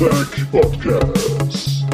Welcome 0.00 0.24
to 0.24 0.36
the 0.36 0.46
Battletech 0.46 0.50
Podcast. 0.50 1.84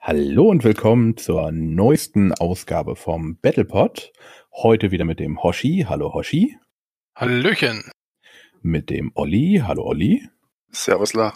Hallo 0.00 0.48
und 0.48 0.64
willkommen 0.64 1.18
zur 1.18 1.52
neuesten 1.52 2.32
Ausgabe 2.32 2.96
vom 2.96 3.38
Battlepod. 3.42 4.12
Heute 4.50 4.90
wieder 4.92 5.04
mit 5.04 5.20
dem 5.20 5.42
Hoshi. 5.42 5.84
Hallo 5.86 6.14
Hoshi. 6.14 6.56
Hallöchen. 7.16 7.93
Mit 8.66 8.88
dem 8.88 9.12
Olli. 9.14 9.60
Hallo 9.62 9.84
Olli. 9.84 10.26
Servusla. 10.70 11.34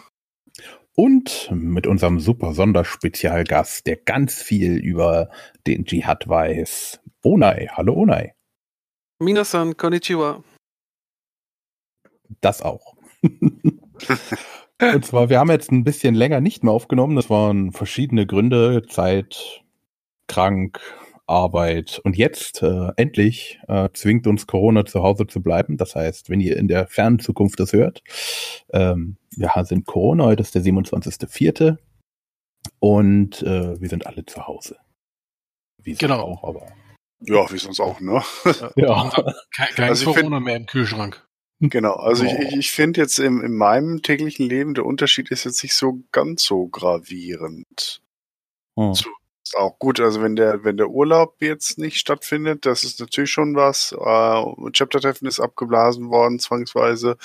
Und 0.95 1.47
mit 1.51 1.85
unserem 1.85 2.19
super 2.19 2.55
Sonderspezialgast, 2.55 3.85
der 3.85 3.97
ganz 3.97 4.41
viel 4.41 4.77
über 4.77 5.29
den 5.67 5.85
Dschihad 5.85 6.27
weiß. 6.27 6.99
Onai. 7.23 7.69
Hallo 7.71 7.93
Onai. 7.93 8.33
Minasan, 9.19 9.77
konnichiwa. 9.77 10.43
Das 12.41 12.63
auch. 12.63 12.95
Und 14.81 15.05
zwar, 15.05 15.29
wir 15.29 15.37
haben 15.37 15.51
jetzt 15.51 15.71
ein 15.71 15.83
bisschen 15.83 16.15
länger 16.15 16.41
nicht 16.41 16.63
mehr 16.63 16.73
aufgenommen. 16.73 17.15
Das 17.15 17.29
waren 17.29 17.71
verschiedene 17.73 18.25
Gründe, 18.25 18.81
Zeit, 18.87 19.61
krank, 20.25 20.81
Arbeit. 21.29 22.01
Und 22.03 22.17
jetzt 22.17 22.61
äh, 22.61 22.89
endlich 22.97 23.59
äh, 23.67 23.89
zwingt 23.93 24.27
uns 24.27 24.47
Corona 24.47 24.85
zu 24.85 25.03
Hause 25.03 25.27
zu 25.27 25.41
bleiben. 25.41 25.77
Das 25.77 25.95
heißt, 25.95 26.29
wenn 26.29 26.41
ihr 26.41 26.57
in 26.57 26.67
der 26.67 26.87
fernen 26.87 27.19
Zukunft 27.19 27.59
das 27.59 27.73
hört, 27.73 28.03
ähm, 28.73 29.17
wir 29.35 29.51
sind 29.63 29.85
Corona, 29.85 30.25
heute 30.25 30.41
ist 30.41 30.55
der 30.55 30.63
27.04. 30.63 31.77
Und 32.79 33.41
äh, 33.43 33.79
wir 33.79 33.89
sind 33.89 34.05
alle 34.07 34.25
zu 34.25 34.45
Hause. 34.47 34.77
Wie 35.81 35.93
genau. 35.93 36.21
Auch, 36.21 36.43
aber 36.43 36.67
ja, 37.21 37.51
wie 37.51 37.57
sonst 37.57 37.79
auch, 37.79 37.99
ne? 37.99 38.21
Ja. 38.75 39.09
Kein, 39.55 39.67
kein 39.75 39.89
also 39.89 40.13
Corona 40.13 40.37
find, 40.37 40.45
mehr 40.45 40.55
im 40.55 40.65
Kühlschrank. 40.65 41.25
Genau, 41.59 41.93
also 41.93 42.23
oh. 42.25 42.27
ich, 42.27 42.55
ich 42.55 42.71
finde 42.71 43.01
jetzt 43.01 43.19
im, 43.19 43.41
in 43.41 43.53
meinem 43.55 44.01
täglichen 44.01 44.47
Leben, 44.47 44.73
der 44.73 44.85
Unterschied 44.85 45.29
ist 45.29 45.43
jetzt 45.43 45.61
nicht 45.61 45.73
so 45.73 45.99
ganz 46.11 46.43
so 46.43 46.67
gravierend. 46.67 48.01
Oh. 48.75 48.93
So, 48.93 49.09
ist 49.49 49.57
auch 49.57 49.79
gut, 49.79 49.99
also 49.99 50.21
wenn 50.21 50.35
der, 50.35 50.63
wenn 50.63 50.77
der 50.77 50.89
Urlaub 50.89 51.41
jetzt 51.41 51.77
nicht 51.77 51.97
stattfindet, 51.97 52.65
das 52.65 52.83
ist 52.83 52.99
natürlich 52.99 53.31
schon 53.31 53.55
was. 53.55 53.91
Äh, 53.93 54.71
Chapter-Treffen 54.71 55.27
ist 55.27 55.39
abgeblasen 55.39 56.09
worden, 56.09 56.39
zwangsweise. 56.39 57.17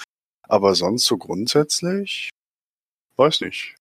Aber 0.43 0.75
sonst 0.75 1.05
so 1.05 1.19
grundsätzlich, 1.19 2.31
weiß 3.17 3.43
nicht. 3.43 3.77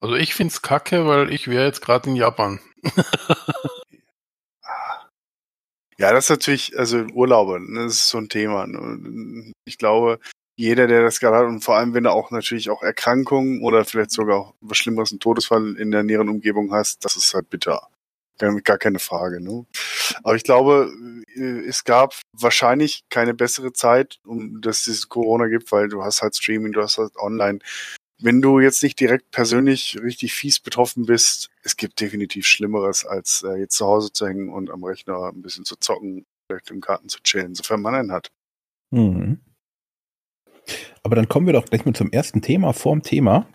Also 0.00 0.14
ich 0.14 0.34
find's 0.34 0.62
kacke, 0.62 1.06
weil 1.06 1.32
ich 1.32 1.48
wäre 1.48 1.64
jetzt 1.64 1.80
gerade 1.80 2.10
in 2.10 2.16
Japan. 2.16 2.60
Ja, 5.98 6.12
das 6.12 6.24
ist 6.24 6.30
natürlich, 6.30 6.78
also 6.78 6.98
Urlaube, 7.14 7.58
ne, 7.58 7.84
das 7.84 7.94
ist 7.94 8.08
so 8.08 8.18
ein 8.18 8.28
Thema. 8.28 8.66
Ne. 8.66 9.50
Ich 9.64 9.78
glaube, 9.78 10.20
jeder, 10.56 10.86
der 10.86 11.02
das 11.02 11.20
gerade 11.20 11.36
hat 11.36 11.46
und 11.46 11.62
vor 11.62 11.76
allem, 11.76 11.94
wenn 11.94 12.04
du 12.04 12.10
auch 12.10 12.30
natürlich 12.30 12.70
auch 12.70 12.82
Erkrankungen 12.82 13.62
oder 13.62 13.84
vielleicht 13.84 14.10
sogar 14.10 14.38
auch 14.38 14.54
was 14.60 14.78
Schlimmeres, 14.78 15.12
einen 15.12 15.20
Todesfall 15.20 15.76
in 15.76 15.90
der 15.90 16.02
näheren 16.02 16.28
Umgebung 16.28 16.72
hast, 16.72 17.04
das 17.04 17.16
ist 17.16 17.34
halt 17.34 17.50
bitter. 17.50 17.88
Gar 18.38 18.78
keine 18.78 18.98
Frage. 18.98 19.40
Ne? 19.40 19.64
Aber 20.22 20.36
ich 20.36 20.44
glaube, 20.44 20.92
äh, 21.34 21.66
es 21.66 21.84
gab 21.84 22.14
wahrscheinlich 22.32 23.04
keine 23.08 23.32
bessere 23.32 23.72
Zeit, 23.72 24.18
um 24.26 24.60
dass 24.60 24.86
es 24.86 25.08
Corona 25.08 25.46
gibt, 25.46 25.72
weil 25.72 25.88
du 25.88 26.04
hast 26.04 26.20
halt 26.20 26.36
Streaming, 26.36 26.72
du 26.72 26.82
hast 26.82 26.98
halt 26.98 27.16
online 27.16 27.60
wenn 28.18 28.40
du 28.40 28.60
jetzt 28.60 28.82
nicht 28.82 28.98
direkt 28.98 29.30
persönlich 29.30 29.98
richtig 30.02 30.32
fies 30.34 30.60
betroffen 30.60 31.06
bist, 31.06 31.50
es 31.62 31.76
gibt 31.76 32.00
definitiv 32.00 32.46
Schlimmeres, 32.46 33.04
als 33.04 33.42
äh, 33.42 33.56
jetzt 33.56 33.76
zu 33.76 33.86
Hause 33.86 34.12
zu 34.12 34.26
hängen 34.26 34.48
und 34.48 34.70
am 34.70 34.84
Rechner 34.84 35.30
ein 35.32 35.42
bisschen 35.42 35.64
zu 35.64 35.76
zocken, 35.76 36.24
vielleicht 36.48 36.70
im 36.70 36.80
Garten 36.80 37.08
zu 37.08 37.20
chillen, 37.22 37.54
sofern 37.54 37.82
man 37.82 37.94
einen 37.94 38.12
hat. 38.12 38.30
Mhm. 38.90 39.40
Aber 41.02 41.16
dann 41.16 41.28
kommen 41.28 41.46
wir 41.46 41.52
doch 41.52 41.66
gleich 41.66 41.84
mal 41.84 41.94
zum 41.94 42.10
ersten 42.10 42.42
Thema 42.42 42.72
vorm 42.72 43.02
Thema. 43.02 43.48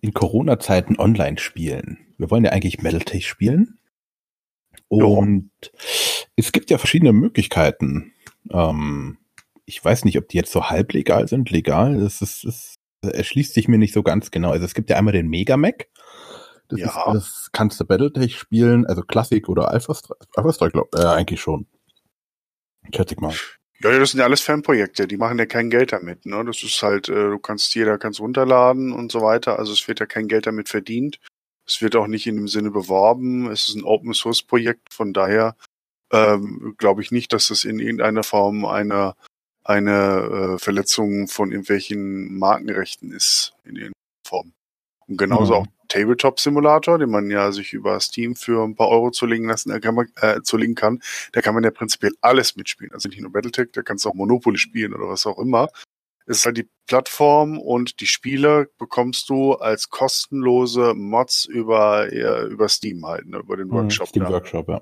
In 0.00 0.12
Corona-Zeiten 0.12 0.98
online 0.98 1.38
spielen. 1.38 1.98
Wir 2.18 2.30
wollen 2.30 2.44
ja 2.44 2.52
eigentlich 2.52 2.82
Metal-Tech 2.82 3.26
spielen. 3.26 3.78
Und 4.88 5.50
jo. 5.62 5.70
es 6.36 6.52
gibt 6.52 6.70
ja 6.70 6.78
verschiedene 6.78 7.12
Möglichkeiten. 7.12 8.12
Ähm, 8.50 9.18
ich 9.64 9.82
weiß 9.82 10.04
nicht, 10.04 10.18
ob 10.18 10.28
die 10.28 10.36
jetzt 10.36 10.52
so 10.52 10.68
halblegal 10.68 11.26
sind, 11.28 11.50
legal. 11.50 11.98
Das 11.98 12.20
ist, 12.20 12.44
ist 12.44 12.78
erschließt 13.02 13.54
sich 13.54 13.68
mir 13.68 13.78
nicht 13.78 13.94
so 13.94 14.02
ganz 14.02 14.30
genau. 14.30 14.50
Also 14.50 14.64
es 14.64 14.74
gibt 14.74 14.90
ja 14.90 14.96
einmal 14.96 15.12
den 15.12 15.28
Mega 15.28 15.56
Mac. 15.56 15.88
Das, 16.68 16.80
ja. 16.80 16.86
ist, 16.86 17.14
das 17.14 17.48
kannst 17.52 17.80
du 17.80 17.84
Battletech 17.84 18.38
spielen, 18.38 18.86
also 18.86 19.02
Klassik 19.02 19.48
oder 19.48 19.70
Alpha 19.70 19.94
Strike, 19.94 20.26
Alpha 20.34 20.52
Strike 20.52 20.72
glaub, 20.72 20.94
äh, 20.94 21.06
eigentlich 21.06 21.40
schon. 21.40 21.66
Schätze 22.94 23.14
ich 23.14 23.20
mal. 23.20 23.34
Ja, 23.80 23.98
das 23.98 24.12
sind 24.12 24.20
ja 24.20 24.26
alles 24.26 24.40
Fanprojekte, 24.40 25.06
die 25.06 25.16
machen 25.16 25.38
ja 25.38 25.46
kein 25.46 25.68
Geld 25.68 25.92
damit. 25.92 26.26
Ne? 26.26 26.44
Das 26.44 26.62
ist 26.62 26.82
halt, 26.82 27.08
äh, 27.08 27.30
du 27.30 27.38
kannst 27.38 27.74
jeder 27.74 27.98
kannst 27.98 28.20
runterladen 28.20 28.92
und 28.92 29.12
so 29.12 29.20
weiter. 29.20 29.58
Also 29.58 29.72
es 29.72 29.86
wird 29.88 30.00
ja 30.00 30.06
kein 30.06 30.28
Geld 30.28 30.46
damit 30.46 30.68
verdient. 30.68 31.18
Es 31.66 31.82
wird 31.82 31.96
auch 31.96 32.06
nicht 32.06 32.26
in 32.26 32.36
dem 32.36 32.48
Sinne 32.48 32.70
beworben. 32.70 33.50
Es 33.50 33.68
ist 33.68 33.74
ein 33.74 33.84
Open 33.84 34.14
Source 34.14 34.42
Projekt, 34.42 34.92
von 34.92 35.12
daher 35.12 35.56
ähm, 36.12 36.74
glaube 36.78 37.02
ich 37.02 37.10
nicht, 37.10 37.32
dass 37.32 37.48
das 37.48 37.64
in 37.64 37.78
irgendeiner 37.78 38.22
Form 38.22 38.64
eine 38.64 39.14
eine 39.64 40.56
äh, 40.56 40.58
Verletzung 40.58 41.26
von 41.26 41.50
irgendwelchen 41.50 42.38
Markenrechten 42.38 43.12
ist 43.12 43.54
in 43.64 43.76
irgendeiner 43.76 43.94
Form. 44.26 44.52
Und 45.08 45.18
genauso 45.18 45.54
mhm. 45.54 45.60
auch 45.60 45.66
Tabletop 45.88 46.40
Simulator, 46.40 46.98
den 46.98 47.10
man 47.10 47.30
ja 47.30 47.52
sich 47.52 47.72
über 47.72 48.00
Steam 48.00 48.36
für 48.36 48.64
ein 48.64 48.74
paar 48.74 48.88
Euro 48.88 49.10
zulegen 49.10 49.46
lassen 49.46 49.70
äh, 49.70 49.80
kann 49.80 49.94
man, 49.94 50.08
äh, 50.16 50.40
zulegen 50.42 50.74
kann, 50.74 51.00
da 51.32 51.40
kann 51.40 51.54
man 51.54 51.64
ja 51.64 51.70
prinzipiell 51.70 52.12
alles 52.20 52.56
mitspielen. 52.56 52.92
Also 52.92 53.08
nicht 53.08 53.20
nur 53.20 53.32
Battletech, 53.32 53.68
da 53.72 53.82
kannst 53.82 54.04
du 54.04 54.08
auch 54.08 54.14
Monopoly 54.14 54.58
spielen 54.58 54.94
oder 54.94 55.08
was 55.08 55.26
auch 55.26 55.38
immer. 55.38 55.68
Es 56.26 56.38
ist 56.38 56.46
halt 56.46 56.56
die 56.56 56.68
Plattform 56.86 57.58
und 57.58 58.00
die 58.00 58.06
Spiele 58.06 58.70
bekommst 58.78 59.28
du 59.28 59.54
als 59.54 59.90
kostenlose 59.90 60.94
Mods 60.94 61.44
über, 61.44 62.10
über 62.10 62.68
Steam 62.70 63.04
halt, 63.04 63.26
ne, 63.26 63.38
über 63.38 63.58
den 63.58 63.68
hm, 63.68 63.74
Workshop. 63.74 64.08
Steam 64.08 64.22
ja. 64.22 64.30
Workshop, 64.30 64.68
ja. 64.68 64.80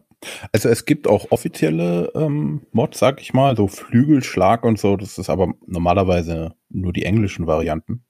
Also 0.52 0.68
es 0.68 0.84
gibt 0.84 1.08
auch 1.08 1.26
offizielle 1.30 2.12
ähm, 2.14 2.62
Mods, 2.70 3.00
sag 3.00 3.20
ich 3.20 3.34
mal, 3.34 3.56
so 3.56 3.66
Flügelschlag 3.66 4.62
und 4.62 4.78
so, 4.78 4.96
das 4.96 5.18
ist 5.18 5.30
aber 5.30 5.52
normalerweise 5.66 6.54
nur 6.68 6.92
die 6.92 7.04
englischen 7.04 7.48
Varianten. 7.48 8.04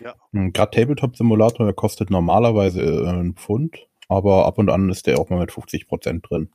Ja. 0.00 0.14
Gerade 0.32 0.70
Tabletop 0.70 1.16
Simulator, 1.16 1.66
der 1.66 1.74
kostet 1.74 2.10
normalerweise 2.10 2.82
äh, 2.82 3.08
einen 3.08 3.34
Pfund, 3.34 3.88
aber 4.08 4.46
ab 4.46 4.58
und 4.58 4.70
an 4.70 4.90
ist 4.90 5.06
der 5.06 5.18
auch 5.18 5.30
mal 5.30 5.38
mit 5.38 5.52
50 5.52 5.86
Prozent 5.88 6.26
drin. 6.28 6.50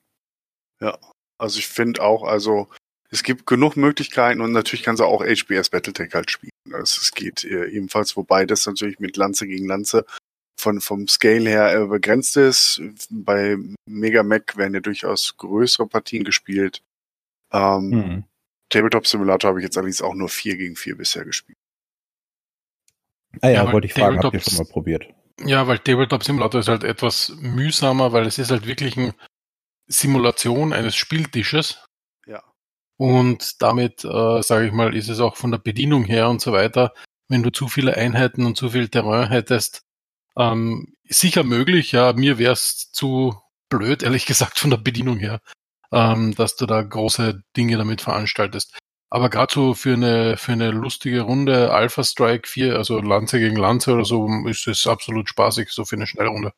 Ja, 0.81 0.98
also 1.38 1.59
ich 1.59 1.68
finde 1.68 2.02
auch, 2.02 2.24
also 2.24 2.68
es 3.09 3.24
gibt 3.24 3.46
genug 3.46 3.78
Möglichkeiten 3.78 4.42
und 4.42 4.52
natürlich 4.52 4.84
kannst 4.84 5.00
du 5.00 5.06
auch 5.06 5.24
HBS 5.24 5.70
Battletech 5.70 6.14
halt 6.14 6.31
spielen. 6.31 6.52
Also 6.72 7.00
es 7.02 7.12
geht 7.12 7.44
äh, 7.44 7.68
ebenfalls, 7.68 8.18
wobei 8.18 8.46
das 8.46 8.66
natürlich 8.66 9.00
mit 9.00 9.18
Lanze 9.18 9.48
gegen 9.48 9.68
Lanze 9.68 10.06
von, 10.60 10.81
vom 10.81 11.08
Scale 11.08 11.50
her 11.50 11.75
äh, 11.75 11.86
begrenzt 11.86 12.38
ist. 12.38 12.81
Bei 13.10 13.58
Mega 13.86 14.24
Mac 14.24 14.58
werden 14.58 14.74
ja 14.74 14.80
durchaus 14.80 15.36
größere 15.38 15.88
Partien 15.88 16.24
gespielt. 16.24 16.81
Ähm, 17.52 17.90
mhm. 17.90 18.24
Tabletop 18.70 19.06
Simulator 19.06 19.50
habe 19.50 19.60
ich 19.60 19.63
jetzt 19.63 19.78
allerdings 19.78 20.01
auch 20.01 20.16
nur 20.16 20.30
4 20.30 20.57
gegen 20.57 20.75
4 20.75 20.98
bisher 20.98 21.25
gespielt. 21.25 21.57
Ah 23.41 23.50
ja, 23.50 23.65
ja 23.65 23.71
wollte 23.71 23.88
ich 23.88 23.94
fragen, 23.94 24.19
habt 24.19 24.33
ihr 24.33 24.39
schon 24.39 24.57
mal 24.57 24.65
probiert? 24.65 25.06
Ja, 25.44 25.68
weil 25.68 25.80
Tabletop 25.80 26.24
Simulator 26.24 26.62
ist 26.62 26.68
halt 26.68 26.83
etwas 26.83 27.33
mühsamer, 27.39 28.13
weil 28.13 28.25
es 28.25 28.38
ist 28.38 28.51
halt 28.51 28.68
wirklich 28.68 28.97
eine 28.97 29.15
Simulation 29.88 30.74
eines 30.74 30.95
Spieltisches. 30.95 31.83
Und 32.97 33.62
damit, 33.62 34.03
äh, 34.06 34.41
sage 34.41 34.68
ich 34.68 34.71
mal, 34.71 34.95
ist 34.95 35.09
es 35.09 35.19
auch 35.19 35.35
von 35.35 35.51
der 35.51 35.57
Bedienung 35.57 36.06
her 36.06 36.30
und 36.30 36.41
so 36.41 36.53
weiter, 36.53 36.94
wenn 37.27 37.44
du 37.44 37.50
zu 37.50 37.68
viele 37.68 37.97
Einheiten 37.97 38.45
und 38.45 38.56
zu 38.56 38.69
viel 38.69 38.89
Terrain 38.89 39.30
hättest, 39.30 39.81
ähm, 40.38 40.95
sicher 41.09 41.44
möglich. 41.44 41.91
Ja, 41.91 42.13
mir 42.13 42.38
wäre 42.38 42.53
es 42.53 42.91
zu 42.91 43.36
blöd, 43.69 44.03
ehrlich 44.03 44.25
gesagt, 44.25 44.59
von 44.59 44.69
der 44.69 44.77
Bedienung 44.77 45.18
her, 45.18 45.41
ähm, 45.91 46.36
dass 46.36 46.56
du 46.56 46.65
da 46.65 46.81
große 46.81 47.41
Dinge 47.57 47.77
damit 47.77 48.01
veranstaltest. 48.01 48.77
Aber 49.13 49.30
gerade 49.30 49.54
so 49.54 49.74
für 49.75 49.94
eine, 49.94 50.38
für 50.38 50.54
eine 50.54 50.71
lustige 50.71 51.21
Runde 51.21 51.71
Alpha 51.71 52.04
Strike 52.04 52.48
4, 52.48 52.75
also 52.75 53.00
Lanze 53.00 53.39
gegen 53.39 53.57
Lanze 53.57 53.94
oder 53.94 54.06
so, 54.06 54.27
ist 54.48 54.68
es 54.68 54.88
absolut 54.88 55.30
spaßig, 55.30 55.69
so 55.69 55.86
für 55.86 55.98
eine 55.98 56.07
Schnellrunde. 56.07 56.54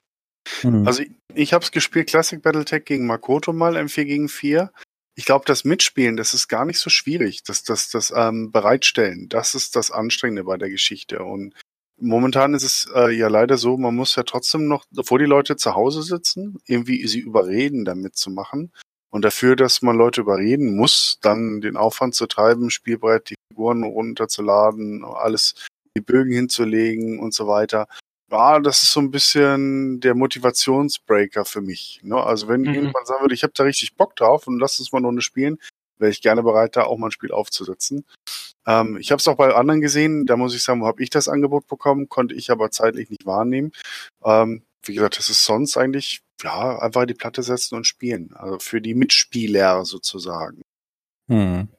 Mhm. 0.63 0.87
Also 0.87 1.03
ich, 1.03 1.11
ich 1.33 1.53
habe 1.53 1.65
es 1.65 1.71
gespielt, 1.71 2.07
Classic 2.07 2.41
Battletech 2.41 2.85
gegen 2.85 3.07
Makoto 3.07 3.51
mal, 3.51 3.75
M4 3.75 4.05
gegen 4.05 4.29
4 4.29 4.71
ich 5.15 5.25
glaube, 5.25 5.45
das 5.45 5.63
Mitspielen, 5.63 6.17
das 6.17 6.33
ist 6.33 6.49
gar 6.49 6.65
nicht 6.65 6.79
so 6.79 6.89
schwierig. 6.89 7.43
Das, 7.43 7.63
das, 7.63 7.89
das 7.89 8.13
ähm, 8.15 8.51
Bereitstellen, 8.51 9.29
das 9.29 9.55
ist 9.55 9.75
das 9.75 9.89
Anstrengende 9.89 10.43
bei 10.43 10.57
der 10.57 10.69
Geschichte. 10.69 11.23
Und 11.23 11.55
momentan 11.97 12.53
ist 12.53 12.63
es 12.63 12.87
äh, 12.93 13.11
ja 13.15 13.29
leider 13.29 13.57
so, 13.57 13.77
man 13.77 13.95
muss 13.95 14.15
ja 14.17 14.23
trotzdem 14.23 14.67
noch, 14.67 14.85
bevor 14.91 15.17
die 15.17 15.25
Leute 15.25 15.55
zu 15.55 15.73
Hause 15.73 16.03
sitzen, 16.03 16.59
irgendwie 16.65 17.07
sie 17.07 17.19
überreden, 17.19 17.85
damit 17.85 18.17
zu 18.17 18.29
machen. 18.29 18.73
Und 19.15 19.21
dafür, 19.21 19.55
dass 19.55 19.81
man 19.81 19.95
Leute 19.95 20.19
überreden 20.19 20.75
muss, 20.75 21.19
dann 21.21 21.61
den 21.61 21.77
Aufwand 21.77 22.15
zu 22.15 22.27
treiben, 22.27 22.69
Spielbrett, 22.69 23.29
die 23.29 23.35
Figuren 23.47 23.85
runterzuladen, 23.85 25.05
alles, 25.05 25.55
die 25.95 26.01
Bögen 26.01 26.33
hinzulegen 26.33 27.21
und 27.21 27.33
so 27.33 27.47
weiter. 27.47 27.87
Ja, 28.29 28.59
das 28.59 28.83
ist 28.83 28.91
so 28.91 28.99
ein 28.99 29.11
bisschen 29.11 30.01
der 30.01 30.15
Motivationsbreaker 30.15 31.45
für 31.45 31.61
mich. 31.61 32.01
Ne? 32.03 32.21
Also 32.21 32.49
wenn 32.49 32.63
mhm. 32.63 32.73
jemand 32.73 33.07
sagen 33.07 33.21
würde, 33.21 33.33
ich 33.33 33.43
habe 33.43 33.53
da 33.55 33.63
richtig 33.63 33.95
Bock 33.95 34.17
drauf 34.17 34.47
und 34.47 34.59
lass 34.59 34.79
uns 34.79 34.91
mal 34.91 34.97
eine 34.97 35.07
Runde 35.07 35.21
spielen, 35.21 35.59
wäre 35.97 36.11
ich 36.11 36.21
gerne 36.21 36.43
bereit, 36.43 36.75
da 36.75 36.83
auch 36.83 36.97
mal 36.97 37.07
ein 37.07 37.11
Spiel 37.11 37.31
aufzusetzen. 37.31 38.03
Ähm, 38.67 38.97
ich 38.97 39.11
habe 39.11 39.21
es 39.21 39.27
auch 39.29 39.37
bei 39.37 39.55
anderen 39.55 39.79
gesehen, 39.79 40.25
da 40.25 40.35
muss 40.35 40.53
ich 40.53 40.61
sagen, 40.61 40.81
wo 40.81 40.87
habe 40.87 41.01
ich 41.01 41.09
das 41.09 41.29
Angebot 41.29 41.67
bekommen, 41.67 42.09
konnte 42.09 42.35
ich 42.35 42.51
aber 42.51 42.69
zeitlich 42.69 43.09
nicht 43.09 43.25
wahrnehmen. 43.25 43.71
Ähm, 44.25 44.63
wie 44.83 44.93
gesagt, 44.93 45.17
das 45.17 45.29
ist 45.29 45.45
sonst 45.45 45.77
eigentlich, 45.77 46.19
ja, 46.43 46.79
einfach 46.79 47.05
die 47.05 47.13
Platte 47.13 47.43
setzen 47.43 47.75
und 47.75 47.87
spielen. 47.87 48.33
Also 48.33 48.59
für 48.59 48.81
die 48.81 48.95
Mitspieler 48.95 49.85
sozusagen. 49.85 50.61
Hm. 51.27 51.69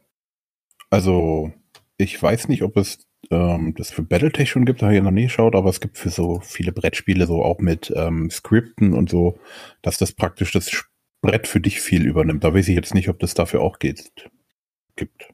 Also, 0.90 1.52
ich 1.98 2.20
weiß 2.20 2.48
nicht, 2.48 2.62
ob 2.62 2.76
es 2.76 3.06
ähm, 3.30 3.74
das 3.76 3.90
für 3.90 4.02
Battletech 4.02 4.50
schon 4.50 4.64
gibt, 4.64 4.82
da 4.82 4.86
habe 4.86 4.96
ich 4.96 5.02
noch 5.02 5.10
nie 5.10 5.24
geschaut, 5.24 5.54
aber 5.54 5.70
es 5.70 5.80
gibt 5.80 5.98
für 5.98 6.10
so 6.10 6.40
viele 6.40 6.72
Brettspiele 6.72 7.26
so 7.26 7.42
auch 7.42 7.58
mit 7.58 7.92
ähm, 7.94 8.30
Skripten 8.30 8.94
und 8.94 9.10
so, 9.10 9.38
dass 9.82 9.98
das 9.98 10.12
praktisch 10.12 10.52
das 10.52 10.84
Brett 11.22 11.46
für 11.46 11.60
dich 11.60 11.80
viel 11.80 12.06
übernimmt. 12.06 12.44
Da 12.44 12.54
weiß 12.54 12.68
ich 12.68 12.76
jetzt 12.76 12.94
nicht, 12.94 13.08
ob 13.08 13.18
das 13.18 13.34
dafür 13.34 13.62
auch 13.62 13.78
geht, 13.78 14.12
gibt. 14.94 15.28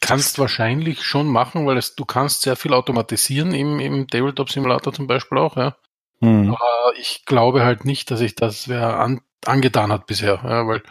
Kannst 0.00 0.38
wahrscheinlich 0.38 1.02
schon 1.02 1.26
machen, 1.26 1.66
weil 1.66 1.76
es, 1.76 1.94
du 1.94 2.04
kannst 2.06 2.42
sehr 2.42 2.56
viel 2.56 2.72
automatisieren 2.72 3.52
im, 3.52 3.80
im 3.80 4.08
Tabletop 4.08 4.50
Simulator 4.50 4.92
zum 4.92 5.06
Beispiel 5.06 5.38
auch, 5.38 5.56
ja. 5.56 5.76
Hm. 6.22 6.50
Aber 6.50 6.92
ich 6.98 7.24
glaube 7.24 7.64
halt 7.64 7.84
nicht, 7.84 8.10
dass 8.10 8.20
ich 8.20 8.34
das 8.34 8.68
wer 8.68 8.98
an, 8.98 9.20
angetan 9.44 9.92
hat 9.92 10.06
bisher, 10.06 10.40
ja, 10.44 10.66
weil 10.66 10.82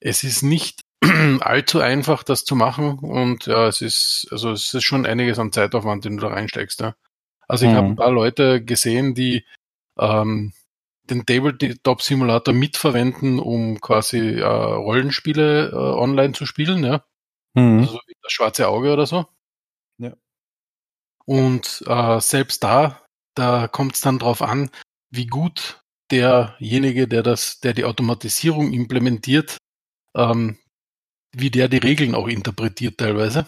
es 0.00 0.24
ist 0.24 0.42
nicht 0.42 0.80
allzu 1.40 1.80
einfach, 1.80 2.22
das 2.22 2.44
zu 2.44 2.56
machen 2.56 2.98
und 2.98 3.46
ja, 3.46 3.66
es 3.66 3.82
ist, 3.82 4.28
also 4.30 4.52
es 4.52 4.72
ist 4.72 4.84
schon 4.84 5.06
einiges 5.06 5.38
an 5.38 5.52
Zeitaufwand, 5.52 6.04
den 6.04 6.16
du 6.16 6.26
da 6.26 6.32
reinsteckst. 6.32 6.80
Ja. 6.80 6.94
Also 7.46 7.66
ich 7.66 7.72
mhm. 7.72 7.76
habe 7.76 7.86
ein 7.88 7.96
paar 7.96 8.10
Leute 8.10 8.64
gesehen, 8.64 9.14
die 9.14 9.44
ähm, 9.98 10.52
den 11.10 11.26
Tabletop-Simulator 11.26 12.54
mitverwenden, 12.54 13.38
um 13.38 13.80
quasi 13.80 14.38
äh, 14.40 14.44
Rollenspiele 14.44 15.70
äh, 15.70 15.74
online 15.74 16.32
zu 16.32 16.46
spielen, 16.46 16.84
ja. 16.84 17.04
Mhm. 17.54 17.80
Also 17.80 18.00
wie 18.06 18.14
das 18.22 18.32
schwarze 18.32 18.68
Auge 18.68 18.92
oder 18.92 19.06
so. 19.06 19.26
Ja. 19.98 20.14
Und 21.26 21.84
äh, 21.86 22.20
selbst 22.20 22.64
da, 22.64 23.03
da 23.34 23.68
kommt 23.68 23.94
es 23.94 24.00
dann 24.00 24.18
drauf 24.18 24.42
an, 24.42 24.70
wie 25.10 25.26
gut 25.26 25.82
derjenige, 26.10 27.08
der 27.08 27.22
das, 27.22 27.60
der 27.60 27.72
die 27.72 27.84
Automatisierung 27.84 28.72
implementiert, 28.72 29.58
ähm, 30.14 30.58
wie 31.32 31.50
der 31.50 31.68
die 31.68 31.78
Regeln 31.78 32.14
auch 32.14 32.28
interpretiert 32.28 32.98
teilweise. 32.98 33.46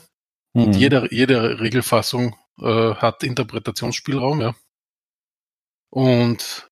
Mhm. 0.55 0.63
Und 0.63 0.77
jede, 0.77 1.09
jede 1.11 1.61
Regelfassung 1.61 2.37
äh, 2.61 2.95
hat 2.95 3.23
Interpretationsspielraum, 3.23 4.41
ja. 4.41 4.55
Und 5.91 6.69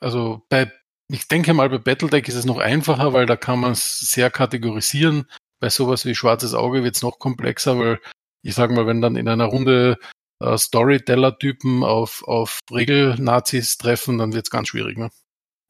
also 0.00 0.42
bei, 0.48 0.72
ich 1.08 1.28
denke 1.28 1.52
mal, 1.54 1.68
bei 1.68 1.78
Battletech 1.78 2.28
ist 2.28 2.36
es 2.36 2.44
noch 2.44 2.58
einfacher, 2.58 3.12
weil 3.12 3.26
da 3.26 3.36
kann 3.36 3.60
man 3.60 3.72
es 3.72 3.98
sehr 3.98 4.30
kategorisieren. 4.30 5.26
Bei 5.60 5.68
sowas 5.68 6.06
wie 6.06 6.14
Schwarzes 6.14 6.54
Auge 6.54 6.82
wird 6.82 6.96
es 6.96 7.02
noch 7.02 7.18
komplexer, 7.18 7.78
weil 7.78 8.00
ich 8.42 8.54
sage 8.54 8.74
mal, 8.74 8.86
wenn 8.86 9.02
dann 9.02 9.16
in 9.16 9.28
einer 9.28 9.44
Runde 9.44 9.98
äh, 10.40 10.56
Storyteller-Typen 10.56 11.84
auf, 11.84 12.22
auf 12.26 12.60
Regel-Nazis 12.70 13.78
treffen, 13.78 14.18
dann 14.18 14.32
wird 14.32 14.46
es 14.46 14.50
ganz 14.50 14.68
schwierig. 14.68 14.98
Ne? 14.98 15.10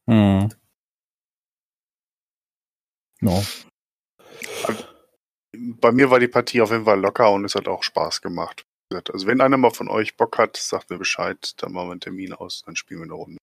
Mhm. 0.07 0.49
No. 3.21 3.43
Bei 5.53 5.91
mir 5.91 6.09
war 6.09 6.19
die 6.19 6.27
Partie 6.27 6.61
auf 6.61 6.71
jeden 6.71 6.85
Fall 6.85 6.99
locker 6.99 7.31
und 7.31 7.45
es 7.45 7.55
hat 7.55 7.67
auch 7.67 7.83
Spaß 7.83 8.21
gemacht. 8.21 8.65
Also 9.13 9.27
wenn 9.27 9.41
einer 9.41 9.57
mal 9.57 9.71
von 9.71 9.87
euch 9.87 10.17
Bock 10.17 10.37
hat, 10.37 10.57
sagt 10.57 10.89
mir 10.89 10.97
Bescheid, 10.97 11.53
dann 11.57 11.71
machen 11.71 11.87
wir 11.87 11.91
einen 11.91 12.01
Termin 12.01 12.33
aus, 12.33 12.63
dann 12.65 12.75
spielen 12.75 13.01
wir 13.01 13.05
eine 13.05 13.13
Runde. 13.13 13.37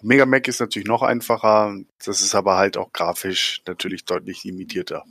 Mega 0.00 0.26
Mac 0.26 0.48
ist 0.48 0.60
natürlich 0.60 0.88
noch 0.88 1.02
einfacher, 1.02 1.76
das 2.04 2.22
ist 2.22 2.34
aber 2.34 2.56
halt 2.56 2.76
auch 2.76 2.92
grafisch 2.92 3.62
natürlich 3.66 4.04
deutlich 4.04 4.42
limitierter. 4.44 5.04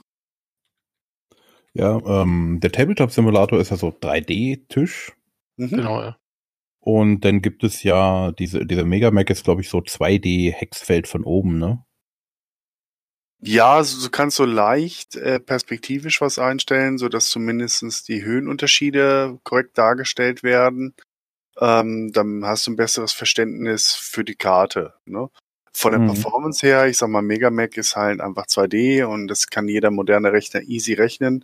Ja, 1.75 1.99
ähm, 2.05 2.59
der 2.61 2.71
Tabletop-Simulator 2.71 3.59
ist 3.59 3.69
ja 3.69 3.75
so 3.75 3.89
3D-Tisch. 3.89 5.13
Mhm. 5.57 5.69
Genau, 5.69 6.01
ja. 6.01 6.17
Und 6.79 7.25
dann 7.25 7.41
gibt 7.41 7.65
es 7.65 7.83
ja 7.83 8.31
diese, 8.31 8.65
diese 8.65 8.85
Mega 8.85 9.11
Mac 9.11 9.29
ist, 9.29 9.43
glaube 9.43 9.61
ich, 9.61 9.69
so 9.69 9.79
2D-Hexfeld 9.79 11.05
von 11.07 11.25
oben, 11.25 11.57
ne? 11.57 11.83
Ja, 13.41 13.81
du 13.83 14.09
kannst 14.09 14.37
so 14.37 14.45
leicht 14.45 15.17
äh, 15.17 15.41
perspektivisch 15.41 16.21
was 16.21 16.39
einstellen, 16.39 16.97
so 16.97 17.09
dass 17.09 17.27
zumindest 17.27 18.07
die 18.07 18.23
Höhenunterschiede 18.23 19.37
korrekt 19.43 19.77
dargestellt 19.77 20.43
werden. 20.43 20.95
Ähm, 21.59 22.11
dann 22.13 22.45
hast 22.45 22.67
du 22.67 22.71
ein 22.71 22.77
besseres 22.77 23.11
Verständnis 23.11 23.93
für 23.93 24.23
die 24.23 24.35
Karte. 24.35 24.93
Ne? 25.05 25.29
Von 25.73 25.91
der 25.91 25.99
mhm. 25.99 26.07
Performance 26.07 26.65
her, 26.65 26.87
ich 26.87 26.97
sag 26.97 27.09
mal, 27.09 27.21
Mega 27.21 27.49
Mac 27.49 27.75
ist 27.75 27.97
halt 27.97 28.21
einfach 28.21 28.45
2D 28.45 29.03
und 29.03 29.27
das 29.27 29.47
kann 29.47 29.67
jeder 29.67 29.91
moderne 29.91 30.31
Rechner 30.31 30.61
easy 30.61 30.93
rechnen 30.93 31.43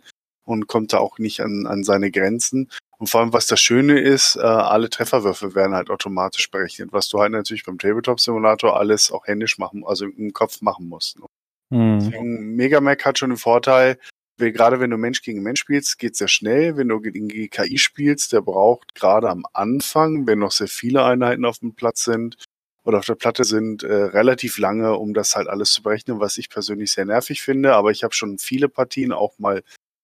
und 0.52 0.66
kommt 0.66 0.92
da 0.92 0.98
auch 0.98 1.18
nicht 1.18 1.40
an, 1.40 1.66
an 1.66 1.84
seine 1.84 2.10
Grenzen. 2.10 2.70
Und 2.98 3.08
vor 3.08 3.20
allem, 3.20 3.32
was 3.32 3.48
das 3.48 3.60
Schöne 3.60 3.98
ist, 3.98 4.36
äh, 4.36 4.42
alle 4.42 4.88
Trefferwürfe 4.88 5.56
werden 5.56 5.74
halt 5.74 5.90
automatisch 5.90 6.50
berechnet, 6.50 6.92
was 6.92 7.08
du 7.08 7.18
halt 7.18 7.32
natürlich 7.32 7.64
beim 7.64 7.78
Tabletop-Simulator 7.78 8.78
alles 8.78 9.10
auch 9.10 9.26
händisch 9.26 9.58
machen, 9.58 9.82
also 9.84 10.06
im 10.06 10.32
Kopf 10.32 10.60
machen 10.62 10.88
musst. 10.88 11.18
Ne? 11.18 11.26
Mhm. 11.70 11.98
Deswegen, 11.98 12.54
Mega 12.54 12.80
Mac 12.80 13.04
hat 13.04 13.18
schon 13.18 13.30
den 13.30 13.38
Vorteil, 13.38 13.98
gerade 14.38 14.80
wenn 14.80 14.90
du 14.90 14.96
Mensch 14.96 15.22
gegen 15.22 15.42
Mensch 15.42 15.60
spielst, 15.60 15.98
geht 15.98 16.16
sehr 16.16 16.28
schnell. 16.28 16.76
Wenn 16.76 16.88
du 16.88 17.00
gegen 17.00 17.28
die 17.28 17.48
KI 17.48 17.78
spielst, 17.78 18.32
der 18.32 18.40
braucht 18.40 18.94
gerade 18.94 19.28
am 19.28 19.44
Anfang, 19.52 20.26
wenn 20.26 20.40
noch 20.40 20.52
sehr 20.52 20.68
viele 20.68 21.04
Einheiten 21.04 21.44
auf 21.44 21.58
dem 21.58 21.74
Platz 21.74 22.04
sind 22.04 22.36
oder 22.84 22.98
auf 22.98 23.06
der 23.06 23.14
Platte 23.14 23.44
sind, 23.44 23.84
äh, 23.84 23.92
relativ 23.92 24.58
lange, 24.58 24.96
um 24.96 25.14
das 25.14 25.36
halt 25.36 25.48
alles 25.48 25.70
zu 25.70 25.82
berechnen, 25.82 26.18
was 26.18 26.38
ich 26.38 26.50
persönlich 26.50 26.92
sehr 26.92 27.04
nervig 27.04 27.42
finde. 27.42 27.74
Aber 27.74 27.90
ich 27.90 28.02
habe 28.02 28.14
schon 28.14 28.38
viele 28.38 28.68
Partien 28.68 29.12
auch 29.12 29.38
mal 29.38 29.62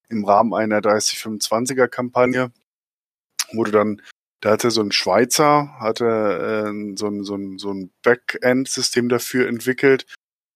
im 0.09 0.25
Rahmen 0.25 0.55
einer 0.55 0.81
30-25er 0.81 1.89
Kampagne, 1.89 2.53
wo 3.53 3.65
du 3.65 3.71
dann 3.71 4.03
da 4.41 4.51
hatte 4.53 4.71
so 4.71 4.83
ein 4.83 4.93
Schweizer, 4.93 5.81
hatte 5.81 6.05
äh, 6.69 6.97
so 6.97 7.09
ein, 7.09 7.25
so 7.25 7.35
ein, 7.35 7.59
so 7.59 7.73
ein 7.73 7.91
Backend-System 8.03 9.09
dafür 9.09 9.49
entwickelt, 9.49 10.07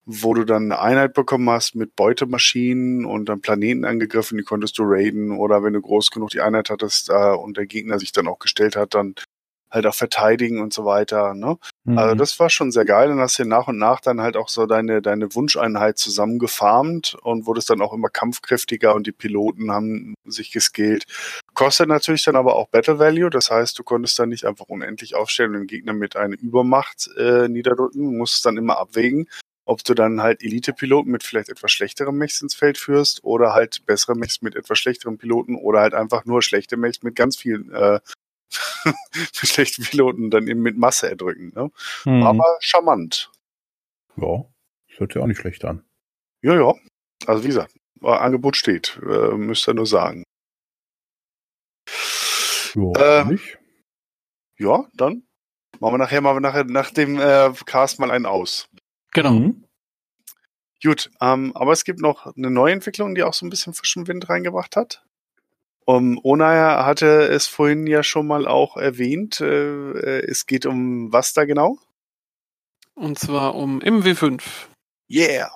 wo 0.05 0.35
du 0.35 0.45
dann 0.45 0.71
eine 0.71 0.81
Einheit 0.81 1.15
bekommen 1.15 1.51
hast 1.51 1.75
mit 1.75 1.97
Beutemaschinen 1.97 3.05
und 3.05 3.29
dann 3.29 3.41
Planeten 3.41 3.85
angegriffen, 3.85 4.39
die 4.39 4.45
konntest 4.45 4.79
du 4.79 4.83
raiden 4.85 5.33
oder 5.33 5.63
wenn 5.65 5.73
du 5.73 5.81
groß 5.81 6.11
genug 6.11 6.31
die 6.31 6.41
Einheit 6.41 6.71
hattest 6.71 7.11
äh, 7.11 7.35
und 7.35 7.57
der 7.57 7.67
Gegner 7.67 7.99
sich 7.99 8.13
dann 8.13 8.29
auch 8.29 8.39
gestellt 8.39 8.77
hat, 8.77 8.95
dann 8.95 9.15
halt 9.71 9.87
auch 9.87 9.95
verteidigen 9.95 10.61
und 10.61 10.73
so 10.73 10.85
weiter. 10.85 11.35
Ne? 11.35 11.57
Mhm. 11.85 11.99
Also 11.99 12.15
das 12.15 12.39
war 12.39 12.49
schon 12.49 12.71
sehr 12.71 12.85
geil. 12.85 13.09
Dann 13.09 13.19
hast 13.19 13.39
du 13.39 13.45
nach 13.45 13.67
und 13.67 13.79
nach 13.79 14.01
dann 14.01 14.21
halt 14.21 14.37
auch 14.37 14.49
so 14.49 14.67
deine, 14.67 15.03
deine 15.03 15.35
Wunscheinheit 15.35 15.99
zusammengefarmt 15.99 17.17
und 17.23 17.47
wurdest 17.47 17.71
dann 17.71 17.81
auch 17.81 17.93
immer 17.93 18.09
kampfkräftiger 18.09 18.95
und 18.95 19.07
die 19.07 19.13
Piloten 19.13 19.73
haben 19.73 20.15
sich 20.25 20.53
geskillt. 20.53 21.05
Kostet 21.55 21.89
natürlich 21.89 22.25
dann 22.25 22.37
aber 22.37 22.55
auch 22.55 22.69
Battle 22.69 22.99
Value. 22.99 23.31
Das 23.31 23.51
heißt, 23.51 23.79
du 23.79 23.83
konntest 23.83 24.19
dann 24.19 24.29
nicht 24.29 24.45
einfach 24.45 24.67
unendlich 24.69 25.15
aufstellen 25.15 25.55
und 25.55 25.61
den 25.63 25.67
Gegner 25.67 25.93
mit 25.93 26.17
einer 26.17 26.37
Übermacht 26.39 27.11
äh, 27.19 27.49
niederdrücken. 27.49 28.05
Du 28.05 28.17
musst 28.17 28.45
dann 28.47 28.57
immer 28.57 28.79
abwägen, 28.79 29.29
ob 29.65 29.83
du 29.85 29.95
dann 29.95 30.23
halt 30.23 30.43
Elite-Piloten 30.43 31.11
mit 31.11 31.25
vielleicht 31.25 31.49
etwas 31.49 31.73
schlechterem 31.73 32.17
Mechs 32.17 32.41
ins 32.43 32.55
Feld 32.55 32.79
führst 32.79 33.25
oder 33.25 33.55
halt 33.55 33.85
bessere 33.87 34.15
Mechs 34.15 34.41
mit 34.43 34.55
etwas 34.55 34.79
schlechteren 34.79 35.19
Piloten 35.19 35.57
oder 35.57 35.81
halt 35.81 35.95
einfach 35.95 36.25
nur 36.25 36.43
schlechte 36.43 36.77
Mechs 36.77 37.03
mit 37.03 37.17
ganz 37.17 37.37
vielen 37.37 37.73
äh, 37.73 38.01
schlechten 39.33 39.83
Piloten 39.85 40.31
dann 40.31 40.47
eben 40.47 40.61
mit 40.61 40.77
Masse 40.77 41.09
erdrücken. 41.09 41.53
Ne? 41.55 41.71
Mhm. 42.05 42.23
Aber 42.23 42.59
charmant. 42.61 43.31
Ja, 44.17 44.45
das 44.89 45.01
hört 45.01 45.13
sich 45.13 45.23
auch 45.23 45.27
nicht 45.27 45.41
schlecht 45.41 45.65
an. 45.65 45.85
Ja, 46.43 46.55
ja. 46.55 46.75
Also 47.27 47.45
wie 47.45 47.49
gesagt, 47.49 47.75
Angebot 48.03 48.57
steht. 48.57 48.99
Äh, 49.03 49.37
müsst 49.37 49.69
ihr 49.69 49.75
nur 49.75 49.87
sagen. 49.87 50.25
Ja, 52.75 53.21
äh, 53.21 53.25
nicht. 53.27 53.59
ja, 54.59 54.87
dann 54.95 55.25
machen 55.79 55.95
wir 55.95 55.99
nachher 55.99 56.21
mal 56.21 56.41
nachher 56.41 56.65
nach 56.65 56.91
dem 56.91 57.19
äh, 57.19 57.53
Cast 57.67 58.01
mal 58.01 58.11
einen 58.11 58.27
aus. 58.27 58.69
Genau. 59.13 59.33
Mhm. 59.33 59.65
Gut, 60.83 61.11
ähm, 61.21 61.53
aber 61.55 61.73
es 61.73 61.85
gibt 61.85 62.01
noch 62.01 62.27
eine 62.35 62.51
neue 62.51 62.73
Entwicklung, 62.73 63.15
die 63.15 63.23
auch 63.23 63.35
so 63.35 63.47
ein 63.47 63.51
bisschen 63.51 63.73
frischen 63.73 64.09
Wind 64.09 64.29
reingebracht 64.29 64.75
hat. 64.75 65.05
Um, 65.85 66.21
Onaya 66.23 66.87
hatte 66.87 67.29
es 67.29 67.47
vorhin 67.49 67.87
ja 67.87 68.03
schon 68.03 68.27
mal 68.27 68.47
auch 68.47 68.77
erwähnt. 68.77 69.41
Äh, 69.41 69.91
äh 69.93 70.31
es 70.31 70.47
geht 70.47 70.67
um 70.67 71.13
was 71.13 71.33
da 71.33 71.45
genau? 71.45 71.79
Und 72.95 73.19
zwar 73.19 73.55
um 73.55 73.81
MW5. 73.81 74.43
Yeah. 75.11 75.51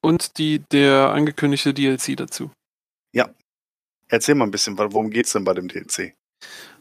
Und 0.00 0.38
die 0.38 0.60
der 0.70 1.10
angekündigte 1.10 1.74
DLC 1.74 2.16
dazu. 2.16 2.50
Ja. 3.12 3.30
Erzähl 4.08 4.34
mal 4.34 4.44
ein 4.44 4.50
bisschen, 4.50 4.78
worum 4.78 5.10
geht's 5.10 5.32
denn 5.32 5.44
bei 5.44 5.54
dem 5.54 5.68
DLC? 5.68 6.14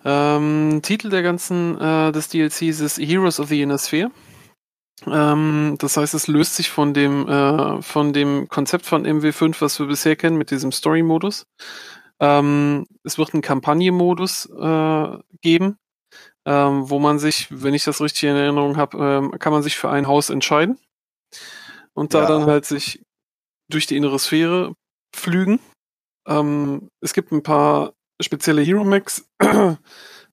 Ähm, 0.03 0.81
Titel 0.83 1.09
der 1.09 1.21
ganzen 1.21 1.79
äh, 1.79 2.11
des 2.11 2.29
DLCs 2.29 2.79
ist 2.79 2.97
Heroes 2.97 3.39
of 3.39 3.49
the 3.49 3.61
Inner 3.61 3.77
Sphere. 3.77 4.11
Ähm, 5.07 5.75
das 5.79 5.97
heißt, 5.97 6.13
es 6.13 6.27
löst 6.27 6.55
sich 6.55 6.69
von 6.69 6.93
dem, 6.93 7.27
äh, 7.27 7.81
von 7.81 8.13
dem 8.13 8.47
Konzept 8.49 8.85
von 8.85 9.05
MW5, 9.05 9.61
was 9.61 9.79
wir 9.79 9.87
bisher 9.87 10.15
kennen, 10.15 10.37
mit 10.37 10.51
diesem 10.51 10.71
Story-Modus. 10.71 11.45
Ähm, 12.21 12.85
es 13.03 13.17
wird 13.17 13.33
einen 13.33 13.41
Kampagnenmodus 13.41 14.45
äh, 14.45 15.17
geben, 15.41 15.77
ähm, 16.45 16.89
wo 16.89 16.99
man 16.99 17.19
sich, 17.19 17.47
wenn 17.49 17.73
ich 17.73 17.83
das 17.83 17.99
richtig 17.99 18.23
in 18.23 18.35
Erinnerung 18.35 18.77
habe, 18.77 18.97
ähm, 18.97 19.39
kann 19.39 19.51
man 19.51 19.63
sich 19.63 19.75
für 19.75 19.89
ein 19.89 20.07
Haus 20.07 20.29
entscheiden 20.29 20.77
und 21.93 22.13
da 22.13 22.21
ja. 22.21 22.27
dann 22.27 22.45
halt 22.45 22.65
sich 22.65 23.03
durch 23.69 23.87
die 23.87 23.97
innere 23.97 24.19
Sphäre 24.19 24.75
pflügen. 25.13 25.59
Ähm, 26.27 26.89
es 27.01 27.13
gibt 27.13 27.31
ein 27.31 27.43
paar 27.43 27.93
spezielle 28.21 28.61
Hero 28.61 28.83
Max, 28.83 29.27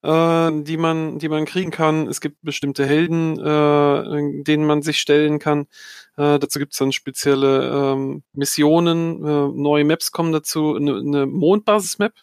äh, 0.08 0.62
die 0.62 0.78
man, 0.78 1.18
die 1.18 1.28
man 1.28 1.44
kriegen 1.44 1.70
kann. 1.70 2.06
Es 2.06 2.20
gibt 2.20 2.38
bestimmte 2.42 2.86
Helden, 2.86 3.38
äh, 3.38 4.42
denen 4.42 4.64
man 4.64 4.80
sich 4.80 4.98
stellen 5.00 5.38
kann. 5.38 5.66
Äh, 6.16 6.38
dazu 6.38 6.58
gibt 6.58 6.72
es 6.72 6.78
dann 6.78 6.92
spezielle 6.92 7.92
ähm, 7.92 8.22
Missionen, 8.32 9.24
äh, 9.24 9.48
neue 9.48 9.84
Maps 9.84 10.10
kommen 10.10 10.32
dazu. 10.32 10.74
Eine, 10.74 10.96
eine 10.96 11.26
Mondbasis-Map 11.26 12.14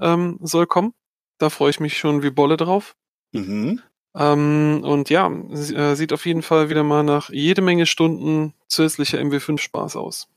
ähm, 0.00 0.38
soll 0.42 0.66
kommen. 0.66 0.92
Da 1.38 1.48
freue 1.48 1.70
ich 1.70 1.80
mich 1.80 1.98
schon 1.98 2.22
wie 2.22 2.30
Bolle 2.30 2.58
drauf. 2.58 2.94
Mhm. 3.32 3.80
Ähm, 4.14 4.80
und 4.84 5.08
ja, 5.08 5.30
äh, 5.30 5.94
sieht 5.94 6.12
auf 6.12 6.26
jeden 6.26 6.42
Fall 6.42 6.68
wieder 6.68 6.82
mal 6.82 7.04
nach 7.04 7.30
jede 7.30 7.62
Menge 7.62 7.86
Stunden 7.86 8.52
zusätzlicher 8.66 9.18
MW5 9.18 9.58
Spaß 9.58 9.96
aus. 9.96 10.28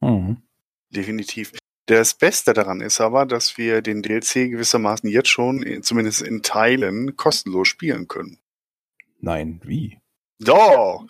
Mhm. 0.00 0.42
Definitiv. 0.90 1.52
Das 1.86 2.14
Beste 2.14 2.52
daran 2.52 2.80
ist 2.80 3.00
aber, 3.00 3.26
dass 3.26 3.58
wir 3.58 3.82
den 3.82 4.02
DLC 4.02 4.50
gewissermaßen 4.50 5.08
jetzt 5.08 5.28
schon, 5.28 5.82
zumindest 5.82 6.22
in 6.22 6.42
Teilen, 6.42 7.16
kostenlos 7.16 7.68
spielen 7.68 8.06
können. 8.06 8.38
Nein, 9.20 9.60
wie? 9.64 9.98
Doch! 10.38 11.06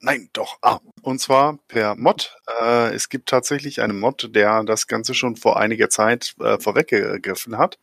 Nein, 0.00 0.28
doch. 0.32 0.58
Ah, 0.62 0.78
und 1.02 1.20
zwar 1.20 1.58
per 1.68 1.96
Mod. 1.96 2.36
Äh, 2.60 2.94
es 2.94 3.08
gibt 3.08 3.28
tatsächlich 3.28 3.80
einen 3.80 3.98
Mod, 3.98 4.34
der 4.34 4.62
das 4.62 4.86
Ganze 4.86 5.14
schon 5.14 5.36
vor 5.36 5.58
einiger 5.58 5.88
Zeit 5.88 6.34
äh, 6.38 6.58
vorweggegriffen 6.60 7.58
hat. 7.58 7.78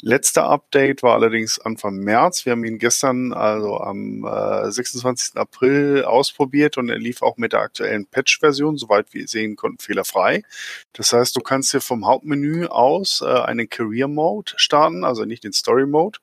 Letzter 0.00 0.44
Update 0.44 1.02
war 1.02 1.14
allerdings 1.14 1.58
Anfang 1.58 1.96
März. 1.98 2.44
Wir 2.46 2.52
haben 2.52 2.64
ihn 2.64 2.78
gestern, 2.78 3.32
also 3.32 3.78
am 3.78 4.24
äh, 4.24 4.70
26. 4.70 5.36
April, 5.36 6.04
ausprobiert 6.04 6.78
und 6.78 6.88
er 6.88 6.98
lief 6.98 7.22
auch 7.22 7.36
mit 7.36 7.52
der 7.52 7.60
aktuellen 7.60 8.06
Patch-Version, 8.06 8.76
soweit 8.76 9.12
wir 9.12 9.28
sehen 9.28 9.56
konnten, 9.56 9.78
fehlerfrei. 9.78 10.42
Das 10.92 11.12
heißt, 11.12 11.36
du 11.36 11.40
kannst 11.40 11.70
hier 11.72 11.80
vom 11.80 12.06
Hauptmenü 12.06 12.66
aus 12.66 13.20
äh, 13.20 13.26
einen 13.26 13.68
Career 13.68 14.08
Mode 14.08 14.52
starten, 14.56 15.04
also 15.04 15.24
nicht 15.24 15.44
den 15.44 15.52
Story 15.52 15.86
Mode. 15.86 16.18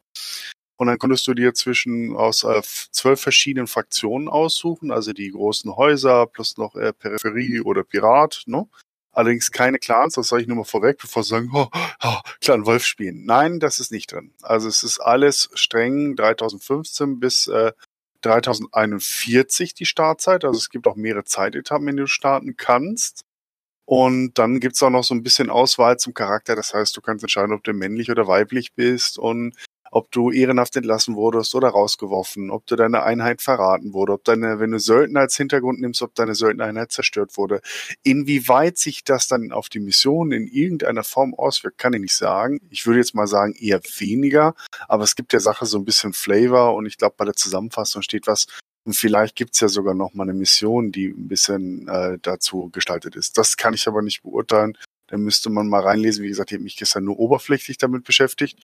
Und 0.77 0.87
dann 0.87 0.97
konntest 0.97 1.27
du 1.27 1.33
dir 1.33 1.53
zwischen 1.53 2.15
aus 2.15 2.45
äh, 2.45 2.61
zwölf 2.63 3.19
verschiedenen 3.19 3.67
Fraktionen 3.67 4.29
aussuchen, 4.29 4.91
also 4.91 5.11
die 5.11 5.29
großen 5.29 5.75
Häuser 5.75 6.25
plus 6.25 6.57
noch 6.57 6.75
äh, 6.75 6.93
Peripherie 6.93 7.59
oder 7.59 7.83
Pirat, 7.83 8.43
ne? 8.45 8.65
Allerdings 9.19 9.51
keine 9.51 9.79
Clans, 9.79 10.13
das 10.13 10.29
sage 10.29 10.43
ich 10.43 10.47
nur 10.47 10.55
mal 10.55 10.63
vorweg, 10.63 10.97
bevor 10.97 11.23
sie 11.23 11.31
sagen, 11.31 11.49
oh, 11.53 11.67
oh, 12.01 12.19
Clan 12.39 12.65
Wolf 12.65 12.85
spielen. 12.85 13.25
Nein, 13.25 13.59
das 13.59 13.81
ist 13.81 13.91
nicht 13.91 14.13
drin. 14.13 14.31
Also 14.41 14.69
es 14.69 14.81
ist 14.81 14.99
alles 14.99 15.49
streng 15.55 16.15
3015 16.15 17.19
bis 17.19 17.47
äh, 17.47 17.73
3041 18.21 19.73
die 19.73 19.85
Startzeit. 19.85 20.45
Also 20.45 20.57
es 20.57 20.69
gibt 20.69 20.87
auch 20.87 20.95
mehrere 20.95 21.25
Zeitetappen, 21.25 21.89
in 21.89 21.97
denen 21.97 22.05
du 22.05 22.07
starten 22.07 22.55
kannst. 22.55 23.25
Und 23.83 24.35
dann 24.35 24.61
gibt's 24.61 24.81
auch 24.83 24.89
noch 24.89 25.03
so 25.03 25.13
ein 25.15 25.23
bisschen 25.23 25.49
Auswahl 25.49 25.97
zum 25.97 26.13
Charakter. 26.13 26.55
Das 26.55 26.73
heißt, 26.73 26.95
du 26.95 27.01
kannst 27.01 27.21
entscheiden, 27.21 27.51
ob 27.51 27.65
du 27.65 27.73
männlich 27.73 28.09
oder 28.09 28.25
weiblich 28.25 28.73
bist. 28.73 29.19
Und 29.19 29.53
ob 29.91 30.11
du 30.11 30.31
ehrenhaft 30.31 30.75
entlassen 30.75 31.15
wurdest 31.15 31.55
oder 31.55 31.69
rausgeworfen, 31.69 32.51
ob 32.51 32.65
du 32.65 32.75
deine 32.75 33.03
Einheit 33.03 33.41
verraten 33.41 33.93
wurde, 33.93 34.13
ob 34.13 34.23
deine, 34.23 34.59
wenn 34.59 34.71
du 34.71 34.79
Söldner 34.79 35.21
als 35.21 35.35
Hintergrund 35.37 35.79
nimmst, 35.79 36.01
ob 36.01 36.15
deine 36.15 36.35
Söldnereinheit 36.35 36.91
zerstört 36.91 37.37
wurde. 37.37 37.61
Inwieweit 38.03 38.77
sich 38.77 39.03
das 39.03 39.27
dann 39.27 39.51
auf 39.51 39.69
die 39.69 39.79
Mission 39.79 40.31
in 40.31 40.47
irgendeiner 40.47 41.03
Form 41.03 41.33
auswirkt, 41.33 41.77
kann 41.77 41.93
ich 41.93 42.01
nicht 42.01 42.15
sagen. 42.15 42.59
Ich 42.69 42.85
würde 42.85 42.99
jetzt 42.99 43.15
mal 43.15 43.27
sagen, 43.27 43.53
eher 43.53 43.81
weniger, 43.97 44.53
aber 44.87 45.03
es 45.03 45.15
gibt 45.15 45.33
der 45.33 45.39
Sache 45.39 45.65
so 45.65 45.77
ein 45.77 45.85
bisschen 45.85 46.13
Flavor 46.13 46.75
und 46.75 46.85
ich 46.85 46.97
glaube, 46.97 47.15
bei 47.17 47.25
der 47.25 47.35
Zusammenfassung 47.35 48.01
steht 48.01 48.27
was, 48.27 48.47
und 48.85 48.93
vielleicht 48.93 49.35
gibt's 49.35 49.59
ja 49.59 49.67
sogar 49.67 49.93
noch 49.93 50.13
mal 50.13 50.23
eine 50.23 50.33
Mission, 50.33 50.91
die 50.91 51.09
ein 51.09 51.27
bisschen 51.27 51.87
äh, 51.87 52.17
dazu 52.21 52.69
gestaltet 52.71 53.15
ist. 53.15 53.37
Das 53.37 53.57
kann 53.57 53.73
ich 53.73 53.87
aber 53.87 54.01
nicht 54.01 54.23
beurteilen. 54.23 54.77
Da 55.07 55.17
müsste 55.17 55.49
man 55.49 55.67
mal 55.67 55.81
reinlesen. 55.81 56.23
Wie 56.23 56.29
gesagt, 56.29 56.51
ich 56.51 56.55
habe 56.55 56.63
mich 56.63 56.77
gestern 56.77 57.03
nur 57.03 57.19
oberflächlich 57.19 57.77
damit 57.77 58.03
beschäftigt. 58.03 58.59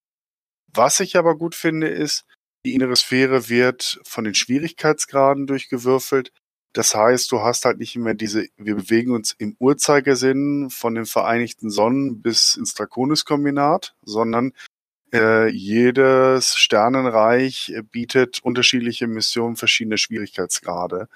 Was 0.76 1.00
ich 1.00 1.16
aber 1.16 1.38
gut 1.38 1.56
finde, 1.56 1.88
ist, 1.88 2.26
die 2.66 2.74
innere 2.74 2.96
Sphäre 2.96 3.50
wird 3.50 4.00
von 4.04 4.24
den 4.24 4.36
Schwierigkeitsgraden 4.36 5.48
durchgewürfelt. 5.48 6.32
Das 6.74 6.94
heißt, 6.94 7.32
du 7.32 7.42
hast 7.42 7.64
halt 7.64 7.78
nicht 7.78 7.96
mehr 7.96 8.16
diese, 8.16 8.48
wir 8.58 8.76
bewegen 8.76 9.12
uns 9.12 9.34
im 9.38 9.56
Uhrzeigersinn 9.60 10.70
von 10.70 10.96
den 10.96 11.06
Vereinigten 11.06 11.70
Sonnen 11.70 12.22
bis 12.22 12.56
ins 12.56 12.74
Draconis-Kombinat, 12.74 13.96
sondern 14.04 14.52
äh, 15.14 15.48
jedes 15.50 16.58
Sternenreich 16.58 17.74
bietet 17.92 18.40
unterschiedliche 18.44 19.08
Missionen, 19.08 19.56
verschiedene 19.56 19.98
Schwierigkeitsgrade. 19.98 21.08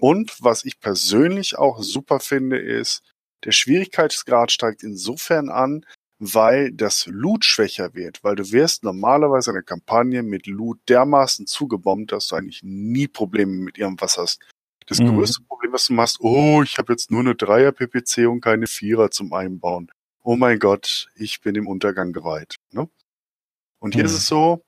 Und 0.00 0.36
was 0.40 0.64
ich 0.66 0.80
persönlich 0.80 1.56
auch 1.56 1.80
super 1.80 2.20
finde, 2.20 2.58
ist, 2.58 3.02
der 3.44 3.52
Schwierigkeitsgrad 3.52 4.52
steigt 4.52 4.82
insofern 4.82 5.48
an, 5.48 5.86
weil 6.18 6.72
das 6.72 7.06
Loot 7.06 7.44
schwächer 7.44 7.94
wird, 7.94 8.24
weil 8.24 8.36
du 8.36 8.50
wirst 8.52 8.84
normalerweise 8.84 9.50
eine 9.50 9.62
Kampagne 9.62 10.22
mit 10.22 10.46
Loot 10.46 10.78
dermaßen 10.88 11.46
zugebombt, 11.46 12.12
dass 12.12 12.28
du 12.28 12.36
eigentlich 12.36 12.62
nie 12.62 13.06
Probleme 13.06 13.52
mit 13.52 13.76
irgendwas 13.76 14.16
hast. 14.16 14.40
Das 14.86 15.00
mhm. 15.00 15.16
größte 15.16 15.42
Problem, 15.42 15.72
was 15.72 15.88
du 15.88 15.92
machst, 15.92 16.18
oh, 16.20 16.62
ich 16.62 16.78
habe 16.78 16.92
jetzt 16.92 17.10
nur 17.10 17.20
eine 17.20 17.34
Dreier 17.34 17.72
PPC 17.72 18.28
und 18.28 18.40
keine 18.40 18.66
Vierer 18.66 19.10
zum 19.10 19.32
Einbauen. 19.32 19.90
Oh 20.22 20.36
mein 20.36 20.58
Gott, 20.58 21.08
ich 21.14 21.40
bin 21.40 21.54
im 21.54 21.66
Untergang 21.66 22.12
geweiht. 22.12 22.56
Ne? 22.70 22.88
Und 23.78 23.94
hier 23.94 24.04
mhm. 24.04 24.06
ist 24.06 24.16
es 24.16 24.26
so, 24.26 24.64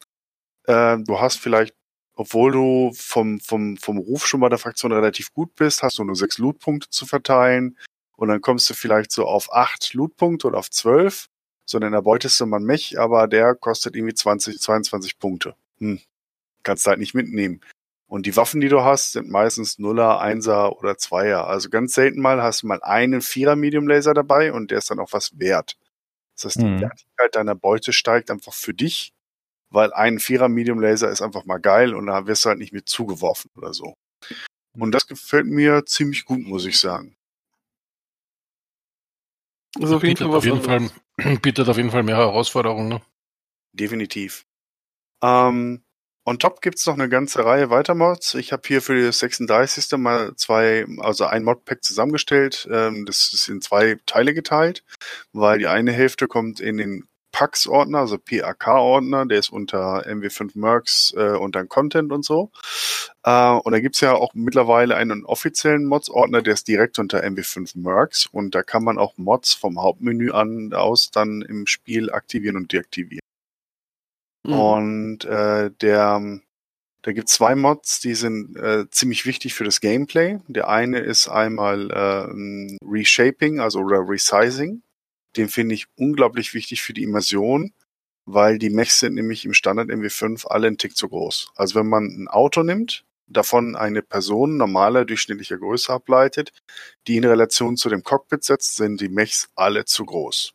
äh, 0.64 0.98
du 0.98 1.20
hast 1.20 1.38
vielleicht, 1.38 1.74
obwohl 2.14 2.52
du 2.52 2.92
vom, 2.94 3.40
vom, 3.40 3.76
vom 3.76 3.98
Ruf 3.98 4.26
schon 4.26 4.40
bei 4.40 4.48
der 4.48 4.58
Fraktion 4.58 4.92
relativ 4.92 5.32
gut 5.32 5.54
bist, 5.54 5.82
hast 5.82 5.98
du 5.98 6.04
nur 6.04 6.16
sechs 6.16 6.38
Lootpunkte 6.38 6.90
zu 6.90 7.06
verteilen 7.06 7.78
und 8.16 8.28
dann 8.28 8.40
kommst 8.40 8.68
du 8.68 8.74
vielleicht 8.74 9.12
so 9.12 9.24
auf 9.24 9.52
acht 9.52 9.94
Lootpunkte 9.94 10.48
oder 10.48 10.58
auf 10.58 10.70
zwölf 10.70 11.28
sondern 11.68 11.92
erbeutest 11.92 12.40
du 12.40 12.46
man 12.46 12.64
mich, 12.64 12.98
aber 12.98 13.28
der 13.28 13.54
kostet 13.54 13.94
irgendwie 13.94 14.14
20, 14.14 14.58
22 14.58 15.18
Punkte. 15.18 15.54
Hm. 15.78 16.00
Kannst 16.62 16.86
du 16.86 16.90
halt 16.90 16.98
nicht 16.98 17.14
mitnehmen. 17.14 17.60
Und 18.06 18.24
die 18.24 18.36
Waffen, 18.36 18.62
die 18.62 18.70
du 18.70 18.80
hast, 18.80 19.12
sind 19.12 19.28
meistens 19.28 19.78
Nuller, 19.78 20.18
Einser 20.18 20.78
oder 20.78 20.96
Zweier. 20.96 21.46
Also 21.46 21.68
ganz 21.68 21.92
selten 21.92 22.22
mal 22.22 22.42
hast 22.42 22.62
du 22.62 22.68
mal 22.68 22.82
einen 22.82 23.20
Vierer 23.20 23.54
Medium 23.54 23.86
Laser 23.86 24.14
dabei 24.14 24.52
und 24.52 24.70
der 24.70 24.78
ist 24.78 24.90
dann 24.90 24.98
auch 24.98 25.12
was 25.12 25.38
wert. 25.38 25.76
Das 26.34 26.46
heißt, 26.46 26.60
die 26.60 26.64
mhm. 26.64 26.80
Wertigkeit 26.80 27.34
deiner 27.34 27.54
Beute 27.54 27.92
steigt 27.92 28.30
einfach 28.30 28.54
für 28.54 28.72
dich, 28.72 29.12
weil 29.68 29.92
ein 29.92 30.20
Vierer 30.20 30.48
Medium 30.48 30.80
Laser 30.80 31.10
ist 31.10 31.20
einfach 31.20 31.44
mal 31.44 31.58
geil 31.58 31.94
und 31.94 32.06
da 32.06 32.26
wirst 32.26 32.46
du 32.46 32.48
halt 32.48 32.60
nicht 32.60 32.72
mit 32.72 32.88
zugeworfen 32.88 33.50
oder 33.56 33.74
so. 33.74 33.94
Und 34.72 34.92
das 34.92 35.06
gefällt 35.06 35.46
mir 35.46 35.84
ziemlich 35.84 36.24
gut, 36.24 36.40
muss 36.40 36.64
ich 36.64 36.80
sagen. 36.80 37.14
Also 39.78 39.96
auf 39.96 40.02
jeden, 40.02 40.16
Fall, 40.16 40.34
auf 40.34 40.44
jeden 40.46 40.62
Fall 40.62 40.88
bietet 41.42 41.68
auf 41.68 41.76
jeden 41.76 41.90
Fall 41.90 42.02
mehr 42.02 42.16
Herausforderungen. 42.16 42.88
Ne? 42.88 43.02
Definitiv. 43.72 44.44
Ähm, 45.22 45.82
on 46.24 46.38
top 46.38 46.60
gibt's 46.60 46.86
noch 46.86 46.94
eine 46.94 47.08
ganze 47.08 47.44
Reihe 47.44 47.70
weiter 47.70 47.94
Mods. 47.94 48.34
Ich 48.34 48.52
habe 48.52 48.62
hier 48.66 48.82
für 48.82 49.00
das 49.02 49.18
36. 49.18 49.98
mal 49.98 50.34
zwei, 50.36 50.86
also 50.98 51.24
ein 51.24 51.42
Modpack 51.42 51.82
zusammengestellt. 51.82 52.68
Ähm, 52.70 53.04
das 53.04 53.32
ist 53.32 53.48
in 53.48 53.60
zwei 53.60 53.96
Teile 54.06 54.32
geteilt, 54.32 54.84
weil 55.32 55.58
die 55.58 55.66
eine 55.66 55.92
Hälfte 55.92 56.28
kommt 56.28 56.60
in 56.60 56.76
den 56.76 57.07
PAX-Ordner, 57.32 57.98
also 57.98 58.18
PAK-Ordner, 58.18 59.26
der 59.26 59.38
ist 59.38 59.50
unter 59.50 60.06
MW5 60.06 60.58
Mercs 60.58 61.14
äh, 61.16 61.36
und 61.36 61.54
dann 61.56 61.68
Content 61.68 62.12
und 62.12 62.24
so. 62.24 62.50
Äh, 63.22 63.50
und 63.52 63.72
da 63.72 63.80
gibt's 63.80 64.00
ja 64.00 64.14
auch 64.14 64.34
mittlerweile 64.34 64.96
einen 64.96 65.24
offiziellen 65.24 65.84
Mods-Ordner, 65.86 66.42
der 66.42 66.54
ist 66.54 66.68
direkt 66.68 66.98
unter 66.98 67.22
MW5 67.22 67.78
Mercs 67.78 68.26
und 68.26 68.54
da 68.54 68.62
kann 68.62 68.84
man 68.84 68.98
auch 68.98 69.16
Mods 69.16 69.54
vom 69.54 69.80
Hauptmenü 69.80 70.30
an 70.32 70.72
aus 70.72 71.10
dann 71.10 71.42
im 71.42 71.66
Spiel 71.66 72.10
aktivieren 72.10 72.56
und 72.56 72.72
deaktivieren. 72.72 73.20
Mhm. 74.44 74.52
Und 74.52 75.24
äh, 75.24 75.70
der 75.80 76.40
da 77.02 77.12
gibt 77.12 77.28
zwei 77.28 77.54
Mods, 77.54 78.00
die 78.00 78.14
sind 78.14 78.56
äh, 78.56 78.90
ziemlich 78.90 79.24
wichtig 79.24 79.54
für 79.54 79.64
das 79.64 79.80
Gameplay. 79.80 80.40
Der 80.48 80.68
eine 80.68 80.98
ist 80.98 81.28
einmal 81.28 81.90
äh, 81.90 82.84
Reshaping, 82.84 83.60
also 83.60 83.78
oder 83.80 84.00
Resizing 84.00 84.82
den 85.36 85.48
finde 85.48 85.74
ich 85.74 85.86
unglaublich 85.96 86.54
wichtig 86.54 86.82
für 86.82 86.92
die 86.92 87.02
Immersion, 87.02 87.72
weil 88.24 88.58
die 88.58 88.70
Mechs 88.70 89.00
sind 89.00 89.14
nämlich 89.14 89.44
im 89.44 89.54
Standard 89.54 89.88
MW5 89.88 90.46
alle 90.46 90.66
einen 90.66 90.78
Tick 90.78 90.96
zu 90.96 91.08
groß. 91.08 91.52
Also 91.56 91.76
wenn 91.76 91.88
man 91.88 92.04
ein 92.04 92.28
Auto 92.28 92.62
nimmt, 92.62 93.04
davon 93.26 93.76
eine 93.76 94.02
Person 94.02 94.56
normaler 94.56 95.04
durchschnittlicher 95.04 95.58
Größe 95.58 95.92
ableitet, 95.92 96.52
die 97.06 97.16
in 97.16 97.24
Relation 97.24 97.76
zu 97.76 97.88
dem 97.88 98.02
Cockpit 98.02 98.44
setzt, 98.44 98.76
sind 98.76 99.00
die 99.00 99.08
Mechs 99.08 99.48
alle 99.54 99.84
zu 99.84 100.04
groß. 100.04 100.54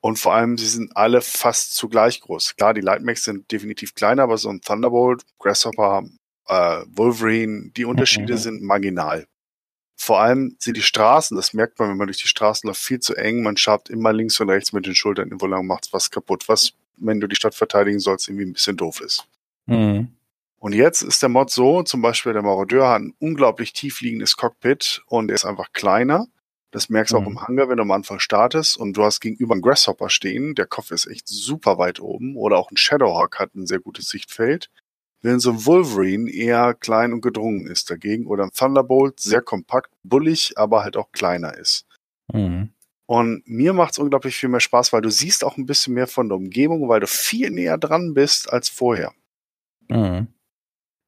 Und 0.00 0.18
vor 0.18 0.34
allem, 0.34 0.56
sie 0.56 0.66
sind 0.66 0.96
alle 0.96 1.20
fast 1.20 1.74
zugleich 1.74 2.20
groß. 2.20 2.56
Klar, 2.56 2.72
die 2.72 2.80
Light 2.80 3.02
Mechs 3.02 3.24
sind 3.24 3.50
definitiv 3.52 3.94
kleiner, 3.94 4.22
aber 4.22 4.38
so 4.38 4.48
ein 4.48 4.62
Thunderbolt, 4.62 5.22
Grasshopper 5.38 6.04
äh, 6.46 6.82
Wolverine, 6.88 7.70
die 7.76 7.84
Unterschiede 7.84 8.34
mhm. 8.34 8.38
sind 8.38 8.62
marginal. 8.62 9.26
Vor 10.02 10.18
allem 10.18 10.56
sind 10.58 10.78
die 10.78 10.82
Straßen, 10.82 11.36
das 11.36 11.52
merkt 11.52 11.78
man, 11.78 11.90
wenn 11.90 11.98
man 11.98 12.06
durch 12.06 12.22
die 12.22 12.26
Straßen 12.26 12.66
läuft, 12.66 12.80
viel 12.80 13.00
zu 13.00 13.14
eng. 13.16 13.42
Man 13.42 13.58
schabt 13.58 13.90
immer 13.90 14.14
links 14.14 14.40
und 14.40 14.48
rechts 14.48 14.72
mit 14.72 14.86
den 14.86 14.94
Schultern 14.94 15.26
irgendwo 15.26 15.46
lang, 15.46 15.66
macht 15.66 15.92
was 15.92 16.10
kaputt, 16.10 16.48
was, 16.48 16.72
wenn 16.96 17.20
du 17.20 17.26
die 17.26 17.36
Stadt 17.36 17.54
verteidigen 17.54 18.00
sollst, 18.00 18.26
irgendwie 18.26 18.46
ein 18.46 18.54
bisschen 18.54 18.78
doof 18.78 19.02
ist. 19.02 19.26
Mhm. 19.66 20.08
Und 20.58 20.72
jetzt 20.72 21.02
ist 21.02 21.20
der 21.20 21.28
Mod 21.28 21.50
so, 21.50 21.82
zum 21.82 22.00
Beispiel 22.00 22.32
der 22.32 22.40
Marodeur 22.40 22.88
hat 22.88 23.02
ein 23.02 23.14
unglaublich 23.18 23.74
tief 23.74 24.00
liegendes 24.00 24.38
Cockpit 24.38 25.02
und 25.04 25.30
er 25.30 25.34
ist 25.34 25.44
einfach 25.44 25.70
kleiner. 25.74 26.28
Das 26.70 26.88
merkst 26.88 27.12
du 27.12 27.20
mhm. 27.20 27.22
auch 27.22 27.30
im 27.30 27.42
Hangar, 27.42 27.68
wenn 27.68 27.76
du 27.76 27.82
am 27.82 27.90
Anfang 27.90 28.20
startest 28.20 28.78
und 28.78 28.94
du 28.94 29.04
hast 29.04 29.20
gegenüber 29.20 29.52
einen 29.52 29.60
Grasshopper 29.60 30.08
stehen. 30.08 30.54
Der 30.54 30.66
Kopf 30.66 30.92
ist 30.92 31.08
echt 31.08 31.28
super 31.28 31.76
weit 31.76 32.00
oben. 32.00 32.38
Oder 32.38 32.56
auch 32.56 32.70
ein 32.70 32.78
Shadowhawk 32.78 33.38
hat 33.38 33.54
ein 33.54 33.66
sehr 33.66 33.80
gutes 33.80 34.08
Sichtfeld 34.08 34.70
während 35.22 35.42
so 35.42 35.50
ein 35.50 35.66
Wolverine 35.66 36.30
eher 36.30 36.74
klein 36.74 37.12
und 37.12 37.20
gedrungen 37.20 37.66
ist 37.66 37.90
dagegen 37.90 38.26
oder 38.26 38.44
ein 38.44 38.52
Thunderbolt 38.52 39.20
sehr 39.20 39.42
kompakt, 39.42 39.90
bullig, 40.02 40.54
aber 40.56 40.82
halt 40.82 40.96
auch 40.96 41.12
kleiner 41.12 41.56
ist. 41.56 41.86
Mhm. 42.32 42.70
Und 43.06 43.42
mir 43.46 43.72
macht 43.72 43.92
es 43.92 43.98
unglaublich 43.98 44.36
viel 44.36 44.48
mehr 44.48 44.60
Spaß, 44.60 44.92
weil 44.92 45.02
du 45.02 45.10
siehst 45.10 45.44
auch 45.44 45.56
ein 45.56 45.66
bisschen 45.66 45.94
mehr 45.94 46.06
von 46.06 46.28
der 46.28 46.36
Umgebung, 46.36 46.88
weil 46.88 47.00
du 47.00 47.08
viel 47.08 47.50
näher 47.50 47.76
dran 47.76 48.14
bist 48.14 48.52
als 48.52 48.68
vorher. 48.68 49.12
Mhm. 49.88 50.28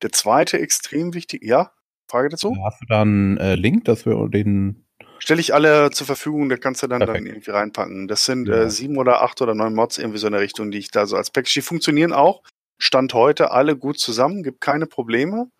Der 0.02 0.10
zweite 0.10 0.58
extrem 0.58 1.14
wichtig, 1.14 1.44
ja? 1.44 1.72
Frage 2.10 2.28
dazu? 2.28 2.56
Hast 2.64 2.80
du 2.82 2.86
da 2.88 3.02
einen 3.02 3.38
äh, 3.38 3.54
Link, 3.54 3.84
dass 3.84 4.04
wir 4.04 4.28
den 4.28 4.84
Stelle 5.20 5.40
ich 5.40 5.54
alle 5.54 5.92
zur 5.92 6.04
Verfügung, 6.04 6.48
da 6.48 6.56
kannst 6.56 6.82
du 6.82 6.88
dann, 6.88 6.98
dann 6.98 7.24
irgendwie 7.24 7.52
reinpacken. 7.52 8.08
Das 8.08 8.24
sind 8.24 8.48
ja. 8.48 8.62
äh, 8.62 8.70
sieben 8.70 8.98
oder 8.98 9.22
acht 9.22 9.40
oder 9.40 9.54
neun 9.54 9.72
Mods 9.72 9.98
irgendwie 9.98 10.18
so 10.18 10.26
in 10.26 10.32
der 10.32 10.42
Richtung, 10.42 10.72
die 10.72 10.78
ich 10.78 10.90
da 10.90 11.06
so 11.06 11.16
als 11.16 11.30
Package, 11.30 11.54
die 11.54 11.62
funktionieren 11.62 12.12
auch. 12.12 12.42
Stand 12.82 13.14
heute 13.14 13.52
alle 13.52 13.76
gut 13.76 14.00
zusammen, 14.00 14.42
gibt 14.42 14.60
keine 14.60 14.86
Probleme. 14.86 15.52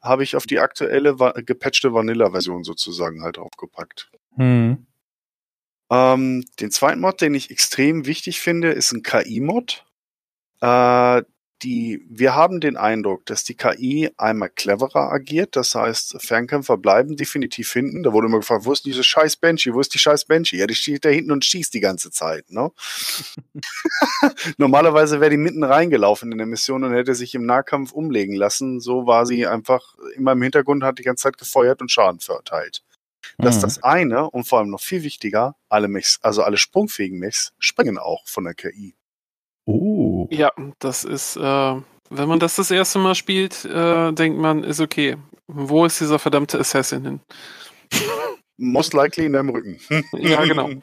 Habe 0.00 0.22
ich 0.22 0.34
auf 0.34 0.46
die 0.46 0.60
aktuelle 0.60 1.14
gepatchte 1.44 1.92
Vanilla-Version 1.92 2.64
sozusagen 2.64 3.22
halt 3.22 3.36
draufgepackt. 3.36 4.10
Hm. 4.36 4.86
Ähm, 5.90 6.44
den 6.58 6.70
zweiten 6.70 7.00
Mod, 7.00 7.20
den 7.20 7.34
ich 7.34 7.50
extrem 7.50 8.06
wichtig 8.06 8.40
finde, 8.40 8.70
ist 8.70 8.92
ein 8.92 9.02
KI-Mod. 9.02 9.84
Äh, 10.62 11.22
die, 11.62 12.04
wir 12.08 12.34
haben 12.34 12.60
den 12.60 12.76
Eindruck, 12.76 13.26
dass 13.26 13.44
die 13.44 13.54
KI 13.54 14.10
einmal 14.16 14.50
cleverer 14.50 15.12
agiert. 15.12 15.56
Das 15.56 15.74
heißt, 15.74 16.16
Fernkämpfer 16.20 16.76
bleiben 16.76 17.16
definitiv 17.16 17.72
hinten. 17.72 18.02
Da 18.02 18.12
wurde 18.12 18.28
immer 18.28 18.38
gefragt, 18.38 18.64
wo 18.64 18.72
ist 18.72 18.84
diese 18.84 19.04
scheiß 19.04 19.36
Banshee? 19.36 19.74
Wo 19.74 19.80
ist 19.80 19.92
die 19.94 19.98
scheiß 19.98 20.24
Banshee? 20.24 20.56
Ja, 20.56 20.66
die 20.66 20.74
steht 20.74 21.04
da 21.04 21.08
hinten 21.08 21.32
und 21.32 21.44
schießt 21.44 21.72
die 21.74 21.80
ganze 21.80 22.10
Zeit, 22.10 22.50
ne? 22.50 22.70
Normalerweise 24.56 25.20
wäre 25.20 25.30
die 25.30 25.36
mitten 25.36 25.64
reingelaufen 25.64 26.32
in 26.32 26.38
der 26.38 26.46
Mission 26.46 26.84
und 26.84 26.94
hätte 26.94 27.14
sich 27.14 27.34
im 27.34 27.44
Nahkampf 27.44 27.92
umlegen 27.92 28.34
lassen. 28.34 28.80
So 28.80 29.06
war 29.06 29.26
sie 29.26 29.46
einfach 29.46 29.94
immer 30.14 30.32
im 30.32 30.42
Hintergrund, 30.42 30.82
hat 30.82 30.98
die 30.98 31.04
ganze 31.04 31.24
Zeit 31.24 31.38
gefeuert 31.38 31.80
und 31.80 31.90
Schaden 31.90 32.20
verteilt. 32.20 32.82
Das 33.38 33.56
ist 33.56 33.62
mhm. 33.62 33.66
das 33.66 33.82
eine 33.82 34.30
und 34.30 34.44
vor 34.44 34.58
allem 34.58 34.70
noch 34.70 34.80
viel 34.80 35.02
wichtiger, 35.02 35.56
alle 35.68 35.88
Mechs, 35.88 36.18
also 36.22 36.42
alle 36.42 36.56
sprungfähigen 36.56 37.18
Mechs 37.18 37.52
springen 37.58 37.98
auch 37.98 38.26
von 38.26 38.44
der 38.44 38.54
KI. 38.54 38.94
Oh. 39.66 40.26
Ja, 40.30 40.52
das 40.78 41.04
ist, 41.04 41.36
äh, 41.36 41.74
wenn 42.10 42.28
man 42.28 42.40
das 42.40 42.56
das 42.56 42.70
erste 42.70 42.98
Mal 42.98 43.14
spielt, 43.14 43.64
äh, 43.64 44.12
denkt 44.12 44.38
man, 44.38 44.64
ist 44.64 44.80
okay. 44.80 45.16
Wo 45.46 45.84
ist 45.84 46.00
dieser 46.00 46.18
verdammte 46.18 46.58
Assassin 46.58 47.04
hin? 47.04 47.20
Most 48.56 48.92
likely 48.92 49.26
in 49.26 49.32
deinem 49.32 49.50
Rücken. 49.50 49.80
ja, 50.12 50.44
genau. 50.44 50.70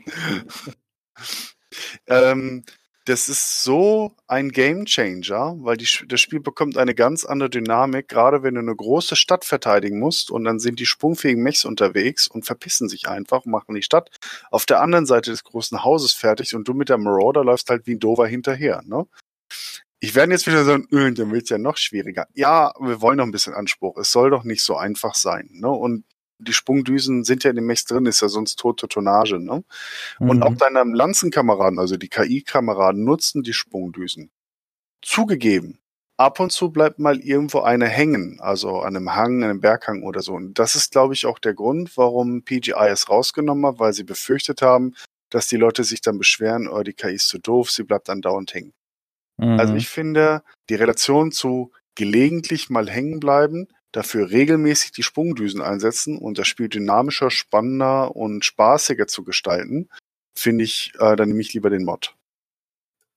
ähm, 2.07 2.63
das 3.07 3.29
ist 3.29 3.63
so 3.63 4.13
ein 4.27 4.49
Game 4.49 4.83
Changer, 4.83 5.55
weil 5.59 5.77
die, 5.77 5.87
das 6.09 6.19
Spiel 6.19 6.41
bekommt 6.41 6.77
eine 6.77 6.93
ganz 6.93 7.23
andere 7.23 7.49
Dynamik, 7.49 8.09
gerade 8.09 8.43
wenn 8.43 8.55
du 8.55 8.59
eine 8.59 8.75
große 8.75 9.15
Stadt 9.15 9.45
verteidigen 9.45 9.97
musst 9.97 10.29
und 10.29 10.43
dann 10.43 10.59
sind 10.59 10.81
die 10.81 10.85
sprungfähigen 10.85 11.41
Mechs 11.41 11.63
unterwegs 11.63 12.27
und 12.27 12.45
verpissen 12.45 12.89
sich 12.89 13.07
einfach 13.07 13.45
und 13.45 13.51
machen 13.51 13.75
die 13.75 13.81
Stadt 13.81 14.09
auf 14.51 14.65
der 14.65 14.81
anderen 14.81 15.05
Seite 15.05 15.31
des 15.31 15.45
großen 15.45 15.85
Hauses 15.85 16.11
fertig 16.11 16.53
und 16.53 16.67
du 16.67 16.73
mit 16.73 16.89
der 16.89 16.97
Marauder 16.97 17.45
läufst 17.45 17.69
halt 17.69 17.87
wie 17.87 17.95
ein 17.95 17.99
Dover 17.99 18.27
hinterher, 18.27 18.81
ne? 18.85 19.07
Ich 19.99 20.13
werde 20.13 20.33
jetzt 20.33 20.45
wieder 20.45 20.63
sagen, 20.65 20.85
öh, 20.91 21.11
dann 21.11 21.31
wird's 21.31 21.49
ja 21.49 21.57
noch 21.57 21.77
schwieriger. 21.77 22.27
Ja, 22.35 22.73
wir 22.79 23.01
wollen 23.01 23.17
noch 23.17 23.23
ein 23.23 23.31
bisschen 23.31 23.55
Anspruch. 23.55 23.97
Es 23.97 24.11
soll 24.11 24.29
doch 24.29 24.43
nicht 24.43 24.61
so 24.61 24.75
einfach 24.75 25.15
sein, 25.15 25.49
ne? 25.53 25.69
Und 25.69 26.03
die 26.39 26.53
Sprungdüsen 26.53 27.23
sind 27.23 27.43
ja 27.43 27.49
in 27.49 27.55
dem 27.55 27.65
Mech 27.65 27.85
drin, 27.85 28.05
ist 28.05 28.21
ja 28.21 28.27
sonst 28.27 28.57
tote 28.57 28.87
Tonnage. 28.87 29.39
Ne? 29.39 29.63
Und 30.19 30.37
mhm. 30.37 30.43
auch 30.43 30.55
deine 30.55 30.83
Lanzenkameraden, 30.83 31.79
also 31.79 31.97
die 31.97 32.09
KI-Kameraden, 32.09 33.03
nutzen 33.03 33.43
die 33.43 33.53
Sprungdüsen. 33.53 34.31
Zugegeben, 35.01 35.79
ab 36.17 36.39
und 36.39 36.51
zu 36.51 36.71
bleibt 36.71 36.99
mal 36.99 37.19
irgendwo 37.19 37.61
eine 37.61 37.87
hängen, 37.87 38.39
also 38.39 38.79
an 38.81 38.95
einem 38.95 39.15
Hang, 39.15 39.43
an 39.43 39.49
einem 39.49 39.61
Berghang 39.61 40.03
oder 40.03 40.21
so. 40.21 40.33
Und 40.33 40.59
das 40.59 40.75
ist, 40.75 40.91
glaube 40.91 41.13
ich, 41.13 41.25
auch 41.25 41.39
der 41.39 41.53
Grund, 41.53 41.95
warum 41.97 42.43
PGI 42.43 42.87
es 42.89 43.09
rausgenommen 43.09 43.65
hat, 43.65 43.79
weil 43.79 43.93
sie 43.93 44.03
befürchtet 44.03 44.61
haben, 44.61 44.93
dass 45.29 45.47
die 45.47 45.57
Leute 45.57 45.83
sich 45.83 46.01
dann 46.01 46.17
beschweren, 46.17 46.67
oh, 46.67 46.83
die 46.83 46.93
KI 46.93 47.15
ist 47.15 47.27
zu 47.27 47.37
doof, 47.37 47.69
sie 47.69 47.83
bleibt 47.83 48.09
andauernd 48.09 48.53
hängen. 48.53 48.73
Mhm. 49.37 49.59
Also 49.59 49.75
ich 49.75 49.89
finde, 49.89 50.43
die 50.69 50.75
Relation 50.75 51.31
zu 51.31 51.71
gelegentlich 51.95 52.69
mal 52.69 52.89
hängen 52.89 53.19
bleiben 53.19 53.67
dafür 53.91 54.29
regelmäßig 54.29 54.91
die 54.91 55.03
Sprungdüsen 55.03 55.61
einsetzen 55.61 56.17
und 56.17 56.37
das 56.37 56.47
Spiel 56.47 56.69
dynamischer, 56.69 57.31
spannender 57.31 58.15
und 58.15 58.45
spaßiger 58.45 59.07
zu 59.07 59.23
gestalten, 59.23 59.89
finde 60.37 60.63
ich, 60.63 60.93
äh, 60.99 61.15
dann 61.15 61.29
nehme 61.29 61.41
ich 61.41 61.53
lieber 61.53 61.69
den 61.69 61.85
Mod. 61.85 62.15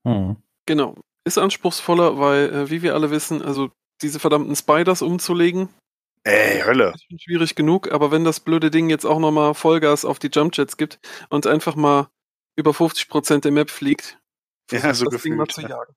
Hm. 0.06 0.36
Genau. 0.66 0.96
Ist 1.24 1.38
anspruchsvoller, 1.38 2.18
weil, 2.18 2.50
äh, 2.50 2.70
wie 2.70 2.82
wir 2.82 2.94
alle 2.94 3.10
wissen, 3.10 3.42
also 3.42 3.70
diese 4.02 4.20
verdammten 4.20 4.56
Spiders 4.56 5.02
umzulegen. 5.02 5.68
Ey, 6.24 6.60
Hölle. 6.60 6.94
Ist 7.08 7.22
schwierig 7.22 7.54
genug, 7.54 7.90
aber 7.92 8.10
wenn 8.10 8.24
das 8.24 8.40
blöde 8.40 8.70
Ding 8.70 8.90
jetzt 8.90 9.06
auch 9.06 9.18
nochmal 9.18 9.54
Vollgas 9.54 10.04
auf 10.04 10.18
die 10.18 10.28
Jumpjets 10.28 10.76
gibt 10.76 10.98
und 11.28 11.46
einfach 11.46 11.76
mal 11.76 12.08
über 12.56 12.72
50% 12.72 13.40
der 13.40 13.52
Map 13.52 13.70
fliegt, 13.70 14.18
ja, 14.70 14.94
so 14.94 15.04
das 15.04 15.14
gefühlt, 15.14 15.32
Ding 15.32 15.36
mal 15.36 15.46
zu 15.48 15.62
jagen. 15.62 15.94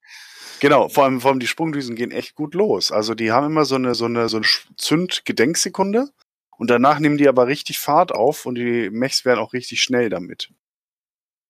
Genau, 0.59 0.87
vor 0.87 1.03
allem, 1.03 1.19
vor 1.19 1.31
allem 1.31 1.39
die 1.39 1.47
Sprungdüsen 1.47 1.95
gehen 1.95 2.11
echt 2.11 2.35
gut 2.35 2.55
los. 2.55 2.91
Also 2.91 3.15
die 3.15 3.31
haben 3.31 3.47
immer 3.47 3.65
so 3.65 3.75
eine, 3.75 3.95
so 3.95 4.05
eine, 4.05 4.29
so 4.29 4.37
eine 4.37 4.45
Zündgedenksekunde 4.77 6.09
und 6.57 6.69
danach 6.69 6.99
nehmen 6.99 7.17
die 7.17 7.27
aber 7.27 7.47
richtig 7.47 7.79
Fahrt 7.79 8.11
auf 8.13 8.45
und 8.45 8.55
die 8.55 8.89
Mechs 8.89 9.25
werden 9.25 9.39
auch 9.39 9.53
richtig 9.53 9.81
schnell 9.81 10.09
damit. 10.09 10.51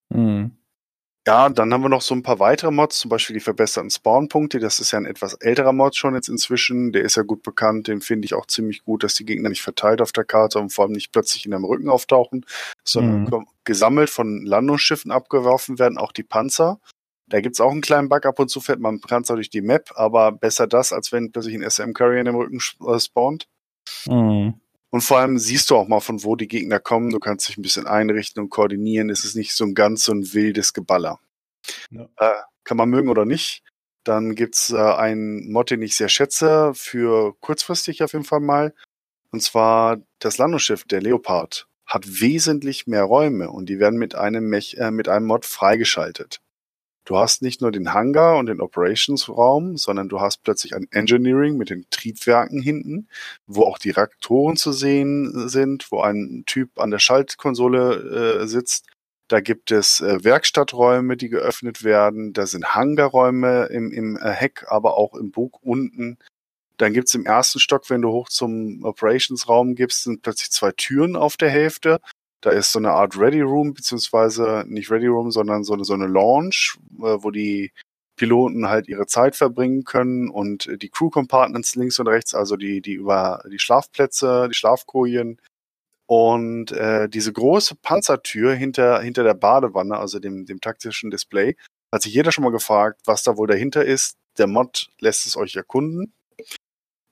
Mhm. 0.10 0.58
Ja, 1.26 1.48
dann 1.48 1.74
haben 1.74 1.84
wir 1.84 1.90
noch 1.90 2.02
so 2.02 2.14
ein 2.14 2.24
paar 2.24 2.40
weitere 2.40 2.72
Mods, 2.72 3.00
zum 3.00 3.08
Beispiel 3.08 3.36
die 3.36 3.40
verbesserten 3.40 3.90
Spawnpunkte. 3.90 4.60
Das 4.60 4.80
ist 4.80 4.92
ja 4.92 5.00
ein 5.00 5.06
etwas 5.06 5.36
älterer 5.36 5.72
Mod 5.72 5.96
schon 5.96 6.16
jetzt 6.16 6.28
inzwischen. 6.28 6.92
Der 6.92 7.04
ist 7.04 7.16
ja 7.16 7.24
gut 7.24 7.44
bekannt. 7.44 7.88
Den 7.88 8.02
finde 8.02 8.26
ich 8.26 8.34
auch 8.34 8.46
ziemlich 8.46 8.84
gut, 8.84 9.04
dass 9.04 9.16
die 9.16 9.24
Gegner 9.24 9.48
nicht 9.48 9.62
verteilt 9.62 10.02
auf 10.02 10.12
der 10.12 10.26
Karte 10.26 10.60
und 10.60 10.74
vor 10.74 10.84
allem 10.84 10.92
nicht 10.92 11.14
plötzlich 11.14 11.46
in 11.46 11.52
deinem 11.52 11.64
Rücken 11.64 11.88
auftauchen, 11.88 12.46
sondern 12.84 13.24
mhm. 13.24 13.48
gesammelt 13.64 14.10
von 14.10 14.46
Landungsschiffen 14.46 15.12
abgeworfen 15.12 15.80
werden, 15.80 15.98
auch 15.98 16.12
die 16.12 16.24
Panzer. 16.24 16.82
Da 17.34 17.42
gibt's 17.42 17.60
auch 17.60 17.72
einen 17.72 17.82
kleinen 17.82 18.10
Bug, 18.10 18.28
ab 18.28 18.38
und 18.38 18.50
zu 18.50 18.62
fährt 18.62 18.80
man 18.80 19.02
Panzer 19.02 19.34
durch 19.34 19.50
die 19.50 19.64
Map, 19.64 19.90
aber 19.96 20.32
besser 20.32 20.68
das, 20.68 20.94
als 20.94 21.12
wenn 21.12 21.32
plötzlich 21.32 21.56
ein 21.56 21.68
SM-Carrier 21.68 22.20
in 22.20 22.26
dem 22.26 22.36
Rücken 22.36 22.60
äh, 22.88 23.00
spawnt. 23.00 23.48
Mhm. 24.06 24.62
Und 24.92 25.02
vor 25.02 25.18
allem 25.18 25.40
siehst 25.40 25.72
du 25.72 25.76
auch 25.76 25.88
mal, 25.88 26.00
von 26.00 26.24
wo 26.24 26.36
die 26.36 26.48
Gegner 26.48 26.80
kommen. 26.80 27.10
Du 27.10 27.18
kannst 27.18 27.50
dich 27.50 27.58
ein 27.58 27.64
bisschen 27.64 27.88
einrichten 27.88 28.44
und 28.44 28.52
koordinieren. 28.52 29.10
Es 29.10 29.26
ist 29.26 29.36
nicht 29.36 29.54
so 29.54 29.64
ein 29.64 29.74
ganz 29.74 30.04
so 30.04 30.12
ein 30.12 30.32
wildes 30.36 30.74
Geballer. 30.74 31.20
Ja. 31.90 32.08
Äh, 32.18 32.42
kann 32.66 32.78
man 32.78 32.90
mögen 32.90 33.10
oder 33.10 33.26
nicht. 33.26 33.64
Dann 34.04 34.36
gibt's 34.36 34.70
äh, 34.70 34.78
einen 34.78 35.52
Mod, 35.52 35.72
den 35.72 35.82
ich 35.82 35.96
sehr 35.96 36.10
schätze, 36.10 36.74
für 36.76 37.34
kurzfristig 37.40 38.04
auf 38.04 38.14
jeden 38.14 38.26
Fall 38.26 38.42
mal. 38.42 38.76
Und 39.32 39.42
zwar 39.42 39.98
das 40.20 40.38
Landungsschiff, 40.38 40.84
der 40.84 41.02
Leopard, 41.02 41.68
hat 41.88 42.22
wesentlich 42.22 42.86
mehr 42.86 43.06
Räume 43.06 43.50
und 43.50 43.70
die 43.70 43.80
werden 43.80 43.98
mit 43.98 44.14
einem, 44.14 44.50
Mech, 44.50 44.78
äh, 44.78 44.92
mit 44.92 45.10
einem 45.10 45.26
Mod 45.26 45.48
freigeschaltet. 45.48 46.43
Du 47.06 47.18
hast 47.18 47.42
nicht 47.42 47.62
nur 47.62 47.72
den 47.72 47.94
Hangar 47.94 48.38
und 48.38 48.46
den 48.46 48.62
Operations-Raum, 48.62 49.76
sondern 49.76 50.08
du 50.08 50.22
hast 50.22 50.44
plötzlich 50.44 50.74
ein 50.74 50.88
Engineering 50.92 51.58
mit 51.58 51.70
den 51.70 51.86
Triebwerken 51.90 52.62
hinten, 52.62 53.10
wo 53.46 53.64
auch 53.64 53.78
die 53.78 53.90
Reaktoren 53.90 54.56
zu 54.56 54.72
sehen 54.72 55.50
sind, 55.50 55.92
wo 55.92 56.02
ein 56.02 56.44
Typ 56.46 56.80
an 56.80 56.92
der 56.92 57.00
Schaltkonsole 57.00 58.44
äh, 58.44 58.48
sitzt. 58.48 58.88
Da 59.28 59.42
gibt 59.42 59.72
es 59.72 60.00
äh, 60.00 60.24
Werkstatträume, 60.24 61.18
die 61.18 61.30
geöffnet 61.30 61.84
werden. 61.84 62.32
Da 62.32 62.46
sind 62.46 62.74
Hangarräume 62.74 63.66
im, 63.66 63.92
im 63.92 64.18
äh, 64.18 64.32
Heck, 64.32 64.66
aber 64.70 64.98
auch 64.98 65.14
im 65.16 65.32
Bug 65.32 65.60
unten. 65.62 66.18
Dann 66.78 66.94
gibt's 66.94 67.14
im 67.14 67.26
ersten 67.26 67.60
Stock, 67.60 67.90
wenn 67.90 68.02
du 68.02 68.12
hoch 68.12 68.30
zum 68.30 68.84
Operations-Raum 68.84 69.76
gibst, 69.76 70.04
sind 70.04 70.22
plötzlich 70.22 70.52
zwei 70.52 70.72
Türen 70.72 71.16
auf 71.16 71.36
der 71.36 71.50
Hälfte 71.50 72.00
da 72.44 72.50
ist 72.50 72.74
so 72.74 72.80
eine 72.80 72.92
Art 72.92 73.18
Ready 73.18 73.42
Room, 73.42 73.74
beziehungsweise 73.74 74.66
nicht 74.68 74.92
Ready 74.92 75.08
Room, 75.08 75.32
sondern 75.32 75.64
so 75.64 75.74
eine, 75.74 75.86
so 75.86 75.94
eine 75.94 76.08
Launch, 76.08 76.78
äh, 77.00 77.18
wo 77.24 77.32
die 77.32 77.72
Piloten 78.18 78.68
halt 78.68 78.90
ihre 78.90 79.08
Zeit 79.08 79.36
verbringen 79.36 79.86
können 79.86 80.30
und 80.30 80.70
die 80.82 80.90
Crew 80.90 81.10
Compartments 81.10 81.76
links 81.76 82.00
und 82.00 82.08
rechts, 82.08 82.36
also 82.36 82.58
die, 82.58 82.82
die 82.82 82.94
über 82.94 83.44
die 83.50 83.60
Schlafplätze, 83.60 84.50
die 84.50 84.56
Schlafkojen 84.56 85.40
und 86.06 86.74
äh, 86.74 87.08
diese 87.08 87.32
große 87.32 87.76
Panzertür 87.76 88.54
hinter, 88.54 89.00
hinter 89.02 89.24
der 89.24 89.36
Badewanne, 89.36 89.98
also 89.98 90.20
dem, 90.20 90.46
dem 90.46 90.60
taktischen 90.60 91.12
Display, 91.12 91.56
hat 91.94 92.02
sich 92.02 92.14
jeder 92.14 92.34
schon 92.34 92.44
mal 92.44 92.52
gefragt, 92.52 93.02
was 93.06 93.24
da 93.24 93.38
wohl 93.38 93.48
dahinter 93.48 93.86
ist. 93.86 94.18
Der 94.38 94.48
Mod 94.48 94.90
lässt 95.00 95.26
es 95.26 95.38
euch 95.38 95.56
erkunden. 95.56 96.14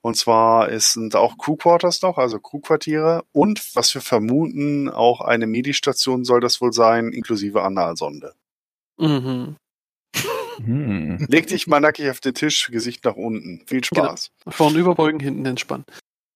Und 0.02 0.16
zwar 0.16 0.68
ist, 0.68 0.92
sind 0.92 1.14
auch 1.14 1.38
Crew 1.38 1.56
Quarters 1.56 2.02
noch, 2.02 2.18
also 2.18 2.40
Crewquartiere. 2.40 3.24
Und 3.30 3.74
was 3.74 3.94
wir 3.94 4.00
vermuten, 4.00 4.88
auch 4.88 5.20
eine 5.20 5.46
Medistation 5.46 6.24
soll 6.24 6.40
das 6.40 6.60
wohl 6.60 6.72
sein, 6.72 7.12
inklusive 7.12 7.62
Analsonde. 7.62 8.34
Mhm. 8.98 9.56
Hm. 10.58 11.24
Leg 11.28 11.46
dich 11.46 11.66
mal 11.66 11.80
nackig 11.80 12.10
auf 12.10 12.20
den 12.20 12.34
Tisch, 12.34 12.68
Gesicht 12.70 13.04
nach 13.04 13.16
unten. 13.16 13.62
Viel 13.66 13.80
genau. 13.80 14.04
Spaß. 14.04 14.30
Genau. 14.44 14.56
Vorn 14.56 14.74
überbeugen, 14.74 15.20
hinten 15.20 15.46
entspannen. 15.46 15.84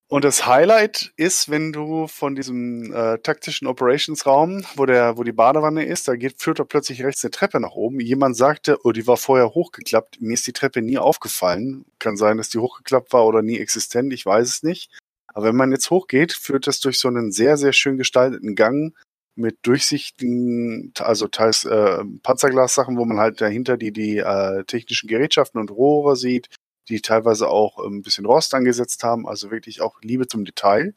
Und 0.09 0.25
das 0.25 0.47
Highlight 0.47 1.13
ist, 1.17 1.51
wenn 1.51 1.73
du 1.73 2.07
von 2.07 2.37
diesem 2.37 2.93
äh, 2.93 3.19
taktischen 3.19 3.67
Operations-Raum, 3.67 4.65
wo 4.77 4.87
der, 4.87 5.19
wo 5.19 5.25
die 5.25 5.33
Badewanne 5.33 5.85
ist, 5.85 6.07
da 6.07 6.15
geht, 6.15 6.41
führt 6.41 6.61
da 6.61 6.65
plötzlich 6.65 7.03
rechts 7.03 7.25
eine 7.25 7.33
Treppe 7.33 7.59
nach 7.59 7.73
oben. 7.73 7.99
Jemand 7.99 8.37
sagte, 8.37 8.79
oh, 8.85 8.93
die 8.93 9.09
war 9.09 9.17
vorher 9.17 9.49
hochgeklappt. 9.49 10.21
Mir 10.21 10.35
ist 10.35 10.47
die 10.47 10.53
Treppe 10.53 10.81
nie 10.81 10.99
aufgefallen. 10.99 11.87
Kann 11.99 12.17
sein, 12.17 12.37
dass 12.37 12.51
die 12.51 12.59
hochgeklappt 12.59 13.13
war 13.13 13.27
oder 13.27 13.43
nie 13.43 13.59
existent. 13.59 14.13
Ich 14.13 14.25
weiß 14.25 14.49
es 14.49 14.63
nicht. 14.63 14.97
Aber 15.27 15.47
wenn 15.47 15.57
man 15.57 15.73
jetzt 15.73 15.91
hochgeht, 15.91 16.33
führt 16.33 16.69
das 16.69 16.79
durch 16.79 17.01
so 17.01 17.09
einen 17.09 17.33
sehr, 17.33 17.57
sehr 17.57 17.73
schön 17.73 17.99
gestalteten 17.99 18.55
Gang 18.55 18.95
mit 19.35 19.59
durchsichtigen, 19.63 20.93
also 21.01 21.27
teils 21.27 21.65
äh, 21.65 22.05
Panzerglas-Sachen, 22.23 22.97
wo 22.97 23.05
man 23.05 23.19
halt 23.19 23.41
dahinter 23.41 23.77
die, 23.77 23.93
die 23.93 24.19
äh, 24.19 24.65
technischen 24.65 25.09
Gerätschaften 25.09 25.61
und 25.61 25.73
Rohre 25.73 26.15
sieht 26.15 26.49
die 26.89 27.01
teilweise 27.01 27.49
auch 27.49 27.79
ein 27.79 28.03
bisschen 28.03 28.27
Rost 28.27 28.55
angesetzt 28.55 29.03
haben, 29.03 29.27
also 29.27 29.51
wirklich 29.51 29.81
auch 29.81 30.01
Liebe 30.03 30.29
zum 30.29 30.45
Detail. 30.45 30.95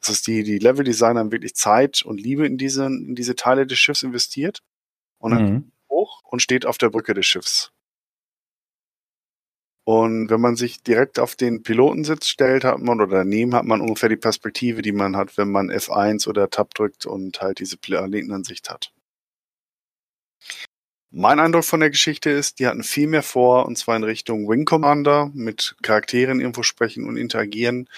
Das 0.00 0.10
ist 0.10 0.26
die, 0.26 0.42
die 0.42 0.58
Level-Designer 0.58 1.20
haben 1.20 1.32
wirklich 1.32 1.54
Zeit 1.54 2.02
und 2.02 2.20
Liebe 2.20 2.46
in 2.46 2.58
diese, 2.58 2.86
in 2.86 3.14
diese 3.14 3.36
Teile 3.36 3.66
des 3.66 3.78
Schiffs 3.78 4.02
investiert. 4.02 4.62
Und 5.18 5.32
dann 5.32 5.52
mhm. 5.52 5.72
hoch 5.88 6.22
und 6.24 6.40
steht 6.40 6.66
auf 6.66 6.78
der 6.78 6.90
Brücke 6.90 7.14
des 7.14 7.26
Schiffs. 7.26 7.72
Und 9.84 10.30
wenn 10.30 10.40
man 10.40 10.56
sich 10.56 10.82
direkt 10.82 11.20
auf 11.20 11.36
den 11.36 11.62
Pilotensitz 11.62 12.26
stellt, 12.26 12.64
hat 12.64 12.80
man 12.80 13.00
oder 13.00 13.18
daneben 13.18 13.54
hat 13.54 13.64
man 13.64 13.80
ungefähr 13.80 14.08
die 14.08 14.16
Perspektive, 14.16 14.82
die 14.82 14.92
man 14.92 15.16
hat, 15.16 15.38
wenn 15.38 15.50
man 15.50 15.70
F1 15.70 16.28
oder 16.28 16.50
Tab 16.50 16.74
drückt 16.74 17.06
und 17.06 17.40
halt 17.40 17.60
diese 17.60 17.76
Planetenansicht 17.76 18.68
hat. 18.68 18.92
Mein 21.18 21.40
Eindruck 21.40 21.64
von 21.64 21.80
der 21.80 21.88
Geschichte 21.88 22.28
ist, 22.28 22.58
die 22.58 22.66
hatten 22.66 22.82
viel 22.82 23.06
mehr 23.06 23.22
vor, 23.22 23.64
und 23.64 23.78
zwar 23.78 23.96
in 23.96 24.04
Richtung 24.04 24.46
Wing 24.50 24.66
Commander, 24.66 25.30
mit 25.32 25.74
Charakteren 25.80 26.40
irgendwo 26.40 26.62
sprechen 26.62 27.08
und 27.08 27.16
interagieren. 27.16 27.88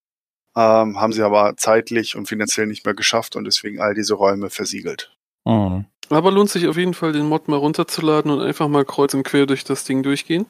Ähm, 0.55 1.01
haben 1.01 1.13
sie 1.13 1.23
aber 1.23 1.57
zeitlich 1.57 2.15
und 2.15 2.27
finanziell 2.29 2.69
nicht 2.69 2.85
mehr 2.85 2.95
geschafft 2.95 3.35
und 3.35 3.45
deswegen 3.45 3.81
all 3.81 3.95
diese 3.95 4.15
Räume 4.15 4.51
versiegelt. 4.51 5.17
Mhm. 5.45 5.87
Aber 6.11 6.31
lohnt 6.31 6.51
sich 6.51 6.69
auf 6.69 6.77
jeden 6.77 6.95
Fall, 6.95 7.11
den 7.11 7.27
Mod 7.27 7.49
mal 7.49 7.57
runterzuladen 7.57 8.31
und 8.31 8.41
einfach 8.41 8.69
mal 8.69 8.85
kreuz 8.85 9.15
und 9.15 9.25
quer 9.25 9.47
durch 9.47 9.65
das 9.65 9.83
Ding 9.83 10.05
durchgehen. 10.05 10.47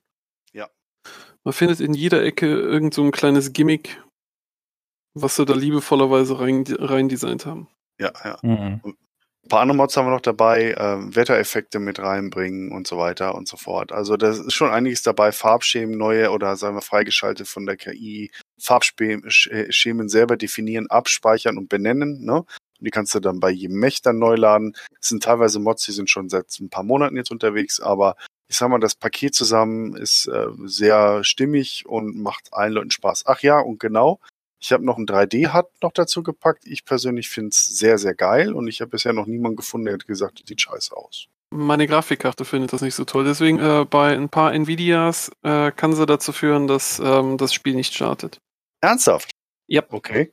Ja. 0.53 0.69
Man 1.45 1.55
findet 1.55 1.81
in 1.81 1.95
jeder 1.95 2.23
Ecke 2.23 2.49
irgend 2.49 2.93
so 2.93 3.03
ein 3.03 3.13
kleines 3.13 3.55
Gimmick, 3.55 4.03
was 5.15 5.37
sie 5.37 5.47
da 5.47 5.55
liebevollerweise 5.55 6.39
rein, 6.39 6.65
rein 6.69 7.09
designt 7.09 7.47
haben. 7.47 7.69
Ja, 7.99 8.13
ja. 8.23 8.39
Mhm. 8.43 8.83
Ein 9.49 9.57
paar 9.57 9.61
andere 9.63 9.79
Mods 9.79 9.97
haben 9.97 10.05
wir 10.05 10.11
noch 10.11 10.21
dabei, 10.21 10.73
äh, 10.73 11.17
Wettereffekte 11.17 11.79
mit 11.79 12.01
reinbringen 12.01 12.71
und 12.71 12.87
so 12.87 12.99
weiter 12.99 13.35
und 13.35 13.49
so 13.49 13.57
fort. 13.57 13.93
Also 13.93 14.19
da 14.19 14.29
ist 14.29 14.53
schon 14.53 14.69
einiges 14.69 15.01
dabei, 15.01 15.33
Farbschemen 15.33 15.97
neue 15.97 16.33
oder 16.33 16.55
sagen 16.57 16.77
wir 16.77 16.83
freigeschaltet 16.83 17.49
von 17.49 17.65
der 17.65 17.79
KI, 17.79 18.31
Farbschemen 18.61 20.11
selber 20.11 20.37
definieren, 20.37 20.89
abspeichern 20.91 21.57
und 21.57 21.71
benennen. 21.71 22.27
Ne? 22.27 22.41
Und 22.41 22.47
die 22.79 22.91
kannst 22.91 23.15
du 23.15 23.21
dann 23.21 23.41
bei 23.41 23.49
jedem 23.49 23.79
Mech 23.79 24.03
dann 24.03 24.19
neu 24.19 24.35
laden. 24.35 24.77
Es 25.01 25.09
sind 25.09 25.23
teilweise 25.23 25.61
Mods, 25.61 25.87
die 25.87 25.93
sind 25.93 26.11
schon 26.11 26.29
seit 26.29 26.49
ein 26.61 26.69
paar 26.69 26.85
Monaten 26.85 27.17
jetzt 27.17 27.31
unterwegs, 27.31 27.81
aber 27.81 28.17
ich 28.49 28.57
sag 28.59 28.69
mal, 28.69 28.81
das 28.81 28.97
Paket 28.97 29.35
zusammen 29.35 29.97
ist 29.97 30.27
äh, 30.27 30.49
sehr 30.67 31.25
stimmig 31.25 31.87
und 31.87 32.19
macht 32.19 32.53
allen 32.53 32.75
Leuten 32.75 32.91
Spaß. 32.91 33.25
Ach 33.25 33.41
ja, 33.41 33.61
und 33.61 33.81
genau, 33.81 34.21
ich 34.61 34.73
habe 34.73 34.85
noch 34.85 34.99
ein 34.99 35.07
3D-HUD 35.07 35.67
noch 35.83 35.93
dazu 35.93 36.23
gepackt. 36.23 36.67
Ich 36.67 36.85
persönlich 36.85 37.29
finde 37.29 37.51
es 37.51 37.67
sehr, 37.67 37.99
sehr 37.99 38.15
geil 38.15 38.53
und 38.53 38.69
ich 38.69 38.81
habe 38.81 38.91
bisher 38.91 39.13
noch 39.13 39.27
niemanden 39.27 39.57
gefunden, 39.57 39.87
der 39.87 39.95
hat 39.95 40.07
gesagt, 40.07 40.41
das 40.41 40.49
sieht 40.49 40.61
scheiße 40.61 40.97
aus. 40.97 41.29
Meine 41.51 41.87
Grafikkarte 41.87 42.45
findet 42.45 42.73
das 42.73 42.83
nicht 42.83 42.95
so 42.95 43.05
toll. 43.05 43.25
Deswegen 43.25 43.59
äh, 43.59 43.87
bei 43.89 44.15
ein 44.15 44.29
paar 44.29 44.53
Nvidias 44.53 45.31
äh, 45.43 45.71
kann 45.73 45.95
sie 45.95 46.05
dazu 46.05 46.33
führen, 46.33 46.67
dass 46.67 47.01
ähm, 47.03 47.39
das 47.39 47.55
Spiel 47.55 47.75
nicht 47.75 47.95
startet. 47.95 48.39
Ernsthaft? 48.83 49.31
Ja. 49.67 49.83
Okay. 49.89 50.33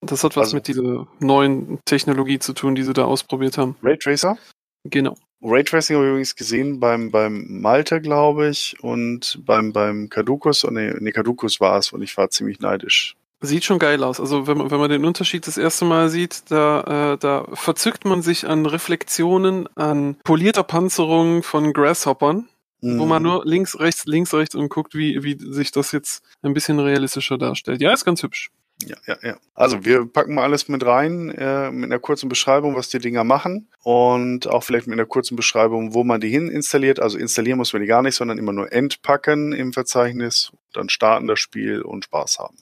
Das 0.00 0.24
hat 0.24 0.36
was 0.36 0.48
also, 0.48 0.56
mit 0.56 0.68
dieser 0.68 1.06
neuen 1.20 1.80
Technologie 1.84 2.38
zu 2.38 2.54
tun, 2.54 2.74
die 2.74 2.82
sie 2.82 2.92
da 2.92 3.04
ausprobiert 3.04 3.58
haben. 3.58 3.76
Raytracer? 3.82 4.36
Genau. 4.84 5.16
Raytracing 5.42 5.96
habe 5.96 6.06
ich 6.06 6.10
übrigens 6.10 6.36
gesehen 6.36 6.80
beim, 6.80 7.10
beim 7.10 7.60
Malte, 7.60 8.00
glaube 8.00 8.48
ich, 8.48 8.76
und 8.80 9.40
beim, 9.44 9.72
beim 9.72 10.08
Caducus. 10.08 10.64
Oh, 10.64 10.70
nee, 10.70 10.92
nee, 10.98 11.12
Caducus 11.12 11.60
war 11.60 11.78
es 11.78 11.92
und 11.92 12.02
ich 12.02 12.16
war 12.16 12.30
ziemlich 12.30 12.58
neidisch. 12.58 13.16
Sieht 13.40 13.64
schon 13.64 13.78
geil 13.78 14.02
aus. 14.02 14.18
Also 14.18 14.48
wenn 14.48 14.58
man, 14.58 14.70
wenn 14.70 14.80
man 14.80 14.90
den 14.90 15.04
Unterschied 15.04 15.46
das 15.46 15.58
erste 15.58 15.84
Mal 15.84 16.08
sieht, 16.08 16.50
da, 16.50 17.12
äh, 17.12 17.18
da 17.18 17.46
verzückt 17.52 18.04
man 18.04 18.20
sich 18.20 18.48
an 18.48 18.66
Reflexionen, 18.66 19.68
an 19.76 20.16
polierter 20.24 20.64
Panzerung 20.64 21.44
von 21.44 21.72
Grasshoppern, 21.72 22.48
mhm. 22.80 22.98
wo 22.98 23.06
man 23.06 23.22
mhm. 23.22 23.28
nur 23.28 23.46
links, 23.46 23.78
rechts, 23.78 24.06
links, 24.06 24.34
rechts 24.34 24.56
und 24.56 24.68
guckt, 24.70 24.94
wie, 24.96 25.22
wie 25.22 25.38
sich 25.38 25.70
das 25.70 25.92
jetzt 25.92 26.24
ein 26.42 26.52
bisschen 26.52 26.80
realistischer 26.80 27.38
darstellt. 27.38 27.80
Ja, 27.80 27.92
ist 27.92 28.04
ganz 28.04 28.24
hübsch. 28.24 28.50
Ja, 28.84 28.96
ja, 29.06 29.16
ja. 29.22 29.36
Also 29.54 29.84
wir 29.84 30.06
packen 30.06 30.34
mal 30.34 30.44
alles 30.44 30.68
mit 30.68 30.84
rein, 30.84 31.30
äh, 31.30 31.70
mit 31.70 31.90
einer 31.90 31.98
kurzen 31.98 32.28
Beschreibung, 32.28 32.76
was 32.76 32.88
die 32.88 32.98
Dinger 32.98 33.24
machen 33.24 33.68
und 33.82 34.46
auch 34.48 34.62
vielleicht 34.62 34.86
mit 34.86 34.94
einer 34.94 35.06
kurzen 35.06 35.36
Beschreibung, 35.36 35.94
wo 35.94 36.04
man 36.04 36.20
die 36.20 36.28
hin 36.28 36.48
installiert. 36.48 37.00
Also 37.00 37.18
installieren 37.18 37.58
muss 37.58 37.72
man 37.72 37.82
die 37.82 37.88
gar 37.88 38.02
nicht, 38.02 38.14
sondern 38.14 38.38
immer 38.38 38.52
nur 38.52 38.72
entpacken 38.72 39.52
im 39.52 39.72
Verzeichnis, 39.72 40.52
dann 40.72 40.88
starten 40.88 41.26
das 41.26 41.40
Spiel 41.40 41.82
und 41.82 42.04
Spaß 42.04 42.38
haben. 42.38 42.56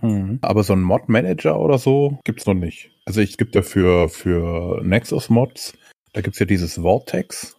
Mhm. 0.00 0.38
Aber 0.42 0.62
so 0.62 0.72
ein 0.72 0.82
Mod-Manager 0.82 1.58
oder 1.58 1.78
so 1.78 2.18
gibt's 2.24 2.46
noch 2.46 2.54
nicht. 2.54 2.90
Also 3.04 3.20
es 3.20 3.36
gibt 3.36 3.54
ja 3.54 3.62
für, 3.62 4.08
für 4.08 4.82
Nexus-Mods, 4.82 5.74
da 6.12 6.20
gibt's 6.20 6.38
ja 6.38 6.46
dieses 6.46 6.74
Vortex, 6.74 7.56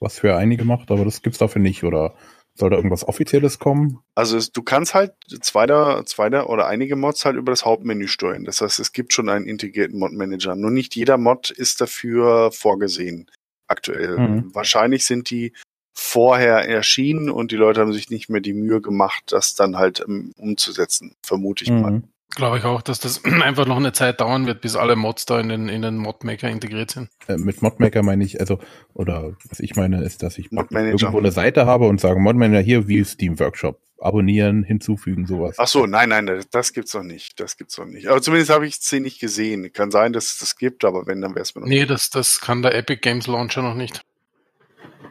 was 0.00 0.18
für 0.18 0.36
einige 0.36 0.64
macht, 0.64 0.90
aber 0.90 1.04
das 1.04 1.22
gibt's 1.22 1.38
dafür 1.38 1.60
nicht, 1.60 1.84
oder? 1.84 2.14
Soll 2.56 2.70
da 2.70 2.76
irgendwas 2.76 3.06
Offizielles 3.08 3.58
kommen? 3.58 3.98
Also 4.14 4.36
es, 4.36 4.52
du 4.52 4.62
kannst 4.62 4.94
halt 4.94 5.14
zweiter, 5.40 6.04
zweiter 6.06 6.48
oder 6.48 6.68
einige 6.68 6.94
Mods 6.94 7.24
halt 7.24 7.34
über 7.34 7.50
das 7.50 7.64
Hauptmenü 7.64 8.06
steuern. 8.06 8.44
Das 8.44 8.60
heißt, 8.60 8.78
es 8.78 8.92
gibt 8.92 9.12
schon 9.12 9.28
einen 9.28 9.46
integrierten 9.46 9.98
Mod-Manager. 9.98 10.54
Nur 10.54 10.70
nicht 10.70 10.94
jeder 10.94 11.18
Mod 11.18 11.50
ist 11.50 11.80
dafür 11.80 12.52
vorgesehen. 12.52 13.28
Aktuell. 13.66 14.18
Mhm. 14.18 14.54
Wahrscheinlich 14.54 15.04
sind 15.04 15.30
die 15.30 15.52
vorher 15.94 16.68
erschienen 16.68 17.30
und 17.30 17.52
die 17.52 17.56
Leute 17.56 17.80
haben 17.80 17.92
sich 17.92 18.10
nicht 18.10 18.28
mehr 18.28 18.40
die 18.40 18.52
Mühe 18.52 18.80
gemacht, 18.80 19.24
das 19.28 19.54
dann 19.54 19.76
halt 19.76 20.00
um, 20.00 20.32
umzusetzen, 20.36 21.14
vermute 21.22 21.64
ich 21.64 21.70
mhm. 21.70 21.80
mal. 21.80 22.02
Glaube 22.34 22.58
ich 22.58 22.64
auch, 22.64 22.82
dass 22.82 22.98
das 22.98 23.24
einfach 23.42 23.66
noch 23.66 23.76
eine 23.76 23.92
Zeit 23.92 24.20
dauern 24.20 24.46
wird, 24.46 24.60
bis 24.60 24.74
alle 24.74 24.96
Mods 24.96 25.24
da 25.24 25.38
in 25.38 25.48
den, 25.48 25.68
in 25.68 25.82
den 25.82 25.96
Modmaker 25.96 26.48
integriert 26.48 26.90
sind. 26.90 27.10
Äh, 27.28 27.36
mit 27.36 27.62
Modmaker 27.62 28.02
meine 28.02 28.24
ich, 28.24 28.40
also, 28.40 28.58
oder 28.92 29.36
was 29.48 29.60
ich 29.60 29.76
meine, 29.76 30.02
ist, 30.02 30.24
dass 30.24 30.36
ich 30.36 30.50
irgendwo 30.50 31.18
eine 31.18 31.30
Seite 31.30 31.66
habe 31.66 31.86
und 31.86 32.00
sage, 32.00 32.18
Modmanager 32.18 32.60
hier 32.60 32.88
wie 32.88 33.04
Steam 33.04 33.38
Workshop. 33.38 33.80
Abonnieren, 34.00 34.64
hinzufügen, 34.64 35.24
sowas. 35.24 35.54
Ach 35.58 35.68
so, 35.68 35.86
nein, 35.86 36.10
nein, 36.10 36.44
das 36.50 36.74
gibt's 36.74 36.92
noch 36.92 37.04
nicht. 37.04 37.40
Das 37.40 37.56
gibt's 37.56 37.78
noch 37.78 37.86
nicht. 37.86 38.08
Aber 38.08 38.20
zumindest 38.20 38.50
habe 38.50 38.66
ich 38.66 38.78
es 38.78 38.92
nicht 38.92 39.18
gesehen. 39.18 39.72
Kann 39.72 39.90
sein, 39.90 40.12
dass 40.12 40.32
es 40.32 40.38
das 40.38 40.56
gibt, 40.56 40.84
aber 40.84 41.06
wenn, 41.06 41.22
dann 41.22 41.30
wäre 41.30 41.42
es 41.42 41.54
mir 41.54 41.62
noch 41.62 41.68
Nee, 41.68 41.78
nicht. 41.78 41.90
das, 41.90 42.10
das 42.10 42.40
kann 42.40 42.60
der 42.60 42.74
Epic 42.74 43.00
Games 43.00 43.28
Launcher 43.28 43.62
noch 43.62 43.76
nicht. 43.76 44.02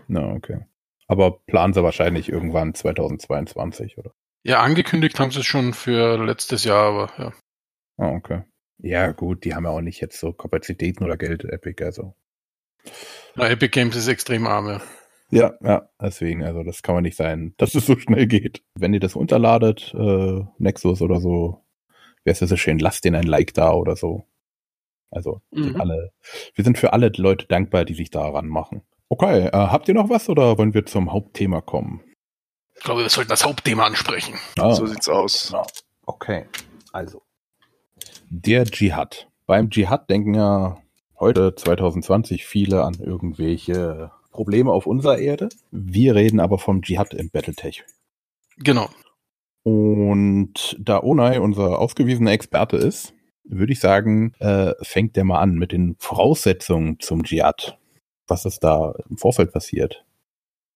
Na, 0.08 0.34
okay. 0.34 0.60
Aber 1.08 1.40
planen 1.46 1.74
sie 1.74 1.84
wahrscheinlich 1.84 2.30
irgendwann 2.30 2.74
2022, 2.74 3.98
oder? 3.98 4.14
Ja, 4.44 4.62
angekündigt 4.62 5.20
haben 5.20 5.32
sie 5.32 5.40
es 5.40 5.46
schon 5.46 5.74
für 5.74 6.18
letztes 6.24 6.64
Jahr, 6.64 6.86
aber 6.86 7.12
ja. 7.18 7.34
Ah, 7.98 8.16
okay. 8.16 8.44
Ja, 8.80 9.12
gut, 9.12 9.46
die 9.46 9.56
haben 9.56 9.64
ja 9.64 9.70
auch 9.70 9.82
nicht 9.82 10.02
jetzt 10.02 10.20
so 10.20 10.34
Kapazitäten 10.34 11.04
oder 11.04 11.16
Geld, 11.16 11.46
Epic, 11.46 11.84
also. 11.84 12.16
Na, 13.36 13.50
Epic 13.50 13.70
Games 13.70 13.96
ist 13.96 14.08
extrem 14.08 14.46
arm, 14.46 14.68
ja. 14.68 14.82
Ja, 15.30 15.54
ja, 15.64 15.90
deswegen, 16.00 16.44
also 16.44 16.64
das 16.64 16.84
kann 16.84 16.94
man 16.96 17.04
nicht 17.04 17.18
sein, 17.18 17.54
dass 17.58 17.76
es 17.76 17.86
so 17.86 17.98
schnell 17.98 18.28
geht. 18.28 18.64
Wenn 18.76 18.94
ihr 18.94 19.00
das 19.00 19.16
unterladet, 19.16 19.94
äh, 19.98 20.42
Nexus 20.58 21.02
oder 21.02 21.20
so, 21.20 21.64
wäre 22.24 22.34
es 22.34 22.40
ja 22.40 22.48
so 22.48 22.58
schön, 22.58 22.80
lasst 22.80 23.06
denen 23.06 23.16
ein 23.16 23.28
Like 23.28 23.54
da 23.54 23.72
oder 23.72 23.96
so. 23.96 24.28
Also, 25.10 25.42
mhm. 25.52 25.80
alle, 25.80 26.12
wir 26.56 26.64
sind 26.64 26.78
für 26.78 26.94
alle 26.94 27.12
Leute 27.16 27.48
dankbar, 27.48 27.86
die 27.86 27.94
sich 27.94 28.10
daran 28.10 28.48
machen. 28.48 28.82
Okay, 29.10 29.48
äh, 29.48 29.52
habt 29.52 29.88
ihr 29.88 29.94
noch 29.94 30.10
was 30.10 30.30
oder 30.30 30.58
wollen 30.58 30.74
wir 30.74 30.86
zum 30.86 31.12
Hauptthema 31.12 31.62
kommen? 31.62 32.02
Ich 32.76 32.84
glaube, 32.84 33.02
wir 33.02 33.10
sollten 33.10 33.30
das 33.30 33.46
Hauptthema 33.46 33.86
ansprechen. 33.86 34.36
Ah, 34.60 34.74
so 34.74 34.86
sieht's 34.86 35.08
aus. 35.08 35.50
Genau. 35.50 35.66
Okay, 36.06 36.46
also. 36.92 37.22
Der 38.30 38.66
Dschihad. 38.66 39.28
Beim 39.46 39.70
Dschihad 39.70 40.10
denken 40.10 40.34
ja 40.34 40.82
heute 41.20 41.56
2020 41.56 42.46
viele 42.46 42.84
an 42.84 42.96
irgendwelche 42.96 44.12
Probleme 44.32 44.72
auf 44.72 44.88
unserer 44.88 45.20
Erde. 45.20 45.50
Wir 45.72 46.16
reden 46.16 46.40
aber 46.40 46.58
vom 46.58 46.82
Dschihad 46.82 47.14
im 47.14 47.30
Battletech. 47.30 47.84
Genau. 48.58 48.90
Und 49.64 50.76
da 50.80 51.02
Onai 51.02 51.40
unser 51.40 51.80
ausgewiesener 51.80 52.32
Experte 52.32 52.78
ist, 52.78 53.14
würde 53.46 53.72
ich 53.72 53.80
sagen, 53.80 54.34
äh, 54.40 54.74
fängt 54.82 55.16
der 55.16 55.24
mal 55.24 55.40
an 55.40 55.54
mit 55.54 55.72
den 55.72 55.96
Voraussetzungen 56.00 57.00
zum 57.00 57.24
Dschihad 57.24 57.78
was 58.28 58.46
ist 58.46 58.60
da 58.60 58.94
im 59.10 59.18
Vorfeld 59.18 59.52
passiert? 59.52 60.06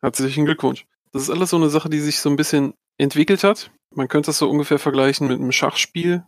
Herzlichen 0.00 0.46
Glückwunsch. 0.46 0.86
Das 1.12 1.20
ist 1.22 1.30
alles 1.30 1.50
so 1.50 1.56
eine 1.56 1.68
Sache, 1.68 1.90
die 1.90 2.00
sich 2.00 2.20
so 2.20 2.30
ein 2.30 2.36
bisschen 2.36 2.72
entwickelt 2.98 3.44
hat. 3.44 3.70
Man 3.94 4.08
könnte 4.08 4.28
das 4.28 4.38
so 4.38 4.48
ungefähr 4.48 4.78
vergleichen 4.78 5.28
mit 5.28 5.38
einem 5.38 5.52
Schachspiel. 5.52 6.24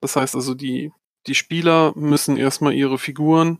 Das 0.00 0.14
heißt 0.16 0.36
also, 0.36 0.54
die, 0.54 0.92
die 1.26 1.34
Spieler 1.34 1.92
müssen 1.96 2.36
erstmal 2.36 2.74
ihre 2.74 2.98
Figuren 2.98 3.58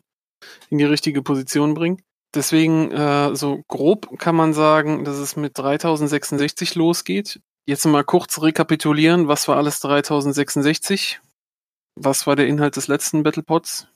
in 0.71 0.79
die 0.79 0.85
richtige 0.85 1.23
Position 1.23 1.75
bringen. 1.75 2.03
Deswegen, 2.35 2.91
äh, 2.91 3.35
so 3.37 3.63
grob 3.69 4.19
kann 4.19 4.35
man 4.35 4.55
sagen, 4.55 5.05
dass 5.05 5.17
es 5.17 5.37
mit 5.37 5.57
3066 5.59 6.75
losgeht. 6.75 7.41
Jetzt 7.67 7.85
mal 7.85 8.05
kurz 8.05 8.41
rekapitulieren, 8.41 9.29
was 9.29 9.47
war 9.49 9.57
alles 9.57 9.81
3066? 9.81 11.21
Was 11.95 12.27
war 12.27 12.35
der 12.35 12.47
Inhalt 12.47 12.77
des 12.77 12.89
letzten 12.89 13.23
Battlepods? 13.23 13.87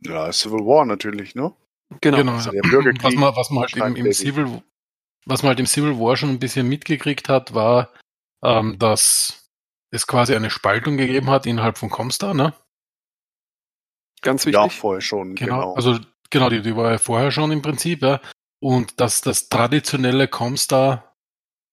Ja, 0.00 0.30
Civil 0.32 0.60
War 0.60 0.84
natürlich, 0.84 1.34
ne? 1.34 1.52
Genau. 2.00 2.16
genau 2.18 2.32
also 2.32 2.50
der 2.50 2.62
Bürgerkrieg. 2.62 3.04
Was 3.04 3.14
man, 3.14 3.36
was 3.36 3.50
man 3.50 3.62
halt 3.64 3.76
im, 3.76 4.06
im 4.06 4.12
Civil, 4.12 4.62
was 5.24 5.42
man 5.42 5.50
halt 5.50 5.60
im 5.60 5.66
Civil 5.66 5.98
War 5.98 6.16
schon 6.16 6.30
ein 6.30 6.38
bisschen 6.38 6.68
mitgekriegt 6.68 7.28
hat, 7.28 7.54
war, 7.54 7.90
ähm, 8.42 8.78
dass 8.78 9.50
es 9.90 10.06
quasi 10.06 10.34
eine 10.34 10.50
Spaltung 10.50 10.96
gegeben 10.96 11.30
hat 11.30 11.46
innerhalb 11.46 11.78
von 11.78 11.90
Comstar, 11.90 12.34
ne? 12.34 12.54
Ganz 14.22 14.46
wichtig. 14.46 14.62
Ja, 14.62 14.68
vorher 14.68 15.00
schon, 15.00 15.34
genau. 15.34 15.60
genau. 15.60 15.74
Also 15.74 15.98
Genau, 16.32 16.48
die, 16.48 16.62
die 16.62 16.74
war 16.74 16.92
ja 16.92 16.98
vorher 16.98 17.30
schon 17.30 17.52
im 17.52 17.60
Prinzip, 17.60 18.00
ja. 18.02 18.22
Und 18.58 18.98
dass 19.00 19.20
das 19.20 19.50
traditionelle 19.50 20.28
Comstar 20.28 21.14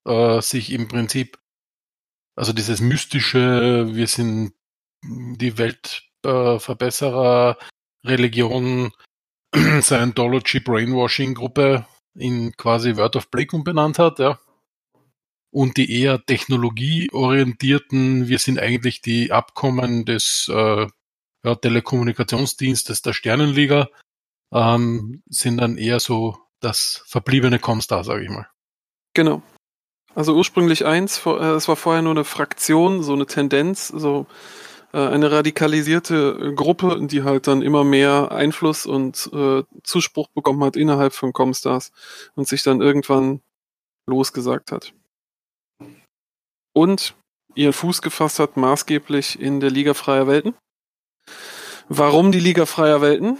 äh, 0.05 0.41
sich 0.41 0.73
im 0.73 0.89
Prinzip, 0.89 1.39
also 2.35 2.51
dieses 2.51 2.81
mystische, 2.81 3.95
wir 3.95 4.07
sind 4.07 4.51
die 5.01 5.57
Weltverbesserer, 5.57 7.57
äh, 7.57 7.63
Religion, 8.05 8.91
Scientology 9.81 10.59
Brainwashing 10.59 11.35
Gruppe 11.35 11.88
in 12.15 12.51
quasi 12.57 12.97
Word 12.97 13.15
of 13.15 13.31
Blake 13.31 13.55
umbenannt 13.55 13.97
hat, 13.97 14.19
ja. 14.19 14.38
Und 15.51 15.77
die 15.77 16.01
eher 16.01 16.25
technologieorientierten, 16.25 18.27
wir 18.27 18.39
sind 18.39 18.59
eigentlich 18.59 19.01
die 19.01 19.31
Abkommen 19.31 20.03
des 20.03 20.51
äh, 20.53 20.88
ja, 21.43 21.56
Telekommunikationsdienstes 21.56 23.02
der 23.02 23.13
Sternenliga, 23.13 23.89
ähm, 24.54 25.21
sind 25.30 25.58
dann 25.58 25.78
eher 25.78 25.99
so 25.99 26.38
das 26.60 27.04
verbliebene 27.06 27.60
Comstar, 27.60 28.04
sage 28.04 28.23
ich 28.23 28.30
mal. 28.30 28.47
Genau. 29.13 29.41
Also 30.15 30.36
ursprünglich 30.36 30.86
eins, 30.86 31.25
äh, 31.25 31.30
es 31.30 31.67
war 31.67 31.75
vorher 31.75 32.02
nur 32.02 32.13
eine 32.13 32.23
Fraktion, 32.25 33.04
so 33.04 33.13
eine 33.13 33.25
Tendenz, 33.25 33.88
so 33.88 34.25
äh, 34.91 34.97
eine 34.97 35.32
radikalisierte 35.32 36.54
Gruppe, 36.56 36.99
die 37.08 37.23
halt 37.23 37.47
dann 37.47 37.62
immer 37.62 37.84
mehr 37.84 38.32
Einfluss 38.32 38.86
und 38.86 39.30
äh, 39.34 39.63
Zuspruch 39.84 40.28
bekommen 40.30 40.63
hat 40.63 40.75
innerhalb 40.75 41.13
von 41.13 41.32
Comstars 41.32 41.91
und 42.36 42.47
sich 42.47 42.63
dann 42.63 42.82
irgendwann 42.82 43.41
losgesagt 44.08 44.71
hat. 44.71 44.93
Und 46.73 47.15
ihren 47.56 47.73
Fuß 47.73 48.02
gefasst 48.02 48.39
hat, 48.39 48.58
maßgeblich 48.58 49.39
in 49.39 49.60
der 49.60 49.69
Liga 49.69 49.93
Freier 49.93 50.28
Welten. 50.28 50.56
Warum 51.87 52.31
die 52.31 52.39
Liga 52.39 52.65
Freier 52.65 53.01
Welten? 53.01 53.37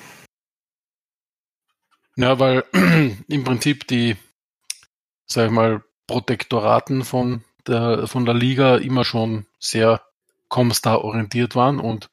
Ja, 2.15 2.39
weil 2.39 2.63
im 3.28 3.43
Prinzip 3.43 3.88
die, 3.88 4.17
sag 5.25 5.47
ich 5.47 5.52
mal, 5.52 5.84
Protektoraten 6.08 7.04
von 7.04 7.43
der, 7.67 8.08
von 8.08 8.25
der 8.25 8.34
Liga 8.34 8.78
immer 8.78 9.06
schon 9.06 9.45
sehr 9.60 10.02
Comstar 10.47 11.04
orientiert 11.04 11.56
waren 11.56 11.80
und 11.80 12.10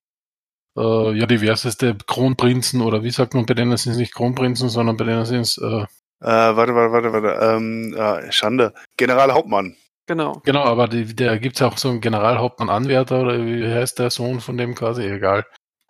äh, 0.76 1.12
ja, 1.12 1.24
diverseste 1.26 1.96
Kronprinzen 1.96 2.82
oder 2.82 3.02
wie 3.02 3.10
sagt 3.10 3.32
man, 3.32 3.46
bei 3.46 3.54
denen 3.54 3.76
sind 3.78 3.92
es 3.92 3.98
nicht 3.98 4.14
Kronprinzen, 4.14 4.68
sondern 4.68 4.98
bei 4.98 5.04
denen 5.04 5.24
sind 5.24 5.40
es 5.40 5.56
äh, 5.56 5.86
äh, 6.20 6.26
warte, 6.26 6.74
warte, 6.74 6.92
warte, 6.92 7.12
warte. 7.12 7.56
Ähm, 7.56 7.94
äh, 7.94 8.32
Schande. 8.32 8.72
Generalhauptmann. 8.96 9.76
Genau. 10.06 10.40
Genau, 10.44 10.64
aber 10.64 10.88
die, 10.88 11.14
da 11.14 11.36
gibt 11.36 11.56
es 11.56 11.62
auch 11.62 11.76
so 11.76 11.88
einen 11.88 12.00
Generalhauptmann-Anwärter 12.00 13.20
oder 13.20 13.44
wie 13.44 13.66
heißt 13.66 13.98
der 13.98 14.10
Sohn 14.10 14.40
von 14.40 14.56
dem 14.56 14.74
quasi? 14.74 15.02
Egal. 15.02 15.44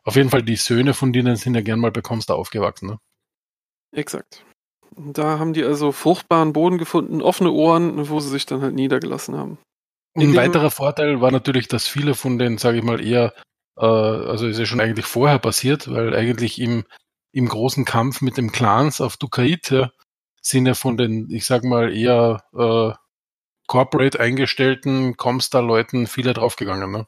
Auf 0.07 0.15
jeden 0.15 0.31
Fall, 0.31 0.45
die 0.45 0.57
Söhne 0.57 0.95
von 0.95 1.13
denen 1.13 1.35
sind 1.35 1.57
ja 1.57 1.63
gern 1.63 1.81
mal 1.81 1.91
bei 1.91 2.01
Comstar 2.01 2.37
aufgewachsen. 2.37 2.87
Ne? 2.91 2.99
Exakt. 3.93 4.45
Da 4.97 5.41
haben 5.41 5.53
die 5.53 5.65
also 5.65 5.91
fruchtbaren 5.91 6.53
Boden 6.53 6.79
gefunden, 6.79 7.21
offene 7.21 7.51
Ohren, 7.51 8.09
wo 8.09 8.21
sie 8.21 8.31
sich 8.31 8.47
dann 8.47 8.63
halt 8.63 8.75
niedergelassen 8.75 9.37
haben. 9.37 9.59
Ein 10.17 10.35
weiterer 10.37 10.71
Vorteil 10.71 11.21
war 11.21 11.33
natürlich, 11.33 11.69
dass 11.69 11.89
viele 11.89 12.15
von 12.15 12.39
den, 12.39 12.57
sage 12.57 12.79
ich 12.79 12.85
mal, 12.85 13.05
eher, 13.05 13.35
äh, 13.77 13.85
also 13.85 14.47
ist 14.47 14.59
ja 14.59 14.65
schon 14.65 14.81
eigentlich 14.81 15.05
vorher 15.05 15.41
passiert, 15.41 15.91
weil 15.91 16.15
eigentlich 16.15 16.61
im, 16.61 16.85
im 17.33 17.49
großen 17.49 17.85
Kampf 17.85 18.23
mit 18.23 18.39
dem 18.39 18.53
Clans 18.53 19.01
auf 19.01 19.17
Dukait 19.17 19.71
ja, 19.71 19.91
sind 20.41 20.67
ja 20.67 20.75
von 20.75 20.97
den, 20.97 21.29
ich 21.31 21.45
sag 21.45 21.65
mal, 21.65 21.95
eher 21.95 22.45
äh, 22.55 22.97
corporate 23.67 24.21
eingestellten 24.21 25.17
Comstar-Leuten 25.17 26.07
viele 26.07 26.33
draufgegangen, 26.33 26.91
ne? 26.91 27.07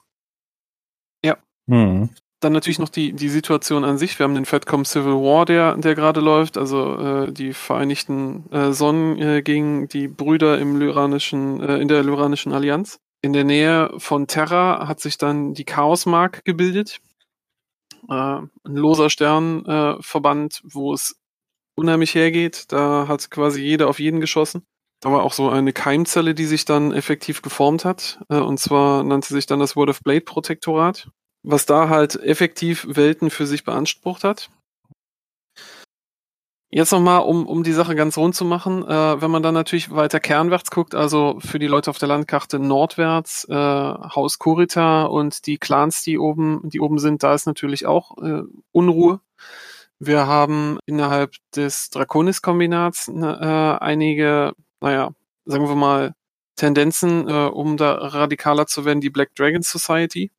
Ja. 1.25 1.39
Mhm. 1.67 2.11
Dann 2.41 2.53
natürlich 2.53 2.79
noch 2.79 2.89
die, 2.89 3.13
die 3.13 3.29
Situation 3.29 3.85
an 3.85 3.99
sich. 3.99 4.17
Wir 4.19 4.25
haben 4.25 4.37
den 4.37 4.45
Fatcom 4.45 4.85
Civil 4.85 5.15
War, 5.15 5.45
der, 5.45 5.77
der 5.77 5.97
gerade 5.97 6.21
läuft, 6.21 6.57
also 6.57 6.97
äh, 6.97 7.33
die 7.33 7.53
Vereinigten 7.53 8.49
äh, 8.53 8.73
Sonnen 8.73 9.19
äh, 9.19 9.43
gegen 9.43 9.89
die 9.89 10.07
Brüder 10.07 10.59
im 10.59 10.77
Lyranischen, 10.77 11.61
äh, 11.61 11.79
in 11.79 11.89
der 11.89 12.05
Lyranischen 12.05 12.53
Allianz. 12.53 13.01
In 13.23 13.33
der 13.33 13.43
Nähe 13.43 13.93
von 13.99 14.29
Terra 14.29 14.87
hat 14.87 15.01
sich 15.01 15.19
dann 15.19 15.53
die 15.55 15.65
Chaosmark 15.65 16.45
gebildet. 16.45 17.01
Äh, 18.09 18.13
ein 18.13 18.49
loser 18.65 19.11
Sternverband, 19.11 20.61
äh, 20.65 20.69
wo 20.73 20.95
es 20.95 21.17
unheimlich 21.75 22.15
hergeht. 22.15 22.67
Da 22.71 23.09
hat 23.09 23.29
quasi 23.33 23.63
jeder 23.63 23.89
auf 23.89 23.99
jeden 23.99 24.21
geschossen. 24.21 24.63
Da 25.01 25.11
war 25.11 25.25
auch 25.25 25.33
so 25.33 25.49
eine 25.49 25.73
Keimzelle, 25.73 26.35
die 26.35 26.45
sich 26.45 26.65
dann 26.65 26.93
effektiv 26.93 27.43
geformt 27.43 27.85
hat. 27.85 28.21
Äh, 28.29 28.39
und 28.39 28.61
zwar 28.61 29.03
nannte 29.03 29.35
sich 29.35 29.47
dann 29.47 29.59
das 29.59 29.75
World 29.75 29.91
of 29.91 30.03
Blade 30.03 30.21
Protektorat 30.21 31.09
was 31.49 31.65
da 31.65 31.89
halt 31.89 32.15
effektiv 32.17 32.87
Welten 32.91 33.31
für 33.31 33.47
sich 33.47 33.65
beansprucht 33.65 34.23
hat. 34.23 34.51
Jetzt 36.71 36.93
nochmal, 36.93 37.21
um, 37.21 37.47
um 37.47 37.63
die 37.63 37.73
Sache 37.73 37.95
ganz 37.95 38.19
rund 38.19 38.35
zu 38.35 38.45
machen, 38.45 38.87
äh, 38.87 39.23
wenn 39.23 39.31
man 39.31 39.43
dann 39.43 39.55
natürlich 39.55 39.91
weiter 39.91 40.21
kernwärts 40.21 40.71
guckt, 40.71 40.95
also 40.95 41.39
für 41.41 41.59
die 41.59 41.67
Leute 41.67 41.89
auf 41.89 41.97
der 41.97 42.09
Landkarte 42.09 42.59
nordwärts, 42.59 43.47
äh, 43.49 43.55
Haus 43.55 44.39
Kurita 44.39 45.05
und 45.05 45.47
die 45.47 45.57
Clans, 45.57 46.03
die 46.03 46.19
oben, 46.19 46.61
die 46.69 46.81
oben 46.81 46.99
sind, 46.99 47.23
da 47.23 47.33
ist 47.33 47.47
natürlich 47.47 47.87
auch 47.87 48.19
äh, 48.19 48.43
Unruhe. 48.73 49.21
Wir 49.99 50.27
haben 50.27 50.79
innerhalb 50.85 51.33
des 51.57 51.89
Draconis-Kombinats 51.89 53.09
ne, 53.09 53.79
äh, 53.81 53.83
einige, 53.83 54.53
naja, 54.83 55.13
sagen 55.47 55.67
wir 55.67 55.77
mal, 55.77 56.15
Tendenzen, 56.57 57.27
äh, 57.27 57.47
um 57.47 57.79
da 57.79 57.95
radikaler 57.95 58.67
zu 58.67 58.85
werden, 58.85 59.01
die 59.01 59.11
Black 59.11 59.35
Dragon 59.35 59.63
Society 59.63 60.31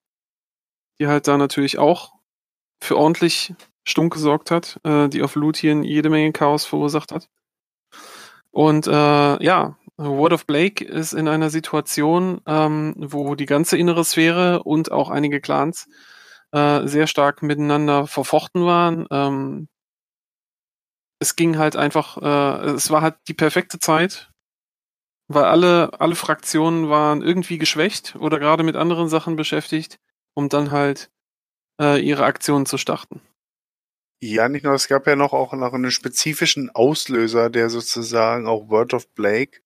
die 1.00 1.08
halt 1.08 1.28
da 1.28 1.38
natürlich 1.38 1.78
auch 1.78 2.14
für 2.82 2.98
ordentlich 2.98 3.54
Stunk 3.84 4.14
gesorgt 4.14 4.52
hat, 4.52 4.80
äh, 4.84 5.10
die 5.10 5.24
auf 5.24 5.36
Lutien 5.36 5.84
jede 5.84 6.10
Menge 6.10 6.32
Chaos 6.32 6.66
verursacht 6.66 7.12
hat. 7.12 7.30
Und 8.52 8.88
äh, 8.88 9.44
ja, 9.44 9.78
Word 9.98 10.34
of 10.34 10.46
Blake 10.46 10.84
ist 10.84 11.14
in 11.14 11.28
einer 11.28 11.50
Situation, 11.50 12.42
ähm, 12.46 12.96
wo 12.98 13.36
die 13.36 13.46
ganze 13.46 13.78
innere 13.78 14.04
Sphäre 14.04 14.64
und 14.64 14.92
auch 14.92 15.10
einige 15.10 15.42
Clans 15.42 15.88
äh, 16.52 16.88
sehr 16.88 17.08
stark 17.08 17.44
miteinander 17.44 18.08
verfochten 18.08 18.66
waren. 18.66 19.08
Ähm, 19.12 19.68
es 21.20 21.36
ging 21.36 21.58
halt 21.58 21.76
einfach, 21.76 22.18
äh, 22.18 22.70
es 22.72 22.92
war 22.92 23.02
halt 23.02 23.16
die 23.28 23.34
perfekte 23.34 23.80
Zeit, 23.80 24.32
weil 25.28 25.44
alle, 25.44 26.00
alle 26.00 26.16
Fraktionen 26.16 26.90
waren 26.90 27.22
irgendwie 27.22 27.58
geschwächt 27.58 28.16
oder 28.16 28.40
gerade 28.40 28.64
mit 28.64 28.76
anderen 28.78 29.10
Sachen 29.10 29.36
beschäftigt 29.36 30.00
um 30.34 30.50
dann 30.50 30.72
halt 30.72 31.10
äh, 31.80 32.00
ihre 32.00 32.26
Aktionen 32.26 32.66
zu 32.66 32.78
starten. 32.78 33.22
Ja, 34.22 34.50
nicht 34.50 34.66
nur, 34.66 34.74
es 34.74 34.90
gab 34.90 35.08
ja 35.08 35.16
noch 35.16 35.32
auch 35.32 35.54
noch 35.54 35.74
einen 35.74 35.92
spezifischen 35.92 36.70
Auslöser, 36.72 37.50
der 37.50 37.70
sozusagen 37.70 38.48
auch 38.48 38.70
Word 38.70 38.94
of 38.94 39.08
Blake 39.14 39.62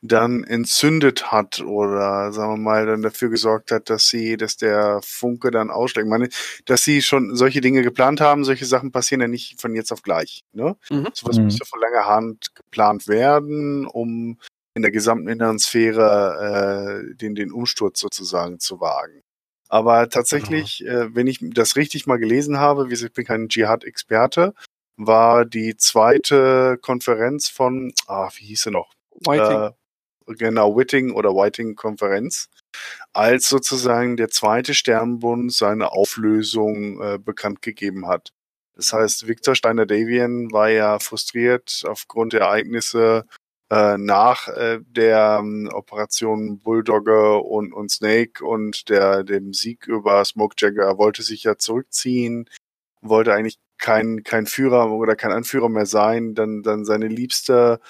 dann 0.00 0.44
entzündet 0.44 1.32
hat 1.32 1.60
oder 1.60 2.32
sagen 2.32 2.52
wir 2.52 2.56
mal 2.56 2.86
dann 2.86 3.02
dafür 3.02 3.30
gesorgt 3.30 3.72
hat, 3.72 3.90
dass 3.90 4.06
sie, 4.08 4.36
dass 4.36 4.56
der 4.56 5.00
Funke 5.02 5.50
dann 5.50 5.70
ausschlägt. 5.70 6.06
Ich 6.06 6.10
meine, 6.10 6.28
dass 6.66 6.84
sie 6.84 7.02
schon 7.02 7.34
solche 7.34 7.60
Dinge 7.60 7.82
geplant 7.82 8.20
haben, 8.20 8.44
solche 8.44 8.64
Sachen 8.64 8.92
passieren 8.92 9.20
ja 9.20 9.28
nicht 9.28 9.60
von 9.60 9.74
jetzt 9.74 9.92
auf 9.92 10.02
gleich. 10.02 10.44
Ne? 10.52 10.76
Mhm. 10.88 11.08
Sowas 11.12 11.38
mhm. 11.38 11.44
müsste 11.44 11.66
von 11.66 11.80
langer 11.80 12.06
Hand 12.06 12.54
geplant 12.54 13.08
werden, 13.08 13.86
um 13.86 14.38
in 14.74 14.82
der 14.82 14.92
gesamten 14.92 15.28
inneren 15.28 15.58
Sphäre 15.58 17.02
äh, 17.10 17.14
den, 17.16 17.34
den 17.34 17.50
Umsturz 17.50 17.98
sozusagen 17.98 18.60
zu 18.60 18.80
wagen. 18.80 19.22
Aber 19.68 20.08
tatsächlich, 20.08 20.84
äh, 20.86 21.14
wenn 21.14 21.26
ich 21.26 21.38
das 21.42 21.76
richtig 21.76 22.06
mal 22.06 22.18
gelesen 22.18 22.58
habe, 22.58 22.86
wie 22.86 22.90
gesagt, 22.90 23.10
ich 23.10 23.16
bin 23.16 23.26
kein 23.26 23.48
Dschihad-Experte, 23.48 24.54
war 24.96 25.44
die 25.44 25.76
zweite 25.76 26.78
Konferenz 26.80 27.48
von, 27.48 27.92
ah, 28.06 28.28
wie 28.36 28.46
hieß 28.46 28.62
sie 28.62 28.70
noch? 28.70 28.92
Whiting. 29.26 29.72
Äh, 30.28 30.34
genau, 30.34 30.76
Whiting 30.76 31.12
oder 31.12 31.30
Whiting-Konferenz, 31.30 32.48
als 33.12 33.48
sozusagen 33.48 34.16
der 34.16 34.28
zweite 34.28 34.74
Sternbund 34.74 35.52
seine 35.52 35.92
Auflösung 35.92 37.00
äh, 37.00 37.18
bekannt 37.18 37.62
gegeben 37.62 38.06
hat. 38.06 38.30
Das 38.74 38.92
heißt, 38.92 39.26
Victor 39.26 39.54
Steiner-Davian 39.54 40.52
war 40.52 40.68
ja 40.70 40.98
frustriert 40.98 41.82
aufgrund 41.86 42.32
der 42.32 42.42
Ereignisse 42.42 43.24
äh, 43.70 43.98
nach 43.98 44.48
äh, 44.48 44.80
der 44.86 45.38
ähm, 45.40 45.68
Operation 45.72 46.58
Bulldogger 46.58 47.44
und, 47.44 47.72
und 47.72 47.90
Snake 47.90 48.44
und 48.44 48.88
der, 48.88 49.24
dem 49.24 49.52
Sieg 49.52 49.86
über 49.86 50.24
Smokejagger. 50.24 50.84
Er 50.84 50.98
wollte 50.98 51.22
sich 51.22 51.44
ja 51.44 51.56
zurückziehen, 51.58 52.48
wollte 53.02 53.34
eigentlich 53.34 53.58
kein, 53.78 54.22
kein 54.24 54.46
Führer 54.46 54.90
oder 54.90 55.16
kein 55.16 55.32
Anführer 55.32 55.68
mehr 55.68 55.86
sein. 55.86 56.34
Dann, 56.34 56.62
dann 56.62 56.84
seine 56.84 57.08
Liebste 57.08 57.80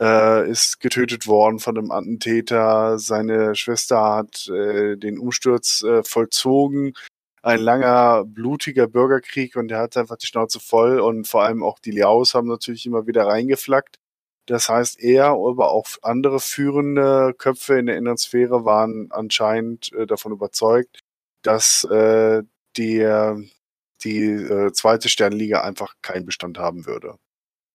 äh, 0.00 0.50
ist 0.50 0.80
getötet 0.80 1.26
worden 1.26 1.58
von 1.60 1.78
einem 1.78 1.90
Attentäter. 1.90 2.98
Seine 2.98 3.54
Schwester 3.54 4.16
hat 4.16 4.48
äh, 4.48 4.96
den 4.96 5.18
Umsturz 5.18 5.82
äh, 5.82 6.02
vollzogen. 6.02 6.94
Ein 7.42 7.60
langer, 7.60 8.24
blutiger 8.26 8.86
Bürgerkrieg 8.86 9.56
und 9.56 9.70
er 9.70 9.78
hat 9.78 9.96
einfach 9.96 10.16
die 10.16 10.26
Schnauze 10.26 10.60
voll 10.60 11.00
und 11.00 11.26
vor 11.26 11.44
allem 11.44 11.62
auch 11.62 11.78
die 11.78 11.90
Liaos 11.90 12.34
haben 12.34 12.48
natürlich 12.48 12.84
immer 12.84 13.06
wieder 13.06 13.26
reingeflackt. 13.26 13.96
Das 14.50 14.68
heißt, 14.68 14.98
er, 14.98 15.26
aber 15.26 15.70
auch 15.70 15.86
andere 16.02 16.40
führende 16.40 17.34
Köpfe 17.38 17.78
in 17.78 17.86
der 17.86 17.96
inneren 17.96 18.16
Sphäre 18.16 18.64
waren 18.64 19.06
anscheinend 19.12 19.92
äh, 19.92 20.08
davon 20.08 20.32
überzeugt, 20.32 21.04
dass 21.42 21.84
äh, 21.84 22.42
der, 22.76 23.40
die 24.02 24.24
äh, 24.24 24.72
zweite 24.72 25.08
Sternliga 25.08 25.60
einfach 25.60 25.94
keinen 26.02 26.26
Bestand 26.26 26.58
haben 26.58 26.84
würde. 26.84 27.14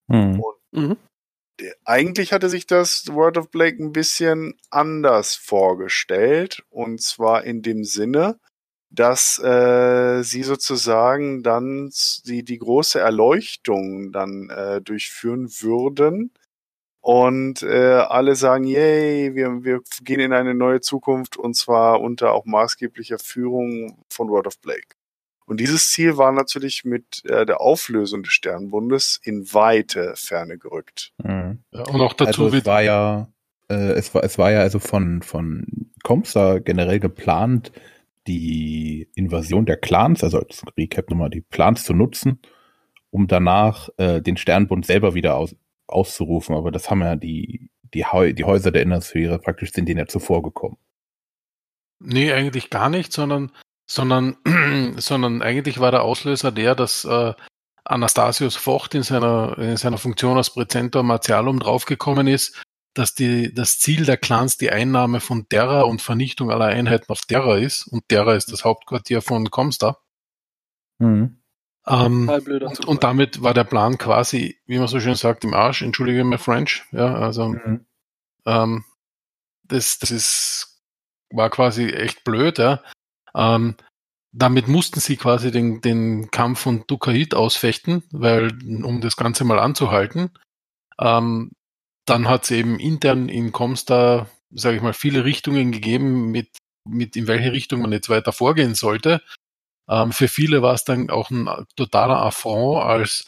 Mhm. 0.08 0.42
Und 0.42 0.56
mhm. 0.74 0.98
der, 1.62 1.76
eigentlich 1.86 2.34
hatte 2.34 2.50
sich 2.50 2.68
das 2.68 3.08
World 3.08 3.38
of 3.38 3.52
Blake 3.52 3.82
ein 3.82 3.94
bisschen 3.94 4.58
anders 4.70 5.36
vorgestellt. 5.36 6.62
Und 6.70 7.02
zwar 7.02 7.46
in 7.46 7.62
dem 7.62 7.86
Sinne, 7.86 8.38
dass 8.90 9.40
äh, 9.42 10.24
sie 10.24 10.44
sozusagen 10.44 11.42
dann 11.42 11.90
die, 12.26 12.44
die 12.44 12.60
große 12.60 13.00
Erleuchtung 13.00 14.12
dann 14.12 14.50
äh, 14.50 14.82
durchführen 14.82 15.48
würden 15.62 16.34
und 17.06 17.62
äh, 17.62 18.00
alle 18.00 18.36
sagen, 18.36 18.64
yay, 18.64 19.36
wir, 19.36 19.64
wir 19.64 19.82
gehen 20.04 20.20
in 20.20 20.34
eine 20.34 20.56
neue 20.56 20.82
Zukunft 20.82 21.38
und 21.38 21.56
zwar 21.56 22.02
unter 22.02 22.34
auch 22.34 22.46
maßgeblicher 22.46 23.20
Führung 23.20 24.04
von 24.10 24.28
World 24.30 24.48
of 24.48 24.60
Blake. 24.60 24.96
Und 25.46 25.60
dieses 25.60 25.92
Ziel 25.92 26.18
war 26.18 26.32
natürlich 26.32 26.84
mit 26.84 27.24
äh, 27.26 27.46
der 27.46 27.62
Auflösung 27.62 28.24
des 28.24 28.34
Sternbundes 28.34 29.20
in 29.22 29.54
weite 29.54 30.14
Ferne 30.16 30.58
gerückt. 30.58 31.12
Mhm. 31.24 31.60
Ja, 31.70 31.84
und 31.84 32.02
auch 32.02 32.14
dazu 32.14 32.46
also 32.46 32.58
es 32.58 32.66
war 32.66 32.82
ja 32.82 33.28
äh, 33.70 33.92
es 33.92 34.16
war 34.16 34.24
es 34.24 34.40
war 34.40 34.52
ja 34.52 34.62
also 34.62 34.80
von 34.80 35.22
von 35.22 35.92
Comstar 36.02 36.60
generell 36.60 37.00
geplant, 37.00 37.72
die 38.26 39.10
Invasion 39.14 39.68
der 39.68 39.78
Clans, 39.78 40.24
also 40.24 40.40
als 40.40 40.64
Recap 40.76 41.12
nochmal 41.12 41.30
die 41.30 41.44
Clans 41.52 41.84
zu 41.84 41.94
nutzen, 41.94 42.40
um 43.12 43.28
danach 43.28 43.90
äh, 43.98 44.24
den 44.24 44.38
Sternbund 44.38 44.88
selber 44.88 45.14
wieder 45.14 45.36
aus, 45.36 45.56
auszurufen, 45.88 46.56
aber 46.56 46.72
das 46.72 46.90
haben 46.90 47.02
ja 47.02 47.16
die, 47.16 47.70
die, 47.94 48.06
die 48.34 48.44
Häuser 48.44 48.72
der 48.72 48.82
Innersphäre 48.82 49.40
praktisch 49.40 49.72
sind 49.72 49.88
denen 49.88 50.00
ja 50.00 50.08
zuvor 50.08 50.44
gekommen. 50.44 50.78
Nee, 52.00 52.32
eigentlich 52.32 52.70
gar 52.70 52.90
nicht, 52.90 53.14
sondern, 53.14 53.52
sondern, 53.90 54.38
sondern 54.98 55.42
eigentlich 55.42 55.80
war 55.80 55.92
der 55.92 56.04
Auslöser 56.04 56.52
der, 56.52 56.76
dass 56.76 57.06
äh, 57.06 57.34
Anastasius 57.84 58.56
Vocht 58.56 58.96
in 58.96 59.04
seiner, 59.04 59.58
in 59.60 59.78
seiner 59.78 59.98
Funktion 59.98 60.38
als 60.38 60.50
Präzentor 60.50 61.04
Martialum 61.04 61.60
draufgekommen 61.60 62.28
ist, 62.28 62.62
dass 62.96 63.14
die, 63.14 63.54
das 63.54 63.80
Ziel 63.80 64.06
der 64.06 64.18
Clans 64.18 64.58
die 64.58 64.72
Einnahme 64.72 65.20
von 65.20 65.48
Terra 65.48 65.82
und 65.82 66.02
Vernichtung 66.02 66.50
aller 66.50 66.66
Einheiten 66.66 67.10
auf 67.10 67.22
Terra 67.22 67.58
ist. 67.58 67.88
Und 67.88 68.08
Terra 68.10 68.34
ist 68.36 68.52
das 68.52 68.64
Hauptquartier 68.64 69.22
von 69.22 69.52
Comstar. 69.52 70.02
Mhm. 71.00 71.42
Ähm, 71.88 72.28
und, 72.30 72.86
und, 72.86 73.04
damit 73.04 73.44
war 73.44 73.54
der 73.54 73.64
Plan 73.64 73.98
quasi, 73.98 74.58
wie 74.66 74.80
man 74.80 74.88
so 74.88 75.00
schön 75.00 75.16
sagt, 75.16 75.44
im 75.44 75.54
Arsch. 75.54 75.82
Entschuldige 75.82 76.24
mir 76.24 76.40
French. 76.40 76.84
Ja, 76.92 77.14
also 77.16 77.50
mhm. 77.50 77.86
ähm, 78.46 78.84
das, 79.68 80.00
das 80.00 80.12
ist 80.12 80.76
war 81.32 81.50
quasi 81.50 81.90
echt 81.90 82.24
blöd. 82.24 82.58
Ja. 82.58 82.82
Ähm, 83.36 83.76
damit 84.32 84.68
mussten 84.68 85.00
sie 85.00 85.16
quasi 85.18 85.52
den, 85.52 85.82
den 85.82 86.30
Kampf 86.32 86.60
von 86.60 86.84
Dukait 86.88 87.34
ausfechten, 87.34 88.04
weil 88.12 88.52
um 88.84 89.02
das 89.02 89.16
Ganze 89.16 89.44
mal 89.46 89.60
anzuhalten. 89.60 90.32
Ähm, 91.00 91.52
dann 92.06 92.28
hat 92.28 92.44
es 92.44 92.52
eben 92.52 92.80
intern 92.80 93.30
in 93.30 93.52
Comstar, 93.52 94.30
sage 94.52 94.78
ich 94.78 94.82
mal, 94.82 94.94
viele 94.94 95.26
Richtungen 95.26 95.72
gegeben, 95.72 96.32
mit, 96.32 96.58
mit 96.88 97.16
in 97.16 97.28
welche 97.28 97.52
Richtung 97.52 97.82
man 97.82 97.92
jetzt 97.92 98.10
weiter 98.10 98.32
vorgehen 98.32 98.76
sollte. 98.76 99.22
Ähm, 99.90 100.12
für 100.12 100.28
viele 100.28 100.62
war 100.62 100.74
es 100.74 100.84
dann 100.84 101.10
auch 101.10 101.30
ein 101.30 101.48
totaler 101.76 102.22
Affront, 102.22 102.84
als 102.84 103.26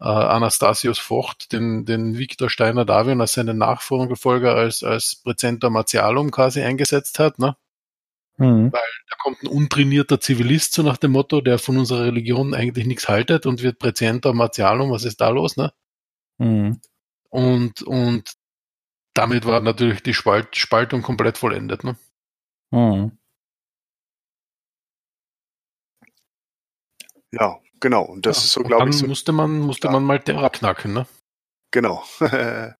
äh, 0.00 0.04
Anastasius 0.04 0.98
Vocht 0.98 1.52
den, 1.52 1.84
den 1.84 2.18
Viktor 2.18 2.50
Steiner 2.50 2.84
Davion 2.84 3.20
als 3.20 3.32
seinen 3.32 3.58
Nachfolger 3.58 4.54
als, 4.54 4.82
als 4.82 5.16
Präzentor 5.16 5.70
Martialum 5.70 6.30
quasi 6.30 6.62
eingesetzt 6.62 7.18
hat, 7.18 7.38
ne? 7.38 7.56
Mhm. 8.36 8.72
Weil 8.72 8.80
da 9.10 9.16
kommt 9.18 9.42
ein 9.42 9.48
untrainierter 9.48 10.20
Zivilist, 10.20 10.72
so 10.72 10.82
nach 10.82 10.96
dem 10.96 11.10
Motto, 11.12 11.40
der 11.40 11.58
von 11.58 11.76
unserer 11.76 12.04
Religion 12.04 12.54
eigentlich 12.54 12.86
nichts 12.86 13.08
haltet 13.08 13.46
und 13.46 13.62
wird 13.62 13.80
Präzentor 13.80 14.32
Martialum, 14.32 14.92
was 14.92 15.04
ist 15.04 15.20
da 15.20 15.28
los, 15.30 15.56
ne? 15.56 15.72
Mhm. 16.38 16.80
Und, 17.30 17.82
und 17.82 18.34
damit 19.12 19.44
war 19.44 19.60
natürlich 19.60 20.02
die 20.02 20.14
Spalt, 20.14 20.56
Spaltung 20.56 21.02
komplett 21.02 21.36
vollendet, 21.36 21.82
ne? 21.82 21.96
Mhm. 22.70 23.18
Ja, 27.32 27.58
genau. 27.80 28.02
Und 28.02 28.26
das 28.26 28.38
ja, 28.38 28.44
ist 28.44 28.52
so, 28.52 28.62
glaube 28.62 28.90
ich. 28.90 28.96
So, 28.96 29.06
musste 29.06 29.32
man, 29.32 29.58
musste 29.60 29.88
ja. 29.88 29.92
man 29.92 30.04
mal 30.04 30.20
Terra 30.20 30.48
knacken, 30.48 30.92
ne? 30.92 31.06
Genau. 31.70 32.04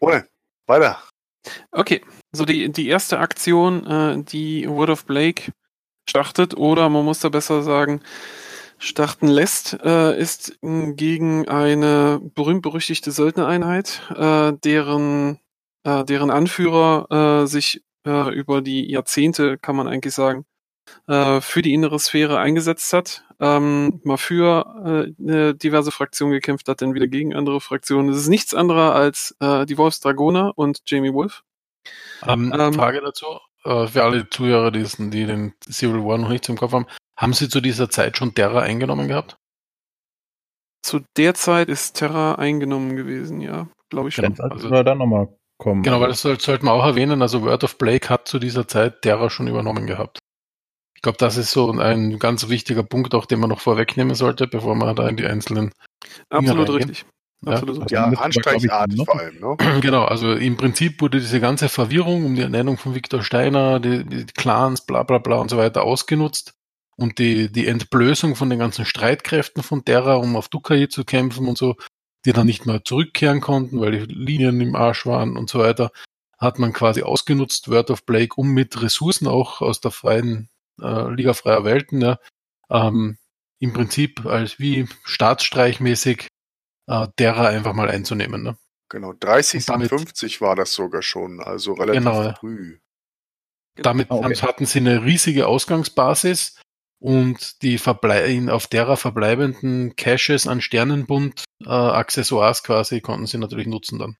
Ohne. 0.00 0.26
Weiter. 0.66 0.98
Okay, 1.72 2.00
so 2.32 2.44
die, 2.44 2.72
die 2.72 2.88
erste 2.88 3.18
Aktion, 3.18 3.86
äh, 3.86 4.22
die 4.22 4.68
Word 4.68 4.90
of 4.90 5.04
Blake 5.04 5.52
startet, 6.08 6.56
oder 6.56 6.88
man 6.88 7.04
muss 7.04 7.20
da 7.20 7.28
besser 7.28 7.62
sagen, 7.62 8.00
starten 8.78 9.28
lässt, 9.28 9.74
äh, 9.84 10.18
ist 10.18 10.58
gegen 10.62 11.48
eine 11.48 12.20
berühmt-berüchtigte 12.34 13.10
Söldnereinheit, 13.10 14.02
äh, 14.16 14.52
deren, 14.64 15.38
äh, 15.84 16.04
deren 16.04 16.30
Anführer 16.30 17.42
äh, 17.42 17.46
sich 17.46 17.82
äh, 18.06 18.34
über 18.34 18.62
die 18.62 18.90
Jahrzehnte, 18.90 19.58
kann 19.58 19.76
man 19.76 19.86
eigentlich 19.86 20.14
sagen, 20.14 20.46
äh, 21.06 21.40
für 21.40 21.62
die 21.62 21.74
innere 21.74 21.98
Sphäre 21.98 22.38
eingesetzt 22.38 22.92
hat, 22.92 23.24
ähm, 23.40 24.00
mal 24.04 24.16
für 24.16 25.14
äh, 25.26 25.54
diverse 25.54 25.90
Fraktionen 25.90 26.32
gekämpft 26.32 26.68
hat, 26.68 26.82
dann 26.82 26.94
wieder 26.94 27.06
gegen 27.06 27.34
andere 27.34 27.60
Fraktionen. 27.60 28.10
Es 28.10 28.18
ist 28.18 28.28
nichts 28.28 28.54
anderes 28.54 28.94
als 28.94 29.36
äh, 29.40 29.66
die 29.66 29.78
Wolfsdragoner 29.78 30.52
und 30.56 30.80
Jamie 30.86 31.12
Wolf. 31.12 31.42
Ähm, 32.26 32.54
ähm, 32.58 32.72
Frage 32.72 33.00
dazu, 33.00 33.26
äh, 33.64 33.86
für 33.86 34.02
alle 34.04 34.28
Zuhörer, 34.30 34.70
die, 34.70 34.84
die 35.10 35.26
den 35.26 35.54
Civil 35.68 36.04
War 36.04 36.18
noch 36.18 36.30
nicht 36.30 36.48
im 36.48 36.56
Kopf 36.56 36.72
haben, 36.72 36.86
haben 37.16 37.32
Sie 37.32 37.48
zu 37.48 37.60
dieser 37.60 37.90
Zeit 37.90 38.16
schon 38.16 38.34
Terra 38.34 38.60
eingenommen 38.60 39.08
gehabt? 39.08 39.36
Zu 40.82 41.00
der 41.16 41.34
Zeit 41.34 41.68
ist 41.68 41.94
Terra 41.94 42.34
eingenommen 42.34 42.96
gewesen, 42.96 43.40
ja, 43.40 43.68
glaube 43.88 44.08
ich 44.08 44.14
schon. 44.14 44.38
Also, 44.38 44.70
wir 44.70 44.84
dann 44.84 44.98
nochmal 44.98 45.28
kommen. 45.58 45.82
Genau, 45.82 46.00
weil 46.00 46.08
das 46.08 46.20
sollte 46.22 46.64
man 46.64 46.74
auch 46.74 46.84
erwähnen. 46.84 47.22
Also 47.22 47.42
Word 47.42 47.64
of 47.64 47.78
Blake 47.78 48.08
hat 48.10 48.28
zu 48.28 48.38
dieser 48.38 48.68
Zeit 48.68 49.02
Terra 49.02 49.30
schon 49.30 49.48
übernommen 49.48 49.86
gehabt 49.86 50.18
glaube, 51.04 51.18
das 51.18 51.36
ist 51.36 51.52
so 51.52 51.70
ein 51.70 52.18
ganz 52.18 52.48
wichtiger 52.48 52.82
Punkt, 52.82 53.14
auch 53.14 53.26
den 53.26 53.38
man 53.38 53.50
noch 53.50 53.60
vorwegnehmen 53.60 54.16
sollte, 54.16 54.48
bevor 54.48 54.74
man 54.74 54.96
da 54.96 55.08
in 55.08 55.16
die 55.16 55.26
einzelnen. 55.26 55.72
Absolut 56.30 56.70
richtig. 56.70 57.04
Absolut 57.46 57.90
ja, 57.90 58.10
ja 58.10 58.18
anstreichartig 58.18 59.04
vor 59.04 59.20
allem. 59.20 59.38
Ne? 59.38 59.56
Genau, 59.82 60.04
also 60.04 60.32
im 60.32 60.56
Prinzip 60.56 61.00
wurde 61.02 61.20
diese 61.20 61.40
ganze 61.40 61.68
Verwirrung 61.68 62.24
um 62.24 62.34
die 62.34 62.40
Ernennung 62.40 62.78
von 62.78 62.94
Viktor 62.94 63.22
Steiner, 63.22 63.80
die, 63.80 64.04
die 64.04 64.24
Clans, 64.24 64.80
bla 64.80 65.02
bla 65.02 65.18
bla 65.18 65.36
und 65.36 65.50
so 65.50 65.58
weiter 65.58 65.82
ausgenutzt 65.84 66.54
und 66.96 67.18
die, 67.18 67.52
die 67.52 67.66
Entblößung 67.66 68.34
von 68.34 68.48
den 68.48 68.58
ganzen 68.58 68.86
Streitkräften 68.86 69.62
von 69.62 69.84
Terra, 69.84 70.14
um 70.14 70.36
auf 70.36 70.48
Dukai 70.48 70.86
zu 70.86 71.04
kämpfen 71.04 71.46
und 71.46 71.58
so, 71.58 71.76
die 72.24 72.32
dann 72.32 72.46
nicht 72.46 72.64
mehr 72.64 72.82
zurückkehren 72.82 73.42
konnten, 73.42 73.78
weil 73.78 73.92
die 73.92 74.14
Linien 74.14 74.58
im 74.62 74.74
Arsch 74.74 75.04
waren 75.04 75.36
und 75.36 75.50
so 75.50 75.58
weiter, 75.58 75.90
hat 76.38 76.58
man 76.58 76.72
quasi 76.72 77.02
ausgenutzt, 77.02 77.70
Word 77.70 77.90
of 77.90 78.06
Blake, 78.06 78.36
um 78.36 78.48
mit 78.48 78.80
Ressourcen 78.80 79.26
auch 79.26 79.60
aus 79.60 79.82
der 79.82 79.90
freien 79.90 80.48
äh, 80.80 81.10
Liga 81.12 81.34
freier 81.34 81.64
Welten, 81.64 82.00
ja, 82.00 82.18
ähm, 82.70 83.18
im 83.58 83.72
Prinzip 83.72 84.26
als 84.26 84.58
wie 84.58 84.86
staatsstreichmäßig 85.04 86.28
äh, 86.86 87.08
derer 87.18 87.48
einfach 87.48 87.72
mal 87.72 87.90
einzunehmen. 87.90 88.42
Ne? 88.42 88.56
Genau, 88.90 89.12
30, 89.12 89.66
damit, 89.66 89.88
50 89.88 90.40
war 90.40 90.56
das 90.56 90.72
sogar 90.72 91.02
schon, 91.02 91.40
also 91.40 91.72
relativ 91.72 92.04
genau, 92.04 92.34
früh. 92.34 92.78
Damit 93.76 94.10
okay. 94.10 94.34
hatten 94.36 94.66
sie 94.66 94.78
eine 94.78 95.04
riesige 95.04 95.48
Ausgangsbasis 95.48 96.60
und 97.00 97.62
die 97.62 97.78
verblei 97.78 98.50
auf 98.50 98.66
derer 98.66 98.96
verbleibenden 98.96 99.96
Caches 99.96 100.46
an 100.46 100.60
Sternenbund 100.60 101.44
äh, 101.64 101.68
Accessoires 101.68 102.62
quasi 102.62 103.00
konnten 103.00 103.26
sie 103.26 103.38
natürlich 103.38 103.66
nutzen 103.66 103.98
dann. 103.98 104.16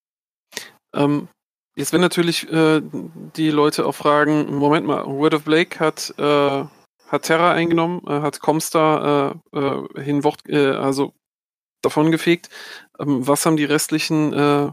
Ähm, 0.95 1.29
jetzt 1.77 1.93
werden 1.93 2.03
natürlich 2.03 2.51
äh, 2.51 2.81
die 3.37 3.51
Leute 3.51 3.87
auch 3.87 3.95
fragen, 3.95 4.55
Moment 4.55 4.87
mal, 4.87 5.05
Word 5.07 5.35
of 5.35 5.45
Blake 5.45 5.81
hat, 5.81 6.15
äh, 6.19 6.65
hat 7.09 7.23
Terra 7.23 7.53
eingenommen, 7.53 8.03
äh, 8.07 8.21
hat 8.21 8.41
Comstar 8.41 9.41
äh, 9.53 9.59
äh, 9.59 10.03
hinwort, 10.03 10.49
äh, 10.49 10.73
also 10.73 11.13
davon 11.83 12.11
gefegt. 12.11 12.49
Ähm, 12.99 13.27
was 13.27 13.47
haben 13.47 13.57
die 13.57 13.65
restlichen 13.65 14.33
äh, 14.33 14.71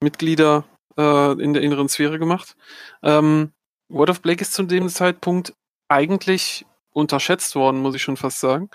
Mitglieder 0.00 0.64
äh, 0.96 1.32
in 1.42 1.54
der 1.54 1.62
inneren 1.62 1.88
Sphäre 1.88 2.18
gemacht? 2.18 2.56
Ähm, 3.02 3.52
Word 3.88 4.10
of 4.10 4.22
Blake 4.22 4.42
ist 4.42 4.54
zu 4.54 4.62
dem 4.64 4.88
Zeitpunkt 4.88 5.54
eigentlich 5.88 6.66
unterschätzt 6.90 7.54
worden, 7.54 7.80
muss 7.80 7.94
ich 7.94 8.02
schon 8.02 8.16
fast 8.16 8.40
sagen. 8.40 8.70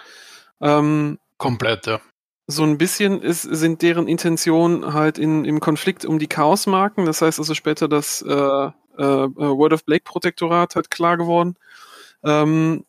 Ähm, 0.62 1.20
Komplett, 1.38 1.88
ja. 1.88 2.02
So 2.52 2.64
ein 2.64 2.80
bisschen 2.80 3.22
ist, 3.22 3.44
sind 3.44 3.84
deren 3.84 4.08
Intentionen 4.08 4.94
halt 4.94 5.20
in, 5.20 5.46
im 5.46 5.60
Konflikt 5.60 6.04
um 6.04 6.18
die 6.18 6.28
Chaosmarken. 6.28 7.06
Das 7.06 7.22
heißt 7.22 7.38
also 7.38 7.54
später 7.54 7.88
das 7.88 8.24
äh, 8.24 8.32
äh, 8.32 8.72
World 8.98 9.74
of 9.74 9.86
Blake 9.86 10.04
Protektorat 10.04 10.76
halt 10.76 10.90
klar 10.90 11.18
geworden. 11.18 11.58
Ähm, 12.24 12.86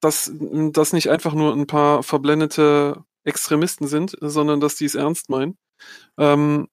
dass 0.00 0.32
das 0.32 0.92
nicht 0.92 1.10
einfach 1.10 1.34
nur 1.34 1.52
ein 1.52 1.66
paar 1.66 2.04
verblendete 2.04 3.04
Extremisten 3.24 3.88
sind, 3.88 4.16
sondern 4.20 4.60
dass 4.60 4.76
die 4.76 4.86
es 4.86 4.94
ernst 4.94 5.28
meinen. 5.28 5.58
Ähm, 6.16 6.68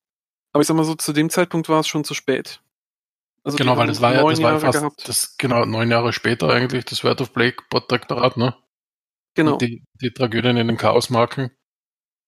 aber 0.54 0.62
ich 0.62 0.68
sag 0.68 0.78
mal 0.78 0.86
so, 0.86 0.94
zu 0.94 1.14
dem 1.14 1.32
Zeitpunkt 1.32 1.70
war 1.70 1.80
es 1.80 1.88
schon 1.88 2.04
zu 2.04 2.14
spät. 2.14 2.62
Also 3.44 3.58
genau, 3.58 3.78
weil 3.78 3.88
das 3.88 4.00
war 4.00 4.14
ja, 4.14 4.24
das 4.24 4.42
war 4.42 4.54
ja 4.54 4.60
fast 4.60 4.80
gehabt. 4.80 5.10
das, 5.10 5.38
genau, 5.38 5.66
neun 5.66 5.90
Jahre 5.90 6.14
später 6.14 6.50
eigentlich, 6.50 6.86
das 6.86 7.04
Word 7.04 7.20
of 7.20 7.32
Blake 7.32 7.64
Protektorat, 7.70 8.38
ne? 8.38 8.56
Genau. 9.34 9.58
Die, 9.58 9.84
die 10.02 10.12
Tragödien 10.12 10.58
in 10.58 10.68
den 10.68 10.78
Chaosmarken. 10.78 11.52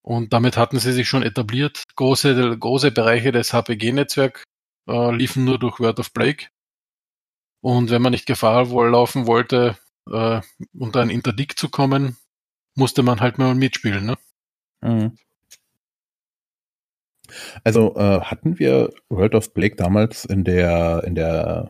Und 0.09 0.33
damit 0.33 0.57
hatten 0.57 0.79
sie 0.79 0.91
sich 0.91 1.07
schon 1.07 1.21
etabliert. 1.21 1.83
Große, 1.95 2.57
große 2.57 2.89
Bereiche 2.89 3.31
des 3.31 3.53
HPG-Netzwerks 3.53 4.43
äh, 4.87 5.15
liefen 5.15 5.45
nur 5.45 5.59
durch 5.59 5.79
Word 5.79 5.99
of 5.99 6.13
Blake. 6.13 6.47
Und 7.61 7.91
wenn 7.91 8.01
man 8.01 8.13
nicht 8.13 8.25
Gefahr 8.25 8.71
wohl 8.71 8.89
laufen 8.89 9.27
wollte, 9.27 9.77
äh, 10.11 10.41
unter 10.73 11.01
ein 11.01 11.11
Interdikt 11.11 11.59
zu 11.59 11.69
kommen, 11.69 12.17
musste 12.73 13.03
man 13.03 13.19
halt 13.19 13.37
mal 13.37 13.53
mitspielen, 13.53 14.07
ne? 14.07 14.17
Mhm. 14.81 15.15
Also 17.63 17.95
äh, 17.95 18.21
hatten 18.21 18.57
wir 18.57 18.91
World 19.09 19.35
of 19.35 19.53
Blake 19.53 19.75
damals 19.75 20.25
in 20.25 20.43
der 20.43 21.03
in 21.03 21.13
der 21.13 21.69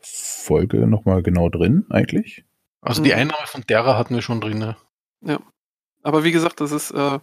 Folge 0.00 0.86
nochmal 0.86 1.22
genau 1.22 1.48
drin 1.48 1.86
eigentlich? 1.88 2.44
Also 2.82 3.02
die 3.02 3.12
mhm. 3.12 3.20
Einnahme 3.20 3.46
von 3.46 3.66
Terra 3.66 3.96
hatten 3.96 4.14
wir 4.14 4.22
schon 4.22 4.42
drin. 4.42 4.58
Ne? 4.58 4.76
Ja. 5.22 5.40
Aber 6.02 6.24
wie 6.24 6.32
gesagt, 6.32 6.60
das 6.60 6.72
ist, 6.72 6.90
äh, 6.90 7.18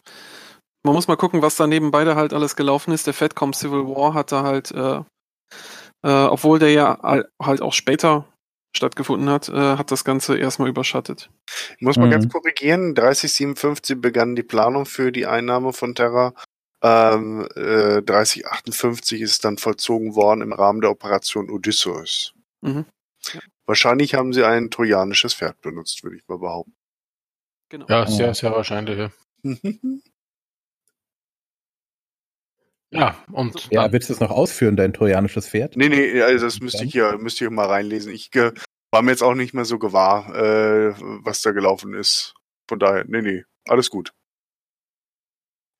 man 0.87 0.95
muss 0.95 1.07
mal 1.07 1.15
gucken, 1.15 1.41
was 1.41 1.55
da 1.55 1.67
nebenbei 1.67 2.03
da 2.03 2.15
halt 2.15 2.33
alles 2.33 2.55
gelaufen 2.55 2.91
ist. 2.91 3.07
Der 3.07 3.13
Fatcom 3.13 3.53
Civil 3.53 3.85
War 3.85 4.13
hat 4.13 4.31
da 4.31 4.43
halt, 4.43 4.71
äh, 4.71 5.01
äh, 6.03 6.25
obwohl 6.25 6.59
der 6.59 6.71
ja 6.71 6.99
halt 7.41 7.61
auch 7.61 7.73
später 7.73 8.25
stattgefunden 8.75 9.29
hat, 9.29 9.49
äh, 9.49 9.77
hat 9.77 9.91
das 9.91 10.03
Ganze 10.03 10.37
erstmal 10.37 10.69
überschattet. 10.69 11.29
Ich 11.77 11.81
muss 11.81 11.97
mal 11.97 12.07
mhm. 12.07 12.11
ganz 12.11 12.29
korrigieren. 12.29 12.95
3057 12.95 13.99
begann 13.99 14.35
die 14.35 14.43
Planung 14.43 14.85
für 14.85 15.11
die 15.11 15.25
Einnahme 15.25 15.73
von 15.73 15.95
Terra 15.95 16.33
ähm, 16.83 17.47
äh, 17.55 18.01
3058 18.03 19.21
ist 19.21 19.45
dann 19.45 19.57
vollzogen 19.57 20.15
worden 20.15 20.41
im 20.41 20.53
Rahmen 20.53 20.81
der 20.81 20.91
Operation 20.91 21.49
Odysseus. 21.49 22.33
Mhm. 22.61 22.85
Ja. 23.33 23.39
Wahrscheinlich 23.65 24.13
haben 24.13 24.31
sie 24.31 24.43
ein 24.45 24.69
trojanisches 24.69 25.33
Pferd 25.33 25.59
benutzt, 25.61 26.03
würde 26.03 26.17
ich 26.17 26.27
mal 26.27 26.37
behaupten. 26.37 26.75
Genau. 27.69 27.87
Ja, 27.89 28.07
sehr, 28.07 28.33
sehr 28.33 28.51
wahrscheinlich. 28.51 28.97
Ja, 28.97 29.11
ja 32.91 33.15
und. 33.31 33.69
Ja, 33.71 33.91
willst 33.91 34.09
du 34.09 34.13
es 34.13 34.19
noch 34.19 34.31
ausführen, 34.31 34.75
dein 34.75 34.93
trojanisches 34.93 35.49
Pferd? 35.49 35.75
Nee, 35.77 35.89
nee, 35.89 36.21
also 36.21 36.45
das 36.45 36.59
müsste 36.59 36.85
ich 36.85 36.91
hier, 36.91 37.17
müsste 37.17 37.45
ich 37.45 37.51
mal 37.51 37.67
reinlesen. 37.67 38.11
Ich 38.11 38.33
äh, 38.35 38.51
war 38.91 39.01
mir 39.01 39.11
jetzt 39.11 39.23
auch 39.23 39.35
nicht 39.35 39.53
mehr 39.53 39.65
so 39.65 39.79
gewahr, 39.79 40.33
äh, 40.35 40.93
was 41.23 41.41
da 41.41 41.51
gelaufen 41.51 41.93
ist. 41.93 42.33
Von 42.69 42.79
daher, 42.79 43.05
nee, 43.07 43.21
nee, 43.21 43.43
alles 43.67 43.89
gut. 43.89 44.13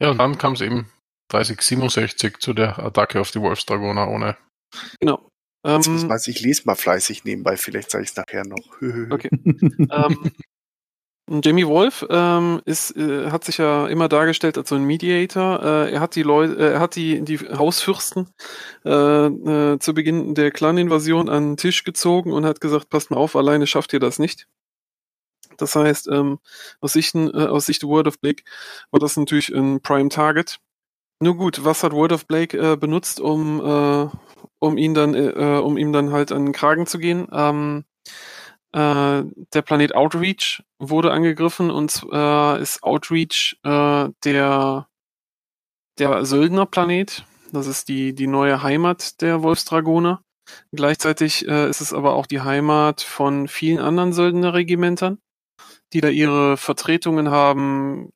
Ja, 0.01 0.12
und 0.12 0.20
dann 0.20 0.38
kam 0.38 0.53
es 0.53 0.62
eben 0.62 0.89
3067 1.30 2.38
zu 2.38 2.53
der 2.53 2.80
Attacke 2.80 3.20
auf 3.20 3.32
die 3.32 3.41
Wolfsdragoner 3.41 4.10
ohne. 4.10 4.38
Genau. 4.99 5.30
Ähm, 5.66 5.82
ich, 6.28 6.41
lese 6.41 6.64
mal 6.66 6.76
fleißig 6.76 7.26
nebenbei, 7.26 7.58
vielleicht 7.58 7.91
sage 7.91 8.03
ich 8.03 8.12
es 8.12 8.16
nachher 8.16 8.45
noch. 8.45 8.82
okay. 9.12 9.30
ähm, 9.34 10.32
Jamie 11.30 11.67
Wolf 11.67 12.05
ähm, 12.09 12.61
ist, 12.63 12.95
äh, 12.95 13.32
hat 13.32 13.43
sich 13.43 13.57
ja 13.57 13.88
immer 13.88 14.07
dargestellt 14.07 14.57
als 14.57 14.69
so 14.69 14.75
ein 14.75 14.86
Mediator. 14.86 15.61
Äh, 15.61 15.91
er 15.91 15.99
hat 15.99 16.15
die 16.15 16.23
Leute, 16.23 16.55
äh, 16.55 16.73
er 16.73 16.80
hat 16.80 16.95
die, 16.95 17.21
die 17.21 17.38
Hausfürsten 17.39 18.30
äh, 18.86 18.89
äh, 19.25 19.80
zu 19.80 19.93
Beginn 19.93 20.36
der 20.36 20.51
Clan-Invasion 20.51 21.28
an 21.28 21.51
den 21.51 21.57
Tisch 21.57 21.84
gezogen 21.84 22.32
und 22.32 22.45
hat 22.45 22.61
gesagt, 22.61 22.89
passt 22.89 23.11
mal 23.11 23.17
auf, 23.17 23.36
alleine 23.36 23.67
schafft 23.67 23.91
ihr 23.91 23.99
das 23.99 24.19
nicht. 24.19 24.47
Das 25.57 25.75
heißt, 25.75 26.07
ähm, 26.07 26.39
aus, 26.80 26.93
Sicht, 26.93 27.13
äh, 27.15 27.30
aus 27.30 27.65
Sicht 27.65 27.84
World 27.84 28.07
of 28.07 28.19
Blake 28.19 28.43
war 28.91 28.99
das 28.99 29.17
natürlich 29.17 29.49
ein 29.49 29.82
Prime 29.82 30.09
Target. 30.09 30.59
Nur 31.19 31.36
gut, 31.36 31.65
was 31.65 31.84
hat 31.84 31.91
World 31.91 32.13
of 32.13 32.28
Blake 32.28 32.57
äh, 32.57 32.78
benutzt, 32.78 33.19
um, 33.19 33.59
äh, 33.59 34.07
um 34.59 34.78
ihn 34.78 34.93
dann, 34.93 35.13
äh, 35.13 35.30
äh, 35.30 35.59
um 35.59 35.78
ihm 35.78 35.91
dann 35.91 36.11
halt 36.11 36.32
an 36.32 36.45
den 36.45 36.53
Kragen 36.53 36.86
zu 36.86 36.99
gehen? 36.99 37.28
Ähm, 37.34 37.86
äh, 38.74 39.24
der 39.53 39.61
Planet 39.63 39.95
Outreach 39.95 40.63
wurde 40.80 41.11
angegriffen 41.11 41.72
und 41.72 41.91
zwar 41.91 42.59
ist 42.59 42.84
Outreach 42.84 43.57
der, 43.63 44.88
der 45.97 46.26
Söldnerplanet. 46.26 47.26
Das 47.51 47.68
ist 47.68 47.88
die, 47.88 48.13
die 48.13 48.28
neue 48.28 48.61
Heimat 48.61 49.22
der 49.22 49.41
Wolfsdragoner. 49.41 50.22
Gleichzeitig 50.72 51.47
äh, 51.47 51.70
ist 51.70 51.82
es 51.82 51.93
aber 51.93 52.13
auch 52.13 52.26
die 52.26 52.41
Heimat 52.41 53.01
von 53.01 53.47
vielen 53.47 53.80
anderen 53.80 54.13
Söldnerregimentern 54.13 55.20
die 55.93 56.01
da 56.01 56.09
ihre 56.09 56.57
Vertretungen 56.57 57.30
haben, 57.30 58.11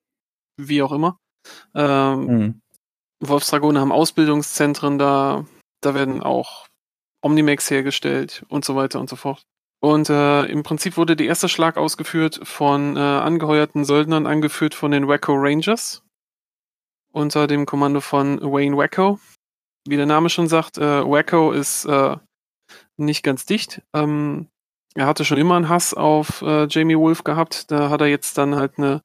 wie 0.58 0.82
auch 0.82 0.92
immer. 0.92 1.20
Ähm, 1.74 2.26
mhm. 2.26 2.62
Wolfsdragone 3.24 3.80
haben 3.80 3.92
Ausbildungszentren 3.92 4.98
da, 4.98 5.46
da 5.82 5.94
werden 5.94 6.22
auch 6.22 6.68
Omnimax 7.24 7.70
hergestellt 7.70 8.44
und 8.50 8.66
so 8.66 8.76
weiter 8.76 9.00
und 9.00 9.10
so 9.10 9.16
fort. 9.16 9.44
Und 9.82 10.10
äh, 10.10 10.46
im 10.46 10.62
Prinzip 10.62 10.96
wurde 10.96 11.16
der 11.16 11.26
erste 11.26 11.50
Schlag 11.50 11.76
ausgeführt 11.76 12.40
von 12.44 12.96
äh, 12.96 13.00
angeheuerten 13.00 13.84
Söldnern, 13.84 14.28
angeführt 14.28 14.76
von 14.76 14.92
den 14.92 15.08
Wacko 15.08 15.34
Rangers 15.34 16.04
unter 17.12 17.48
dem 17.48 17.66
Kommando 17.66 18.00
von 18.00 18.40
Wayne 18.42 18.78
Wacko. 18.78 19.20
Wie 19.88 19.98
der 19.98 20.06
Name 20.06 20.30
schon 20.30 20.48
sagt, 20.48 20.78
äh, 20.78 21.04
Wacko 21.04 21.52
ist 21.52 21.86
äh, 21.86 22.16
nicht 22.98 23.24
ganz 23.24 23.46
dicht. 23.46 23.82
Ähm, 23.94 24.48
er 24.94 25.08
hatte 25.08 25.26
schon 25.26 25.38
immer 25.38 25.56
einen 25.56 25.70
Hass 25.70 25.94
auf 25.94 26.42
äh, 26.42 26.68
Jamie 26.70 26.98
Wolf 26.98 27.24
gehabt. 27.24 27.72
Da 27.72 27.90
hat 27.90 28.02
er 28.02 28.08
jetzt 28.08 28.38
dann 28.38 28.56
halt 28.56 28.78
eine 28.78 29.02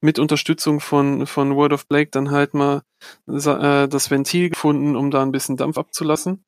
mit 0.00 0.18
Unterstützung 0.18 0.80
von, 0.80 1.26
von 1.26 1.54
Word 1.54 1.72
of 1.72 1.86
Blake 1.86 2.10
dann 2.10 2.30
halt 2.30 2.52
mal 2.52 2.82
äh, 3.26 3.88
das 3.88 4.10
Ventil 4.10 4.50
gefunden, 4.50 4.96
um 4.96 5.10
da 5.10 5.22
ein 5.22 5.32
bisschen 5.32 5.56
Dampf 5.56 5.78
abzulassen. 5.78 6.44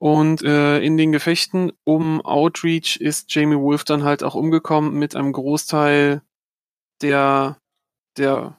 Und 0.00 0.42
äh, 0.42 0.78
in 0.80 0.96
den 0.96 1.12
Gefechten 1.12 1.72
um 1.84 2.24
Outreach 2.24 2.96
ist 2.96 3.34
Jamie 3.34 3.58
Wolf 3.58 3.84
dann 3.84 4.02
halt 4.02 4.22
auch 4.22 4.34
umgekommen 4.34 4.94
mit 4.94 5.14
einem 5.14 5.32
Großteil 5.32 6.22
der, 7.02 7.58
der 8.16 8.56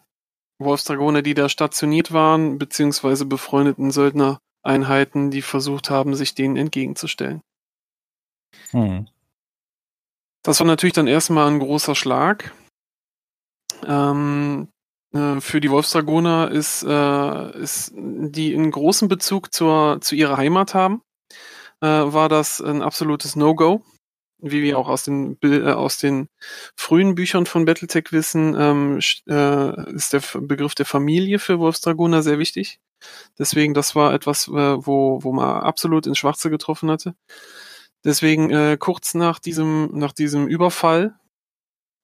Wolfsdragone, 0.59 1.23
die 1.23 1.33
da 1.33 1.49
stationiert 1.49 2.13
waren, 2.13 2.59
beziehungsweise 2.59 3.25
befreundeten 3.25 3.89
Söldnereinheiten, 3.89 5.31
die 5.31 5.41
versucht 5.41 5.89
haben, 5.89 6.13
sich 6.13 6.35
denen 6.35 6.57
entgegenzustellen. 6.57 7.41
Hm. 8.69 9.07
Das 10.43 10.59
war 10.59 10.67
natürlich 10.67 10.93
dann 10.93 11.07
erstmal 11.07 11.47
ein 11.47 11.59
großer 11.59 11.95
Schlag. 11.95 12.53
Ähm, 13.83 14.67
äh, 15.11 15.41
für 15.41 15.59
die 15.59 15.71
Wolfsdragoner 15.71 16.51
ist, 16.51 16.83
äh, 16.83 17.59
ist, 17.59 17.93
die 17.95 18.53
einen 18.53 18.69
großen 18.69 19.07
Bezug 19.07 19.51
zur, 19.51 20.01
zu 20.01 20.13
ihrer 20.13 20.37
Heimat 20.37 20.75
haben, 20.75 21.01
äh, 21.81 21.87
war 21.87 22.29
das 22.29 22.61
ein 22.61 22.81
absolutes 22.81 23.35
No-Go. 23.35 23.83
Wie 24.43 24.63
wir 24.63 24.79
auch 24.79 24.89
aus 24.89 25.03
den, 25.03 25.37
äh, 25.43 25.71
aus 25.71 25.97
den 25.97 26.27
frühen 26.75 27.13
Büchern 27.13 27.45
von 27.45 27.65
Battletech 27.65 28.11
wissen, 28.11 28.55
ähm, 28.57 28.99
äh, 29.27 29.93
ist 29.93 30.13
der 30.13 30.23
Begriff 30.39 30.73
der 30.73 30.87
Familie 30.87 31.37
für 31.37 31.59
Wolfsdragoner 31.59 32.23
sehr 32.23 32.39
wichtig. 32.39 32.79
Deswegen, 33.37 33.75
das 33.75 33.95
war 33.95 34.13
etwas, 34.13 34.47
äh, 34.47 34.51
wo, 34.51 35.23
wo 35.23 35.31
man 35.31 35.61
absolut 35.61 36.07
ins 36.07 36.17
Schwarze 36.17 36.49
getroffen 36.49 36.89
hatte. 36.89 37.13
Deswegen 38.03 38.49
äh, 38.49 38.77
kurz 38.79 39.13
nach 39.13 39.37
diesem, 39.39 39.89
nach 39.93 40.13
diesem 40.13 40.47
Überfall 40.47 41.19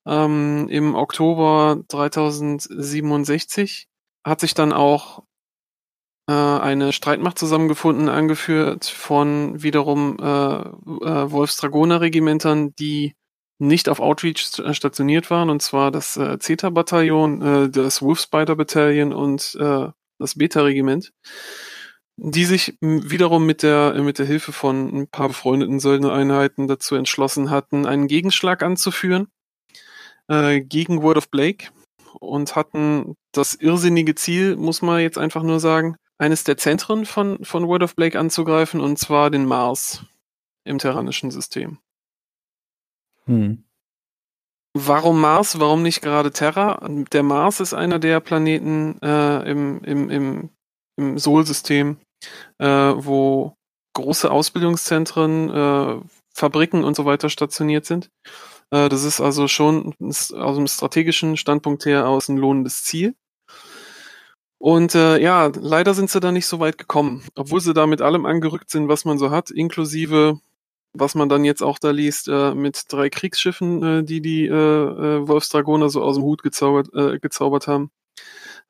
ähm, 0.06 0.68
im 0.70 0.94
Oktober 0.96 1.82
3067 1.88 3.88
hat 4.24 4.40
sich 4.42 4.54
dann 4.54 4.74
auch 4.74 5.24
eine 6.34 6.92
Streitmacht 6.92 7.40
zusammengefunden, 7.40 8.10
angeführt 8.10 8.86
von 8.86 9.64
wiederum 9.64 10.18
äh, 10.20 10.24
äh, 10.26 11.32
Wolfsdragoner-Regimentern, 11.32 12.76
die 12.76 13.16
nicht 13.60 13.90
auf 13.90 14.00
Outreach 14.00 14.40
stationiert 14.72 15.32
waren, 15.32 15.50
und 15.50 15.62
zwar 15.62 15.92
das 15.92 16.18
äh, 16.18 16.38
CETA-Bataillon, 16.38 17.42
äh, 17.42 17.70
das 17.70 18.02
Wolf 18.02 18.20
Spider 18.20 18.56
Battalion 18.56 19.14
und 19.14 19.58
äh, 19.60 19.88
das 20.20 20.36
Beta-Regiment, 20.36 21.14
die 22.18 22.46
sich 22.46 22.78
wiederum 22.82 23.46
mit 23.46 23.64
der, 23.64 23.94
mit 24.02 24.20
der 24.20 24.26
Hilfe 24.26 24.52
von 24.52 25.02
ein 25.02 25.08
paar 25.08 25.30
befreundeten 25.30 25.80
Söldnereinheiten 25.80 26.68
dazu 26.68 26.96
entschlossen 26.96 27.50
hatten, 27.50 27.86
einen 27.86 28.08
Gegenschlag 28.08 28.64
anzuführen 28.64 29.28
äh, 30.28 30.62
gegen 30.62 31.02
Word 31.02 31.18
of 31.18 31.30
Blake 31.30 31.70
und 32.20 32.56
hatten 32.56 33.16
das 33.32 33.54
irrsinnige 33.56 34.16
Ziel, 34.16 34.56
muss 34.56 34.82
man 34.82 35.02
jetzt 35.02 35.18
einfach 35.18 35.44
nur 35.44 35.60
sagen, 35.60 35.98
eines 36.18 36.44
der 36.44 36.58
Zentren 36.58 37.06
von, 37.06 37.44
von 37.44 37.68
Word 37.68 37.84
of 37.84 37.96
Blake 37.96 38.18
anzugreifen, 38.20 38.82
und 38.82 38.98
zwar 38.98 39.30
den 39.30 39.46
Mars 39.46 40.06
im 40.64 40.80
terranischen 40.80 41.32
System. 41.32 41.80
Hm. 43.26 43.64
Warum 44.74 45.22
Mars? 45.22 45.60
Warum 45.60 45.82
nicht 45.82 46.02
gerade 46.02 46.32
Terra? 46.32 46.88
Der 47.12 47.24
Mars 47.24 47.60
ist 47.60 47.74
einer 47.74 48.00
der 48.00 48.20
Planeten 48.20 49.00
äh, 49.02 49.50
im, 49.50 49.84
im, 49.84 50.10
im, 50.10 50.50
im 50.98 51.18
Sol-System, 51.18 51.98
äh, 52.60 52.68
wo 52.68 53.56
große 53.94 54.30
Ausbildungszentren, 54.30 55.50
äh, 55.50 56.00
Fabriken 56.34 56.84
und 56.84 56.96
so 56.96 57.06
weiter 57.06 57.30
stationiert 57.30 57.86
sind. 57.86 58.12
Äh, 58.70 58.90
das 58.90 59.04
ist 59.04 59.20
also 59.20 59.48
schon 59.48 59.96
aus 60.00 60.56
dem 60.56 60.68
strategischen 60.68 61.38
Standpunkt 61.38 61.86
her 61.86 62.08
aus 62.08 62.30
ein 62.30 62.38
lohnendes 62.38 62.84
Ziel. 62.84 63.16
Und 64.60 64.96
äh, 64.96 65.20
ja, 65.20 65.52
leider 65.56 65.94
sind 65.94 66.10
sie 66.10 66.20
da 66.20 66.32
nicht 66.32 66.48
so 66.48 66.60
weit 66.60 66.78
gekommen, 66.78 67.24
obwohl 67.36 67.62
sie 67.62 67.74
da 67.74 67.86
mit 67.86 68.02
allem 68.02 68.26
angerückt 68.26 68.70
sind, 68.72 68.88
was 68.88 69.06
man 69.06 69.20
so 69.20 69.30
hat, 69.30 69.52
inklusive, 69.52 70.40
was 70.94 71.14
man 71.16 71.30
dann 71.30 71.46
jetzt 71.46 71.62
auch 71.62 71.78
da 71.78 71.92
liest, 71.92 72.28
äh, 72.28 72.56
mit 72.56 72.86
drei 72.90 73.10
Kriegsschiffen, 73.10 73.84
äh, 73.84 74.04
die 74.04 74.22
die 74.22 74.46
äh, 74.46 74.52
äh, 74.52 75.28
Wolfsdragoner 75.28 75.90
so 75.90 76.02
aus 76.02 76.16
dem 76.16 76.24
Hut 76.24 76.42
gezaubert, 76.42 76.90
äh, 76.94 77.20
gezaubert 77.20 77.68
haben, 77.68 77.92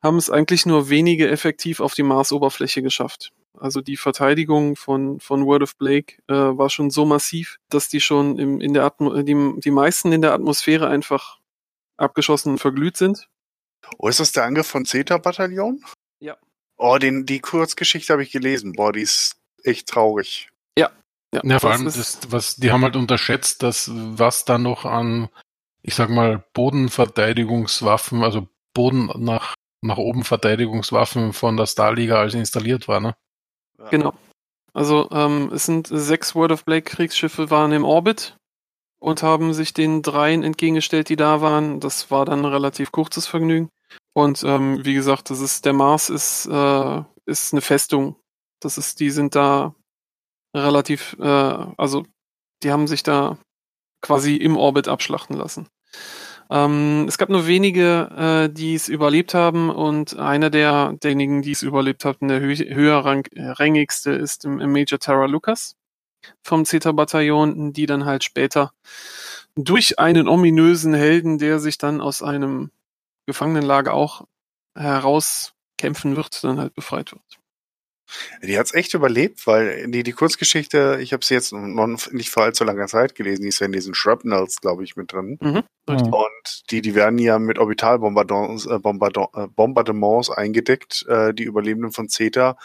haben 0.02 0.18
es 0.18 0.30
eigentlich 0.30 0.66
nur 0.66 0.90
wenige 0.90 1.28
effektiv 1.28 1.80
auf 1.80 1.94
die 1.94 2.02
Marsoberfläche 2.02 2.82
geschafft. 2.82 3.32
Also 3.56 3.80
die 3.80 3.96
Verteidigung 3.96 4.76
von, 4.76 5.18
von 5.20 5.46
Word 5.46 5.62
of 5.62 5.76
Blake 5.76 6.16
äh, 6.28 6.34
war 6.34 6.70
schon 6.70 6.90
so 6.90 7.06
massiv, 7.06 7.58
dass 7.70 7.88
die 7.88 8.00
schon 8.00 8.38
im, 8.38 8.60
in 8.60 8.74
der 8.74 8.84
Atmo 8.84 9.22
die, 9.22 9.54
die 9.58 9.70
meisten 9.70 10.12
in 10.12 10.22
der 10.22 10.34
Atmosphäre 10.34 10.88
einfach 10.88 11.38
abgeschossen 11.96 12.52
und 12.52 12.58
verglüht 12.58 12.96
sind. 12.96 13.28
Oh, 13.96 14.08
ist 14.08 14.20
das 14.20 14.32
der 14.32 14.44
Angriff 14.44 14.66
von 14.66 14.84
Zeta-Bataillon? 14.84 15.82
Ja. 16.20 16.36
Oh, 16.76 16.98
den, 16.98 17.26
die 17.26 17.40
Kurzgeschichte 17.40 18.12
habe 18.12 18.22
ich 18.22 18.30
gelesen. 18.30 18.72
Boah, 18.72 18.92
die 18.92 19.02
ist 19.02 19.36
echt 19.64 19.88
traurig. 19.88 20.48
Ja. 20.78 20.90
Ja, 21.34 21.40
ja 21.44 21.58
vor 21.58 21.72
allem, 21.72 21.84
das, 21.84 22.20
was, 22.28 22.56
die 22.56 22.70
haben 22.70 22.82
halt 22.82 22.96
unterschätzt, 22.96 23.62
dass 23.62 23.90
was 23.92 24.44
da 24.44 24.58
noch 24.58 24.84
an, 24.84 25.28
ich 25.82 25.94
sag 25.94 26.10
mal, 26.10 26.44
Bodenverteidigungswaffen, 26.54 28.22
also 28.22 28.48
Boden 28.74 29.10
nach, 29.16 29.54
nach 29.82 29.98
oben 29.98 30.24
Verteidigungswaffen 30.24 31.32
von 31.32 31.56
der 31.56 31.66
Starliga 31.66 32.20
als 32.20 32.34
installiert 32.34 32.88
war, 32.88 33.00
ne? 33.00 33.16
Ja. 33.78 33.88
Genau. 33.88 34.14
Also 34.72 35.08
ähm, 35.10 35.50
es 35.52 35.66
sind 35.66 35.88
sechs 35.88 36.34
World 36.34 36.52
of 36.52 36.64
Blake 36.64 36.88
Kriegsschiffe 36.88 37.50
waren 37.50 37.72
im 37.72 37.84
Orbit 37.84 38.36
und 39.00 39.22
haben 39.22 39.52
sich 39.52 39.74
den 39.74 40.02
dreien 40.02 40.42
entgegengestellt, 40.42 41.08
die 41.08 41.16
da 41.16 41.40
waren. 41.40 41.80
Das 41.80 42.10
war 42.10 42.24
dann 42.24 42.40
ein 42.40 42.52
relativ 42.52 42.92
kurzes 42.92 43.26
Vergnügen. 43.26 43.68
Und 44.18 44.42
ähm, 44.42 44.84
wie 44.84 44.94
gesagt, 44.94 45.30
das 45.30 45.38
ist 45.38 45.64
der 45.64 45.72
Mars 45.72 46.10
ist 46.10 46.46
äh, 46.46 47.02
ist 47.24 47.52
eine 47.52 47.60
Festung. 47.60 48.16
Das 48.58 48.76
ist, 48.76 48.98
die 48.98 49.10
sind 49.10 49.36
da 49.36 49.76
relativ, 50.52 51.16
äh, 51.20 51.24
also 51.24 52.04
die 52.64 52.72
haben 52.72 52.88
sich 52.88 53.04
da 53.04 53.38
quasi 54.02 54.34
im 54.34 54.56
Orbit 54.56 54.88
abschlachten 54.88 55.36
lassen. 55.36 55.68
Ähm, 56.50 57.04
es 57.06 57.16
gab 57.16 57.28
nur 57.28 57.46
wenige, 57.46 58.48
äh, 58.48 58.52
die 58.52 58.74
es 58.74 58.88
überlebt 58.88 59.34
haben 59.34 59.70
und 59.70 60.18
einer 60.18 60.50
der 60.50 60.94
derjenigen, 61.00 61.42
die 61.42 61.52
es 61.52 61.62
überlebt 61.62 62.04
hatten, 62.04 62.26
der 62.26 62.40
hö 62.40 62.56
höherrangigste 62.56 64.10
ist 64.10 64.44
im, 64.44 64.58
im 64.58 64.72
Major 64.72 64.98
Terra 64.98 65.26
Lucas 65.26 65.76
vom 66.42 66.64
Zeta-Bataillon, 66.64 67.72
die 67.72 67.86
dann 67.86 68.04
halt 68.04 68.24
später 68.24 68.72
durch 69.54 70.00
einen 70.00 70.26
ominösen 70.26 70.92
Helden, 70.92 71.38
der 71.38 71.60
sich 71.60 71.78
dann 71.78 72.00
aus 72.00 72.20
einem 72.20 72.72
Gefangenenlager 73.28 73.94
auch 73.94 74.26
herauskämpfen 74.74 76.16
wird, 76.16 76.42
dann 76.42 76.58
halt 76.58 76.74
befreit 76.74 77.12
wird. 77.12 77.38
Die 78.42 78.58
hat's 78.58 78.72
echt 78.72 78.94
überlebt, 78.94 79.46
weil 79.46 79.86
die, 79.90 80.02
die 80.02 80.12
Kurzgeschichte, 80.12 80.98
ich 81.02 81.12
habe 81.12 81.22
sie 81.22 81.34
jetzt 81.34 81.52
noch 81.52 82.10
nicht 82.10 82.30
vor 82.30 82.44
allzu 82.44 82.64
langer 82.64 82.86
Zeit 82.86 83.14
gelesen, 83.14 83.42
die 83.42 83.48
ist 83.48 83.60
ja 83.60 83.66
in 83.66 83.72
diesen 83.72 83.94
Shrapnels, 83.94 84.62
glaube 84.62 84.82
ich, 84.82 84.96
mit 84.96 85.12
drin. 85.12 85.38
Mhm, 85.42 85.62
und 85.86 86.70
die, 86.70 86.80
die 86.80 86.94
werden 86.94 87.18
ja 87.18 87.38
mit 87.38 87.58
Orbitalbombardements 87.58 88.64
äh, 88.66 88.76
äh, 88.76 89.46
Bombardements 89.48 90.30
eingedeckt, 90.30 91.04
äh, 91.06 91.34
die 91.34 91.44
Überlebenden 91.44 91.92
von 91.92 92.08
CETA. 92.08 92.56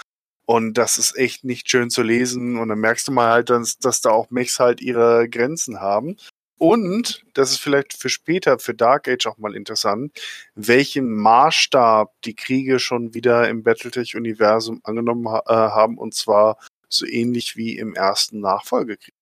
Und 0.45 0.77
das 0.77 0.97
ist 0.97 1.17
echt 1.17 1.43
nicht 1.43 1.69
schön 1.69 1.89
zu 1.89 2.03
lesen. 2.03 2.57
Und 2.57 2.69
dann 2.69 2.79
merkst 2.79 3.07
du 3.07 3.11
mal 3.11 3.31
halt, 3.31 3.49
dass, 3.49 3.77
dass 3.77 4.01
da 4.01 4.11
auch 4.11 4.29
Mechs 4.29 4.59
halt 4.59 4.81
ihre 4.81 5.27
Grenzen 5.29 5.81
haben. 5.81 6.17
Und, 6.63 7.25
das 7.33 7.51
ist 7.51 7.57
vielleicht 7.57 7.91
für 7.91 8.07
später, 8.07 8.57
für 8.57 8.73
Dark 8.73 9.09
Age 9.09 9.27
auch 9.27 9.37
mal 9.37 9.53
interessant, 9.53 10.17
welchen 10.55 11.11
Maßstab 11.11 12.13
die 12.23 12.35
Kriege 12.35 12.79
schon 12.79 13.13
wieder 13.13 13.49
im 13.49 13.63
Battletech-Universum 13.63 14.79
angenommen 14.85 15.27
ha 15.27 15.43
äh, 15.45 15.53
haben, 15.53 15.97
und 15.97 16.13
zwar 16.13 16.57
so 16.87 17.05
ähnlich 17.05 17.57
wie 17.57 17.77
im 17.77 17.95
ersten 17.95 18.39
Nachfolgekrieg. 18.39 19.13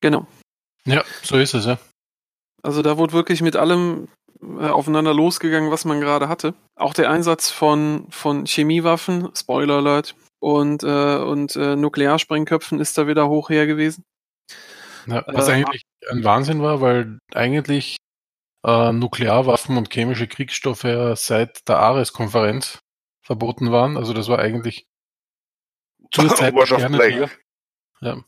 Genau. 0.00 0.28
Ja, 0.84 1.02
so 1.24 1.36
ist 1.36 1.54
es, 1.54 1.66
ja. 1.66 1.80
Also 2.62 2.82
da 2.82 2.96
wurde 2.96 3.12
wirklich 3.12 3.42
mit 3.42 3.56
allem 3.56 4.06
äh, 4.40 4.68
aufeinander 4.68 5.12
losgegangen, 5.12 5.72
was 5.72 5.84
man 5.84 6.00
gerade 6.00 6.28
hatte. 6.28 6.54
Auch 6.76 6.94
der 6.94 7.10
Einsatz 7.10 7.50
von, 7.50 8.06
von 8.10 8.46
Chemiewaffen, 8.46 9.30
Spoiler 9.34 9.78
Alert, 9.78 10.14
und, 10.38 10.84
äh, 10.84 11.16
und 11.16 11.56
äh, 11.56 11.74
Nuklearsprengköpfen 11.74 12.78
ist 12.78 12.96
da 12.96 13.08
wieder 13.08 13.28
hoch 13.28 13.50
her 13.50 13.66
gewesen. 13.66 14.04
Ja, 15.10 15.24
was 15.26 15.48
äh, 15.48 15.52
eigentlich 15.52 15.82
ein 16.10 16.24
Wahnsinn 16.24 16.62
war, 16.62 16.80
weil 16.80 17.18
eigentlich 17.32 17.96
äh, 18.64 18.92
Nuklearwaffen 18.92 19.76
und 19.76 19.92
chemische 19.92 20.26
Kriegsstoffe 20.26 20.84
ja 20.84 21.16
seit 21.16 21.68
der 21.68 21.78
Ares-Konferenz 21.78 22.80
verboten 23.22 23.72
waren. 23.72 23.96
Also 23.96 24.12
das 24.12 24.28
war 24.28 24.38
eigentlich 24.38 24.86
zur 26.12 26.34
Zeit 26.34 26.54
der 26.54 27.30
ja. 28.02 28.24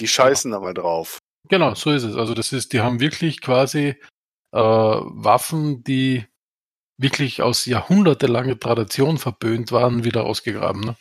Die 0.00 0.08
scheißen 0.08 0.50
ja. 0.50 0.56
aber 0.56 0.74
drauf. 0.74 1.18
Genau, 1.48 1.74
so 1.74 1.90
ist 1.90 2.04
es. 2.04 2.16
Also 2.16 2.34
das 2.34 2.52
ist, 2.52 2.72
die 2.72 2.80
haben 2.80 3.00
wirklich 3.00 3.40
quasi 3.40 3.96
äh, 4.52 4.58
Waffen, 4.58 5.82
die 5.84 6.26
wirklich 6.98 7.42
aus 7.42 7.66
jahrhundertelanger 7.66 8.58
Tradition 8.58 9.18
verböhnt 9.18 9.72
waren, 9.72 10.04
wieder 10.04 10.24
ausgegraben. 10.24 10.82
Ne? 10.82 10.96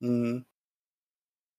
Mhm. 0.00 0.46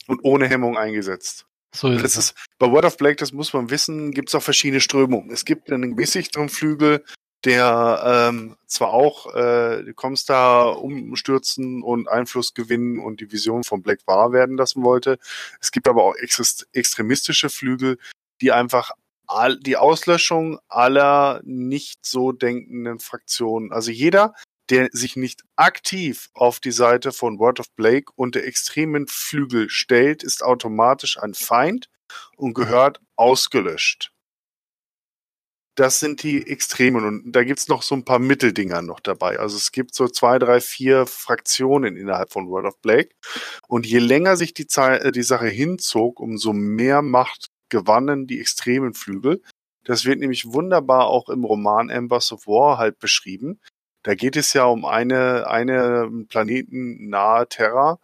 Und 0.07 0.19
ohne 0.23 0.47
Hemmung 0.47 0.77
eingesetzt. 0.77 1.47
So 1.75 1.89
ist 1.89 2.03
das 2.03 2.17
ist, 2.17 2.35
bei 2.63 2.71
World 2.71 2.85
of 2.85 2.95
Blake, 2.95 3.17
das 3.17 3.33
muss 3.33 3.51
man 3.51 3.69
wissen, 3.69 4.11
gibt 4.11 4.29
es 4.29 4.35
auch 4.35 4.41
verschiedene 4.41 4.79
Strömungen. 4.79 5.31
Es 5.31 5.43
gibt 5.43 5.69
einen 5.69 5.97
gesichteren 5.97 6.47
Flügel, 6.47 7.03
der 7.43 8.29
ähm, 8.29 8.55
zwar 8.67 8.93
auch, 8.93 9.35
äh, 9.35 9.83
da 10.27 10.63
umstürzen 10.69 11.83
und 11.83 12.07
Einfluss 12.07 12.53
gewinnen 12.53 12.99
und 12.99 13.19
die 13.19 13.33
Vision 13.33 13.65
von 13.65 13.83
Black 13.83 13.99
wahr 14.05 14.31
werden 14.31 14.55
lassen 14.55 14.81
wollte. 14.81 15.19
Es 15.59 15.73
gibt 15.73 15.89
aber 15.89 16.05
auch 16.05 16.15
extremistische 16.71 17.49
Flügel, 17.49 17.97
die 18.39 18.53
einfach 18.53 18.91
all, 19.27 19.59
die 19.59 19.75
Auslöschung 19.75 20.57
aller 20.69 21.41
nicht 21.43 22.05
so 22.05 22.31
denkenden 22.31 22.99
Fraktionen. 22.99 23.73
Also 23.73 23.91
jeder, 23.91 24.35
der 24.69 24.87
sich 24.93 25.17
nicht 25.17 25.41
aktiv 25.57 26.29
auf 26.33 26.61
die 26.61 26.71
Seite 26.71 27.11
von 27.11 27.39
Word 27.39 27.59
of 27.59 27.69
Blake 27.71 28.13
und 28.15 28.35
der 28.35 28.47
extremen 28.47 29.07
Flügel 29.07 29.69
stellt, 29.69 30.23
ist 30.23 30.41
automatisch 30.45 31.21
ein 31.21 31.33
Feind 31.33 31.89
und 32.37 32.53
gehört 32.53 33.01
ausgelöscht. 33.15 34.11
Das 35.75 35.99
sind 35.99 36.21
die 36.21 36.45
Extremen 36.45 37.03
und 37.03 37.31
da 37.31 37.43
gibt's 37.43 37.67
noch 37.67 37.81
so 37.81 37.95
ein 37.95 38.05
paar 38.05 38.19
Mitteldinger 38.19 38.83
noch 38.83 38.99
dabei. 38.99 39.39
Also 39.39 39.57
es 39.57 39.71
gibt 39.71 39.95
so 39.95 40.07
zwei, 40.07 40.37
drei, 40.37 40.61
vier 40.61 41.07
Fraktionen 41.07 41.97
innerhalb 41.97 42.31
von 42.31 42.47
World 42.47 42.67
of 42.67 42.79
Blake 42.79 43.15
und 43.67 43.87
je 43.87 43.97
länger 43.97 44.37
sich 44.37 44.53
die, 44.53 44.67
Ze 44.67 45.01
äh, 45.01 45.11
die 45.11 45.23
Sache 45.23 45.47
hinzog, 45.47 46.19
umso 46.19 46.53
mehr 46.53 47.01
Macht 47.01 47.49
gewannen 47.69 48.27
die 48.27 48.39
extremen 48.39 48.93
Flügel. 48.93 49.41
Das 49.83 50.05
wird 50.05 50.19
nämlich 50.19 50.53
wunderbar 50.53 51.07
auch 51.07 51.29
im 51.29 51.43
Roman 51.43 51.89
Embers 51.89 52.31
of 52.31 52.45
War 52.45 52.77
halt 52.77 52.99
beschrieben. 52.99 53.59
Da 54.03 54.15
geht 54.15 54.35
es 54.35 54.53
ja 54.53 54.65
um 54.65 54.85
eine, 54.85 55.47
eine 55.47 56.09
Planeten 56.29 57.09
nahe 57.09 57.47
Terra, 57.47 57.99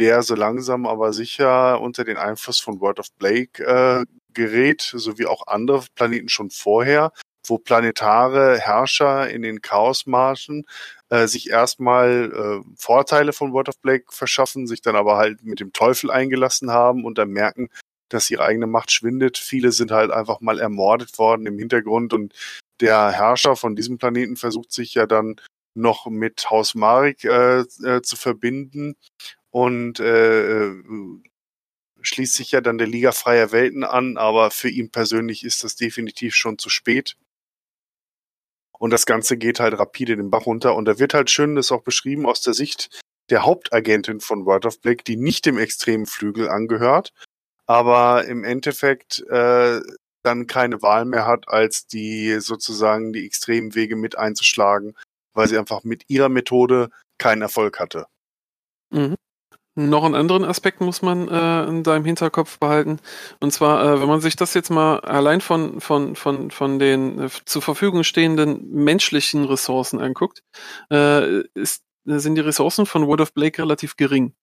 der 0.00 0.22
so 0.22 0.34
langsam 0.34 0.86
aber 0.86 1.12
sicher 1.12 1.80
unter 1.80 2.04
den 2.04 2.16
Einfluss 2.16 2.58
von 2.58 2.80
World 2.80 2.98
of 2.98 3.12
Blake 3.18 3.62
äh, 3.62 4.04
gerät, 4.32 4.80
sowie 4.80 5.26
auch 5.26 5.46
andere 5.46 5.84
Planeten 5.94 6.30
schon 6.30 6.50
vorher, 6.50 7.12
wo 7.46 7.58
planetare 7.58 8.58
Herrscher 8.58 9.28
in 9.28 9.42
den 9.42 9.60
Chaosmarschen 9.60 10.64
äh, 11.10 11.26
sich 11.26 11.50
erstmal 11.50 12.32
äh, 12.32 12.74
Vorteile 12.76 13.32
von 13.32 13.52
World 13.52 13.68
of 13.68 13.78
Blake 13.80 14.06
verschaffen, 14.10 14.66
sich 14.66 14.80
dann 14.80 14.96
aber 14.96 15.16
halt 15.18 15.44
mit 15.44 15.60
dem 15.60 15.72
Teufel 15.72 16.10
eingelassen 16.10 16.70
haben 16.70 17.04
und 17.04 17.18
dann 17.18 17.30
merken, 17.30 17.68
dass 18.08 18.30
ihre 18.30 18.44
eigene 18.44 18.66
Macht 18.66 18.90
schwindet. 18.92 19.36
Viele 19.36 19.70
sind 19.70 19.90
halt 19.90 20.10
einfach 20.10 20.40
mal 20.40 20.58
ermordet 20.58 21.18
worden 21.18 21.46
im 21.46 21.58
Hintergrund 21.58 22.14
und 22.14 22.34
der 22.80 23.10
Herrscher 23.10 23.54
von 23.54 23.76
diesem 23.76 23.98
Planeten 23.98 24.36
versucht 24.36 24.72
sich 24.72 24.94
ja 24.94 25.06
dann 25.06 25.36
noch 25.74 26.06
mit 26.06 26.50
Haus 26.50 26.74
Marik 26.74 27.24
äh, 27.24 27.60
äh, 27.60 28.02
zu 28.02 28.16
verbinden 28.16 28.96
und 29.50 30.00
äh, 30.00 30.66
äh, 30.66 30.82
schließt 32.02 32.34
sich 32.34 32.52
ja 32.52 32.60
dann 32.60 32.78
der 32.78 32.86
Liga 32.86 33.12
freier 33.12 33.52
Welten 33.52 33.84
an, 33.84 34.16
aber 34.16 34.50
für 34.50 34.68
ihn 34.68 34.90
persönlich 34.90 35.44
ist 35.44 35.64
das 35.64 35.76
definitiv 35.76 36.34
schon 36.34 36.58
zu 36.58 36.70
spät. 36.70 37.16
Und 38.78 38.90
das 38.90 39.04
Ganze 39.04 39.36
geht 39.36 39.60
halt 39.60 39.78
rapide 39.78 40.16
den 40.16 40.30
Bach 40.30 40.46
runter. 40.46 40.74
Und 40.74 40.86
da 40.86 40.98
wird 40.98 41.12
halt 41.12 41.28
schön, 41.28 41.54
das 41.54 41.70
auch 41.70 41.82
beschrieben 41.82 42.24
aus 42.24 42.40
der 42.40 42.54
Sicht 42.54 43.00
der 43.28 43.44
Hauptagentin 43.44 44.20
von 44.20 44.46
World 44.46 44.66
of 44.66 44.80
Black, 44.80 45.04
die 45.04 45.16
nicht 45.16 45.46
dem 45.46 45.58
extremen 45.58 46.06
Flügel 46.06 46.48
angehört, 46.48 47.12
aber 47.66 48.24
im 48.24 48.44
Endeffekt 48.44 49.20
äh, 49.28 49.80
dann 50.22 50.46
keine 50.46 50.82
Wahl 50.82 51.04
mehr 51.04 51.26
hat, 51.26 51.48
als 51.48 51.86
die 51.86 52.40
sozusagen 52.40 53.12
die 53.12 53.24
extremen 53.24 53.74
Wege 53.74 53.96
mit 53.96 54.18
einzuschlagen, 54.18 54.96
weil 55.32 55.48
sie 55.48 55.58
einfach 55.58 55.84
mit 55.84 56.04
ihrer 56.08 56.28
Methode 56.28 56.90
keinen 57.18 57.42
Erfolg 57.42 57.78
hatte. 57.78 58.06
Mhm. 58.90 59.16
Noch 59.76 60.04
einen 60.04 60.16
anderen 60.16 60.44
Aspekt 60.44 60.80
muss 60.80 61.00
man 61.00 61.28
äh, 61.28 61.64
in 61.64 61.82
deinem 61.82 62.04
Hinterkopf 62.04 62.58
behalten. 62.58 62.98
Und 63.38 63.52
zwar, 63.52 63.84
äh, 63.84 64.00
wenn 64.00 64.08
man 64.08 64.20
sich 64.20 64.34
das 64.36 64.52
jetzt 64.54 64.70
mal 64.70 64.98
allein 65.00 65.40
von, 65.40 65.80
von, 65.80 66.16
von, 66.16 66.50
von 66.50 66.78
den 66.78 67.20
äh, 67.20 67.28
zur 67.44 67.62
Verfügung 67.62 68.02
stehenden 68.02 68.68
menschlichen 68.72 69.44
Ressourcen 69.44 70.00
anguckt, 70.00 70.42
äh, 70.90 71.42
ist, 71.54 71.84
sind 72.04 72.34
die 72.34 72.40
Ressourcen 72.40 72.84
von 72.84 73.06
World 73.06 73.20
of 73.20 73.32
Blake 73.32 73.62
relativ 73.62 73.96
gering 73.96 74.34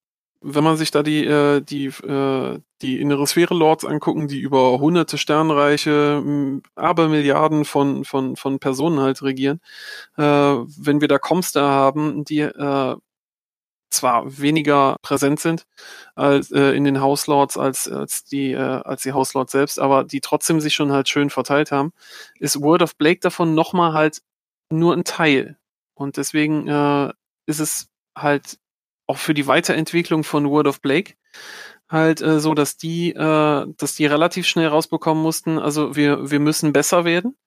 wenn 0.41 0.63
man 0.63 0.77
sich 0.77 0.91
da 0.91 1.03
die, 1.03 1.25
äh, 1.25 1.61
die, 1.61 1.87
äh, 1.87 2.59
die 2.81 2.99
innere 3.01 3.25
Sphäre 3.25 3.55
Lords 3.55 3.85
angucken, 3.85 4.27
die 4.27 4.39
über 4.39 4.79
hunderte 4.79 5.17
Sternreiche, 5.17 6.61
aber 6.75 7.09
Milliarden 7.09 7.65
von, 7.65 8.05
von, 8.05 8.35
von 8.35 8.59
Personen 8.59 8.99
halt 8.99 9.21
regieren, 9.23 9.59
äh, 10.17 10.23
wenn 10.23 11.01
wir 11.01 11.07
da 11.07 11.17
Comstar 11.17 11.69
haben, 11.69 12.23
die 12.23 12.41
äh, 12.41 12.95
zwar 13.89 14.37
weniger 14.37 14.97
präsent 15.01 15.39
sind 15.39 15.65
als 16.15 16.51
äh, 16.51 16.71
in 16.71 16.83
den 16.83 16.99
House 16.99 17.27
Lords 17.27 17.57
als 17.57 17.87
als 17.87 18.23
die 18.25 18.51
äh, 18.51 18.97
die 19.03 19.13
House 19.13 19.33
Lords 19.33 19.51
selbst, 19.51 19.79
aber 19.79 20.03
die 20.03 20.21
trotzdem 20.21 20.59
sich 20.59 20.75
schon 20.75 20.91
halt 20.91 21.09
schön 21.09 21.29
verteilt 21.29 21.71
haben, 21.71 21.93
ist 22.39 22.61
World 22.61 22.81
of 22.81 22.95
Blake 22.97 23.19
davon 23.21 23.55
nochmal 23.55 23.93
halt 23.93 24.21
nur 24.69 24.93
ein 24.93 25.03
Teil. 25.03 25.57
Und 25.93 26.17
deswegen 26.17 26.67
äh, 26.67 27.13
ist 27.45 27.59
es 27.59 27.87
halt 28.15 28.59
auch 29.07 29.17
für 29.17 29.33
die 29.33 29.47
Weiterentwicklung 29.47 30.23
von 30.23 30.49
World 30.49 30.67
of 30.67 30.81
Blake 30.81 31.13
halt 31.89 32.21
äh, 32.21 32.39
so, 32.39 32.53
dass 32.53 32.77
die, 32.77 33.11
äh, 33.11 33.65
dass 33.77 33.95
die 33.95 34.05
relativ 34.05 34.45
schnell 34.47 34.67
rausbekommen 34.67 35.23
mussten, 35.23 35.57
also 35.57 35.95
wir, 35.95 36.29
wir 36.29 36.39
müssen 36.39 36.73
besser 36.73 37.05
werden 37.05 37.37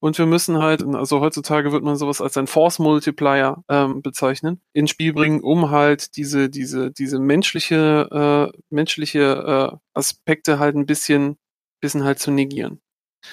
und 0.00 0.18
wir 0.18 0.26
müssen 0.26 0.58
halt, 0.58 0.84
also 0.84 1.20
heutzutage 1.20 1.72
wird 1.72 1.82
man 1.82 1.96
sowas 1.96 2.20
als 2.20 2.36
ein 2.36 2.46
Force 2.46 2.78
Multiplier 2.78 3.62
ähm, 3.68 4.02
bezeichnen, 4.02 4.60
ins 4.72 4.90
Spiel 4.90 5.12
bringen, 5.12 5.40
um 5.40 5.70
halt 5.70 6.16
diese, 6.16 6.50
diese, 6.50 6.90
diese 6.90 7.18
menschliche, 7.18 8.52
äh, 8.52 8.58
menschliche 8.70 9.72
äh, 9.72 9.76
Aspekte 9.94 10.58
halt 10.58 10.76
ein 10.76 10.86
bisschen, 10.86 11.36
bisschen 11.80 12.04
halt 12.04 12.18
zu 12.18 12.30
negieren. 12.30 12.80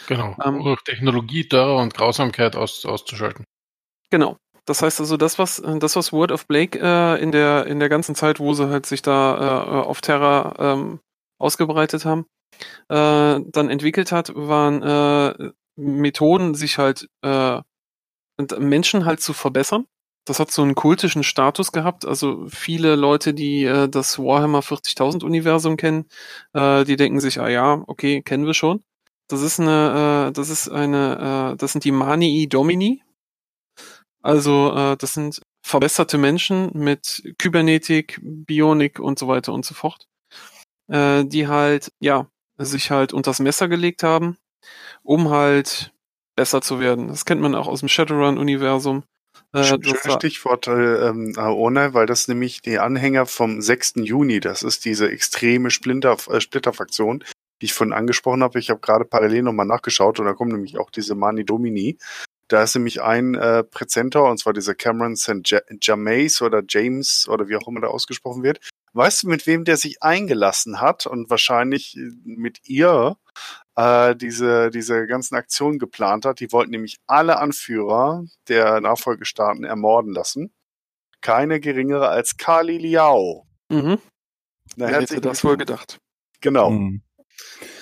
Genau, 0.08 0.36
ähm, 0.44 0.64
durch 0.64 0.82
Technologie, 0.84 1.48
Terror 1.48 1.82
und 1.82 1.94
Grausamkeit 1.94 2.56
aus, 2.56 2.86
auszuschalten. 2.86 3.46
Genau. 4.10 4.38
Das 4.66 4.82
heißt 4.82 5.00
also, 5.00 5.18
das, 5.18 5.40
was, 5.40 5.62
das, 5.80 5.96
was 5.96 6.14
Word 6.14 6.32
of 6.32 6.48
Blake 6.48 6.80
äh, 6.80 7.22
in, 7.22 7.32
der, 7.32 7.66
in 7.68 7.80
der 7.80 7.90
ganzen 7.90 8.16
Zeit, 8.16 8.40
wo 8.40 8.54
sie 8.54 8.70
halt 8.70 8.86
sich 8.86 9.02
da 9.02 9.36
äh, 9.36 9.86
auf 9.86 10.02
Terra 10.02 10.56
ähm, 10.58 11.00
ausgebreitet 11.38 12.06
haben, 12.06 12.26
äh, 12.90 13.40
dann 13.46 13.70
entwickelt 13.70 14.12
hat, 14.12 14.34
waren 14.36 14.82
äh, 14.82 15.52
Methoden, 15.76 16.56
sich 16.56 16.78
halt 16.78 17.10
äh, 17.24 17.62
Menschen 18.58 19.06
halt 19.06 19.22
zu 19.22 19.34
verbessern. 19.34 19.86
Das 20.26 20.40
hat 20.40 20.52
so 20.52 20.62
einen 20.62 20.76
kultischen 20.76 21.24
Status 21.24 21.74
gehabt. 21.74 22.06
Also 22.06 22.48
viele 22.48 22.96
Leute, 22.96 23.34
die 23.34 23.66
äh, 23.66 23.90
das 23.90 24.18
Warhammer 24.20 24.62
40.000 24.62 25.24
Universum 25.26 25.76
kennen, 25.76 26.06
äh, 26.54 26.86
die 26.86 26.96
denken 26.96 27.20
sich, 27.20 27.40
ah 27.42 27.50
ja, 27.50 27.84
okay, 27.88 28.22
kennen 28.22 28.46
wir 28.46 28.54
schon. 28.54 28.84
Das 29.28 29.42
ist 29.42 29.60
eine, 29.60 30.30
äh, 30.30 30.32
das 30.32 30.50
ist 30.50 30.70
eine, 30.70 31.54
äh, 31.54 31.58
das 31.58 31.74
sind 31.74 31.84
die 31.84 31.92
Manii 31.92 32.48
Domini. 32.48 33.02
Also 34.24 34.74
äh, 34.74 34.98
das 34.98 35.14
sind 35.14 35.42
verbesserte 35.62 36.18
Menschen 36.18 36.72
mit 36.74 37.24
Kybernetik, 37.38 38.20
Bionik 38.24 39.00
und 39.00 39.20
so 39.20 39.28
weiter 39.28 39.54
und 39.54 39.66
so 39.66 39.76
fort, 39.76 40.08
äh, 40.88 41.26
die 41.26 41.48
halt, 41.48 41.92
ja, 42.00 42.28
sich 42.58 42.90
halt 42.90 43.14
unters 43.14 43.40
Messer 43.40 43.68
gelegt 43.68 44.02
haben, 44.02 44.38
um 45.04 45.30
halt 45.30 45.94
besser 46.36 46.62
zu 46.62 46.80
werden. 46.80 47.10
Das 47.10 47.26
kennt 47.26 47.42
man 47.42 47.54
auch 47.54 47.68
aus 47.68 47.82
dem 47.82 47.90
Shadowrun-Universum. 47.90 49.04
Äh, 49.52 49.64
Schönes 49.64 50.14
Stichwort, 50.14 50.68
äh, 50.68 51.08
ähm, 51.08 51.36
ohne, 51.38 51.94
weil 51.94 52.06
das 52.06 52.28
nämlich 52.28 52.62
die 52.62 52.80
Anhänger 52.80 53.26
vom 53.26 53.62
6. 53.62 53.96
Juni, 53.98 54.40
das 54.40 54.64
ist 54.64 54.86
diese 54.86 55.10
extreme 55.12 55.70
Splinter, 55.70 56.18
äh, 56.30 56.40
Splitterfraktion, 56.40 57.24
die 57.62 57.66
ich 57.66 57.74
vorhin 57.74 57.94
angesprochen 57.94 58.42
habe. 58.42 58.60
Ich 58.60 58.70
habe 58.70 58.80
gerade 58.80 59.06
parallel 59.06 59.44
nochmal 59.44 59.66
nachgeschaut 59.66 60.20
und 60.20 60.26
da 60.26 60.34
kommen 60.34 60.52
nämlich 60.52 60.78
auch 60.78 60.92
diese 60.92 61.14
Mani 61.16 61.46
Domini. 61.46 61.98
Da 62.54 62.62
ist 62.62 62.76
nämlich 62.76 63.02
ein 63.02 63.34
äh, 63.34 63.64
Präzentor, 63.64 64.30
und 64.30 64.38
zwar 64.38 64.54
dieser 64.54 64.76
Cameron 64.76 65.16
St. 65.16 65.60
James 65.82 66.40
oder 66.40 66.62
James 66.70 67.28
oder 67.28 67.48
wie 67.48 67.56
auch 67.56 67.68
immer 67.68 67.82
der 67.82 67.90
ausgesprochen 67.90 68.44
wird. 68.44 68.60
Weißt 68.94 69.24
du, 69.24 69.28
mit 69.28 69.48
wem 69.48 69.66
der 69.66 69.76
sich 69.76 70.04
eingelassen 70.04 70.80
hat 70.80 71.08
und 71.08 71.32
wahrscheinlich 71.32 71.98
äh, 71.98 72.12
mit 72.26 72.60
ihr 72.70 73.18
äh, 73.76 74.16
diese, 74.16 74.70
diese 74.70 75.08
ganzen 75.08 75.34
Aktionen 75.34 75.80
geplant 75.80 76.26
hat? 76.26 76.42
Die 76.42 76.52
wollten 76.52 76.70
nämlich 76.70 77.00
alle 77.08 77.40
Anführer 77.40 78.24
der 78.50 78.82
Nachfolgestaaten 78.82 79.64
ermorden 79.64 80.14
lassen. 80.14 80.54
Keine 81.22 81.60
geringere 81.60 82.10
als 82.10 82.38
Kali 82.38 82.78
Liao. 82.78 83.48
Mhm. 83.70 83.98
Na, 84.76 84.90
Wer 84.90 85.02
hätte 85.02 85.22
das 85.22 85.44
wohl 85.44 85.58
gedacht? 85.58 85.98
Genau. 86.40 86.70
Mhm. 86.70 87.02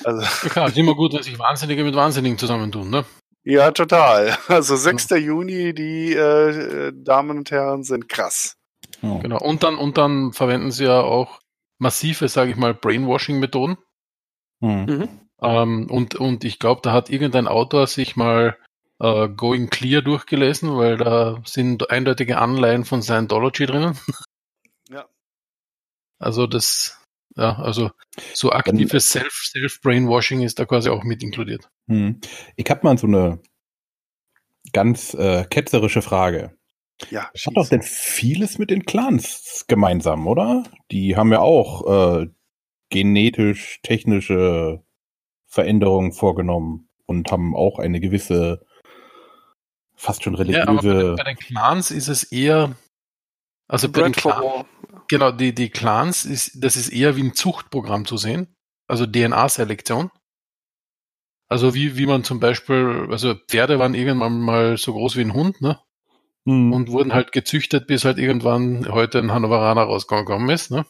Also. 0.06 0.22
Ja, 0.22 0.50
klar, 0.50 0.68
ist 0.70 0.78
immer 0.78 0.96
gut, 0.96 1.12
wenn 1.12 1.24
sich 1.24 1.38
Wahnsinnige 1.38 1.84
mit 1.84 1.94
Wahnsinnigen 1.94 2.38
zusammentun, 2.38 2.90
ne? 2.90 3.04
Ja, 3.44 3.72
total. 3.72 4.38
Also 4.48 4.76
6. 4.76 5.10
Ja. 5.10 5.18
Juni, 5.18 5.74
die 5.74 6.14
äh, 6.14 6.92
Damen 6.94 7.38
und 7.40 7.52
Herren 7.52 7.84
sind 7.84 8.10
krass. 8.10 8.58
Oh. 9.02 9.20
Genau. 9.20 9.40
Und 9.40 9.64
dann, 9.64 9.78
und 9.78 9.98
dann 9.98 10.34
verwenden 10.34 10.72
sie 10.72 10.86
ja 10.86 11.02
auch 11.02 11.40
massive, 11.80 12.28
sage 12.28 12.52
ich 12.52 12.58
mal, 12.58 12.74
Brainwashing-Methoden. 12.74 13.78
Hm. 14.62 14.86
Mhm. 14.86 15.10
Ähm, 15.42 15.88
und, 15.90 16.16
und 16.16 16.44
ich 16.44 16.60
glaube, 16.60 16.82
da 16.84 16.94
hat 16.94 17.10
irgendein 17.10 17.48
Autor 17.48 17.88
sich 17.88 18.16
mal 18.16 18.58
äh, 19.00 19.28
Going 19.30 19.70
Clear 19.70 20.04
durchgelesen, 20.04 20.78
weil 20.78 20.98
da 20.98 21.42
sind 21.46 21.90
eindeutige 21.90 22.38
Anleihen 22.38 22.86
von 22.86 23.02
Scientology 23.02 23.66
drinnen. 23.66 23.98
Ja. 24.90 25.08
Also 26.20 26.46
das, 26.46 27.01
ja, 27.36 27.58
also 27.58 27.92
so 28.34 28.52
aktives 28.52 29.10
Self, 29.10 29.34
Self-Brainwashing 29.52 30.42
ist 30.42 30.60
da 30.60 30.66
quasi 30.66 30.90
auch 30.90 31.04
mit 31.04 31.24
inkludiert. 31.24 31.70
Hm. 31.88 32.20
Ich 32.56 32.70
habe 32.70 32.82
mal 32.84 32.98
so 32.98 33.08
eine 33.08 33.40
ganz 34.74 35.14
äh, 35.14 35.46
ketzerische 35.46 36.02
Frage. 36.02 36.58
Ja, 37.10 37.30
schieß. 37.34 37.48
Hat 37.48 37.58
doch 37.58 37.70
denn 37.70 37.82
vieles 37.82 38.58
mit 38.58 38.70
den 38.70 38.86
Clans 38.86 39.66
gemeinsam, 39.68 40.28
oder? 40.28 40.64
Die 40.92 41.16
haben 41.16 41.32
ja 41.32 41.40
auch 41.40 42.22
äh, 42.22 42.28
genetisch 42.90 43.80
technische 43.82 44.84
Veränderungen 45.48 46.12
vorgenommen 46.12 46.90
und 47.06 47.32
haben 47.32 47.56
auch 47.56 47.80
eine 47.80 48.00
gewisse 48.00 48.66
fast 49.96 50.24
schon 50.24 50.36
religiöse. 50.36 50.66
Ja, 50.66 50.68
aber 50.68 50.82
bei 50.82 50.94
den, 50.94 51.16
bei 51.16 51.24
den 51.24 51.38
Clans 51.38 51.92
ist 51.92 52.08
es 52.08 52.24
eher 52.24 52.76
also 53.68 53.90
bei 53.90 54.02
den 54.02 54.12
Clans, 54.12 54.66
genau, 55.12 55.32
die, 55.32 55.54
die 55.54 55.70
Clans 55.70 56.26
ist, 56.26 56.64
das 56.64 56.78
ist 56.78 56.90
eher 56.90 57.18
wie 57.18 57.24
ein 57.24 57.36
Zuchtprogramm 57.36 58.06
zu 58.06 58.16
sehen. 58.16 58.56
Also 58.88 59.06
DNA-Selektion. 59.06 60.10
Also 61.50 61.76
wie, 61.76 61.98
wie 61.98 62.06
man 62.06 62.24
zum 62.24 62.40
Beispiel, 62.40 63.08
also 63.12 63.36
Pferde 63.36 63.78
waren 63.78 63.94
irgendwann 63.94 64.40
mal 64.40 64.78
so 64.78 64.94
groß 64.94 65.18
wie 65.18 65.22
ein 65.22 65.34
Hund, 65.34 65.60
ne? 65.60 65.80
Mhm. 66.46 66.72
Und 66.72 66.90
wurden 66.90 67.14
halt 67.14 67.34
gezüchtet, 67.34 67.88
bis 67.88 68.06
halt 68.06 68.18
irgendwann 68.20 68.88
heute 68.90 69.20
ein 69.20 69.34
Hannoveraner 69.34 69.84
rausgekommen 69.84 70.50
ist, 70.50 70.72
ne? 70.72 70.86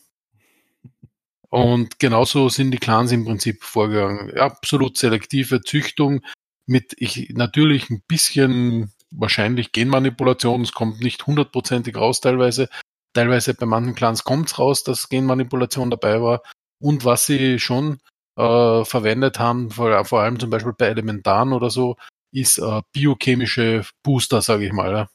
Und 1.49 1.97
genauso 1.99 2.47
sind 2.47 2.71
die 2.71 2.77
Clans 2.77 3.11
im 3.11 3.25
Prinzip 3.25 3.63
vorgegangen. 3.63 4.37
Absolut 4.37 4.97
selektive 4.97 5.61
Züchtung 5.61 6.21
mit 6.67 6.93
ich 6.97 7.31
natürlich 7.31 7.89
ein 7.89 8.03
bisschen 8.07 8.93
wahrscheinlich 9.09 9.71
Genmanipulation. 9.71 10.61
Es 10.61 10.73
kommt 10.73 11.01
nicht 11.01 11.25
hundertprozentig 11.25 11.97
raus 11.97 12.21
teilweise. 12.21 12.69
Teilweise 13.13 13.53
bei 13.53 13.65
manchen 13.65 13.95
Clans 13.95 14.23
kommt 14.23 14.49
es 14.49 14.59
raus, 14.59 14.83
dass 14.83 15.09
Genmanipulation 15.09 15.89
dabei 15.89 16.21
war. 16.21 16.41
Und 16.79 17.05
was 17.05 17.25
sie 17.25 17.59
schon 17.59 17.99
äh, 18.37 18.85
verwendet 18.85 19.39
haben, 19.39 19.71
vor, 19.71 20.05
vor, 20.05 20.21
allem 20.21 20.39
zum 20.39 20.49
Beispiel 20.49 20.73
bei 20.77 20.87
Elementaren 20.87 21.53
oder 21.53 21.69
so, 21.69 21.97
ist 22.33 22.57
äh, 22.57 22.81
biochemische 22.93 23.85
Booster, 24.03 24.41
sage 24.41 24.65
ich 24.65 24.73
mal. 24.73 24.91
Ja. 24.91 25.07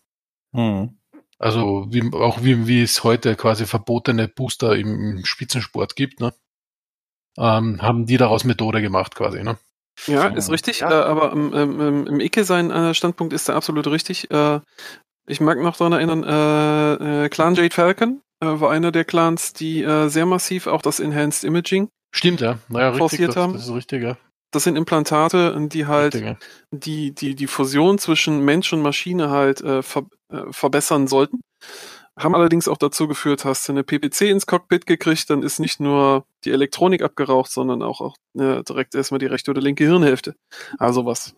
Mhm. 0.53 0.99
Also 1.39 1.87
wie, 1.91 2.13
auch 2.15 2.43
wie, 2.43 2.67
wie 2.67 2.83
es 2.83 3.05
heute 3.05 3.37
quasi 3.37 3.67
verbotene 3.67 4.29
Booster 4.29 4.75
im, 4.77 5.19
im 5.19 5.25
Spitzensport 5.25 5.97
gibt. 5.97 6.21
Ne? 6.21 6.33
ähm, 7.39 7.81
haben 7.83 8.07
die 8.07 8.17
daraus 8.17 8.45
Methode 8.45 8.81
gemacht 8.81 9.15
quasi, 9.15 9.43
ne? 9.43 9.59
Ja, 10.07 10.27
ist 10.27 10.51
richtig, 10.51 10.81
ja. 10.81 10.91
Äh, 10.91 11.05
aber 11.05 11.33
im, 11.33 11.53
im, 11.55 12.07
im 12.07 12.21
Icke 12.21 12.45
sein 12.45 12.71
äh, 12.71 12.93
Standpunkt 12.93 13.33
ist 13.33 13.49
da 13.49 13.57
absolut 13.57 13.87
richtig. 13.87 14.31
Äh, 14.31 14.61
ich 15.27 15.41
mag 15.41 15.59
noch 15.59 15.77
daran 15.77 15.93
erinnern, 15.93 16.25
äh, 16.25 17.25
äh, 17.25 17.29
Clan 17.29 17.55
Jade 17.55 17.75
Falcon 17.75 18.21
äh, 18.41 18.47
war 18.47 18.71
einer 18.71 18.93
der 18.93 19.05
Clans, 19.05 19.53
die 19.53 19.85
sehr 20.09 20.27
massiv 20.27 20.67
auch 20.67 20.83
das 20.83 21.01
Enhanced 21.01 21.45
Imaging 21.45 21.89
Stimmt, 22.13 22.41
ja. 22.41 22.59
Naja, 22.69 22.93
forciert 22.95 23.29
richtig, 23.29 23.37
haben. 23.37 23.53
Das, 23.53 23.63
das 23.63 23.71
ist 23.71 23.77
richtig, 23.77 24.03
ja. 24.03 24.17
Das 24.53 24.65
sind 24.65 24.77
Implantate, 24.77 25.69
die 25.71 25.87
halt 25.87 26.15
richtig, 26.15 26.31
ja. 26.31 26.37
die, 26.71 27.15
die, 27.15 27.35
die 27.35 27.47
Fusion 27.47 27.99
zwischen 27.99 28.45
Mensch 28.45 28.73
und 28.73 28.81
Maschine 28.81 29.31
halt 29.31 29.59
ver 29.59 30.07
verbessern 30.51 31.07
sollten 31.07 31.41
haben 32.19 32.35
allerdings 32.35 32.67
auch 32.67 32.79
dazu 32.79 33.09
geführt, 33.09 33.45
hast 33.45 33.69
du 33.69 33.73
eine 33.73 33.85
PPC 33.85 34.23
ins 34.23 34.47
Cockpit 34.47 34.87
gekriegt, 34.87 35.29
dann 35.29 35.43
ist 35.43 35.59
nicht 35.59 35.81
nur 35.81 36.25
die 36.45 36.51
Elektronik 36.51 37.03
abgeraucht, 37.03 37.51
sondern 37.51 37.83
auch, 37.83 38.01
auch 38.01 38.17
äh, 38.39 38.63
direkt 38.63 38.95
erstmal 38.95 39.19
die 39.19 39.27
rechte 39.27 39.51
oder 39.51 39.61
linke 39.61 39.85
Hirnhälfte. 39.85 40.35
Also 40.79 41.05
was. 41.05 41.35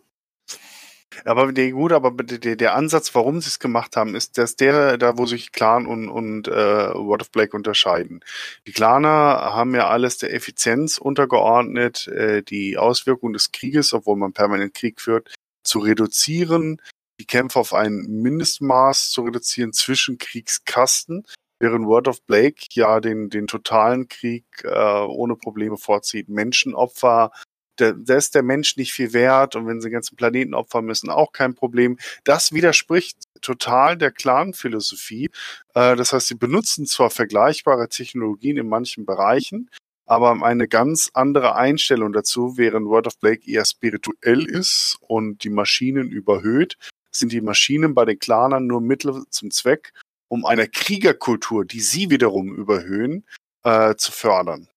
Aber 1.25 1.51
nee, 1.51 1.71
gut, 1.71 1.91
aber 1.91 2.11
der, 2.11 2.55
der 2.55 2.75
Ansatz, 2.75 3.13
warum 3.15 3.41
sie 3.41 3.47
es 3.47 3.59
gemacht 3.59 3.95
haben, 3.95 4.15
ist, 4.15 4.37
dass 4.37 4.55
der, 4.55 4.97
da 4.97 5.17
wo 5.17 5.25
sich 5.25 5.51
Clan 5.51 5.87
und, 5.87 6.09
und 6.09 6.47
äh, 6.47 6.51
World 6.51 7.21
of 7.21 7.31
Black 7.31 7.53
unterscheiden. 7.53 8.23
Die 8.67 8.71
Claner 8.71 9.09
haben 9.09 9.73
ja 9.73 9.87
alles 9.87 10.17
der 10.19 10.33
Effizienz 10.33 10.97
untergeordnet, 10.97 12.07
äh, 12.07 12.43
die 12.43 12.77
Auswirkungen 12.77 13.33
des 13.33 13.51
Krieges, 13.51 13.93
obwohl 13.93 14.17
man 14.17 14.33
permanent 14.33 14.73
Krieg 14.73 15.01
führt, 15.01 15.33
zu 15.63 15.79
reduzieren, 15.79 16.81
die 17.19 17.25
Kämpfe 17.25 17.59
auf 17.59 17.73
ein 17.73 18.05
Mindestmaß 18.07 19.09
zu 19.09 19.23
reduzieren 19.23 19.73
zwischen 19.73 20.17
Kriegskasten, 20.17 21.25
während 21.59 21.85
World 21.85 22.07
of 22.07 22.21
Blake 22.23 22.65
ja 22.71 22.99
den, 22.99 23.29
den 23.29 23.47
totalen 23.47 24.07
Krieg 24.07 24.45
äh, 24.63 24.69
ohne 24.69 25.35
Probleme 25.35 25.77
vorzieht. 25.77 26.29
Menschenopfer, 26.29 27.31
da 27.79 28.15
ist 28.15 28.35
der 28.35 28.43
Mensch 28.43 28.77
nicht 28.77 28.93
viel 28.93 29.13
wert 29.13 29.55
und 29.55 29.67
wenn 29.67 29.81
sie 29.81 29.87
den 29.87 29.93
ganzen 29.93 30.15
Planeten 30.15 30.53
opfern 30.53 30.85
müssen, 30.85 31.09
auch 31.09 31.31
kein 31.31 31.55
Problem. 31.55 31.97
Das 32.23 32.51
widerspricht 32.51 33.17
total 33.41 33.97
der 33.97 34.11
Clan-Philosophie. 34.11 35.29
Äh, 35.73 35.95
das 35.95 36.13
heißt, 36.13 36.27
sie 36.27 36.35
benutzen 36.35 36.85
zwar 36.85 37.09
vergleichbare 37.09 37.89
Technologien 37.89 38.57
in 38.57 38.67
manchen 38.67 39.05
Bereichen, 39.05 39.69
aber 40.05 40.43
eine 40.43 40.67
ganz 40.67 41.11
andere 41.13 41.55
Einstellung 41.55 42.13
dazu, 42.13 42.57
während 42.57 42.87
World 42.87 43.07
of 43.07 43.19
Blake 43.19 43.49
eher 43.49 43.65
spirituell 43.65 44.45
ist 44.45 44.97
und 45.01 45.43
die 45.43 45.49
Maschinen 45.49 46.09
überhöht, 46.09 46.77
sind 47.11 47.31
die 47.31 47.41
Maschinen 47.41 47.93
bei 47.93 48.05
den 48.05 48.19
Clanern 48.19 48.67
nur 48.67 48.81
Mittel 48.81 49.23
zum 49.29 49.51
Zweck, 49.51 49.93
um 50.27 50.45
eine 50.45 50.67
Kriegerkultur, 50.67 51.65
die 51.65 51.81
sie 51.81 52.09
wiederum 52.09 52.53
überhöhen, 52.53 53.25
äh, 53.63 53.95
zu 53.95 54.11
fördern. 54.11 54.67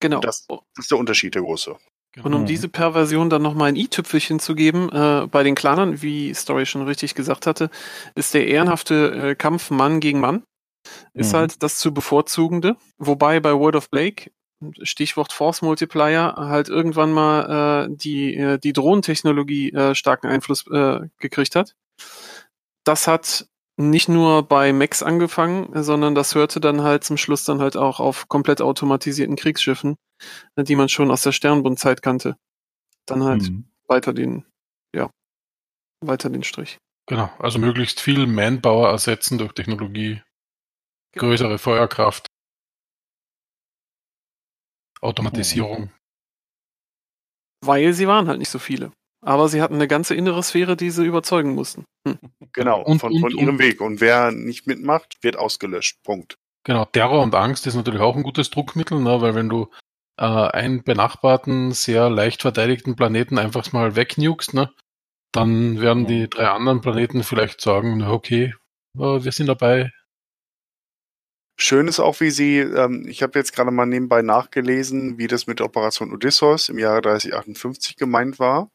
Genau. 0.00 0.20
Das, 0.20 0.46
das, 0.46 0.58
ist 0.78 0.90
der 0.90 0.98
Unterschied, 0.98 1.34
der 1.34 1.42
große. 1.42 1.76
Und 2.22 2.34
um 2.34 2.42
mhm. 2.42 2.46
diese 2.46 2.68
Perversion 2.68 3.30
dann 3.30 3.42
nochmal 3.42 3.68
ein 3.68 3.76
i-Tüpfelchen 3.76 4.40
zu 4.40 4.54
geben, 4.54 4.90
äh, 4.90 5.28
bei 5.30 5.44
den 5.44 5.54
Clanern, 5.54 6.02
wie 6.02 6.34
Story 6.34 6.66
schon 6.66 6.82
richtig 6.82 7.14
gesagt 7.14 7.46
hatte, 7.46 7.70
ist 8.16 8.34
der 8.34 8.48
ehrenhafte 8.48 9.30
äh, 9.30 9.34
Kampf 9.36 9.70
Mann 9.70 10.00
gegen 10.00 10.18
Mann, 10.18 10.42
ist 11.14 11.32
mhm. 11.32 11.36
halt 11.36 11.62
das 11.62 11.78
zu 11.78 11.94
bevorzugende. 11.94 12.76
Wobei 12.98 13.38
bei 13.38 13.54
World 13.54 13.76
of 13.76 13.90
Blake 13.90 14.30
Stichwort 14.82 15.32
Force 15.32 15.62
Multiplier, 15.62 16.34
halt 16.36 16.68
irgendwann 16.68 17.12
mal 17.12 17.86
äh, 17.88 17.96
die, 17.96 18.34
äh, 18.36 18.58
die 18.58 18.72
Drohnentechnologie 18.72 19.72
äh, 19.72 19.94
starken 19.94 20.26
Einfluss 20.26 20.66
äh, 20.66 21.08
gekriegt 21.18 21.56
hat. 21.56 21.76
Das 22.84 23.06
hat 23.06 23.48
nicht 23.80 24.08
nur 24.08 24.42
bei 24.42 24.72
Max 24.72 25.02
angefangen, 25.02 25.82
sondern 25.82 26.14
das 26.14 26.34
hörte 26.34 26.60
dann 26.60 26.82
halt 26.82 27.04
zum 27.04 27.16
Schluss 27.16 27.44
dann 27.44 27.60
halt 27.60 27.76
auch 27.76 27.98
auf 27.98 28.28
komplett 28.28 28.60
automatisierten 28.60 29.36
Kriegsschiffen, 29.36 29.96
äh, 30.56 30.64
die 30.64 30.76
man 30.76 30.88
schon 30.88 31.10
aus 31.10 31.22
der 31.22 31.32
Sternbundzeit 31.32 32.02
kannte. 32.02 32.36
Dann 33.06 33.24
halt 33.24 33.42
mhm. 33.42 33.64
weiter 33.86 34.12
den, 34.12 34.44
ja, 34.94 35.10
weiter 36.00 36.28
den 36.28 36.44
Strich. 36.44 36.78
Genau, 37.06 37.30
also 37.38 37.58
möglichst 37.58 38.00
viel 38.00 38.26
Manpower 38.26 38.90
ersetzen 38.90 39.38
durch 39.38 39.52
Technologie, 39.52 40.22
genau. 41.12 41.26
größere 41.26 41.58
Feuerkraft. 41.58 42.26
Automatisierung. 45.00 45.90
Weil 47.64 47.94
sie 47.94 48.06
waren 48.06 48.28
halt 48.28 48.38
nicht 48.38 48.50
so 48.50 48.58
viele. 48.58 48.92
Aber 49.22 49.48
sie 49.48 49.60
hatten 49.60 49.74
eine 49.74 49.88
ganze 49.88 50.14
innere 50.14 50.42
Sphäre, 50.42 50.76
die 50.76 50.90
sie 50.90 51.04
überzeugen 51.04 51.54
mussten. 51.54 51.84
Hm. 52.06 52.18
Genau, 52.52 52.82
und, 52.82 53.00
von, 53.00 53.12
von 53.18 53.34
und, 53.34 53.38
ihrem 53.40 53.56
und, 53.56 53.58
Weg. 53.58 53.80
Und 53.80 54.00
wer 54.00 54.32
nicht 54.32 54.66
mitmacht, 54.66 55.18
wird 55.22 55.36
ausgelöscht. 55.36 56.02
Punkt. 56.02 56.36
Genau, 56.64 56.84
Terror 56.86 57.22
und 57.22 57.34
Angst 57.34 57.66
ist 57.66 57.74
natürlich 57.74 58.00
auch 58.00 58.16
ein 58.16 58.22
gutes 58.22 58.50
Druckmittel, 58.50 59.00
ne? 59.00 59.20
weil 59.20 59.34
wenn 59.34 59.48
du 59.48 59.68
äh, 60.18 60.24
einen 60.24 60.82
benachbarten, 60.82 61.72
sehr 61.72 62.10
leicht 62.10 62.42
verteidigten 62.42 62.96
Planeten 62.96 63.38
einfach 63.38 63.72
mal 63.72 63.96
wegnukst, 63.96 64.54
ne? 64.54 64.70
dann 65.32 65.80
werden 65.80 66.06
die 66.06 66.28
drei 66.28 66.48
anderen 66.48 66.80
Planeten 66.80 67.22
vielleicht 67.22 67.60
sagen, 67.60 68.02
okay, 68.02 68.54
äh, 68.98 69.24
wir 69.24 69.32
sind 69.32 69.46
dabei, 69.46 69.90
Schön 71.62 71.88
ist 71.88 72.00
auch, 72.00 72.20
wie 72.20 72.30
sie, 72.30 72.60
ähm, 72.60 73.04
ich 73.06 73.22
habe 73.22 73.38
jetzt 73.38 73.52
gerade 73.52 73.70
mal 73.70 73.84
nebenbei 73.84 74.22
nachgelesen, 74.22 75.18
wie 75.18 75.26
das 75.26 75.46
mit 75.46 75.58
der 75.58 75.66
Operation 75.66 76.10
Odysseus 76.10 76.70
im 76.70 76.78
Jahre 76.78 77.02
3058 77.02 77.96
gemeint 77.96 78.38
war. 78.38 78.70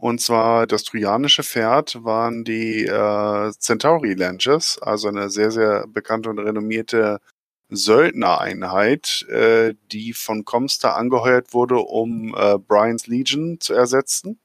Und 0.00 0.22
zwar 0.22 0.66
das 0.66 0.84
trojanische 0.84 1.42
Pferd 1.42 2.02
waren 2.04 2.42
die 2.42 2.86
äh, 2.86 3.52
Centauri 3.58 4.14
Lancers, 4.14 4.78
also 4.80 5.08
eine 5.08 5.28
sehr, 5.28 5.50
sehr 5.50 5.86
bekannte 5.88 6.30
und 6.30 6.38
renommierte 6.38 7.20
Söldnereinheit, 7.68 9.26
äh, 9.28 9.74
die 9.92 10.14
von 10.14 10.46
Comstar 10.46 10.96
angeheuert 10.96 11.52
wurde, 11.52 11.76
um 11.80 12.34
äh, 12.34 12.56
Brian's 12.58 13.08
Legion 13.08 13.58
zu 13.60 13.74
ersetzen. 13.74 14.40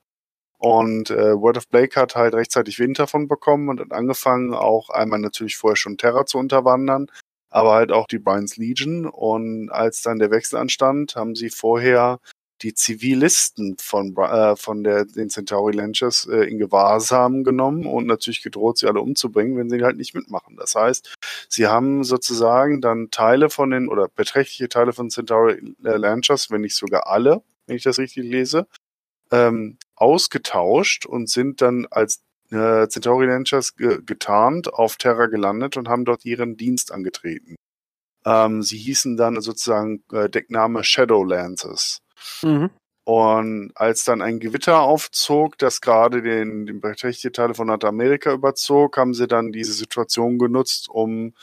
Und 0.57 1.09
äh, 1.09 1.39
World 1.39 1.57
of 1.57 1.69
Blake 1.69 1.99
hat 1.99 2.15
halt 2.17 2.33
rechtzeitig 2.35 2.77
Wind 2.79 2.99
davon 2.99 3.29
bekommen 3.29 3.69
und 3.69 3.79
hat 3.79 3.93
angefangen, 3.93 4.53
auch 4.53 4.89
einmal 4.89 5.19
natürlich 5.19 5.55
vorher 5.55 5.77
schon 5.77 5.97
Terra 5.97 6.25
zu 6.25 6.37
unterwandern, 6.37 7.07
aber 7.49 7.73
halt 7.75 7.93
auch 7.93 8.07
die 8.07 8.19
Brian's 8.19 8.57
Legion. 8.57 9.05
Und 9.05 9.69
als 9.69 10.01
dann 10.01 10.19
der 10.19 10.31
Wechsel 10.31 10.57
anstand, 10.57 11.15
haben 11.15 11.33
sie 11.33 11.49
vorher 11.49 12.19
die 12.61 12.73
Zivilisten 12.73 13.77
von, 13.79 14.15
äh, 14.15 14.55
von 14.55 14.83
der, 14.83 15.05
den 15.05 15.29
Centauri 15.29 15.73
Lancers 15.73 16.27
äh, 16.27 16.49
in 16.49 16.57
Gewahrsam 16.57 17.43
genommen 17.43 17.85
und 17.85 18.07
natürlich 18.07 18.41
gedroht, 18.41 18.77
sie 18.77 18.87
alle 18.87 19.01
umzubringen, 19.01 19.57
wenn 19.57 19.69
sie 19.69 19.83
halt 19.83 19.97
nicht 19.97 20.15
mitmachen. 20.15 20.55
Das 20.55 20.75
heißt, 20.75 21.15
sie 21.49 21.67
haben 21.67 22.03
sozusagen 22.03 22.81
dann 22.81 23.11
Teile 23.11 23.49
von 23.49 23.71
den, 23.71 23.89
oder 23.89 24.07
beträchtliche 24.07 24.69
Teile 24.69 24.93
von 24.93 25.09
Centauri 25.09 25.75
äh, 25.83 25.97
Lancers, 25.97 26.49
wenn 26.49 26.61
nicht 26.61 26.75
sogar 26.75 27.07
alle, 27.07 27.43
wenn 27.67 27.75
ich 27.75 27.83
das 27.83 27.99
richtig 27.99 28.23
lese, 28.23 28.67
ähm, 29.31 29.77
ausgetauscht 29.95 31.05
und 31.05 31.29
sind 31.29 31.61
dann 31.61 31.87
als 31.91 32.23
äh, 32.51 32.87
Centauri 32.87 33.25
Lancers 33.25 33.75
ge 33.75 33.99
getarnt 34.05 34.73
auf 34.73 34.97
Terra 34.97 35.25
gelandet 35.25 35.77
und 35.77 35.89
haben 35.89 36.05
dort 36.05 36.25
ihren 36.25 36.57
Dienst 36.57 36.91
angetreten. 36.91 37.55
Ähm, 38.25 38.63
sie 38.63 38.77
hießen 38.77 39.17
dann 39.17 39.39
sozusagen 39.41 40.03
äh, 40.11 40.29
Deckname 40.29 40.83
Shadowlances. 40.83 42.01
Mhm. 42.43 42.69
Und 43.07 43.71
als 43.75 44.03
dann 44.03 44.23
ein 44.23 44.39
Gewitter 44.39 44.81
aufzog, 44.81 45.59
das 45.59 45.79
gerade 45.79 46.23
den, 46.23 46.65
den 46.65 46.81
beträchtliche 46.81 47.31
Teile 47.31 47.53
von 47.53 47.67
Nordamerika 47.67 48.33
überzog, 48.33 48.97
haben 48.97 49.13
sie 49.13 49.27
dann 49.27 49.51
diese 49.51 49.73
Situation 49.73 50.39
genutzt, 50.39 50.89
um 50.89 51.33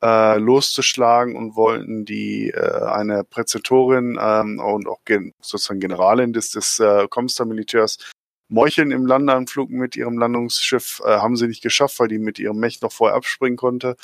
äh, 0.00 0.38
loszuschlagen 0.38 1.34
und 1.34 1.56
wollten 1.56 2.04
die 2.04 2.50
äh, 2.50 2.84
eine 2.84 3.24
Präzetorin 3.24 4.16
ähm, 4.20 4.60
und 4.60 4.86
auch 4.86 5.04
gen 5.04 5.34
sozusagen 5.40 5.80
Generalin 5.80 6.32
des, 6.32 6.50
des 6.50 6.78
äh, 6.78 7.08
Comstar-Militärs 7.08 7.98
Meucheln 8.48 8.92
im 8.92 9.04
Landeanflug 9.04 9.70
mit 9.70 9.96
ihrem 9.96 10.18
Landungsschiff 10.18 11.02
äh, 11.04 11.18
haben 11.18 11.36
sie 11.36 11.48
nicht 11.48 11.62
geschafft, 11.62 11.98
weil 12.00 12.08
die 12.08 12.18
mit 12.18 12.38
ihrem 12.38 12.58
Mech 12.58 12.80
noch 12.80 12.92
vorher 12.92 13.16
abspringen 13.16 13.56
konnte. 13.56 13.96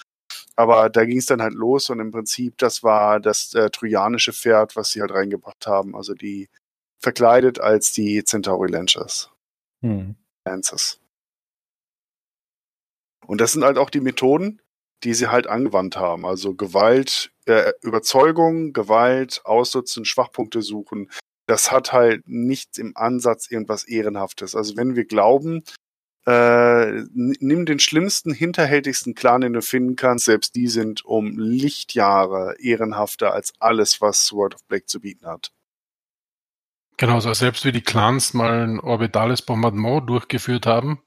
Aber 0.57 0.89
da 0.89 1.05
ging 1.05 1.19
es 1.19 1.27
dann 1.27 1.43
halt 1.43 1.55
los 1.55 1.91
und 1.91 2.01
im 2.01 2.13
Prinzip, 2.13 2.59
das 2.59 2.83
war 2.83 3.19
das 3.19 3.55
äh, 3.55 3.71
trojanische 3.71 4.33
Pferd, 4.33 4.77
was 4.77 4.91
sie 4.91 5.01
halt 5.01 5.13
reingebracht 5.13 5.67
haben. 5.67 5.97
Also 5.97 6.15
die 6.15 6.49
verkleidet 7.01 7.61
als 7.61 7.93
die 7.93 8.23
Centauri 8.25 8.71
Lancers. 8.71 9.31
Hm. 9.83 10.15
Lancers. 10.47 11.01
Und 13.27 13.41
das 13.41 13.53
sind 13.53 13.65
halt 13.65 13.79
auch 13.79 13.91
die 13.91 14.01
Methoden, 14.01 14.61
die 15.03 15.15
sie 15.15 15.29
halt 15.29 15.47
angewandt 15.47 15.97
haben. 15.97 16.25
Also 16.25 16.55
Gewalt, 16.55 17.33
äh, 17.47 17.73
Überzeugung, 17.83 18.73
Gewalt, 18.73 19.41
Ausnutzen, 19.45 20.05
Schwachpunkte 20.05 20.63
suchen, 20.63 21.11
das 21.47 21.71
hat 21.71 21.93
halt 21.93 22.27
nicht 22.27 22.79
im 22.79 22.97
Ansatz 22.97 23.51
irgendwas 23.51 23.85
Ehrenhaftes. 23.85 24.55
Also 24.55 24.77
wenn 24.77 24.97
wir 24.97 25.05
glauben, 25.05 25.63
äh, 26.27 27.03
nimm 27.13 27.67
den 27.67 27.79
schlimmsten, 27.79 28.33
hinterhältigsten 28.33 29.15
Clan, 29.15 29.43
den 29.43 29.53
du 29.53 29.63
finden 29.63 29.97
kannst, 29.97 30.25
selbst 30.25 30.55
die 30.55 30.69
sind 30.69 31.05
um 31.05 31.39
Lichtjahre 31.39 32.57
ehrenhafter 32.59 33.33
als 33.33 33.53
alles, 33.59 34.01
was 34.01 34.33
World 34.33 34.55
of 34.55 34.65
Black 34.67 34.89
zu 34.89 35.01
bieten 35.01 35.27
hat. 35.27 35.53
Genau, 36.97 37.15
also 37.15 37.35
selbst 37.35 37.65
wie 37.65 37.73
die 37.73 37.83
Clans 37.83 38.35
mal 38.35 38.63
ein 38.63 38.81
orbitales 38.81 39.43
Bombardement 39.43 40.09
durchgeführt 40.09 40.67
haben, 40.67 41.03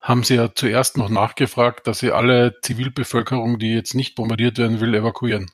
haben 0.00 0.24
sie 0.24 0.36
ja 0.36 0.54
zuerst 0.54 0.96
noch 0.96 1.10
nachgefragt, 1.10 1.86
dass 1.86 1.98
sie 1.98 2.10
alle 2.10 2.58
Zivilbevölkerung, 2.62 3.58
die 3.58 3.74
jetzt 3.74 3.94
nicht 3.94 4.14
bombardiert 4.14 4.58
werden 4.58 4.80
will, 4.80 4.94
evakuieren. 4.94 5.50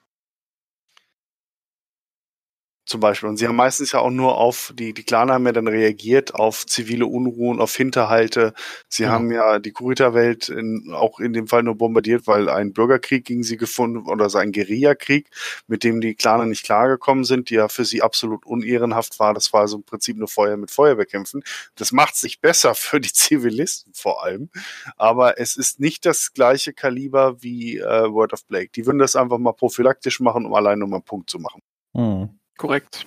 Zum 2.87 3.01
Beispiel. 3.01 3.29
Und 3.29 3.37
sie 3.37 3.49
haben 3.49 3.57
meistens 3.57 3.93
ja 3.93 3.99
auch 3.99 4.11
nur 4.11 4.39
auf, 4.39 4.73
die, 4.77 4.95
die 4.95 5.03
Klaner 5.03 5.35
haben 5.35 5.47
ja 5.47 5.53
dann 5.53 5.67
reagiert 5.67 6.35
auf 6.35 6.65
zivile 6.65 7.07
Unruhen, 7.07 7.61
auf 7.61 7.75
Hinterhalte. 7.75 8.55
Sie 8.89 9.03
ja. 9.03 9.11
haben 9.11 9.31
ja 9.33 9.59
die 9.59 9.73
Kurita-Welt 9.73 10.55
auch 10.93 11.19
in 11.19 11.33
dem 11.33 11.49
Fall 11.49 11.65
nur 11.65 11.75
bombardiert, 11.75 12.27
weil 12.29 12.49
ein 12.49 12.73
Bürgerkrieg 12.73 13.25
gegen 13.25 13.43
sie 13.43 13.57
gefunden 13.57 14.09
oder 14.09 14.31
so 14.31 14.39
ein 14.39 14.53
Guerillakrieg, 14.53 15.29
mit 15.67 15.83
dem 15.83 16.01
die 16.01 16.15
Klaner 16.15 16.47
nicht 16.47 16.65
klargekommen 16.65 17.25
sind, 17.25 17.51
die 17.51 17.55
ja 17.55 17.69
für 17.69 17.85
sie 17.85 18.03
absolut 18.03 18.47
unehrenhaft 18.47 19.19
war. 19.19 19.35
Das 19.35 19.53
war 19.53 19.63
also 19.63 19.79
im 19.79 19.83
Prinzip 19.83 20.17
nur 20.17 20.29
Feuer 20.29 20.57
mit 20.57 20.71
Feuer 20.71 20.95
bekämpfen. 20.95 21.43
Das 21.75 21.91
macht 21.91 22.15
sich 22.15 22.41
besser 22.41 22.75
für 22.77 23.01
die 23.01 23.13
Zivilisten 23.13 23.93
vor 23.95 24.23
allem. 24.23 24.49
Aber 24.97 25.41
es 25.41 25.57
ist 25.57 25.81
nicht 25.81 26.07
das 26.07 26.33
gleiche 26.33 26.73
Kaliber 26.73 27.43
wie 27.43 27.79
äh, 27.79 28.13
Word 28.13 28.33
of 28.33 28.47
Blake. 28.47 28.71
Die 28.77 28.87
würden 28.87 28.99
das 28.99 29.17
einfach 29.17 29.39
mal 29.39 29.53
prophylaktisch 29.53 30.21
machen, 30.21 30.47
um 30.47 30.55
allein 30.55 30.79
nur 30.79 30.89
mal 30.89 30.97
einen 30.97 31.05
Punkt 31.05 31.31
zu 31.31 31.41
machen. 31.41 31.63
Hm. 31.95 32.39
Korrekt. 32.57 33.07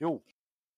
Jo. 0.00 0.22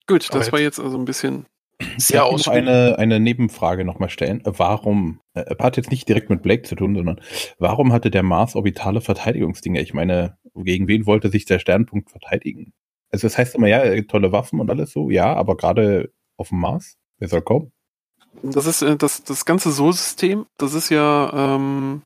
Gut, 0.07 0.29
das 0.33 0.49
Aber 0.49 0.53
war 0.53 0.61
jetzt 0.61 0.81
also 0.81 0.99
ein 0.99 1.05
bisschen 1.05 1.47
sehr 1.97 2.25
aus. 2.25 2.49
Eine, 2.49 2.99
eine 2.99 3.21
Nebenfrage 3.21 3.85
nochmal 3.85 4.11
stellen. 4.11 4.43
Warum, 4.45 5.21
äh, 5.35 5.55
hat 5.59 5.77
jetzt 5.77 5.91
nicht 5.91 6.09
direkt 6.09 6.31
mit 6.31 6.43
Blake 6.43 6.63
zu 6.63 6.75
tun, 6.75 6.95
sondern 6.95 7.21
warum 7.59 7.93
hatte 7.93 8.11
der 8.11 8.23
Mars 8.23 8.57
orbitale 8.57 9.01
Verteidigungsdinge? 9.01 9.81
Ich 9.81 9.95
meine, 9.95 10.37
gegen 10.55 10.89
wen 10.89 11.07
wollte 11.07 11.31
sich 11.31 11.45
der 11.45 11.59
Sternpunkt 11.59 12.11
verteidigen? 12.11 12.73
Also 13.11 13.27
das 13.27 13.37
heißt 13.37 13.55
immer, 13.55 13.69
ja, 13.69 14.01
tolle 14.03 14.33
Waffen 14.33 14.61
und 14.61 14.71
alles 14.71 14.93
so, 14.93 15.11
ja, 15.11 15.35
aber 15.35 15.57
gerade 15.57 16.13
auf 16.37 16.49
dem 16.49 16.61
Mars, 16.61 16.97
wer 17.19 17.29
soll 17.29 17.43
kommen? 17.43 17.73
Das 18.43 18.67
ist 18.67 18.83
äh, 18.83 18.97
das, 18.97 19.23
das 19.23 19.45
ganze 19.45 19.71
Sol-System, 19.71 20.47
das 20.57 20.75
ist 20.75 20.89
ja 20.89 21.55
ähm, 21.57 22.03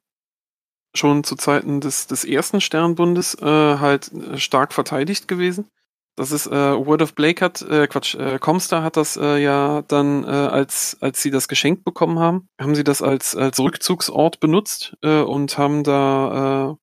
schon 0.94 1.22
zu 1.24 1.36
Zeiten 1.36 1.80
des, 1.80 2.08
des 2.08 2.24
ersten 2.24 2.60
Sternbundes 2.60 3.36
äh, 3.40 3.44
halt 3.44 4.12
äh, 4.12 4.38
stark 4.38 4.72
verteidigt 4.72 5.28
gewesen. 5.28 5.68
Das 6.16 6.32
ist 6.32 6.46
äh, 6.46 6.50
Word 6.50 7.02
of 7.02 7.14
Blake 7.14 7.44
hat, 7.44 7.60
äh, 7.62 7.86
Quatsch, 7.86 8.14
äh, 8.14 8.38
Comstar 8.38 8.82
hat 8.82 8.96
das 8.96 9.18
äh, 9.18 9.36
ja 9.36 9.82
dann, 9.86 10.24
äh, 10.24 10.28
als, 10.28 10.96
als 11.00 11.22
sie 11.22 11.30
das 11.30 11.46
geschenkt 11.46 11.84
bekommen 11.84 12.18
haben, 12.18 12.48
haben 12.58 12.74
sie 12.74 12.84
das 12.84 13.02
als, 13.02 13.36
als 13.36 13.60
Rückzugsort 13.60 14.40
benutzt 14.40 14.96
äh, 15.02 15.20
und 15.20 15.58
haben 15.58 15.84
da 15.84 16.70
äh, 16.70 16.76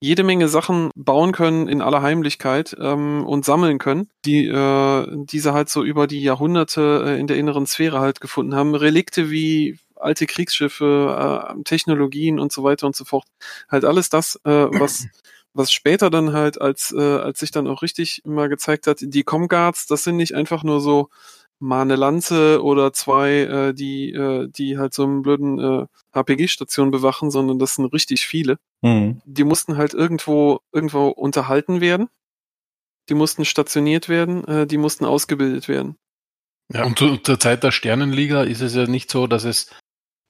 jede 0.00 0.24
Menge 0.24 0.48
Sachen 0.48 0.90
bauen 0.96 1.32
können 1.32 1.68
in 1.68 1.80
aller 1.80 2.02
Heimlichkeit 2.02 2.76
ähm, 2.80 3.24
und 3.24 3.44
sammeln 3.44 3.78
können, 3.78 4.08
die 4.24 4.46
äh, 4.46 5.06
diese 5.24 5.54
halt 5.54 5.68
so 5.68 5.84
über 5.84 6.06
die 6.06 6.22
Jahrhunderte 6.22 7.04
äh, 7.06 7.20
in 7.20 7.28
der 7.28 7.36
inneren 7.36 7.66
Sphäre 7.66 8.00
halt 8.00 8.20
gefunden 8.20 8.54
haben. 8.54 8.74
Relikte 8.74 9.30
wie 9.30 9.78
alte 9.94 10.26
Kriegsschiffe, 10.26 11.54
äh, 11.56 11.62
Technologien 11.62 12.38
und 12.38 12.52
so 12.52 12.64
weiter 12.64 12.86
und 12.86 12.96
so 12.96 13.04
fort. 13.04 13.24
Halt 13.70 13.84
alles 13.84 14.10
das, 14.10 14.36
äh, 14.44 14.50
was 14.50 15.06
was 15.54 15.72
später 15.72 16.10
dann 16.10 16.32
halt, 16.32 16.60
als, 16.60 16.92
äh, 16.96 17.00
als 17.00 17.40
sich 17.40 17.50
dann 17.50 17.66
auch 17.66 17.82
richtig 17.82 18.22
mal 18.24 18.48
gezeigt 18.48 18.86
hat, 18.86 18.98
die 19.00 19.22
Comguards, 19.22 19.86
das 19.86 20.02
sind 20.04 20.16
nicht 20.16 20.34
einfach 20.34 20.64
nur 20.64 20.80
so 20.80 21.08
mal 21.60 21.82
eine 21.82 21.96
Lanze 21.96 22.62
oder 22.62 22.92
zwei, 22.92 23.30
äh, 23.30 23.74
die, 23.74 24.12
äh, 24.12 24.48
die 24.48 24.76
halt 24.76 24.92
so 24.92 25.04
einen 25.04 25.22
blöden 25.22 25.58
äh, 25.58 25.86
HPG-Station 26.12 26.90
bewachen, 26.90 27.30
sondern 27.30 27.58
das 27.58 27.76
sind 27.76 27.86
richtig 27.86 28.26
viele. 28.26 28.58
Mhm. 28.82 29.22
Die 29.24 29.44
mussten 29.44 29.76
halt 29.76 29.94
irgendwo, 29.94 30.60
irgendwo 30.72 31.08
unterhalten 31.08 31.80
werden. 31.80 32.08
Die 33.08 33.14
mussten 33.14 33.44
stationiert 33.44 34.08
werden, 34.08 34.44
äh, 34.46 34.66
die 34.66 34.78
mussten 34.78 35.04
ausgebildet 35.04 35.68
werden. 35.68 35.96
Ja, 36.72 36.84
und 36.84 36.98
zu, 36.98 37.18
zur 37.18 37.38
Zeit 37.38 37.62
der 37.62 37.72
Sternenliga 37.72 38.42
ist 38.42 38.60
es 38.60 38.74
ja 38.74 38.86
nicht 38.86 39.10
so, 39.10 39.26
dass 39.26 39.44
es 39.44 39.70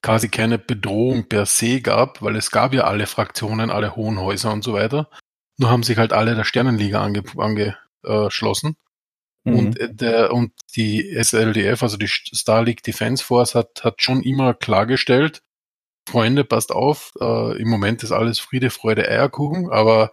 quasi 0.01 0.29
keine 0.29 0.59
Bedrohung 0.59 1.27
per 1.27 1.45
se 1.45 1.81
gab, 1.81 2.21
weil 2.21 2.35
es 2.35 2.51
gab 2.51 2.73
ja 2.73 2.83
alle 2.83 3.07
Fraktionen, 3.07 3.69
alle 3.71 3.95
hohen 3.95 4.19
Häuser 4.19 4.51
und 4.53 4.63
so 4.63 4.73
weiter. 4.73 5.09
Nur 5.57 5.69
haben 5.69 5.83
sich 5.83 5.97
halt 5.97 6.13
alle 6.13 6.35
der 6.35 6.43
Sternenliga 6.43 7.01
angeschlossen. 7.01 8.75
Mhm. 9.45 9.59
Und, 9.59 9.79
äh, 9.79 9.93
der, 9.93 10.33
und 10.33 10.51
die 10.75 11.11
SLDF, 11.11 11.81
also 11.81 11.97
die 11.97 12.07
Star 12.07 12.63
League 12.63 12.83
Defense 12.83 13.23
Force, 13.23 13.55
hat, 13.55 13.83
hat 13.83 14.01
schon 14.01 14.21
immer 14.21 14.53
klargestellt, 14.53 15.41
Freunde, 16.07 16.43
passt 16.43 16.71
auf, 16.71 17.13
äh, 17.19 17.59
im 17.59 17.69
Moment 17.69 18.03
ist 18.03 18.11
alles 18.11 18.39
Friede, 18.39 18.69
Freude, 18.69 19.07
Eierkuchen, 19.09 19.71
aber 19.71 20.11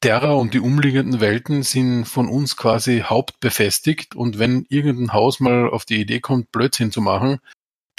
Terra 0.00 0.32
und 0.32 0.54
die 0.54 0.60
umliegenden 0.60 1.20
Welten 1.20 1.62
sind 1.62 2.06
von 2.06 2.28
uns 2.28 2.56
quasi 2.56 3.00
hauptbefestigt 3.00 4.16
und 4.16 4.38
wenn 4.38 4.64
irgendein 4.70 5.12
Haus 5.12 5.40
mal 5.40 5.68
auf 5.68 5.84
die 5.84 6.00
Idee 6.00 6.20
kommt, 6.20 6.50
Blödsinn 6.52 6.90
zu 6.90 7.02
machen, 7.02 7.38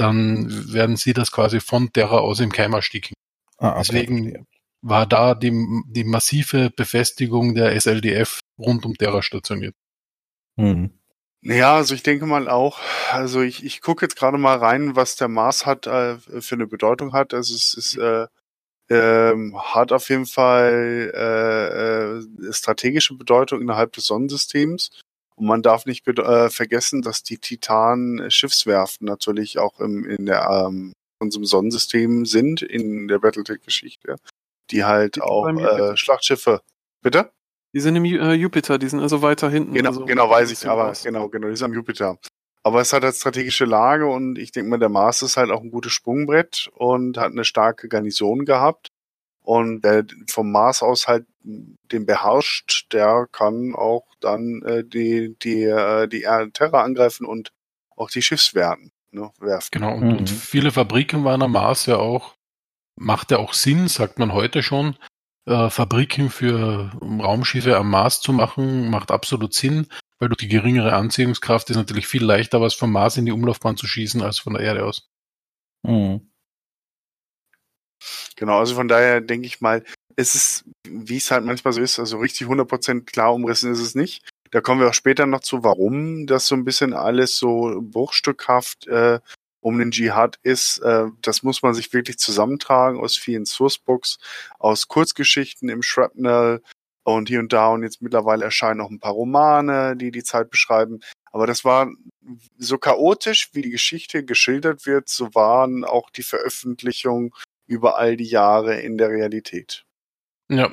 dann 0.01 0.73
werden 0.73 0.97
sie 0.97 1.13
das 1.13 1.31
quasi 1.31 1.59
von 1.59 1.93
Terra 1.93 2.17
aus 2.17 2.39
im 2.39 2.51
Keim 2.51 2.73
ersticken. 2.73 3.13
Ah, 3.57 3.71
okay. 3.71 3.79
Deswegen 3.79 4.47
war 4.81 5.05
da 5.05 5.35
die, 5.35 5.51
die 5.87 6.03
massive 6.03 6.71
Befestigung 6.71 7.53
der 7.53 7.79
SLDF 7.79 8.39
rund 8.57 8.85
um 8.85 8.95
Terra 8.95 9.21
stationiert. 9.21 9.75
Hm. 10.57 10.91
Ja, 11.43 11.75
also 11.75 11.95
ich 11.95 12.03
denke 12.03 12.25
mal 12.25 12.47
auch, 12.47 12.79
also 13.11 13.41
ich, 13.41 13.63
ich 13.63 13.81
gucke 13.81 14.05
jetzt 14.05 14.15
gerade 14.15 14.37
mal 14.37 14.57
rein, 14.57 14.95
was 14.95 15.15
der 15.15 15.27
Mars 15.27 15.65
hat 15.65 15.87
äh, 15.87 16.17
für 16.17 16.55
eine 16.55 16.67
Bedeutung 16.67 17.13
hat. 17.13 17.33
Also 17.33 17.55
es 17.55 17.73
ist 17.73 17.97
äh, 17.97 18.27
ähm, 18.91 19.55
hat 19.57 19.91
auf 19.91 20.09
jeden 20.09 20.25
Fall 20.25 21.11
äh, 21.15 22.47
äh, 22.47 22.53
strategische 22.53 23.15
Bedeutung 23.15 23.61
innerhalb 23.61 23.93
des 23.93 24.05
Sonnensystems. 24.05 24.91
Und 25.41 25.47
man 25.47 25.63
darf 25.63 25.87
nicht 25.87 26.07
äh, 26.07 26.51
vergessen, 26.51 27.01
dass 27.01 27.23
die 27.23 27.39
Titan-Schiffswerften 27.39 29.07
natürlich 29.07 29.57
auch 29.57 29.79
im, 29.79 30.05
in 30.05 30.27
der, 30.27 30.47
ähm, 30.47 30.93
unserem 31.19 31.45
Sonnensystem 31.45 32.27
sind, 32.27 32.61
in 32.61 33.07
der 33.07 33.17
Battletech-Geschichte, 33.17 34.17
die 34.69 34.83
halt 34.83 35.15
die 35.15 35.21
auch 35.21 35.47
äh, 35.47 35.97
Schlachtschiffe. 35.97 36.61
Bitte? 37.01 37.31
Die 37.73 37.79
sind 37.79 37.95
im 37.95 38.05
äh, 38.05 38.33
Jupiter, 38.33 38.77
die 38.77 38.87
sind 38.87 38.99
also 38.99 39.23
weiter 39.23 39.49
hinten. 39.49 39.73
Genau, 39.73 39.89
also 39.89 40.05
genau 40.05 40.29
weiß 40.29 40.51
ich, 40.51 40.69
aber 40.69 40.91
aus. 40.91 41.01
genau, 41.01 41.27
genau, 41.27 41.49
die 41.49 41.55
sind 41.55 41.65
am 41.65 41.73
Jupiter. 41.73 42.19
Aber 42.61 42.81
es 42.81 42.93
hat 42.93 43.01
halt 43.01 43.15
strategische 43.15 43.65
Lage 43.65 44.05
und 44.05 44.37
ich 44.37 44.51
denke 44.51 44.69
mal, 44.69 44.77
der 44.77 44.89
Mars 44.89 45.23
ist 45.23 45.37
halt 45.37 45.49
auch 45.49 45.61
ein 45.61 45.71
gutes 45.71 45.91
Sprungbrett 45.91 46.69
und 46.75 47.17
hat 47.17 47.31
eine 47.31 47.45
starke 47.45 47.87
Garnison 47.87 48.45
gehabt. 48.45 48.89
Und 49.53 49.83
wer 49.83 50.05
vom 50.29 50.49
Mars 50.49 50.81
aus 50.81 51.09
halt 51.09 51.25
den 51.43 52.05
beherrscht, 52.05 52.87
der 52.93 53.27
kann 53.33 53.75
auch 53.75 54.05
dann 54.21 54.61
äh, 54.61 54.85
die, 54.85 55.35
die, 55.43 55.63
äh, 55.63 56.07
die 56.07 56.25
Terra 56.53 56.83
angreifen 56.83 57.25
und 57.25 57.51
auch 57.97 58.09
die 58.09 58.21
Schiffswerten 58.21 58.93
ne, 59.11 59.29
werfen. 59.41 59.67
Genau, 59.71 59.93
und, 59.95 60.07
mhm. 60.07 60.17
und 60.19 60.29
viele 60.29 60.71
Fabriken 60.71 61.25
waren 61.25 61.41
am 61.41 61.51
Mars 61.51 61.85
ja 61.85 61.97
auch, 61.97 62.35
macht 62.95 63.31
ja 63.31 63.39
auch 63.39 63.51
Sinn, 63.51 63.89
sagt 63.89 64.19
man 64.19 64.31
heute 64.31 64.63
schon, 64.63 64.95
äh, 65.45 65.69
Fabriken 65.69 66.29
für 66.29 66.91
Raumschiffe 67.01 67.75
am 67.75 67.89
Mars 67.89 68.21
zu 68.21 68.31
machen, 68.31 68.89
macht 68.89 69.11
absolut 69.11 69.53
Sinn, 69.53 69.87
weil 70.19 70.29
durch 70.29 70.37
die 70.37 70.47
geringere 70.47 70.93
Anziehungskraft 70.93 71.69
ist 71.69 71.75
natürlich 71.75 72.07
viel 72.07 72.23
leichter, 72.23 72.61
was 72.61 72.73
vom 72.73 72.93
Mars 72.93 73.17
in 73.17 73.25
die 73.25 73.33
Umlaufbahn 73.33 73.75
zu 73.75 73.85
schießen, 73.85 74.21
als 74.21 74.39
von 74.39 74.53
der 74.53 74.63
Erde 74.63 74.85
aus. 74.85 75.09
Mhm. 75.83 76.30
Genau, 78.35 78.59
also 78.59 78.75
von 78.75 78.87
daher 78.87 79.21
denke 79.21 79.47
ich 79.47 79.61
mal, 79.61 79.83
es 80.15 80.35
ist, 80.35 80.65
wie 80.87 81.17
es 81.17 81.31
halt 81.31 81.45
manchmal 81.45 81.73
so 81.73 81.81
ist, 81.81 81.99
also 81.99 82.17
richtig 82.17 82.47
100% 82.47 83.05
klar 83.05 83.33
umrissen 83.33 83.71
ist 83.71 83.81
es 83.81 83.95
nicht. 83.95 84.27
Da 84.51 84.61
kommen 84.61 84.81
wir 84.81 84.89
auch 84.89 84.93
später 84.93 85.25
noch 85.25 85.39
zu, 85.39 85.63
warum 85.63 86.27
das 86.27 86.47
so 86.47 86.55
ein 86.55 86.65
bisschen 86.65 86.93
alles 86.93 87.37
so 87.37 87.79
bruchstückhaft 87.81 88.87
äh, 88.87 89.19
um 89.61 89.77
den 89.79 89.91
Dschihad 89.91 90.39
ist. 90.43 90.79
Äh, 90.79 91.05
das 91.21 91.43
muss 91.43 91.61
man 91.61 91.73
sich 91.73 91.93
wirklich 91.93 92.17
zusammentragen 92.17 92.99
aus 92.99 93.15
vielen 93.15 93.45
Sourcebooks, 93.45 94.17
aus 94.59 94.87
Kurzgeschichten 94.87 95.69
im 95.69 95.81
Shrapnel 95.81 96.61
und 97.03 97.29
hier 97.29 97.39
und 97.39 97.53
da. 97.53 97.69
Und 97.69 97.83
jetzt 97.83 98.01
mittlerweile 98.01 98.43
erscheinen 98.43 98.79
noch 98.79 98.89
ein 98.89 98.99
paar 98.99 99.13
Romane, 99.13 99.95
die 99.95 100.11
die 100.11 100.23
Zeit 100.23 100.49
beschreiben. 100.49 100.99
Aber 101.31 101.47
das 101.47 101.63
war 101.63 101.89
so 102.57 102.77
chaotisch, 102.77 103.51
wie 103.53 103.61
die 103.61 103.69
Geschichte 103.69 104.25
geschildert 104.25 104.85
wird, 104.85 105.07
so 105.07 105.33
waren 105.33 105.85
auch 105.85 106.09
die 106.09 106.23
Veröffentlichungen 106.23 107.31
über 107.71 107.97
all 107.97 108.17
die 108.17 108.25
Jahre 108.25 108.79
in 108.81 108.97
der 108.97 109.09
Realität. 109.09 109.85
Ja, 110.49 110.69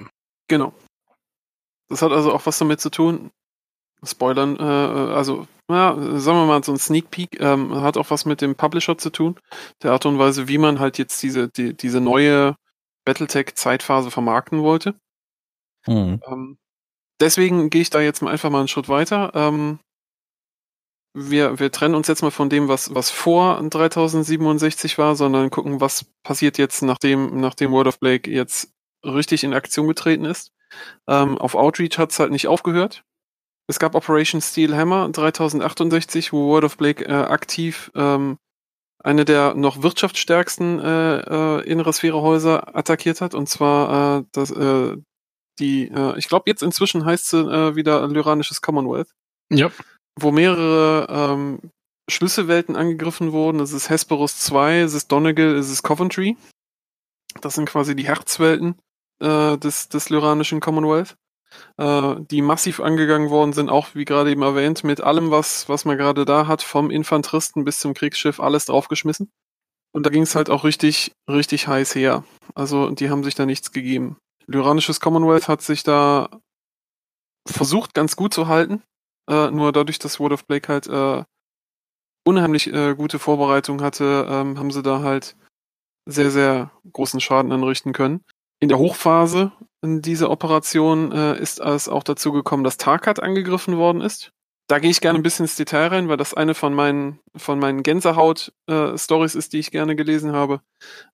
genau. 0.49 0.75
Das 1.89 2.03
hat 2.03 2.11
also 2.11 2.33
auch 2.33 2.45
was 2.45 2.59
damit 2.59 2.81
zu 2.81 2.91
tun. 2.91 3.31
Spoilern, 4.03 4.57
äh, 4.57 4.63
also, 4.63 5.47
ja, 5.71 5.95
sagen 6.19 6.39
wir 6.39 6.47
mal, 6.47 6.63
so 6.63 6.73
ein 6.73 6.79
Sneak 6.79 7.11
Peek 7.11 7.41
ähm, 7.41 7.81
hat 7.81 7.97
auch 7.97 8.11
was 8.11 8.25
mit 8.25 8.41
dem 8.41 8.57
Publisher 8.57 8.99
zu 8.99 9.11
tun. 9.11 9.39
Der 9.83 9.93
Art 9.93 10.07
und 10.07 10.19
Weise, 10.19 10.49
wie 10.49 10.59
man 10.59 10.81
halt 10.81 10.99
jetzt 10.99 11.23
diese, 11.23 11.49
die, 11.49 11.75
diese 11.75 12.01
neue 12.01 12.57
Battletech-Zeitphase 13.05 14.11
vermarkten 14.11 14.63
wollte. 14.63 14.95
Mhm. 15.87 16.21
Ähm, 16.27 16.59
deswegen 17.21 17.71
gehe 17.71 17.83
ich 17.83 17.91
da 17.91 18.01
jetzt 18.01 18.23
mal 18.23 18.31
einfach 18.31 18.51
mal 18.51 18.59
einen 18.59 18.69
Schritt 18.69 18.89
weiter. 18.89 19.33
Ähm, 19.35 19.79
wir, 21.19 21.59
wir 21.59 21.71
trennen 21.73 21.95
uns 21.95 22.09
jetzt 22.09 22.23
mal 22.23 22.31
von 22.31 22.51
dem, 22.51 22.69
was, 22.69 22.95
was 22.95 23.11
vor 23.11 23.63
3067 23.63 24.99
war, 24.99 25.17
sondern 25.17 25.51
gucken, 25.51 25.81
was 25.81 26.07
passiert 26.23 26.59
jetzt, 26.59 26.83
nachdem, 26.83 27.41
nachdem 27.41 27.73
World 27.73 27.89
of 27.89 28.01
Blake 28.01 28.31
jetzt 28.31 28.73
richtig 29.05 29.45
in 29.45 29.55
Aktion 29.55 29.89
getreten 29.89 30.25
ist. 30.25 30.53
Ähm, 31.09 31.39
auf 31.39 31.55
Outreach 31.55 31.99
hat 31.99 32.11
es 32.11 32.19
halt 32.19 32.33
nicht 32.33 32.49
aufgehört. 32.49 33.05
Es 33.69 33.79
gab 33.79 33.95
Operation 33.95 34.41
Steel 34.41 34.77
Hammer 34.77 35.09
3068, 35.11 36.33
wo 36.33 36.49
World 36.49 36.65
of 36.65 36.77
Blake 36.77 37.05
äh, 37.05 37.13
aktiv 37.13 37.91
ähm, 37.95 38.39
eine 38.99 39.25
der 39.25 39.55
noch 39.55 39.83
wirtschaftsstärksten 39.83 40.81
äh, 40.81 41.19
äh, 41.61 41.63
innere 41.71 41.93
Sphärehäuser 41.93 42.77
attackiert 42.77 43.21
hat, 43.21 43.35
und 43.35 43.49
zwar 43.49 44.21
äh, 44.21 44.25
das, 44.33 44.51
äh, 44.51 44.97
Die, 45.59 45.89
äh, 45.89 46.19
ich 46.19 46.29
glaube, 46.29 46.45
jetzt 46.47 46.63
inzwischen 46.63 47.05
heißt 47.05 47.31
sie 47.31 47.41
äh, 47.41 47.75
wieder 47.77 48.07
Lyranisches 48.09 48.61
Commonwealth. 48.61 49.11
Ja. 49.51 49.71
Wo 50.21 50.33
mehrere 50.33 51.07
ähm, 51.09 51.71
Schlüsselwelten 52.09 52.75
angegriffen 52.75 53.33
wurden. 53.33 53.61
Es 53.61 53.73
ist 53.73 53.91
Hesperus 53.91 54.39
2, 54.41 54.81
es 54.81 54.95
ist 54.95 55.13
Donegal, 55.13 55.55
es 55.57 55.71
ist 55.71 55.83
Coventry. 55.83 56.37
Das 57.41 57.55
sind 57.55 57.69
quasi 57.69 57.95
die 57.95 58.07
Herzwelten 58.07 58.77
äh, 59.21 59.59
des, 59.59 59.89
des 59.89 60.09
Lyranischen 60.09 60.61
Commonwealth, 60.61 61.17
äh, 61.77 62.17
die 62.31 62.43
massiv 62.43 62.81
angegangen 62.81 63.31
worden 63.31 63.53
sind, 63.53 63.69
auch 63.69 63.95
wie 63.95 64.07
gerade 64.07 64.31
eben 64.31 64.43
erwähnt, 64.43 64.85
mit 64.85 65.03
allem, 65.03 65.31
was, 65.31 65.69
was 65.69 65.85
man 65.85 65.99
gerade 65.99 66.25
da 66.25 66.47
hat, 66.47 66.63
vom 66.63 66.91
Infanteristen 66.91 67.65
bis 67.65 67.79
zum 67.79 67.95
Kriegsschiff, 67.95 68.41
alles 68.41 68.65
draufgeschmissen. 68.65 69.31
Und 69.93 70.05
da 70.05 70.11
ging 70.11 70.23
es 70.23 70.35
halt 70.35 70.51
auch 70.51 70.65
richtig, 70.65 71.13
richtig 71.31 71.69
heiß 71.69 71.95
her. 71.95 72.25
Also 72.55 72.91
die 72.91 73.11
haben 73.11 73.25
sich 73.25 73.35
da 73.35 73.47
nichts 73.47 73.73
gegeben. 73.73 74.17
Lyranisches 74.47 75.01
Commonwealth 75.01 75.49
hat 75.49 75.61
sich 75.61 75.83
da 75.83 76.31
versucht, 77.47 77.95
ganz 77.95 78.17
gut 78.17 78.33
zu 78.33 78.49
halten. 78.49 78.83
Äh, 79.29 79.51
nur 79.51 79.73
dadurch, 79.73 79.99
dass 79.99 80.19
World 80.19 80.33
of 80.33 80.47
Blake 80.47 80.69
halt 80.73 80.87
äh, 80.87 81.25
unheimlich 82.25 82.73
äh, 82.73 82.95
gute 82.95 83.19
Vorbereitung 83.19 83.83
hatte, 83.83 84.27
ähm, 84.29 84.59
haben 84.59 84.71
sie 84.71 84.83
da 84.83 85.03
halt 85.03 85.37
sehr, 86.07 86.31
sehr 86.31 86.71
großen 86.93 87.21
Schaden 87.21 87.53
anrichten 87.53 87.93
können. 87.93 88.25
In 88.61 88.69
der 88.69 88.79
Hochphase 88.79 89.53
dieser 89.83 90.31
Operation 90.31 91.13
äh, 91.13 91.39
ist 91.39 91.61
es 91.61 91.89
auch 91.89 92.03
dazu 92.03 92.33
gekommen, 92.33 92.65
dass 92.65 92.77
Tarkat 92.77 93.23
angegriffen 93.23 93.77
worden 93.77 94.01
ist. 94.01 94.33
Da 94.69 94.81
gehe 94.81 94.91
ich 94.91 95.01
gerne 95.01 95.19
ein 95.19 95.23
bisschen 95.23 95.45
ins 95.45 95.57
Detail 95.57 95.87
rein, 95.87 96.09
weil 96.09 96.19
das 96.19 96.35
eine 96.35 96.55
von 96.55 96.75
meinen, 96.75 97.21
von 97.35 97.59
meinen 97.59 97.83
Gänsehaut-Stories 97.83 99.35
äh, 99.35 99.39
ist, 99.39 99.53
die 99.55 99.61
ich 99.61 99.71
gerne 99.71 99.97
gelesen 99.97 100.33
habe. 100.33 100.61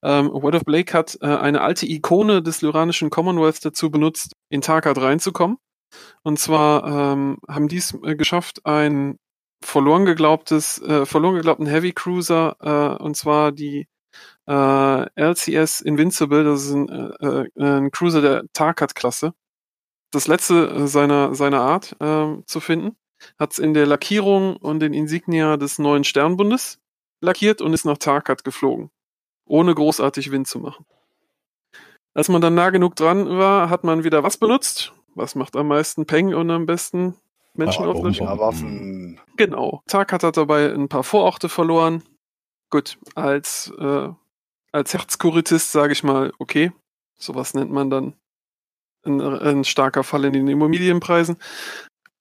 Ähm, 0.03 0.29
Word 0.33 0.57
of 0.57 0.65
Blake 0.65 0.93
hat 0.93 1.19
äh, 1.21 1.27
eine 1.27 1.61
alte 1.61 1.87
Ikone 1.87 2.43
des 2.43 2.62
Lyranischen 2.62 3.11
Commonwealth 3.11 3.65
dazu 3.65 3.91
benutzt, 3.91 4.33
in 4.49 4.61
Tarkat 4.61 4.99
reinzukommen. 4.99 5.59
Und 6.23 6.39
zwar 6.39 6.85
ähm, 6.87 7.39
haben 7.49 7.69
die 7.69 7.79
es 7.79 7.95
äh, 8.03 8.17
geschafft, 8.17 8.65
ein 8.67 9.19
verloren 9.63 10.05
geglaubtes, 10.05 10.81
äh, 10.83 11.07
verloren 11.07 11.37
geglaubten 11.37 11.67
Heavy 11.67 11.93
Cruiser, 11.93 12.57
äh, 12.61 13.03
und 13.03 13.17
zwar 13.17 13.53
die 13.53 13.89
äh, 14.47 15.21
LCS 15.21 15.81
Invincible, 15.81 16.45
das 16.45 16.65
ist 16.65 16.73
ein, 16.75 16.89
äh, 16.89 17.45
äh, 17.45 17.79
ein 17.79 17.91
Cruiser 17.91 18.21
der 18.21 18.45
Tarkat-Klasse. 18.53 19.35
Das 20.11 20.29
letzte 20.29 20.69
äh, 20.69 20.87
seiner, 20.87 21.35
seiner 21.35 21.61
Art 21.61 21.97
äh, 22.01 22.37
zu 22.47 22.61
finden. 22.61 22.97
Hat 23.39 23.53
es 23.53 23.59
in 23.59 23.75
der 23.75 23.87
Lackierung 23.87 24.57
und 24.57 24.81
den 24.81 24.93
Insignia 24.93 25.57
des 25.57 25.79
neuen 25.79 26.05
Sternbundes 26.05 26.79
lackiert 27.21 27.63
und 27.63 27.73
ist 27.73 27.87
nach 27.87 27.99
Tarkat 27.99 28.45
geflogen. 28.45 28.91
Ohne 29.47 29.75
großartig 29.75 30.31
Wind 30.31 30.47
zu 30.47 30.59
machen. 30.59 30.85
Als 32.15 32.29
man 32.29 32.41
dann 32.41 32.55
nah 32.55 32.71
genug 32.71 32.97
dran 32.97 33.29
war, 33.29 33.71
hat 33.71 33.83
man 33.83 34.05
wieder 34.05 34.23
was 34.23 34.37
benutzt. 34.37 34.93
Was 35.15 35.35
macht 35.35 35.57
am 35.57 35.69
meisten 35.69 36.07
Peng 36.07 36.35
und 36.35 36.51
am 36.51 36.67
besten 36.67 37.15
Menschen 37.55 37.85
ah, 37.85 37.89
auflöschen? 37.89 38.27
Waffen. 38.27 39.21
Genau. 39.37 39.83
Tarkat 39.87 40.23
hat 40.23 40.37
dabei 40.37 40.73
ein 40.73 40.89
paar 40.89 41.05
Vororte 41.05 41.49
verloren. 41.49 42.03
Gut, 42.71 42.99
als 43.15 43.73
äh, 43.79 44.09
als 44.75 44.93
Herzkuritist 44.93 45.71
sage 45.71 45.93
ich 45.93 46.03
mal, 46.03 46.33
okay, 46.41 46.73
sowas 47.17 47.55
nennt 47.55 47.71
man 47.71 47.91
dann 47.91 48.15
ein, 49.05 49.21
ein 49.21 49.65
starker 49.65 50.03
Fall 50.03 50.25
in 50.25 50.33
den 50.33 50.49
Immobilienpreisen. 50.49 51.37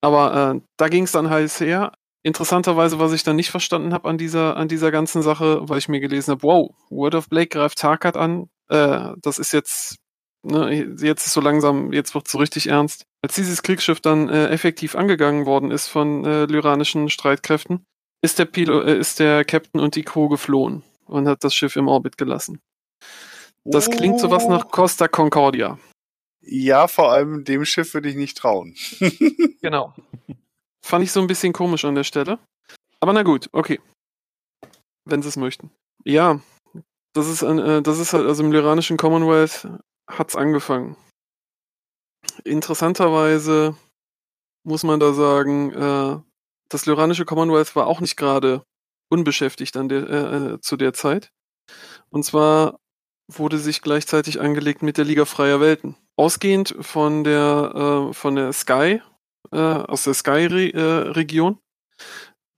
Aber 0.02 0.54
äh, 0.56 0.62
da 0.78 0.88
ging 0.88 1.06
es 1.06 1.14
dann 1.14 1.32
heiß 1.32 1.60
her. 1.62 1.94
Interessanterweise, 2.22 3.00
was 3.00 3.12
ich 3.12 3.24
dann 3.24 3.38
nicht 3.38 3.50
verstanden 3.50 3.92
habe 3.92 4.08
an 4.08 4.20
dieser, 4.20 4.56
an 4.56 4.68
dieser 4.68 4.92
ganzen 4.92 5.24
Sache, 5.24 5.68
weil 5.68 5.80
ich 5.80 5.90
mir 5.90 6.00
gelesen 6.00 6.32
habe, 6.32 6.44
wow, 6.44 6.76
Word 6.90 7.16
of 7.16 7.28
Blake 7.28 7.50
greift 7.50 7.80
Tarkat 7.80 8.16
an. 8.16 8.50
Äh, 8.70 9.14
das 9.22 9.40
ist 9.40 9.52
jetzt, 9.52 9.98
ne, 10.44 10.96
jetzt 11.00 11.26
ist 11.26 11.34
so 11.34 11.42
langsam, 11.42 11.94
jetzt 11.94 12.14
wird 12.14 12.26
es 12.26 12.32
so 12.32 12.38
richtig 12.38 12.68
ernst. 12.68 13.06
Als 13.22 13.36
dieses 13.36 13.64
Kriegsschiff 13.64 14.02
dann 14.02 14.30
äh, 14.30 14.48
effektiv 14.48 14.96
angegangen 14.96 15.46
worden 15.46 15.72
ist 15.72 15.88
von 15.88 16.26
äh, 16.26 16.46
lyranischen 16.46 17.10
Streitkräften, 17.10 17.86
ist 18.22 18.40
der, 18.40 18.46
Pilo, 18.46 18.82
äh, 18.82 18.98
ist 18.98 19.20
der 19.20 19.46
Captain 19.46 19.82
und 19.82 19.96
die 19.96 20.04
Crew 20.04 20.30
geflohen 20.30 20.84
und 21.06 21.28
hat 21.28 21.44
das 21.44 21.56
Schiff 21.56 21.76
im 21.76 21.88
Orbit 21.88 22.18
gelassen. 22.18 22.62
Das 23.66 23.90
klingt 23.90 24.20
sowas 24.20 24.48
nach 24.48 24.70
Costa 24.70 25.08
Concordia. 25.08 25.80
Ja, 26.42 26.88
vor 26.88 27.12
allem 27.14 27.46
dem 27.46 27.64
Schiff 27.64 27.94
würde 27.94 28.10
ich 28.10 28.16
nicht 28.16 28.38
trauen. 28.38 28.76
genau. 29.62 29.94
Fand 30.86 31.04
ich 31.04 31.14
so 31.14 31.22
ein 31.22 31.28
bisschen 31.28 31.54
komisch 31.54 31.86
an 31.86 31.96
der 31.96 32.04
Stelle. 32.04 32.40
Aber 33.00 33.14
na 33.14 33.24
gut, 33.24 33.50
okay. 33.54 33.80
Wenn 35.06 35.22
sie 35.22 35.30
es 35.30 35.38
möchten. 35.38 35.72
Ja, 36.04 36.42
das 37.14 37.30
ist, 37.30 37.44
ein, 37.44 37.60
äh, 37.60 37.82
das 37.82 38.00
ist 38.00 38.14
halt, 38.14 38.26
also 38.26 38.44
im 38.44 38.52
Lyranischen 38.52 38.98
Commonwealth 38.98 39.68
hat 40.08 40.30
es 40.30 40.36
angefangen. 40.36 40.96
Interessanterweise 42.44 43.76
muss 44.64 44.84
man 44.84 45.00
da 45.00 45.14
sagen, 45.14 45.72
äh, 45.74 46.20
das 46.70 46.86
Lyranische 46.86 47.26
Commonwealth 47.26 47.76
war 47.76 47.88
auch 47.88 48.02
nicht 48.02 48.18
gerade 48.18 48.64
unbeschäftigt 49.10 49.78
an 49.78 49.90
der, 49.90 50.10
äh, 50.10 50.36
äh, 50.54 50.62
zu 50.62 50.78
der 50.78 50.94
Zeit. 50.94 51.32
Und 52.10 52.24
zwar 52.24 52.80
wurde 53.32 53.58
sich 53.58 53.82
gleichzeitig 53.82 54.42
angelegt 54.42 54.82
mit 54.82 54.98
der 54.98 55.06
Liga 55.06 55.26
Freier 55.26 55.62
Welten. 55.62 55.96
Ausgehend 56.18 56.76
von 56.80 57.24
der, 57.24 58.10
äh, 58.10 58.14
von 58.14 58.36
der 58.36 58.54
Sky, 58.54 59.02
äh, 59.52 59.58
aus 59.58 60.04
der 60.04 60.14
Sky-Region, 60.14 61.54
äh, 61.54 62.04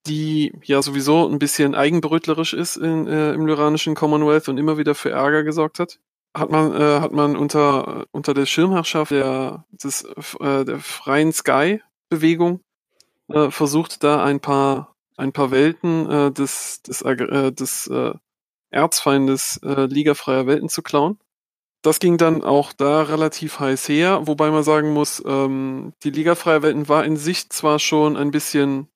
die 0.07 0.53
ja 0.63 0.81
sowieso 0.81 1.27
ein 1.27 1.39
bisschen 1.39 1.75
eigenbrötlerisch 1.75 2.53
ist 2.53 2.77
in, 2.77 3.07
äh, 3.07 3.33
im 3.33 3.47
Lyranischen 3.47 3.95
Commonwealth 3.95 4.49
und 4.49 4.57
immer 4.57 4.77
wieder 4.77 4.95
für 4.95 5.11
Ärger 5.11 5.43
gesorgt 5.43 5.79
hat, 5.79 5.99
hat 6.35 6.51
man, 6.51 6.73
äh, 6.73 6.99
hat 6.99 7.13
man 7.13 7.35
unter, 7.35 8.05
unter 8.11 8.33
der 8.33 8.45
Schirmherrschaft 8.45 9.11
der, 9.11 9.65
des, 9.71 10.03
äh, 10.39 10.65
der 10.65 10.79
freien 10.79 11.31
Sky-Bewegung 11.31 12.61
äh, 13.29 13.49
versucht, 13.49 14.03
da 14.03 14.23
ein 14.23 14.39
paar 14.39 14.95
ein 15.17 15.31
paar 15.31 15.51
Welten 15.51 16.09
äh, 16.09 16.31
des, 16.31 16.81
des, 16.81 17.01
äh, 17.01 17.51
des 17.51 17.87
äh, 17.87 18.13
Erzfeindes 18.71 19.59
äh, 19.63 19.85
Liga 19.85 20.13
freier 20.13 20.47
Welten 20.47 20.69
zu 20.69 20.81
klauen. 20.81 21.17
Das 21.81 21.99
ging 21.99 22.17
dann 22.17 22.43
auch 22.43 22.73
da 22.73 23.03
relativ 23.03 23.59
heiß 23.59 23.87
her, 23.87 24.27
wobei 24.27 24.49
man 24.49 24.63
sagen 24.63 24.91
muss, 24.91 25.23
ähm, 25.25 25.93
die 26.03 26.09
Liga 26.09 26.35
freier 26.35 26.63
Welten 26.63 26.89
war 26.89 27.05
in 27.05 27.15
sich 27.15 27.49
zwar 27.49 27.79
schon 27.79 28.17
ein 28.17 28.31
bisschen 28.31 28.87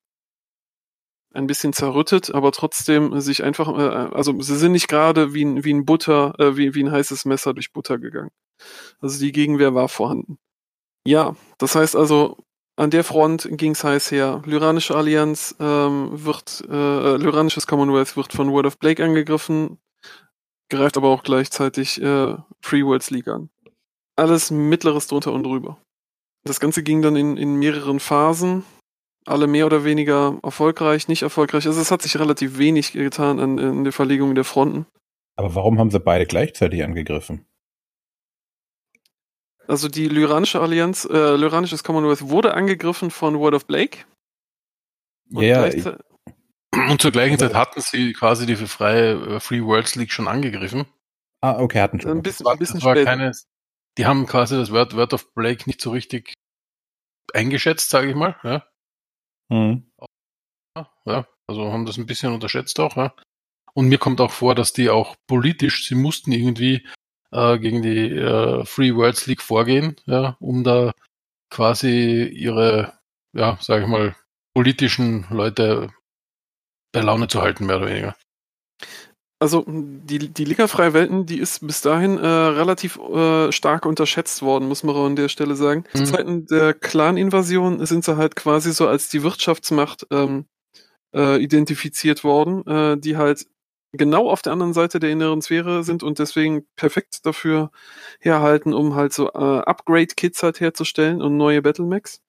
ein 1.33 1.47
bisschen 1.47 1.73
zerrüttet, 1.73 2.33
aber 2.33 2.51
trotzdem 2.51 3.19
sich 3.21 3.43
einfach, 3.43 3.69
äh, 3.77 4.15
also 4.15 4.39
sie 4.41 4.57
sind 4.57 4.71
nicht 4.71 4.87
gerade 4.87 5.33
wie 5.33 5.45
ein, 5.45 5.63
wie 5.63 5.73
ein 5.73 5.85
Butter, 5.85 6.33
äh, 6.39 6.57
wie, 6.57 6.73
wie 6.73 6.83
ein 6.83 6.91
heißes 6.91 7.25
Messer 7.25 7.53
durch 7.53 7.71
Butter 7.71 7.97
gegangen. 7.99 8.31
Also 8.99 9.19
die 9.19 9.31
Gegenwehr 9.31 9.75
war 9.75 9.89
vorhanden. 9.89 10.39
Ja, 11.05 11.35
das 11.57 11.75
heißt 11.75 11.95
also, 11.95 12.37
an 12.75 12.91
der 12.91 13.03
Front 13.03 13.47
ging 13.51 13.73
es 13.73 13.83
heiß 13.83 14.11
her. 14.11 14.41
Lyranische 14.45 14.95
Allianz 14.95 15.55
ähm, 15.59 16.09
wird, 16.11 16.63
äh, 16.69 17.17
Lyranisches 17.17 17.67
Commonwealth 17.67 18.15
wird 18.15 18.33
von 18.33 18.51
World 18.51 18.67
of 18.67 18.79
Blake 18.79 19.03
angegriffen, 19.03 19.79
greift 20.69 20.97
aber 20.97 21.09
auch 21.09 21.23
gleichzeitig 21.23 22.01
äh, 22.01 22.35
Free 22.61 22.83
Worlds 22.83 23.09
League 23.11 23.27
an. 23.27 23.49
Alles 24.15 24.49
Mittleres 24.51 25.07
drunter 25.07 25.33
und 25.33 25.43
drüber. 25.43 25.77
Das 26.43 26.59
Ganze 26.59 26.83
ging 26.83 27.01
dann 27.01 27.15
in, 27.15 27.37
in 27.37 27.55
mehreren 27.55 27.99
Phasen, 27.99 28.63
alle 29.25 29.47
mehr 29.47 29.65
oder 29.65 29.83
weniger 29.83 30.39
erfolgreich, 30.43 31.07
nicht 31.07 31.21
erfolgreich. 31.21 31.67
Also 31.67 31.79
es 31.79 31.91
hat 31.91 32.01
sich 32.01 32.17
relativ 32.17 32.57
wenig 32.57 32.93
getan 32.93 33.39
an, 33.39 33.57
in 33.57 33.83
der 33.83 33.93
Verlegung 33.93 34.35
der 34.35 34.43
Fronten. 34.43 34.85
Aber 35.35 35.55
warum 35.55 35.79
haben 35.79 35.91
sie 35.91 35.99
beide 35.99 36.25
gleichzeitig 36.25 36.83
angegriffen? 36.83 37.45
Also 39.67 39.87
die 39.87 40.07
Lyranische 40.07 40.59
Allianz, 40.59 41.05
äh, 41.05 41.35
Lyranisches 41.35 41.83
Commonwealth 41.83 42.27
wurde 42.27 42.55
angegriffen 42.55 43.11
von 43.11 43.37
World 43.39 43.53
of 43.53 43.67
Blake. 43.67 43.99
Und 45.31 45.43
ja, 45.43 45.67
yeah, 45.67 45.97
und 46.89 47.01
zur 47.01 47.11
gleichen 47.11 47.37
Zeit 47.37 47.53
hatten 47.53 47.81
sie 47.81 48.13
quasi 48.13 48.45
die 48.45 48.55
freie 48.55 49.35
äh, 49.35 49.39
Free 49.39 49.61
Worlds 49.61 49.95
League 49.95 50.11
schon 50.11 50.27
angegriffen. 50.27 50.85
Ah, 51.41 51.59
okay, 51.59 51.81
hatten 51.81 51.99
schon. 51.99 52.11
Ein 52.11 52.21
bisschen, 52.21 52.47
ein 52.47 52.57
bisschen 52.57 52.81
später. 52.81 53.05
Keine, 53.05 53.31
die 53.97 54.05
haben 54.05 54.25
quasi 54.25 54.55
das 54.55 54.71
Word, 54.71 54.95
Word 54.95 55.13
of 55.13 55.33
Blake 55.33 55.63
nicht 55.67 55.81
so 55.81 55.91
richtig 55.91 56.33
eingeschätzt, 57.33 57.89
sage 57.89 58.09
ich 58.09 58.15
mal. 58.15 58.35
Ja. 58.43 58.63
Mhm. 59.49 59.91
ja, 61.05 61.27
also 61.47 61.71
haben 61.71 61.85
das 61.85 61.97
ein 61.97 62.05
bisschen 62.05 62.33
unterschätzt 62.33 62.79
auch. 62.79 62.95
Ja. 62.95 63.13
Und 63.73 63.87
mir 63.87 63.97
kommt 63.97 64.21
auch 64.21 64.31
vor, 64.31 64.55
dass 64.55 64.73
die 64.73 64.89
auch 64.89 65.15
politisch, 65.27 65.87
sie 65.87 65.95
mussten 65.95 66.31
irgendwie 66.31 66.85
äh, 67.31 67.57
gegen 67.59 67.81
die 67.81 68.11
äh, 68.11 68.65
Free 68.65 68.95
Worlds 68.95 69.27
League 69.27 69.41
vorgehen, 69.41 69.95
ja, 70.05 70.37
um 70.39 70.63
da 70.63 70.91
quasi 71.49 72.23
ihre, 72.25 72.93
ja, 73.33 73.57
sag 73.61 73.81
ich 73.83 73.87
mal, 73.87 74.15
politischen 74.53 75.25
Leute 75.29 75.89
bei 76.91 77.01
Laune 77.01 77.27
zu 77.27 77.41
halten, 77.41 77.65
mehr 77.65 77.77
oder 77.77 77.87
weniger. 77.87 78.15
Also 79.41 79.63
die, 79.65 80.33
die 80.33 80.43
Liga 80.43 80.67
Freie 80.67 80.93
Welten, 80.93 81.25
die 81.25 81.39
ist 81.39 81.65
bis 81.65 81.79
dahin 81.79 82.17
äh, 82.17 82.27
relativ 82.27 82.97
äh, 82.97 83.53
stark 83.53 83.85
unterschätzt 83.85 84.41
worden, 84.41 84.67
muss 84.67 84.83
man 84.83 84.95
auch 84.95 85.05
an 85.05 85.15
der 85.15 85.29
Stelle 85.29 85.55
sagen. 85.55 85.85
Mhm. 85.93 85.97
Zu 85.97 86.11
Zeiten 86.11 86.45
der 86.47 86.73
Clan-Invasion 86.73 87.85
sind 87.85 88.03
sie 88.03 88.17
halt 88.17 88.35
quasi 88.35 88.73
so 88.73 88.85
als 88.85 89.07
die 89.07 89.23
Wirtschaftsmacht 89.23 90.07
ähm, 90.11 90.45
äh, 91.15 91.41
identifiziert 91.41 92.25
worden, 92.25 92.67
äh, 92.67 92.97
die 92.97 93.15
halt 93.15 93.47
genau 93.93 94.29
auf 94.29 94.41
der 94.41 94.51
anderen 94.51 94.73
Seite 94.73 94.99
der 94.99 95.09
inneren 95.09 95.41
Sphäre 95.41 95.85
sind 95.85 96.03
und 96.03 96.19
deswegen 96.19 96.65
perfekt 96.75 97.25
dafür 97.25 97.71
herhalten, 98.19 98.73
um 98.73 98.95
halt 98.95 99.13
so 99.13 99.29
äh, 99.29 99.61
Upgrade-Kits 99.61 100.43
halt 100.43 100.59
herzustellen 100.59 101.21
und 101.21 101.37
neue 101.37 101.61
Battlemechs, 101.61 102.21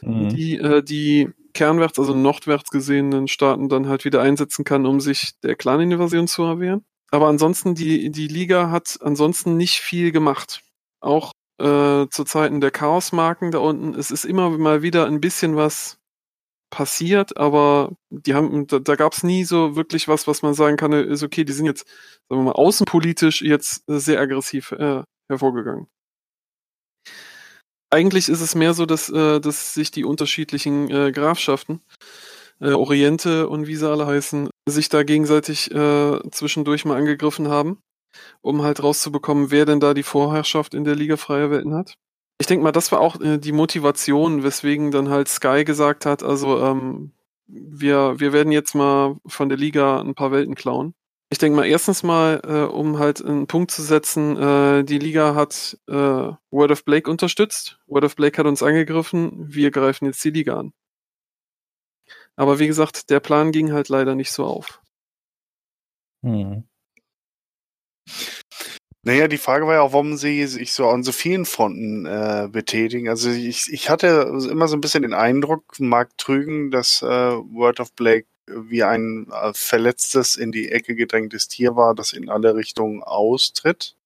mhm. 0.00 0.28
die 0.28 0.58
äh, 0.58 0.82
die 0.82 1.30
kernwärts, 1.52 1.98
also 1.98 2.14
nordwärts 2.14 2.70
gesehenen 2.70 3.28
Staaten 3.28 3.68
dann 3.68 3.88
halt 3.88 4.04
wieder 4.04 4.20
einsetzen 4.22 4.64
kann, 4.64 4.86
um 4.86 5.00
sich 5.00 5.32
der 5.42 5.56
Clan-Invasion 5.56 6.28
zu 6.28 6.42
erwehren. 6.42 6.84
Aber 7.10 7.28
ansonsten, 7.28 7.74
die, 7.74 8.10
die 8.10 8.28
Liga 8.28 8.70
hat 8.70 8.98
ansonsten 9.02 9.56
nicht 9.56 9.80
viel 9.80 10.12
gemacht. 10.12 10.62
Auch 11.00 11.32
äh, 11.58 12.08
zu 12.08 12.24
Zeiten 12.24 12.60
der 12.60 12.70
Chaos-Marken 12.70 13.50
da 13.50 13.58
unten. 13.58 13.94
Es 13.94 14.10
ist 14.10 14.24
immer 14.24 14.50
mal 14.50 14.82
wieder 14.82 15.06
ein 15.06 15.20
bisschen 15.20 15.56
was 15.56 15.98
passiert, 16.70 17.36
aber 17.36 17.92
die 18.08 18.34
haben, 18.34 18.66
da, 18.66 18.78
da 18.78 18.96
gab 18.96 19.12
es 19.12 19.22
nie 19.22 19.44
so 19.44 19.76
wirklich 19.76 20.08
was, 20.08 20.26
was 20.26 20.42
man 20.42 20.54
sagen 20.54 20.78
kann, 20.78 20.92
ist 20.92 21.22
okay, 21.22 21.44
die 21.44 21.52
sind 21.52 21.66
jetzt, 21.66 21.86
sagen 22.28 22.40
wir 22.40 22.46
mal, 22.46 22.52
außenpolitisch 22.52 23.42
jetzt 23.42 23.84
sehr 23.86 24.18
aggressiv 24.20 24.72
äh, 24.72 25.02
hervorgegangen. 25.28 25.86
Eigentlich 27.92 28.30
ist 28.30 28.40
es 28.40 28.54
mehr 28.54 28.72
so, 28.72 28.86
dass, 28.86 29.10
äh, 29.10 29.38
dass 29.38 29.74
sich 29.74 29.90
die 29.90 30.04
unterschiedlichen 30.04 30.90
äh, 30.90 31.12
Grafschaften, 31.12 31.82
äh, 32.58 32.70
Oriente 32.70 33.50
und 33.50 33.66
wie 33.66 33.76
sie 33.76 33.88
alle 33.88 34.06
heißen, 34.06 34.48
sich 34.66 34.88
da 34.88 35.02
gegenseitig 35.02 35.70
äh, 35.72 36.18
zwischendurch 36.30 36.86
mal 36.86 36.96
angegriffen 36.96 37.48
haben, 37.48 37.82
um 38.40 38.62
halt 38.62 38.82
rauszubekommen, 38.82 39.50
wer 39.50 39.66
denn 39.66 39.78
da 39.78 39.92
die 39.92 40.04
Vorherrschaft 40.04 40.72
in 40.72 40.84
der 40.84 40.96
Liga 40.96 41.18
freier 41.18 41.50
Welten 41.50 41.74
hat. 41.74 41.96
Ich 42.40 42.46
denke 42.46 42.64
mal, 42.64 42.72
das 42.72 42.92
war 42.92 43.00
auch 43.00 43.20
äh, 43.20 43.36
die 43.36 43.52
Motivation, 43.52 44.42
weswegen 44.42 44.90
dann 44.90 45.10
halt 45.10 45.28
Sky 45.28 45.62
gesagt 45.62 46.06
hat, 46.06 46.22
also 46.22 46.64
ähm, 46.64 47.12
wir, 47.46 48.18
wir 48.18 48.32
werden 48.32 48.52
jetzt 48.52 48.74
mal 48.74 49.18
von 49.26 49.50
der 49.50 49.58
Liga 49.58 50.00
ein 50.00 50.14
paar 50.14 50.32
Welten 50.32 50.54
klauen. 50.54 50.94
Ich 51.32 51.38
denke 51.38 51.56
mal, 51.56 51.64
erstens 51.64 52.02
mal, 52.02 52.42
äh, 52.44 52.70
um 52.70 52.98
halt 52.98 53.24
einen 53.24 53.46
Punkt 53.46 53.70
zu 53.70 53.80
setzen, 53.80 54.36
äh, 54.36 54.84
die 54.84 54.98
Liga 54.98 55.34
hat 55.34 55.78
äh, 55.88 55.94
Word 55.94 56.70
of 56.70 56.84
Blake 56.84 57.10
unterstützt. 57.10 57.78
Word 57.86 58.04
of 58.04 58.16
Blake 58.16 58.36
hat 58.36 58.44
uns 58.44 58.62
angegriffen, 58.62 59.32
wir 59.48 59.70
greifen 59.70 60.04
jetzt 60.04 60.22
die 60.24 60.30
Liga 60.30 60.60
an. 60.60 60.74
Aber 62.36 62.58
wie 62.58 62.66
gesagt, 62.66 63.08
der 63.08 63.20
Plan 63.20 63.50
ging 63.50 63.72
halt 63.72 63.88
leider 63.88 64.14
nicht 64.14 64.30
so 64.30 64.44
auf. 64.44 64.82
Hm. 66.22 66.64
Naja, 69.02 69.26
die 69.26 69.38
Frage 69.38 69.66
war 69.66 69.74
ja 69.76 69.80
auch, 69.80 69.94
warum 69.94 70.18
sie 70.18 70.46
sich 70.46 70.74
so 70.74 70.86
an 70.90 71.02
so 71.02 71.12
vielen 71.12 71.46
Fronten 71.46 72.04
äh, 72.04 72.50
betätigen. 72.52 73.08
Also 73.08 73.30
ich, 73.30 73.72
ich 73.72 73.88
hatte 73.88 74.30
immer 74.50 74.68
so 74.68 74.76
ein 74.76 74.82
bisschen 74.82 75.02
den 75.02 75.14
Eindruck, 75.14 75.80
mag 75.80 76.10
trügen, 76.18 76.70
dass 76.70 77.00
äh, 77.00 77.06
Word 77.06 77.80
of 77.80 77.94
Blake 77.94 78.26
wie 78.46 78.82
ein 78.82 79.28
äh, 79.30 79.52
verletztes, 79.54 80.36
in 80.36 80.52
die 80.52 80.70
Ecke 80.70 80.94
gedrängtes 80.94 81.48
Tier 81.48 81.76
war, 81.76 81.94
das 81.94 82.12
in 82.12 82.28
alle 82.28 82.54
Richtungen 82.54 83.02
austritt. 83.02 83.96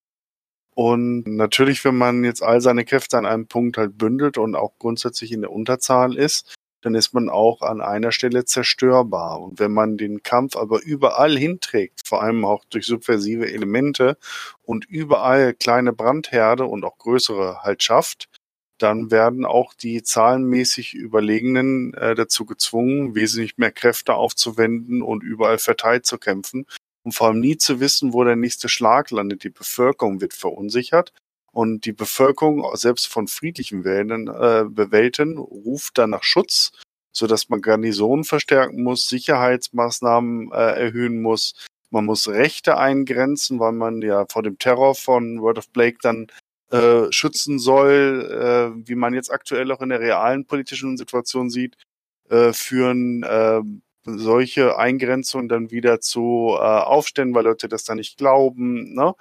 Und 0.75 1.27
natürlich, 1.27 1.85
wenn 1.85 1.97
man 1.97 2.23
jetzt 2.23 2.43
all 2.43 2.61
seine 2.61 2.85
Kräfte 2.85 3.17
an 3.17 3.25
einem 3.25 3.47
Punkt 3.47 3.79
halt 3.79 3.97
bündelt 3.97 4.37
und 4.37 4.55
auch 4.57 4.79
grundsätzlich 4.79 5.33
in 5.33 5.41
der 5.41 5.51
Unterzahl 5.51 6.17
ist, 6.17 6.55
dann 6.83 6.95
ist 6.95 7.15
man 7.15 7.29
auch 7.29 7.63
an 7.63 7.81
einer 7.81 8.13
Stelle 8.13 8.45
zerstörbar. 8.45 9.41
Und 9.41 9.59
wenn 9.59 9.73
man 9.73 9.97
den 9.97 10.23
Kampf 10.23 10.55
aber 10.55 10.83
überall 10.83 11.37
hinträgt, 11.37 12.07
vor 12.07 12.23
allem 12.23 12.45
auch 12.45 12.65
durch 12.67 12.87
subversive 12.87 13.51
Elemente 13.51 14.19
und 14.63 14.85
überall 14.85 15.55
kleine 15.55 15.93
Brandherde 15.93 16.67
und 16.67 16.85
auch 16.85 16.99
größere 16.99 17.63
halt 17.63 17.83
schafft, 17.83 18.29
dann 18.79 19.11
werden 19.11 19.45
auch 19.45 19.75
die 19.75 20.03
zahlenmäßig 20.03 20.95
Überlegenen 20.95 21.95
äh, 21.95 22.15
dazu 22.15 22.45
gezwungen, 22.45 23.15
wesentlich 23.15 23.57
mehr 23.59 23.73
Kräfte 23.73 24.15
aufzuwenden 24.15 25.03
und 25.03 25.23
überall 25.23 25.59
verteilt 25.59 26.07
zu 26.07 26.19
kämpfen 26.19 26.67
und 27.03 27.13
vor 27.13 27.29
allem 27.29 27.41
nie 27.41 27.57
zu 27.57 27.81
wissen, 27.81 28.13
wo 28.13 28.25
der 28.25 28.37
nächste 28.37 28.69
Schlag 28.69 29.11
landet. 29.11 29.45
Die 29.45 29.51
Bevölkerung 29.51 30.21
wird 30.21 30.35
verunsichert 30.35 31.13
und 31.53 31.87
die 31.87 31.93
Bevölkerung, 31.93 32.65
selbst 32.75 33.07
von 33.07 33.29
friedlichen 33.29 33.85
Wäldern, 33.85 34.29
äh, 34.29 34.91
Welten, 34.93 35.39
ruft 35.39 35.97
dann 35.99 36.11
nach 36.11 36.23
Schutz, 36.23 36.73
so 37.13 37.27
dass 37.27 37.49
man 37.49 37.63
Garnisonen 37.63 38.25
verstärken 38.25 38.83
muss, 38.83 39.09
Sicherheitsmaßnahmen 39.09 40.53
äh, 40.53 40.85
erhöhen 40.85 41.23
muss. 41.23 41.55
Man 41.91 42.05
muss 42.05 42.29
Rechte 42.29 42.77
eingrenzen, 42.77 43.59
weil 43.59 43.73
man 43.73 44.03
ja 44.03 44.27
vor 44.29 44.43
dem 44.43 44.59
Terror 44.59 44.95
von 44.95 45.41
World 45.41 45.59
of 45.59 45.71
Blake 45.71 45.97
dann 46.03 46.27
äh, 46.71 47.11
schützen 47.11 47.59
soll, 47.59 48.29
äh, 48.31 48.89
wie 48.89 48.95
man 48.95 49.15
jetzt 49.15 49.31
aktuell 49.31 49.71
auch 49.73 49.81
in 49.81 49.91
der 49.91 50.01
realen 50.01 50.47
politischen 50.47 50.97
Situation 50.97 51.51
sieht, 51.51 51.77
äh, 52.29 52.53
führen 52.53 53.23
äh, 53.23 53.61
solche 54.05 54.79
Eingrenzungen 54.79 55.49
dann 55.49 55.71
wieder 55.71 56.01
zu 56.01 56.55
äh, 56.55 56.61
Aufständen, 56.61 57.35
weil 57.35 57.45
Leute 57.45 57.69
das 57.69 57.85
dann 57.85 57.97
nicht 57.97 58.19
glauben. 58.19 58.95
Ne? 58.95 59.15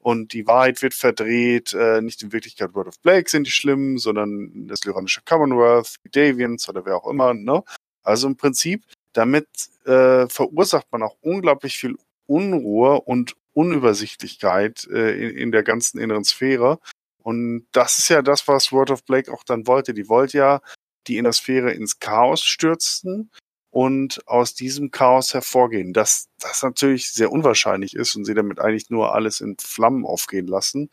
und 0.00 0.32
die 0.32 0.46
Wahrheit 0.46 0.82
wird 0.82 0.94
verdreht. 0.94 1.74
Äh, 1.74 2.00
nicht 2.00 2.22
in 2.22 2.32
Wirklichkeit 2.32 2.74
World 2.74 2.88
of 2.88 3.00
Blake 3.00 3.30
sind 3.30 3.46
die 3.46 3.52
schlimmen, 3.52 3.98
sondern 3.98 4.66
das 4.66 4.84
lyranische 4.84 5.20
Commonwealth, 5.24 5.96
die 6.04 6.10
Davians 6.10 6.68
oder 6.68 6.84
wer 6.84 6.96
auch 6.96 7.06
immer. 7.06 7.34
Ne? 7.34 7.62
Also 8.02 8.26
im 8.26 8.36
Prinzip, 8.36 8.84
damit 9.12 9.46
äh, 9.84 10.26
verursacht 10.28 10.86
man 10.90 11.02
auch 11.02 11.16
unglaublich 11.20 11.76
viel 11.76 11.96
Unruhe 12.26 13.00
und 13.02 13.34
Unübersichtlichkeit 13.52 14.86
äh, 14.90 15.12
in, 15.12 15.36
in 15.36 15.52
der 15.52 15.62
ganzen 15.62 15.98
inneren 15.98 16.24
Sphäre. 16.24 16.78
Und 17.22 17.66
das 17.72 17.98
ist 17.98 18.08
ja 18.08 18.22
das, 18.22 18.48
was 18.48 18.72
World 18.72 18.90
of 18.90 19.04
Blake 19.04 19.32
auch 19.32 19.44
dann 19.44 19.66
wollte. 19.66 19.94
Die 19.94 20.08
wollte 20.08 20.38
ja 20.38 20.60
die 21.06 21.16
Innere 21.16 21.32
Sphäre 21.32 21.72
ins 21.72 21.98
Chaos 21.98 22.42
stürzen 22.42 23.30
und 23.70 24.26
aus 24.26 24.54
diesem 24.54 24.90
Chaos 24.90 25.34
hervorgehen. 25.34 25.92
Dass 25.92 26.28
das 26.38 26.62
natürlich 26.62 27.10
sehr 27.10 27.30
unwahrscheinlich 27.32 27.94
ist 27.94 28.16
und 28.16 28.24
sie 28.24 28.34
damit 28.34 28.60
eigentlich 28.60 28.90
nur 28.90 29.14
alles 29.14 29.40
in 29.40 29.56
Flammen 29.58 30.04
aufgehen 30.04 30.46
lassen. 30.46 30.90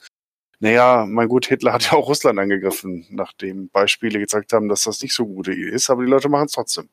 Naja, 0.59 1.05
mein 1.07 1.27
gut, 1.27 1.45
Hitler 1.45 1.73
hat 1.73 1.83
ja 1.85 1.93
auch 1.93 2.07
Russland 2.07 2.39
angegriffen, 2.39 3.05
nachdem 3.09 3.69
Beispiele 3.69 4.19
gezeigt 4.19 4.53
haben, 4.53 4.69
dass 4.69 4.83
das 4.85 5.01
nicht 5.01 5.13
so 5.13 5.25
gute 5.27 5.53
ist, 5.53 5.89
aber 5.89 6.03
die 6.03 6.09
Leute 6.09 6.29
machen 6.29 6.47
es 6.47 6.53
trotzdem. 6.53 6.89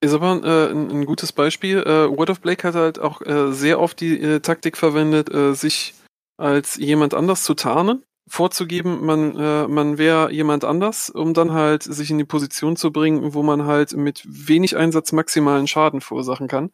Ist 0.00 0.12
aber 0.12 0.40
äh, 0.44 0.70
ein, 0.70 0.90
ein, 0.90 1.06
gutes 1.06 1.32
Beispiel. 1.32 1.78
Äh, 1.78 2.16
Word 2.16 2.30
of 2.30 2.40
Blake 2.40 2.66
hat 2.66 2.74
halt 2.74 2.98
auch 3.00 3.20
äh, 3.22 3.52
sehr 3.52 3.80
oft 3.80 4.00
die 4.00 4.20
äh, 4.20 4.40
Taktik 4.40 4.76
verwendet, 4.76 5.32
äh, 5.32 5.54
sich 5.54 5.94
als 6.36 6.76
jemand 6.76 7.14
anders 7.14 7.42
zu 7.42 7.54
tarnen 7.54 8.04
vorzugeben, 8.28 9.04
man, 9.04 9.36
äh, 9.36 9.66
man 9.66 9.98
wäre 9.98 10.30
jemand 10.32 10.64
anders, 10.64 11.10
um 11.10 11.34
dann 11.34 11.52
halt 11.52 11.82
sich 11.82 12.10
in 12.10 12.18
die 12.18 12.24
Position 12.24 12.76
zu 12.76 12.92
bringen, 12.92 13.34
wo 13.34 13.42
man 13.42 13.64
halt 13.64 13.94
mit 13.94 14.22
wenig 14.26 14.76
Einsatz 14.76 15.12
maximalen 15.12 15.66
Schaden 15.66 16.00
verursachen 16.00 16.48
kann. 16.48 16.70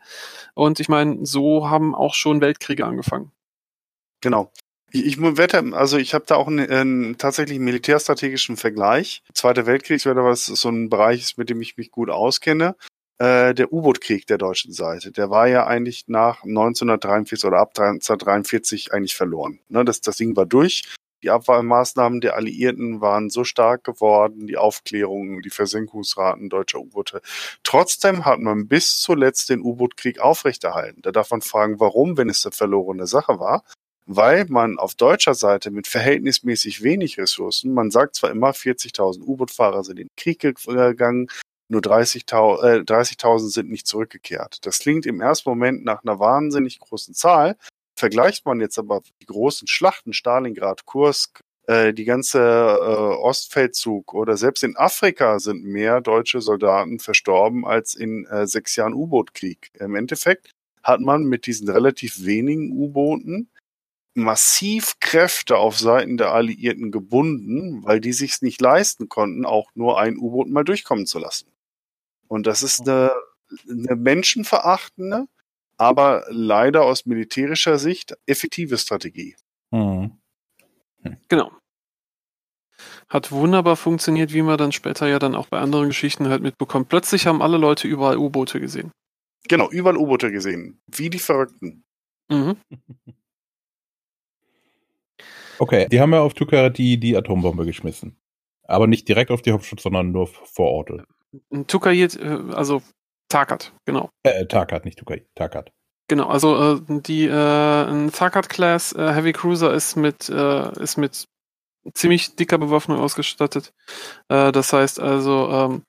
Und 0.55 0.81
ich 0.81 0.89
meine, 0.89 1.25
so 1.25 1.69
haben 1.71 1.95
auch 1.95 2.15
schon 2.15 2.41
Weltkriege 2.41 2.85
angefangen. 2.85 3.31
Genau. 4.21 4.53
Ich, 4.91 5.21
wette, 5.21 5.73
also 5.73 5.99
ich 5.99 6.15
habe 6.15 6.25
da 6.27 6.37
auch 6.37 6.47
einen, 6.47 6.71
einen 6.71 7.19
tatsächlich 7.19 7.59
militärstrategischen 7.59 8.57
Vergleich. 8.57 9.23
Zweiter 9.33 9.67
Weltkrieg 9.67 10.05
wäre 10.05 10.25
was 10.25 10.47
so 10.47 10.69
ein 10.69 10.89
Bereich 10.89 11.37
mit 11.37 11.51
dem 11.51 11.61
ich 11.61 11.77
mich 11.77 11.91
gut 11.91 12.11
auskenne. 12.11 12.77
Äh, 13.19 13.55
der 13.55 13.73
U-Boot-Krieg 13.73 14.27
der 14.27 14.39
deutschen 14.39 14.73
Seite, 14.73 15.13
der 15.13 15.31
war 15.31 15.47
ja 15.47 15.67
eigentlich 15.67 16.05
nach 16.09 16.43
1943 16.43 17.47
oder 17.47 17.59
ab 17.59 17.71
1943 17.79 18.93
eigentlich 18.93 19.15
verloren. 19.15 19.61
Ne, 19.69 19.85
das, 19.85 20.01
das 20.01 20.17
Ding 20.17 20.35
war 20.37 20.47
durch. 20.47 20.83
Die 21.23 21.31
Abwehrmaßnahmen 21.31 22.21
der 22.21 22.37
Alliierten 22.37 23.01
waren 23.01 23.31
so 23.31 23.45
stark 23.45 23.85
geworden, 23.85 24.47
die 24.47 24.59
Aufklärung, 24.59 25.41
die 25.41 25.51
Versenkungsraten 25.51 26.51
deutscher 26.51 26.81
U-Boote. 26.81 27.23
Trotzdem 27.63 28.27
hat 28.27 28.41
man 28.41 28.69
bis 28.69 29.01
zuletzt 29.01 29.49
den 29.49 29.63
U-Boot-Krieg 29.63 30.19
aufrechterhalten. 30.19 31.01
Da 31.01 31.13
darf 31.13 31.31
man 31.31 31.41
fragen, 31.41 31.81
warum, 31.81 32.19
wenn 32.19 32.29
es 32.29 32.45
eine 32.45 32.53
verlorene 32.53 33.07
Sache 33.07 33.39
war 33.39 33.63
weil 34.07 34.45
man 34.49 34.79
auf 34.79 34.95
deutscher 34.95 35.35
Seite 35.35 35.71
mit 35.71 35.87
verhältnismäßig 35.87 36.83
wenig 36.83 37.19
Ressourcen, 37.19 37.73
man 37.73 37.91
sagt 37.91 38.17
zwar 38.17 38.31
immer 38.31 38.51
40.000 38.51 39.23
U-Boot-Fahrer 39.23 39.83
sind 39.83 39.99
in 39.99 40.09
den 40.09 40.17
Krieg 40.17 40.41
gegangen, 40.41 41.29
nur 41.75 41.83
30.000 41.83 42.81
äh, 42.81 42.85
30 42.85 43.19
sind 43.53 43.71
nicht 43.71 43.87
zurückgekehrt. 43.87 44.65
Das 44.67 44.79
klingt 44.79 45.07
im 45.07 45.21
ersten 45.21 45.49
Moment 45.49 45.85
nach 45.85 46.03
einer 46.03 46.19
wahnsinnig 46.19 46.81
großen 46.81 47.15
Zahl, 47.15 47.57
Vergleicht 47.97 48.45
man 48.45 48.61
jetzt 48.61 48.79
aber 48.79 49.03
die 49.23 49.27
großen 49.27 49.69
Schlachten, 49.69 50.13
Stalingrad, 50.13 50.85
Kursk, 50.85 51.41
äh, 51.67 51.95
die 51.95 52.05
ganze 52.05 52.41
äh, 52.41 53.17
Ostfeldzug 53.23 54.15
oder 54.15 54.37
selbst 54.37 54.65
in 54.65 54.77
Afrika 54.77 55.39
sind 55.39 55.65
mehr 55.65 56.01
deutsche 56.01 56.41
Soldaten 56.41 56.99
verstorben 56.99 57.65
als 57.65 57.95
in 57.95 58.27
äh, 58.27 58.47
sechs 58.47 58.75
Jahren 58.75 58.95
U-Boot-Krieg. 58.95 59.71
Im 59.79 59.95
Endeffekt 59.95 60.51
hat 60.83 61.01
man 61.01 61.25
mit 61.25 61.47
diesen 61.47 61.69
relativ 61.71 62.25
wenigen 62.25 62.73
U-Booten 62.73 63.49
massiv 64.15 64.95
Kräfte 65.01 65.57
auf 65.57 65.79
Seiten 65.79 66.17
der 66.17 66.33
Alliierten 66.33 66.91
gebunden, 66.91 67.85
weil 67.85 68.01
die 68.01 68.13
sich's 68.13 68.43
nicht 68.43 68.61
leisten 68.61 69.09
konnten, 69.09 69.45
auch 69.45 69.71
nur 69.75 70.01
ein 70.01 70.19
U-Boot 70.19 70.49
mal 70.49 70.65
durchkommen 70.65 71.07
zu 71.07 71.19
lassen. 71.21 71.54
Und 72.29 72.47
das 72.47 72.63
ist 72.63 72.81
eine, 72.83 73.13
eine 73.69 73.97
menschenverachtende, 73.97 75.27
aber 75.77 76.25
leider 76.29 76.85
aus 76.85 77.07
militärischer 77.07 77.79
Sicht 77.79 78.15
effektive 78.27 78.79
Strategie. 78.79 79.37
Mhm. 79.71 80.19
Hm. 81.03 81.17
Genau. 81.29 81.53
Hat 83.09 83.31
wunderbar 83.31 83.77
funktioniert, 83.77 84.33
wie 84.33 84.43
man 84.43 84.59
dann 84.59 84.73
später 84.73 85.07
ja 85.07 85.19
dann 85.19 85.35
auch 85.35 85.49
bei 85.49 85.61
anderen 85.61 85.89
Geschichten 85.89 86.29
halt 86.29 86.43
mitbekommt. 86.43 86.89
Plötzlich 86.89 87.27
haben 87.27 87.43
alle 87.43 87.59
Leute 87.59 87.87
überall 87.87 88.17
U-Boote 88.17 88.61
gesehen. 88.61 88.91
Genau, 89.47 89.71
überall 89.71 89.97
U-Boote 89.97 90.33
gesehen. 90.33 90.81
Wie 90.87 91.11
die 91.11 91.19
Verrückten. 91.19 91.85
Mhm. 92.29 92.57
Okay, 95.59 95.87
die 95.89 96.01
haben 96.01 96.13
ja 96.13 96.21
auf 96.21 96.35
Tuka 96.35 96.69
die, 96.69 96.99
die 96.99 97.17
Atombombe 97.17 97.65
geschmissen. 97.65 98.17
Aber 98.65 98.87
nicht 98.87 99.09
direkt 99.09 99.31
auf 99.31 99.41
die 99.41 99.53
Hauptstadt, 99.53 99.81
sondern 99.81 100.11
nur 100.11 100.27
vor 100.27 100.71
Ort. 100.71 100.91
Tukayit, 101.67 102.17
äh, 102.17 102.39
also 102.53 102.83
Takat, 103.29 103.73
genau. 103.85 104.11
Äh, 104.23 104.47
Takat, 104.47 104.85
nicht 104.85 104.99
Tukayit, 104.99 105.27
Takat. 105.35 105.73
Genau, 106.09 106.29
also 106.29 106.77
äh, 106.77 106.81
die 106.89 107.25
äh, 107.27 107.85
ein 107.85 108.13
Takat 108.13 108.49
Class 108.49 108.93
äh, 108.93 109.13
Heavy 109.13 109.33
Cruiser 109.33 109.73
ist 109.73 109.97
mit 109.97 110.29
äh, 110.29 110.83
ist 110.83 110.99
mit 110.99 111.27
ziemlich 111.95 112.37
dicker 112.37 112.59
Bewaffnung 112.59 113.01
ausgestattet. 113.01 113.73
Äh, 114.29 114.53
das 114.53 114.73
heißt 114.73 115.01
also, 115.01 115.49
ähm, 115.51 115.83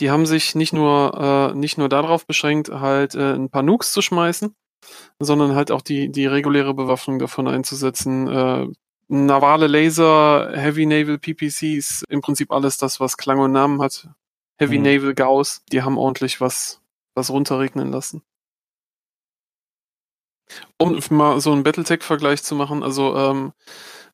die 0.00 0.10
haben 0.10 0.26
sich 0.26 0.54
nicht 0.56 0.72
nur 0.72 1.52
äh, 1.54 1.56
nicht 1.56 1.78
nur 1.78 1.88
darauf 1.88 2.26
beschränkt, 2.26 2.70
halt 2.70 3.14
äh, 3.14 3.34
ein 3.34 3.48
paar 3.48 3.62
Nukes 3.62 3.92
zu 3.92 4.02
schmeißen, 4.02 4.54
sondern 5.20 5.54
halt 5.54 5.70
auch 5.70 5.82
die 5.82 6.10
die 6.10 6.26
reguläre 6.26 6.74
Bewaffnung 6.74 7.20
davon 7.20 7.46
einzusetzen. 7.46 8.28
Äh, 8.28 8.66
navale 9.08 9.68
Laser, 9.68 10.52
Heavy 10.54 10.86
Naval 10.86 11.18
PPCs, 11.18 12.04
im 12.08 12.20
Prinzip 12.22 12.50
alles 12.50 12.76
das, 12.76 13.00
was 13.00 13.16
Klang 13.16 13.38
und 13.38 13.52
Namen 13.52 13.80
hat. 13.80 14.08
Heavy 14.58 14.78
mhm. 14.78 14.84
Naval 14.84 15.14
Gauss, 15.14 15.62
die 15.72 15.82
haben 15.82 15.98
ordentlich 15.98 16.40
was 16.40 16.80
was 17.14 17.30
runterregnen 17.30 17.90
lassen. 17.90 18.22
Um 20.76 21.00
mal 21.10 21.40
so 21.40 21.52
einen 21.52 21.62
Battletech-Vergleich 21.62 22.42
zu 22.42 22.54
machen, 22.54 22.82
also 22.82 23.16
ähm, 23.16 23.52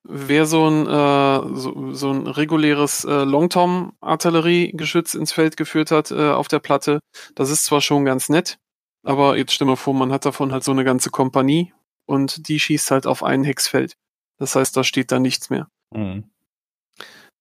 wer 0.05 0.47
so 0.47 0.69
ein, 0.69 0.87
äh, 0.87 1.57
so, 1.57 1.93
so 1.93 2.11
ein 2.13 2.27
reguläres 2.27 3.05
äh, 3.05 3.25
Longtom-Artilleriegeschütz 3.25 5.15
ins 5.15 5.33
Feld 5.33 5.57
geführt 5.57 5.91
hat 5.91 6.11
äh, 6.13 6.31
auf 6.31 6.49
der 6.49 6.61
Platte, 6.61 7.01
das 7.35 7.51
ist 7.51 7.65
zwar 7.65 7.81
schon 7.81 8.05
ganz 8.05 8.29
nett, 8.29 8.59
aber 9.03 9.37
jetzt 9.37 9.53
stell 9.53 9.67
mal 9.67 9.77
vor, 9.77 9.95
man 9.95 10.13
hat 10.13 10.25
davon 10.25 10.53
halt 10.53 10.63
so 10.63 10.71
eine 10.71 10.85
ganze 10.85 11.11
Kompanie 11.11 11.73
und 12.07 12.49
die 12.49 12.61
schießt 12.61 12.91
halt 12.91 13.07
auf 13.07 13.23
ein 13.23 13.45
Hexfeld. 13.45 13.95
Das 14.39 14.55
heißt, 14.55 14.77
da 14.77 14.85
steht 14.85 15.13
da 15.13 15.19
nichts 15.19 15.51
mehr. 15.51 15.69
Mhm. 15.93 16.31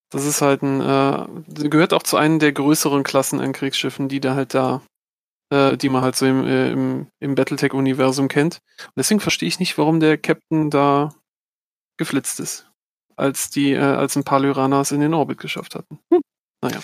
Das 0.09 0.25
ist 0.25 0.41
halt 0.41 0.63
ein, 0.63 0.81
äh, 0.81 1.69
gehört 1.69 1.93
auch 1.93 2.03
zu 2.03 2.17
einem 2.17 2.39
der 2.39 2.51
größeren 2.51 3.03
Klassen 3.03 3.39
an 3.39 3.53
Kriegsschiffen, 3.53 4.09
die 4.09 4.19
da 4.19 4.35
halt 4.35 4.53
da 4.53 4.81
äh, 5.51 5.77
die 5.77 5.89
man 5.89 6.03
halt 6.03 6.15
so 6.15 6.25
im, 6.25 6.45
äh, 6.45 6.71
im, 6.71 7.07
im 7.19 7.35
Battletech-Universum 7.35 8.27
kennt. 8.27 8.59
Und 8.85 8.93
deswegen 8.97 9.19
verstehe 9.19 9.47
ich 9.47 9.59
nicht, 9.59 9.77
warum 9.77 9.99
der 9.99 10.17
Captain 10.17 10.69
da 10.69 11.13
geflitzt 11.97 12.39
ist, 12.39 12.69
als 13.15 13.49
die, 13.49 13.73
äh, 13.73 13.79
als 13.79 14.15
ein 14.15 14.23
paar 14.23 14.39
Lyranas 14.39 14.91
in 14.91 15.01
den 15.01 15.13
Orbit 15.13 15.39
geschafft 15.39 15.75
hatten. 15.75 15.99
Hm. 16.11 16.21
Naja. 16.61 16.79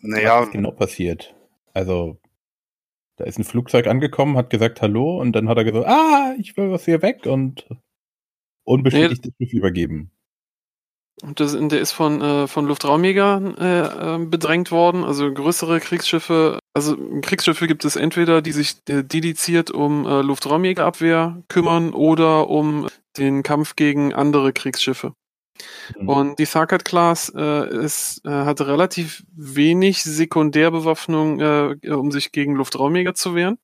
Naja. 0.00 0.40
Was 0.40 0.46
ist 0.46 0.52
genau 0.52 0.70
passiert? 0.70 1.34
Also, 1.72 2.18
da 3.16 3.24
ist 3.24 3.38
ein 3.38 3.44
Flugzeug 3.44 3.86
angekommen, 3.86 4.36
hat 4.36 4.50
gesagt 4.50 4.82
Hallo 4.82 5.20
und 5.20 5.32
dann 5.32 5.48
hat 5.48 5.58
er 5.58 5.64
gesagt, 5.64 5.86
ah, 5.86 6.34
ich 6.38 6.56
will 6.56 6.70
was 6.70 6.84
hier 6.84 7.02
weg 7.02 7.26
und 7.26 7.68
unbestätigt 8.64 9.24
nee, 9.24 9.30
das 9.30 9.48
Schiff 9.48 9.52
übergeben. 9.52 10.10
Und 11.22 11.40
das, 11.40 11.56
der 11.58 11.80
ist 11.80 11.92
von, 11.92 12.20
äh, 12.20 12.46
von 12.46 12.66
Luftraumjägern 12.66 13.56
äh, 13.56 14.16
äh, 14.16 14.18
bedrängt 14.26 14.70
worden. 14.70 15.02
Also 15.02 15.32
größere 15.32 15.80
Kriegsschiffe, 15.80 16.58
also 16.74 16.96
Kriegsschiffe 17.22 17.66
gibt 17.66 17.86
es 17.86 17.96
entweder, 17.96 18.42
die 18.42 18.52
sich 18.52 18.76
äh, 18.88 19.02
dediziert 19.02 19.70
um 19.70 20.04
äh, 20.04 20.20
Luftraumjägerabwehr 20.20 21.42
kümmern 21.48 21.94
oder 21.94 22.50
um 22.50 22.88
den 23.16 23.42
Kampf 23.42 23.76
gegen 23.76 24.12
andere 24.12 24.52
Kriegsschiffe. 24.52 25.14
Mhm. 25.98 26.08
Und 26.08 26.38
die 26.38 26.44
Tharkat 26.44 26.84
Class 26.84 27.32
äh, 27.34 27.84
ist, 27.84 28.24
äh, 28.26 28.30
hat 28.30 28.60
relativ 28.60 29.24
wenig 29.34 30.02
Sekundärbewaffnung, 30.02 31.40
äh, 31.40 31.90
um 31.90 32.10
sich 32.12 32.30
gegen 32.30 32.54
Luftraumjäger 32.54 33.14
zu 33.14 33.34
wehren. 33.34 33.58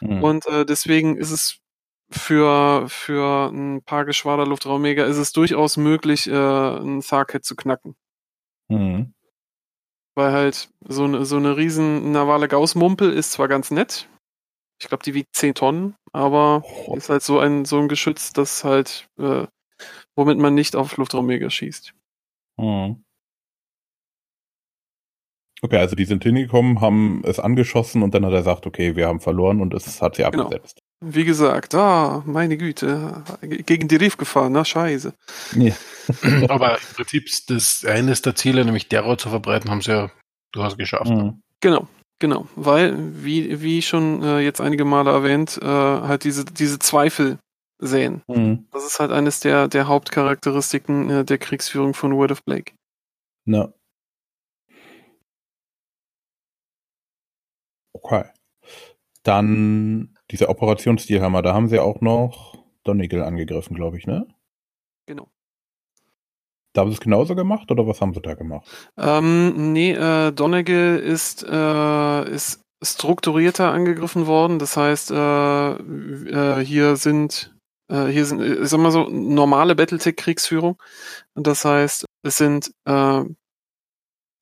Mhm. 0.00 0.24
Und 0.24 0.46
äh, 0.46 0.64
deswegen 0.64 1.16
ist 1.16 1.30
es 1.30 1.60
für, 2.10 2.88
für 2.88 3.50
ein 3.52 3.82
paar 3.82 4.04
Geschwader 4.04 4.46
Luftraumjäger 4.46 5.06
ist 5.06 5.18
es 5.18 5.32
durchaus 5.32 5.76
möglich, 5.76 6.26
äh, 6.26 6.32
ein 6.32 7.00
Tharket 7.00 7.44
zu 7.44 7.54
knacken. 7.54 7.96
Mhm. 8.68 9.14
Weil 10.14 10.32
halt 10.32 10.70
so 10.86 11.04
eine, 11.04 11.24
so 11.24 11.36
eine 11.36 11.56
riesen 11.56 12.12
navale 12.12 12.48
Gauss-Mumpel 12.48 13.12
ist 13.12 13.32
zwar 13.32 13.48
ganz 13.48 13.70
nett, 13.70 14.08
ich 14.80 14.88
glaube, 14.88 15.02
die 15.02 15.14
wiegt 15.14 15.34
10 15.34 15.54
Tonnen, 15.54 15.96
aber 16.12 16.62
oh. 16.86 16.94
ist 16.96 17.08
halt 17.08 17.22
so 17.22 17.38
ein, 17.40 17.64
so 17.64 17.78
ein 17.78 17.88
Geschütz, 17.88 18.32
das 18.32 18.62
halt, 18.64 19.08
äh, 19.18 19.46
womit 20.16 20.38
man 20.38 20.54
nicht 20.54 20.76
auf 20.76 20.96
Luftraumjäger 20.96 21.50
schießt. 21.50 21.94
Mhm. 22.58 23.04
Okay, 25.60 25.78
also 25.78 25.96
die 25.96 26.04
sind 26.04 26.22
hingekommen, 26.22 26.80
haben 26.80 27.22
es 27.24 27.40
angeschossen 27.40 28.04
und 28.04 28.14
dann 28.14 28.24
hat 28.24 28.32
er 28.32 28.38
gesagt, 28.38 28.66
okay, 28.66 28.94
wir 28.94 29.08
haben 29.08 29.18
verloren 29.18 29.60
und 29.60 29.74
es 29.74 30.00
hat 30.00 30.14
sie 30.14 30.22
genau. 30.22 30.44
abgesetzt. 30.44 30.80
Wie 31.00 31.24
gesagt, 31.24 31.76
ah, 31.76 32.24
meine 32.26 32.56
Güte, 32.56 33.22
gegen 33.40 33.86
die 33.86 33.96
Riff 33.96 34.16
gefahren, 34.16 34.52
na 34.52 34.64
scheiße. 34.64 35.14
Ja. 35.54 35.74
Aber 36.48 36.72
im 36.72 36.94
Prinzip 36.96 37.28
das 37.46 37.84
eines 37.84 38.22
der 38.22 38.34
Ziele, 38.34 38.64
nämlich 38.64 38.88
Terror 38.88 39.16
zu 39.16 39.28
verbreiten, 39.28 39.70
haben 39.70 39.80
sie 39.80 39.92
ja 39.92 40.10
durchaus 40.52 40.76
geschafft. 40.76 41.10
Mhm. 41.10 41.40
Genau, 41.60 41.86
genau, 42.18 42.48
weil, 42.56 42.96
wie, 43.24 43.60
wie 43.62 43.80
schon 43.82 44.22
äh, 44.24 44.40
jetzt 44.40 44.60
einige 44.60 44.84
Male 44.84 45.10
erwähnt, 45.10 45.58
äh, 45.62 45.66
halt 45.66 46.24
diese, 46.24 46.44
diese 46.44 46.80
Zweifel 46.80 47.38
sehen. 47.78 48.22
Mhm. 48.26 48.66
Das 48.72 48.84
ist 48.84 48.98
halt 48.98 49.12
eines 49.12 49.38
der, 49.38 49.68
der 49.68 49.86
Hauptcharakteristiken 49.86 51.10
äh, 51.10 51.24
der 51.24 51.38
Kriegsführung 51.38 51.94
von 51.94 52.16
Word 52.16 52.32
of 52.32 52.42
Blake. 52.44 52.72
Na. 53.44 53.72
Okay. 57.92 58.24
Dann 59.22 60.17
dieser 60.30 60.48
Operationsstilhammer, 60.48 61.42
da 61.42 61.54
haben 61.54 61.68
sie 61.68 61.78
auch 61.78 62.00
noch 62.00 62.58
Donegal 62.84 63.22
angegriffen, 63.22 63.76
glaube 63.76 63.98
ich, 63.98 64.06
ne? 64.06 64.26
Genau. 65.06 65.28
Da 66.72 66.82
haben 66.82 66.90
sie 66.90 66.94
es 66.94 67.00
genauso 67.00 67.34
gemacht 67.34 67.70
oder 67.70 67.86
was 67.86 68.00
haben 68.00 68.14
sie 68.14 68.20
da 68.20 68.34
gemacht? 68.34 68.66
Ähm, 68.96 69.72
nee, 69.72 69.92
äh, 69.92 70.32
Donegal 70.32 70.98
ist, 70.98 71.42
äh, 71.42 72.30
ist 72.30 72.60
strukturierter 72.82 73.72
angegriffen 73.72 74.26
worden. 74.26 74.58
Das 74.58 74.76
heißt, 74.76 75.10
äh, 75.10 75.70
äh, 75.72 76.64
hier 76.64 76.96
sind 76.96 77.54
äh, 77.88 78.06
hier 78.06 78.26
sind, 78.26 78.40
ich 78.42 78.68
sag 78.68 78.80
mal 78.80 78.92
so, 78.92 79.08
normale 79.08 79.74
Battletech-Kriegsführung. 79.74 80.80
Das 81.34 81.64
heißt, 81.64 82.04
es 82.22 82.36
sind 82.36 82.72
äh, 82.84 83.24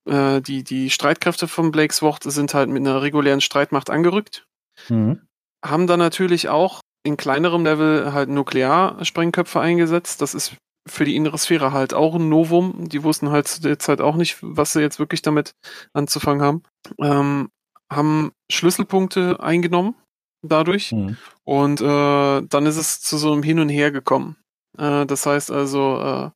äh, 0.08 0.40
die, 0.42 0.64
die 0.64 0.90
Streitkräfte 0.90 1.48
von 1.48 1.70
Blakes 1.70 2.02
Wort 2.02 2.24
sind 2.24 2.54
halt 2.54 2.68
mit 2.68 2.86
einer 2.86 3.02
regulären 3.02 3.40
Streitmacht 3.40 3.88
angerückt. 3.88 4.46
Mhm 4.88 5.25
haben 5.68 5.86
dann 5.86 5.98
natürlich 5.98 6.48
auch 6.48 6.80
in 7.05 7.16
kleinerem 7.16 7.64
Level 7.64 8.12
halt 8.12 8.28
Nuklearsprengköpfe 8.28 9.60
eingesetzt. 9.60 10.20
Das 10.20 10.34
ist 10.34 10.56
für 10.88 11.05
die 11.05 11.16
innere 11.16 11.38
Sphäre 11.38 11.72
halt 11.72 11.94
auch 11.94 12.14
ein 12.14 12.28
Novum. 12.28 12.88
Die 12.88 13.02
wussten 13.02 13.30
halt 13.30 13.48
zu 13.48 13.60
der 13.60 13.78
Zeit 13.78 14.01
auch 14.01 14.16
nicht, 14.16 14.38
was 14.40 14.72
sie 14.72 14.80
jetzt 14.80 14.98
wirklich 14.98 15.22
damit 15.22 15.52
anzufangen 15.93 16.43
haben. 16.43 16.62
Ähm, 17.01 17.48
haben 17.93 18.32
Schlüsselpunkte 18.51 19.40
eingenommen 19.40 19.94
dadurch. 20.43 20.93
Mhm. 20.93 21.16
Und 21.44 21.80
äh, 21.80 22.43
dann 22.43 22.66
ist 22.66 22.76
es 22.76 23.01
zu 23.01 23.18
so 23.18 23.32
einem 23.32 23.43
Hin 23.43 23.59
und 23.59 23.68
Her 23.68 23.90
gekommen. 23.90 24.36
Äh, 24.78 25.06
das 25.06 25.26
heißt 25.26 25.51
also, 25.51 26.01
äh, 26.01 26.30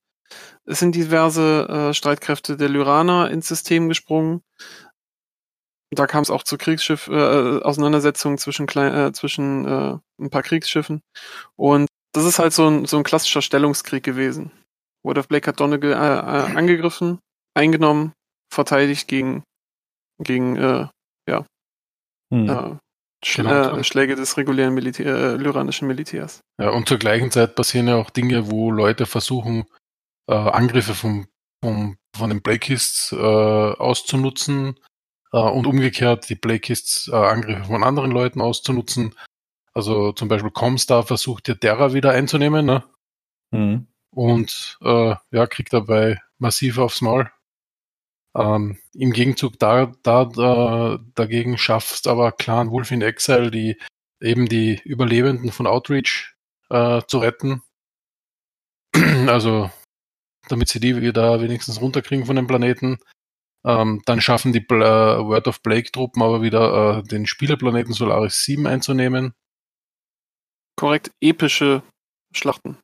es 0.65 0.79
sind 0.79 0.95
diverse 0.95 1.69
äh, 1.69 1.95
Streitkräfte 1.95 2.57
der 2.57 2.69
Lyraner 2.69 3.31
ins 3.31 3.49
System 3.49 3.89
gesprungen. 3.89 4.43
Da 5.93 6.07
kam 6.07 6.23
es 6.23 6.31
auch 6.31 6.45
zu 6.45 6.57
Kriegsschiff 6.57 7.09
äh, 7.09 7.61
Auseinandersetzungen 7.63 8.39
zwischen 8.39 8.67
klein, 8.67 8.95
äh, 8.95 9.13
zwischen 9.13 9.67
äh, 9.67 9.99
ein 10.21 10.31
paar 10.31 10.43
Kriegsschiffen 10.43 11.03
und 11.57 11.89
das 12.13 12.25
ist 12.25 12.39
halt 12.39 12.53
so 12.53 12.69
ein 12.69 12.87
so 12.87 12.97
ein 12.97 13.03
klassischer 13.03 13.43
Stellungskrieg 13.43 14.03
gewesen. 14.03 14.53
World 15.05 15.19
of 15.19 15.29
Blake 15.29 15.49
hat 15.49 15.59
Donegal 15.61 15.93
äh, 15.93 15.95
äh, 15.95 16.57
angegriffen, 16.57 17.19
eingenommen, 17.55 18.13
verteidigt 18.53 19.09
gegen 19.09 19.43
gegen 20.19 20.57
äh, 20.57 20.87
ja 21.29 21.47
hm. 22.33 22.49
äh, 22.49 22.77
Sch 23.25 23.37
genau. 23.37 23.77
äh, 23.77 23.85
Schläge 23.85 24.17
des 24.17 24.37
regulären 24.37 24.75
Militär, 24.75 25.15
äh, 25.15 25.37
lyranischen 25.37 25.87
Militärs. 25.87 26.41
Ja, 26.59 26.71
und 26.71 26.89
zur 26.89 26.99
gleichen 26.99 27.31
Zeit 27.31 27.55
passieren 27.55 27.89
ja 27.89 27.97
auch 27.97 28.11
Dinge, 28.11 28.51
wo 28.51 28.71
Leute 28.71 29.05
versuchen, 29.07 29.67
äh, 30.27 30.35
Angriffe 30.35 30.95
vom, 30.95 31.27
vom, 31.63 31.99
von 32.17 32.31
den 32.31 32.41
Blackists 32.41 33.13
äh, 33.13 33.17
auszunutzen, 33.17 34.81
äh, 35.33 35.39
und 35.39 35.67
umgekehrt 35.67 36.29
die 36.29 36.35
Blackists 36.35 37.09
äh, 37.09 37.15
Angriffe 37.15 37.65
von 37.65 37.85
anderen 37.85 38.11
Leuten 38.11 38.41
auszunutzen. 38.41 39.15
Also 39.73 40.13
zum 40.13 40.29
Beispiel 40.29 40.51
Comstar 40.51 41.05
versucht 41.05 41.49
ja 41.49 41.55
Terra 41.55 41.95
wieder 41.95 42.11
einzunehmen, 42.11 42.67
ne? 42.67 42.85
Mhm. 43.53 43.87
Und 44.11 44.79
äh, 44.83 45.15
ja, 45.31 45.47
kriegt 45.47 45.73
dabei 45.73 46.21
massiv 46.39 46.79
aufs 46.79 47.01
Maul. 47.01 47.31
Ähm, 48.37 48.79
Im 48.95 49.13
Gegenzug 49.13 49.59
da, 49.59 49.93
da, 50.03 50.25
da 50.25 50.99
dagegen 51.15 51.59
schafft 51.59 52.07
aber 52.07 52.33
Clan 52.33 52.71
Wolf 52.71 52.91
in 52.91 53.03
Exile, 53.03 53.51
die 53.51 53.77
eben 54.21 54.47
die 54.49 54.81
Überlebenden 54.85 55.53
von 55.53 55.67
Outreach 55.67 56.35
äh, 56.69 57.03
zu 57.07 57.19
retten. 57.19 57.63
also 59.29 59.71
damit 60.49 60.69
sie 60.69 60.81
die 60.81 61.13
da 61.13 61.41
wenigstens 61.41 61.81
runterkriegen 61.81 62.27
von 62.27 62.37
dem 62.37 62.47
Planeten. 62.47 62.99
Ähm, 63.65 64.03
dann 64.07 64.21
schaffen 64.21 64.53
die 64.53 64.61
Bla 64.61 65.25
Word 65.25 65.49
of 65.49 65.63
Blake-Truppen 65.63 66.23
aber 66.23 66.43
wieder 66.43 66.99
äh, 66.99 67.03
den 67.03 67.27
Spielerplaneten 67.27 67.93
Solaris 67.93 68.43
7 68.45 68.67
einzunehmen. 68.67 69.35
Korrekt, 70.77 71.11
epische 71.21 71.83
Schlachten. 72.35 72.79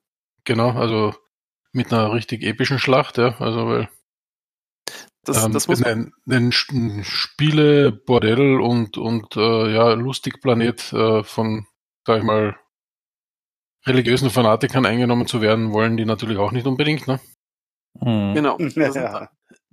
Genau, 0.44 0.70
also 0.72 1.14
mit 1.72 1.92
einer 1.92 2.12
richtig 2.12 2.42
epischen 2.42 2.78
Schlacht, 2.78 3.16
ja. 3.16 3.36
Also 3.38 3.66
weil 3.68 3.88
das, 5.26 5.44
ähm, 5.44 5.52
das 5.52 5.66
muss. 5.66 5.82
Ein, 5.82 6.12
ein 6.28 6.52
Spiele, 6.52 7.92
Bordell 7.92 8.60
und, 8.60 8.96
und 8.96 9.36
äh, 9.36 9.74
ja, 9.74 9.92
Lustigplanet 9.92 10.92
äh, 10.92 11.24
von, 11.24 11.66
sag 12.06 12.18
ich 12.18 12.24
mal, 12.24 12.56
religiösen 13.86 14.30
Fanatikern 14.30 14.86
eingenommen 14.86 15.26
zu 15.26 15.40
werden, 15.40 15.72
wollen 15.72 15.96
die 15.96 16.04
natürlich 16.04 16.38
auch 16.38 16.52
nicht 16.52 16.66
unbedingt, 16.66 17.06
ne? 17.06 17.20
Mhm. 18.00 18.34
Genau. 18.34 18.58
Ja. 18.76 19.30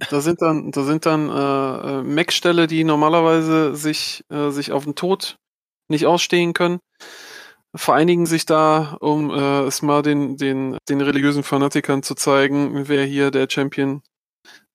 Da 0.09 0.21
sind 0.21 0.41
dann, 0.41 0.71
da 0.71 0.83
sind 0.83 1.05
dann 1.05 1.29
äh, 1.29 1.99
äh, 1.99 2.03
Mech-Ställe, 2.03 2.67
die 2.67 2.83
normalerweise 2.83 3.75
sich, 3.75 4.23
äh, 4.29 4.49
sich 4.49 4.71
auf 4.71 4.83
den 4.83 4.95
Tod 4.95 5.37
nicht 5.89 6.05
ausstehen 6.05 6.53
können, 6.53 6.79
vereinigen 7.75 8.25
sich 8.25 8.45
da, 8.45 8.97
um 8.99 9.29
äh, 9.31 9.61
es 9.61 9.81
mal 9.81 10.01
den, 10.01 10.37
den, 10.37 10.77
den 10.89 11.01
religiösen 11.01 11.43
Fanatikern 11.43 12.03
zu 12.03 12.15
zeigen, 12.15 12.87
wer 12.87 13.05
hier 13.05 13.31
der 13.31 13.47
Champion 13.49 14.01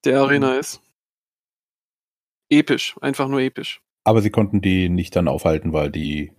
der 0.05 0.21
Arena 0.21 0.53
mhm. 0.53 0.61
ist. 0.61 0.81
Episch, 2.51 2.97
einfach 3.01 3.29
nur 3.29 3.41
episch. 3.41 3.81
Aber 4.05 4.23
sie 4.23 4.31
konnten 4.31 4.61
die 4.61 4.89
nicht 4.89 5.15
dann 5.17 5.29
aufhalten, 5.29 5.73
weil 5.73 5.91
die 5.91 6.33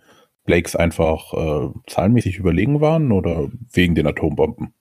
Blakes 0.43 0.75
einfach 0.75 1.33
äh, 1.33 1.69
zahlenmäßig 1.87 2.37
überlegen 2.37 2.81
waren 2.81 3.11
oder 3.11 3.49
wegen 3.71 3.93
den 3.93 4.07
Atombomben? 4.07 4.73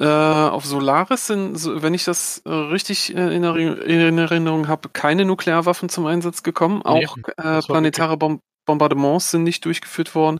Äh, 0.00 0.06
auf 0.06 0.64
Solaris 0.64 1.26
sind, 1.26 1.82
wenn 1.82 1.92
ich 1.92 2.04
das 2.04 2.38
äh, 2.46 2.50
richtig 2.50 3.14
äh, 3.14 3.36
in, 3.36 3.44
Erinnerung 3.44 4.66
habe, 4.66 4.88
keine 4.88 5.26
Nuklearwaffen 5.26 5.90
zum 5.90 6.06
Einsatz 6.06 6.42
gekommen. 6.42 6.80
Auch 6.82 7.18
nee, 7.18 7.60
planetare 7.66 8.16
Bom 8.16 8.40
Bombardements 8.66 9.30
sind 9.30 9.42
nicht 9.42 9.64
durchgeführt 9.64 10.14
worden. 10.14 10.38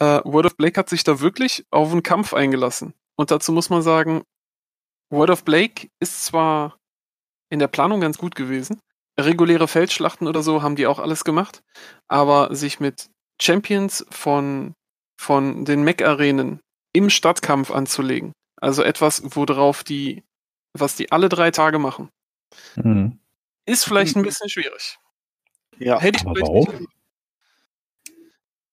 World 0.00 0.46
of 0.46 0.56
Blake 0.56 0.80
hat 0.80 0.88
sich 0.88 1.04
da 1.04 1.20
wirklich 1.20 1.66
auf 1.70 1.92
einen 1.92 2.02
Kampf 2.02 2.32
eingelassen. 2.32 2.94
Und 3.16 3.30
dazu 3.30 3.52
muss 3.52 3.68
man 3.68 3.82
sagen, 3.82 4.22
World 5.10 5.30
of 5.30 5.44
Blake 5.44 5.88
ist 6.00 6.24
zwar 6.24 6.78
in 7.50 7.58
der 7.58 7.68
Planung 7.68 8.00
ganz 8.00 8.16
gut 8.16 8.34
gewesen. 8.34 8.80
Reguläre 9.20 9.68
Feldschlachten 9.68 10.26
oder 10.26 10.42
so 10.42 10.62
haben 10.62 10.74
die 10.74 10.86
auch 10.86 10.98
alles 10.98 11.22
gemacht. 11.22 11.62
Aber 12.08 12.54
sich 12.56 12.80
mit 12.80 13.10
Champions 13.40 14.06
von, 14.10 14.72
von 15.20 15.66
den 15.66 15.84
Mech-Arenen 15.84 16.60
im 16.94 17.10
Stadtkampf 17.10 17.70
anzulegen, 17.70 18.32
also 18.60 18.82
etwas, 18.82 19.22
worauf 19.24 19.84
die, 19.84 20.22
was 20.72 20.96
die 20.96 21.12
alle 21.12 21.28
drei 21.28 21.50
Tage 21.50 21.78
machen, 21.78 22.10
mhm. 22.76 23.18
ist 23.66 23.84
vielleicht 23.84 24.16
ein 24.16 24.22
bisschen 24.22 24.48
schwierig. 24.48 24.98
Ja, 25.78 26.00
Hätte 26.00 26.18
ich 26.20 26.26
aber 26.26 26.40
warum? 26.40 26.86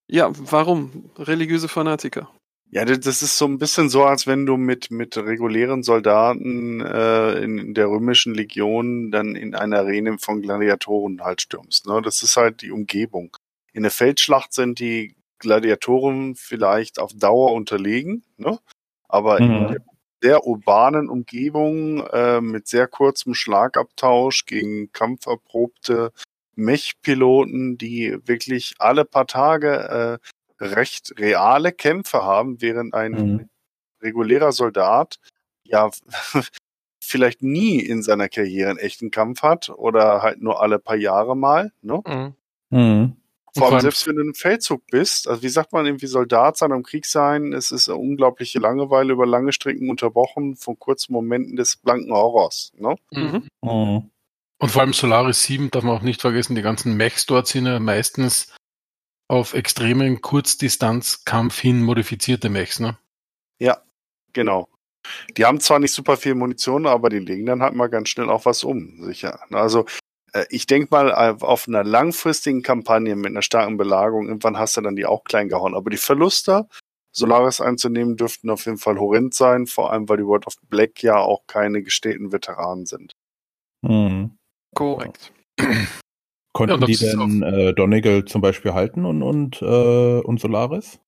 Ja, 0.08 0.32
warum? 0.52 1.10
Religiöse 1.18 1.68
Fanatiker. 1.68 2.30
Ja, 2.70 2.84
das 2.84 3.22
ist 3.22 3.38
so 3.38 3.46
ein 3.46 3.60
bisschen 3.60 3.90
so, 3.90 4.04
als 4.04 4.28
wenn 4.28 4.46
du 4.46 4.58
mit, 4.58 4.92
mit 4.92 5.18
regulären 5.18 5.84
Soldaten 5.84 6.82
äh, 6.82 7.40
in 7.42 7.74
der 7.74 7.88
römischen 7.88 8.34
Legion 8.34 9.10
dann 9.10 9.36
in 9.36 9.56
eine 9.56 9.78
Arena 9.78 10.18
von 10.20 10.42
Gladiatoren 10.42 11.22
halt 11.22 11.42
stürmst. 11.42 11.88
Ne? 11.88 12.02
Das 12.02 12.24
ist 12.24 12.36
halt 12.36 12.62
die 12.62 12.72
Umgebung. 12.72 13.38
In 13.72 13.84
der 13.84 13.92
Feldschlacht 13.92 14.54
sind 14.54 14.80
die 14.80 15.16
Gladiatoren 15.40 16.36
vielleicht 16.36 17.00
auf 17.00 17.14
Dauer 17.14 17.54
unterlegen, 17.54 18.24
ne? 18.38 18.60
Aber 19.08 19.42
mhm. 19.42 19.52
in 19.52 19.68
der 19.68 19.82
sehr 20.22 20.48
urbanen 20.48 21.10
Umgebung 21.10 22.06
äh, 22.08 22.42
mit 22.42 22.68
sehr 22.68 22.88
kurzem 22.88 23.34
Schlagabtausch 23.34 24.46
gegen 24.46 24.92
kampferprobte 24.92 26.12
Mech-Piloten, 26.56 27.78
die 27.78 28.18
wirklich 28.26 28.74
alle 28.80 29.06
paar 29.06 29.28
Tage 29.28 30.20
äh, 30.60 30.64
recht 30.64 31.14
reale 31.20 31.72
Kämpfe 31.72 32.24
haben, 32.24 32.62
während 32.62 32.96
ein 32.96 33.12
mhm. 33.12 33.50
regulärer 34.02 34.52
Soldat 34.52 35.20
ja 35.64 35.90
vielleicht 37.00 37.44
nie 37.44 37.80
in 37.80 38.02
seiner 38.02 38.28
Karriere 38.28 38.72
einen 38.72 38.80
echten 38.80 39.12
Kampf 39.12 39.44
hat 39.44 39.70
oder 39.70 40.22
halt 40.24 40.42
nur 40.42 40.62
alle 40.62 40.80
paar 40.80 40.96
Jahre 40.96 41.38
mal. 41.38 41.72
Ne? 41.82 42.02
Mhm. 42.70 43.16
Vor 43.58 43.72
allem 43.72 43.80
selbst 43.82 44.08
wenn 44.08 44.16
du 44.16 44.22
im 44.22 44.34
Feldzug 44.34 44.86
bist, 44.88 45.28
also 45.28 45.42
wie 45.42 45.50
sagt 45.50 45.74
man 45.74 45.86
irgendwie 45.86 46.08
Soldat 46.08 46.58
sein, 46.58 46.72
am 46.72 46.84
Krieg 46.84 47.06
sein, 47.06 47.54
es 47.54 47.72
ist 47.72 47.90
eine 47.90 47.98
unglaubliche 47.98 48.60
Langeweile 48.60 49.14
über 49.14 49.26
lange 49.26 49.52
Strecken 49.52 49.90
unterbrochen 49.90 50.56
von 50.56 50.78
kurzen 50.78 51.14
Momenten 51.14 51.56
des 51.56 51.78
blanken 51.78 52.12
Horrors. 52.12 52.72
Ne? 52.78 52.96
Mhm. 53.12 53.48
Mhm. 53.62 54.12
Und 54.60 54.72
vor 54.72 54.82
allem 54.82 54.94
Solaris 54.94 55.44
7 55.44 55.70
darf 55.72 55.84
man 55.84 55.98
auch 55.98 56.02
nicht 56.02 56.22
vergessen, 56.22 56.56
die 56.56 56.62
ganzen 56.62 56.98
Mechs 56.98 57.26
dort 57.26 57.48
sind 57.48 57.68
ja 57.68 57.80
meistens 57.80 58.56
auf 59.28 59.54
extremen 59.54 60.22
Kurzdistanzkampf 60.22 61.60
hin 61.60 61.84
modifizierte 61.84 62.50
Mechs, 62.50 62.80
ne? 62.80 62.98
Ja, 63.60 63.82
genau. 64.34 64.70
Die 65.36 65.46
haben 65.46 65.60
zwar 65.60 65.80
nicht 65.80 65.94
super 65.94 66.18
viel 66.18 66.36
Munition, 66.36 66.86
aber 66.86 67.10
die 67.10 67.20
legen 67.20 67.46
dann 67.46 67.62
halt 67.62 67.76
mal 67.76 67.88
ganz 67.88 68.10
schnell 68.10 68.30
auch 68.30 68.46
was 68.46 68.64
um, 68.64 69.04
sicher. 69.04 69.40
Also 69.52 69.86
ich 70.50 70.68
denke 70.68 70.88
mal, 70.92 71.12
auf 71.12 71.68
einer 71.68 71.84
langfristigen 71.84 72.62
Kampagne 72.62 73.16
mit 73.16 73.28
einer 73.28 73.42
starken 73.42 73.78
Belagerung, 73.78 74.28
irgendwann 74.28 74.58
hast 74.58 74.78
du 74.78 74.82
dann 74.82 74.96
die 74.96 75.06
auch 75.06 75.24
klein 75.24 75.50
gehauen. 75.50 75.76
Aber 75.76 75.90
die 75.90 75.98
Verluste, 75.98 76.68
Solaris 77.12 77.62
einzunehmen, 77.62 78.16
dürften 78.16 78.50
auf 78.50 78.66
jeden 78.66 78.78
Fall 78.78 79.00
horrend 79.00 79.34
sein, 79.34 79.66
vor 79.68 79.92
allem 79.92 80.08
weil 80.08 80.18
die 80.18 80.26
World 80.26 80.48
of 80.48 80.56
Black 80.70 81.02
ja 81.04 81.18
auch 81.18 81.48
keine 81.48 81.82
gestählten 81.82 82.32
Veteranen 82.32 82.86
sind. 82.86 83.14
Mhm. 83.82 84.38
Korrekt. 84.76 85.32
Konnten 86.54 86.82
ja, 86.82 86.88
die 86.88 86.98
denn 86.98 87.44
äh, 87.44 87.74
Donegal 87.74 88.26
zum 88.26 88.42
Beispiel 88.42 88.74
halten 88.74 89.06
und, 89.06 89.22
und, 89.22 89.62
äh, 89.62 90.20
und 90.22 90.40
Solaris? 90.40 91.00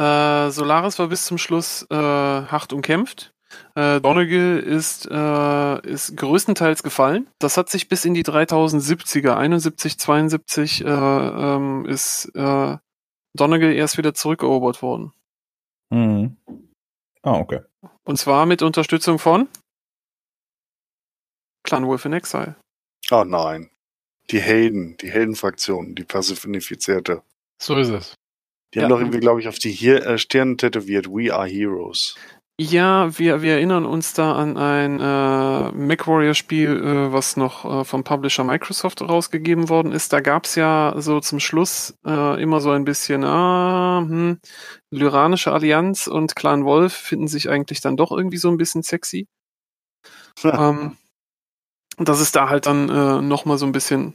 Äh, 0.00 0.50
Solaris 0.50 0.98
war 0.98 1.08
bis 1.08 1.26
zum 1.26 1.38
Schluss 1.38 1.86
äh, 1.90 1.94
hart 1.94 2.72
umkämpft. 2.72 3.33
Äh, 3.74 4.00
Donegal 4.00 4.58
ist, 4.58 5.08
äh, 5.10 5.88
ist 5.88 6.16
größtenteils 6.16 6.82
gefallen. 6.82 7.28
Das 7.38 7.56
hat 7.56 7.68
sich 7.68 7.88
bis 7.88 8.04
in 8.04 8.14
die 8.14 8.24
3070er, 8.24 9.34
71, 9.34 9.98
72 9.98 10.84
äh, 10.84 10.88
ähm, 10.88 11.86
ist 11.86 12.30
äh, 12.34 12.76
Donegal 13.36 13.72
erst 13.72 13.98
wieder 13.98 14.14
zurückerobert 14.14 14.82
worden. 14.82 15.12
Mhm. 15.90 16.36
Ah, 17.22 17.38
okay. 17.38 17.60
Und 18.04 18.18
zwar 18.18 18.46
mit 18.46 18.62
Unterstützung 18.62 19.18
von 19.18 19.48
Clan 21.64 21.86
Wolf 21.86 22.04
in 22.04 22.12
Exile. 22.12 22.56
Oh 23.10 23.24
nein. 23.24 23.70
Die 24.30 24.40
Helden, 24.40 24.96
die 24.98 25.10
Heldenfraktion, 25.10 25.94
die 25.94 26.04
personifizierte. 26.04 27.22
So 27.60 27.76
ist 27.76 27.88
es. 27.88 28.14
Die 28.72 28.78
ja. 28.78 28.84
haben 28.84 28.90
doch 28.90 28.98
irgendwie, 28.98 29.20
glaube 29.20 29.40
ich, 29.40 29.48
auf 29.48 29.58
die 29.58 29.70
Hier 29.70 30.04
äh, 30.04 30.18
Stirn 30.18 30.58
tätowiert. 30.58 31.08
We 31.08 31.32
are 31.32 31.46
heroes. 31.46 32.16
Ja, 32.60 33.18
wir, 33.18 33.42
wir 33.42 33.54
erinnern 33.54 33.84
uns 33.84 34.12
da 34.12 34.36
an 34.36 34.56
ein 34.56 35.00
äh, 35.00 35.72
MacWarrior-Spiel, 35.72 36.70
äh, 36.70 37.12
was 37.12 37.36
noch 37.36 37.64
äh, 37.64 37.84
vom 37.84 38.04
Publisher 38.04 38.44
Microsoft 38.44 39.02
rausgegeben 39.02 39.68
worden 39.68 39.90
ist. 39.90 40.12
Da 40.12 40.20
gab's 40.20 40.54
ja 40.54 40.94
so 40.98 41.18
zum 41.18 41.40
Schluss 41.40 41.98
äh, 42.06 42.40
immer 42.40 42.60
so 42.60 42.70
ein 42.70 42.84
bisschen, 42.84 43.24
ah, 43.24 44.04
hm, 44.06 44.38
Lyranische 44.92 45.50
Allianz 45.50 46.06
und 46.06 46.36
Clan 46.36 46.64
Wolf 46.64 46.92
finden 46.92 47.26
sich 47.26 47.50
eigentlich 47.50 47.80
dann 47.80 47.96
doch 47.96 48.12
irgendwie 48.12 48.36
so 48.36 48.50
ein 48.50 48.56
bisschen 48.56 48.84
sexy. 48.84 49.26
ähm, 50.44 50.96
das 51.96 52.20
ist 52.20 52.36
da 52.36 52.48
halt 52.48 52.66
dann 52.66 52.88
äh, 52.88 53.20
nochmal 53.20 53.58
so 53.58 53.66
ein 53.66 53.72
bisschen 53.72 54.14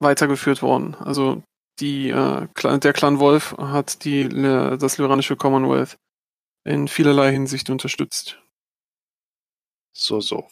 weitergeführt 0.00 0.62
worden. 0.62 0.94
Also 1.00 1.42
die, 1.80 2.08
äh, 2.08 2.46
der 2.78 2.92
Clan 2.94 3.18
Wolf 3.18 3.54
hat 3.58 4.04
die, 4.06 4.26
das 4.30 4.96
lyranische 4.96 5.36
Commonwealth 5.36 5.98
in 6.64 6.88
vielerlei 6.88 7.32
Hinsicht 7.32 7.70
unterstützt. 7.70 8.38
So, 9.94 10.20
so. 10.20 10.48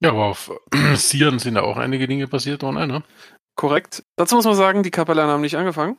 Ja, 0.00 0.10
aber 0.10 0.26
auf 0.26 0.50
Sieren 0.94 1.38
sind 1.38 1.56
ja 1.56 1.62
auch 1.62 1.76
einige 1.76 2.06
Dinge 2.06 2.26
passiert 2.28 2.62
worden, 2.62 2.88
ne? 2.88 3.02
Korrekt. 3.56 4.04
Dazu 4.16 4.36
muss 4.36 4.44
man 4.44 4.54
sagen, 4.54 4.82
die 4.82 4.90
Kapellanen 4.90 5.32
haben 5.32 5.40
nicht 5.40 5.56
angefangen. 5.56 5.96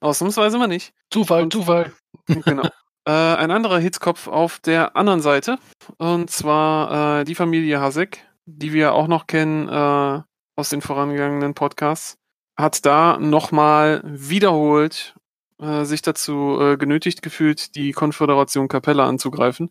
Ausnahmsweise 0.00 0.58
mal 0.58 0.66
nicht. 0.66 0.92
Zufall, 1.10 1.44
Und, 1.44 1.52
Zufall. 1.52 1.92
Genau. 2.26 2.68
Äh, 3.06 3.12
ein 3.12 3.50
anderer 3.50 3.78
Hitzkopf 3.78 4.28
auf 4.28 4.58
der 4.58 4.96
anderen 4.96 5.20
Seite. 5.20 5.58
Und 5.98 6.30
zwar 6.30 7.20
äh, 7.20 7.24
die 7.24 7.34
Familie 7.34 7.80
Hasek, 7.80 8.26
die 8.46 8.72
wir 8.72 8.94
auch 8.94 9.06
noch 9.06 9.26
kennen 9.26 9.68
äh, 9.68 10.22
aus 10.56 10.68
den 10.68 10.82
vorangegangenen 10.82 11.54
Podcasts, 11.54 12.18
hat 12.58 12.84
da 12.84 13.18
nochmal 13.18 14.02
wiederholt 14.04 15.14
äh, 15.60 15.84
sich 15.84 16.02
dazu 16.02 16.58
äh, 16.60 16.76
genötigt 16.76 17.22
gefühlt, 17.22 17.74
die 17.74 17.92
Konföderation 17.92 18.68
Capella 18.68 19.06
anzugreifen. 19.06 19.70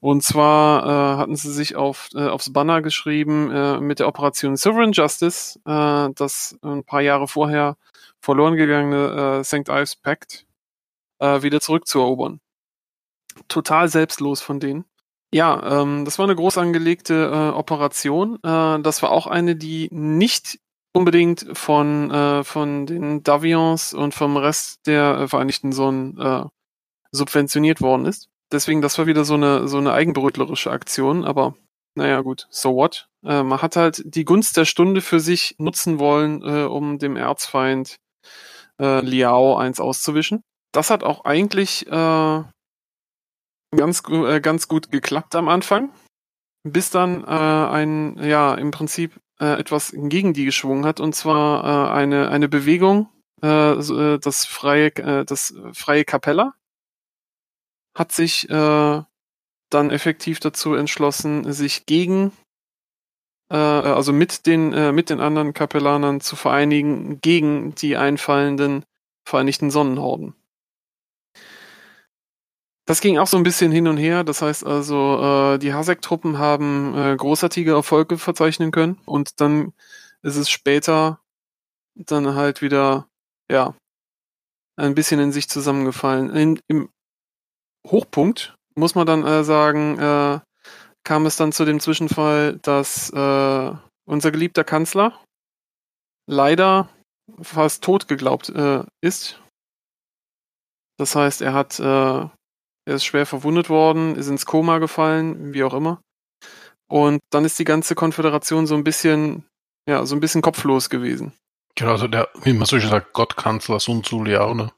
Und 0.00 0.22
zwar 0.22 0.84
äh, 0.84 1.18
hatten 1.18 1.36
sie 1.36 1.52
sich 1.52 1.76
auf, 1.76 2.08
äh, 2.14 2.26
aufs 2.28 2.52
Banner 2.52 2.82
geschrieben 2.82 3.50
äh, 3.50 3.80
mit 3.80 3.98
der 4.00 4.08
Operation 4.08 4.56
Sovereign 4.56 4.92
Justice, 4.92 5.58
äh, 5.66 6.08
das 6.14 6.58
ein 6.62 6.84
paar 6.84 7.00
Jahre 7.02 7.28
vorher 7.28 7.76
verloren 8.20 8.56
gegangene 8.56 9.40
äh, 9.40 9.44
St. 9.44 9.68
Ives 9.68 9.96
Pact 9.96 10.46
äh, 11.20 11.42
wieder 11.42 11.60
zurückzuerobern 11.60 12.40
total 13.48 13.88
selbstlos 13.88 14.40
von 14.40 14.60
denen. 14.60 14.84
Ja, 15.32 15.82
ähm, 15.82 16.04
das 16.04 16.18
war 16.18 16.24
eine 16.24 16.34
groß 16.34 16.58
angelegte 16.58 17.30
äh, 17.32 17.56
Operation. 17.56 18.36
Äh, 18.42 18.80
das 18.80 19.02
war 19.02 19.10
auch 19.10 19.26
eine, 19.26 19.54
die 19.56 19.88
nicht 19.92 20.58
unbedingt 20.92 21.46
von, 21.52 22.10
äh, 22.10 22.44
von 22.44 22.86
den 22.86 23.22
Davions 23.22 23.92
und 23.92 24.14
vom 24.14 24.36
Rest 24.36 24.86
der 24.86 25.18
äh, 25.18 25.28
Vereinigten 25.28 25.72
Sonnen 25.72 26.18
äh, 26.18 26.44
subventioniert 27.12 27.80
worden 27.80 28.06
ist. 28.06 28.28
Deswegen, 28.52 28.82
das 28.82 28.98
war 28.98 29.06
wieder 29.06 29.24
so 29.24 29.34
eine, 29.34 29.68
so 29.68 29.78
eine 29.78 29.92
eigenbrötlerische 29.92 30.70
Aktion, 30.70 31.24
aber 31.24 31.54
naja, 31.94 32.20
gut, 32.20 32.46
so 32.50 32.74
what? 32.74 33.08
Äh, 33.24 33.42
man 33.42 33.62
hat 33.62 33.76
halt 33.76 34.02
die 34.04 34.24
Gunst 34.24 34.56
der 34.56 34.64
Stunde 34.64 35.00
für 35.00 35.20
sich 35.20 35.54
nutzen 35.58 35.98
wollen, 35.98 36.42
äh, 36.42 36.64
um 36.64 36.98
dem 36.98 37.16
Erzfeind 37.16 37.98
äh, 38.80 39.00
Liao 39.00 39.56
eins 39.56 39.80
auszuwischen. 39.80 40.42
Das 40.72 40.90
hat 40.90 41.02
auch 41.02 41.24
eigentlich 41.24 41.86
äh, 41.86 42.42
ganz, 43.76 44.02
äh, 44.08 44.40
ganz 44.40 44.68
gut 44.68 44.90
geklappt 44.90 45.34
am 45.34 45.48
Anfang, 45.48 45.92
bis 46.64 46.90
dann 46.90 47.24
äh, 47.24 47.26
ein, 47.26 48.18
ja, 48.22 48.54
im 48.54 48.70
Prinzip 48.70 49.20
äh, 49.40 49.58
etwas 49.58 49.92
gegen 49.94 50.32
die 50.34 50.44
geschwungen 50.44 50.84
hat, 50.84 51.00
und 51.00 51.14
zwar 51.14 51.64
äh, 51.64 51.92
eine, 51.92 52.28
eine 52.30 52.48
Bewegung, 52.48 53.08
äh, 53.42 53.72
äh 53.72 54.18
das 54.18 54.44
freie, 54.44 54.88
äh, 54.96 55.24
das 55.24 55.54
freie 55.72 56.04
Kapella, 56.04 56.54
hat 57.94 58.12
sich 58.12 58.48
äh, 58.50 59.02
dann 59.70 59.90
effektiv 59.90 60.40
dazu 60.40 60.74
entschlossen, 60.74 61.52
sich 61.52 61.86
gegen, 61.86 62.32
äh, 63.50 63.56
also 63.56 64.12
mit 64.12 64.46
den, 64.46 64.72
äh, 64.72 64.92
mit 64.92 65.10
den 65.10 65.20
anderen 65.20 65.54
Kapellanern 65.54 66.20
zu 66.20 66.36
vereinigen 66.36 67.20
gegen 67.20 67.74
die 67.74 67.96
einfallenden 67.96 68.84
Vereinigten 69.24 69.70
Sonnenhorden. 69.70 70.34
Das 72.90 73.00
ging 73.00 73.18
auch 73.18 73.28
so 73.28 73.36
ein 73.36 73.44
bisschen 73.44 73.70
hin 73.70 73.86
und 73.86 73.98
her. 73.98 74.24
Das 74.24 74.42
heißt 74.42 74.66
also, 74.66 75.54
äh, 75.54 75.58
die 75.58 75.72
Hasek-Truppen 75.72 76.38
haben 76.38 76.98
äh, 76.98 77.14
großartige 77.16 77.70
Erfolge 77.70 78.18
verzeichnen 78.18 78.72
können 78.72 78.98
und 79.06 79.40
dann 79.40 79.72
ist 80.22 80.34
es 80.34 80.50
später 80.50 81.20
dann 81.94 82.34
halt 82.34 82.62
wieder, 82.62 83.06
ja, 83.48 83.76
ein 84.74 84.96
bisschen 84.96 85.20
in 85.20 85.30
sich 85.30 85.48
zusammengefallen. 85.48 86.34
In, 86.34 86.60
Im 86.66 86.90
Hochpunkt 87.86 88.56
muss 88.74 88.96
man 88.96 89.06
dann 89.06 89.24
äh, 89.24 89.44
sagen, 89.44 89.96
äh, 90.00 90.40
kam 91.04 91.26
es 91.26 91.36
dann 91.36 91.52
zu 91.52 91.64
dem 91.64 91.78
Zwischenfall, 91.78 92.58
dass 92.58 93.10
äh, 93.10 93.72
unser 94.04 94.32
geliebter 94.32 94.64
Kanzler 94.64 95.16
leider 96.26 96.88
fast 97.40 97.84
tot 97.84 98.08
geglaubt 98.08 98.48
äh, 98.48 98.82
ist. 99.00 99.40
Das 100.98 101.14
heißt, 101.14 101.40
er 101.40 101.54
hat, 101.54 101.78
äh, 101.78 102.28
er 102.86 102.94
ist 102.94 103.04
schwer 103.04 103.26
verwundet 103.26 103.68
worden, 103.68 104.16
ist 104.16 104.28
ins 104.28 104.46
Koma 104.46 104.78
gefallen, 104.78 105.52
wie 105.54 105.64
auch 105.64 105.74
immer. 105.74 106.00
Und 106.88 107.20
dann 107.30 107.44
ist 107.44 107.58
die 107.58 107.64
ganze 107.64 107.94
Konföderation 107.94 108.66
so 108.66 108.74
ein 108.74 108.84
bisschen, 108.84 109.44
ja, 109.88 110.04
so 110.06 110.16
ein 110.16 110.20
bisschen 110.20 110.42
kopflos 110.42 110.90
gewesen. 110.90 111.32
Genau, 111.76 111.92
also 111.92 112.08
der, 112.08 112.28
wie 112.42 112.52
man 112.52 112.66
so 112.66 112.80
schön 112.80 112.90
sagt, 112.90 113.12
Gottkanzler 113.12 113.78
Sun 113.78 114.02
Tzu 114.02 114.24
Liao, 114.24 114.54
ne? 114.54 114.72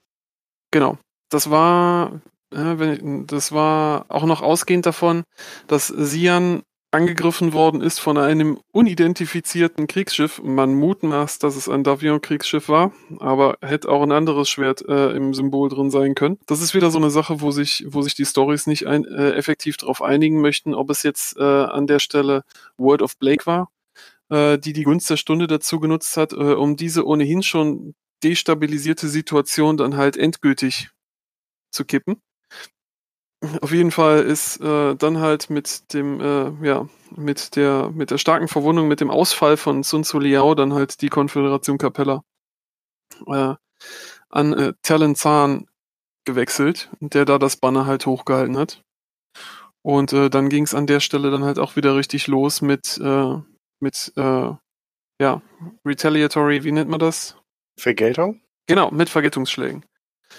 Genau. 0.70 0.98
Das 1.30 1.50
war, 1.50 2.20
das 2.50 3.52
war 3.52 4.04
auch 4.08 4.24
noch 4.24 4.42
ausgehend 4.42 4.84
davon, 4.84 5.24
dass 5.66 5.86
Sian 5.86 6.62
angegriffen 6.92 7.54
worden 7.54 7.80
ist 7.80 7.98
von 7.98 8.18
einem 8.18 8.60
unidentifizierten 8.70 9.86
Kriegsschiff. 9.86 10.42
Man 10.42 10.74
mutmaßt, 10.74 11.42
dass 11.42 11.56
es 11.56 11.68
ein 11.68 11.84
Davion-Kriegsschiff 11.84 12.68
war, 12.68 12.92
aber 13.18 13.56
hätte 13.62 13.88
auch 13.88 14.02
ein 14.02 14.12
anderes 14.12 14.50
Schwert 14.50 14.86
äh, 14.86 15.10
im 15.12 15.32
Symbol 15.32 15.70
drin 15.70 15.90
sein 15.90 16.14
können. 16.14 16.38
Das 16.46 16.60
ist 16.60 16.74
wieder 16.74 16.90
so 16.90 16.98
eine 16.98 17.10
Sache, 17.10 17.40
wo 17.40 17.50
sich, 17.50 17.86
wo 17.88 18.02
sich 18.02 18.14
die 18.14 18.26
Stories 18.26 18.66
nicht 18.66 18.86
ein, 18.86 19.06
äh, 19.06 19.32
effektiv 19.32 19.78
darauf 19.78 20.02
einigen 20.02 20.42
möchten, 20.42 20.74
ob 20.74 20.90
es 20.90 21.02
jetzt 21.02 21.38
äh, 21.38 21.42
an 21.42 21.86
der 21.86 21.98
Stelle 21.98 22.44
World 22.76 23.00
of 23.00 23.16
Blake 23.16 23.46
war, 23.46 23.70
äh, 24.28 24.58
die 24.58 24.74
die 24.74 24.84
Gunst 24.84 25.08
der 25.08 25.16
Stunde 25.16 25.46
dazu 25.46 25.80
genutzt 25.80 26.18
hat, 26.18 26.34
äh, 26.34 26.36
um 26.36 26.76
diese 26.76 27.06
ohnehin 27.06 27.42
schon 27.42 27.94
destabilisierte 28.22 29.08
Situation 29.08 29.78
dann 29.78 29.96
halt 29.96 30.18
endgültig 30.18 30.90
zu 31.70 31.86
kippen 31.86 32.20
auf 33.60 33.72
jeden 33.72 33.90
Fall 33.90 34.20
ist 34.20 34.60
äh, 34.60 34.94
dann 34.94 35.18
halt 35.18 35.50
mit 35.50 35.92
dem, 35.92 36.20
äh, 36.20 36.66
ja, 36.66 36.88
mit 37.16 37.56
der, 37.56 37.90
mit 37.90 38.10
der 38.10 38.18
starken 38.18 38.48
Verwundung, 38.48 38.88
mit 38.88 39.00
dem 39.00 39.10
Ausfall 39.10 39.56
von 39.56 39.82
Sun 39.82 40.04
Tzu 40.04 40.18
Liao 40.18 40.54
dann 40.54 40.72
halt 40.72 41.00
die 41.02 41.08
Konföderation 41.08 41.78
Capella 41.78 42.22
äh, 43.26 43.54
an 44.30 44.52
äh, 44.52 44.72
Talenzahn 44.82 45.66
gewechselt, 46.24 46.90
der 47.00 47.24
da 47.24 47.38
das 47.38 47.56
Banner 47.56 47.86
halt 47.86 48.06
hochgehalten 48.06 48.56
hat. 48.56 48.82
Und 49.82 50.12
äh, 50.12 50.30
dann 50.30 50.48
ging 50.48 50.62
es 50.62 50.74
an 50.74 50.86
der 50.86 51.00
Stelle 51.00 51.30
dann 51.30 51.42
halt 51.42 51.58
auch 51.58 51.74
wieder 51.74 51.96
richtig 51.96 52.28
los 52.28 52.62
mit, 52.62 52.98
äh, 52.98 53.36
mit 53.80 54.12
äh, 54.16 54.50
ja, 55.20 55.42
Retaliatory, 55.84 56.62
wie 56.62 56.72
nennt 56.72 56.90
man 56.90 57.00
das? 57.00 57.36
Vergeltung? 57.76 58.40
Genau, 58.68 58.90
mit 58.92 59.08
Vergeltungsschlägen. 59.08 59.84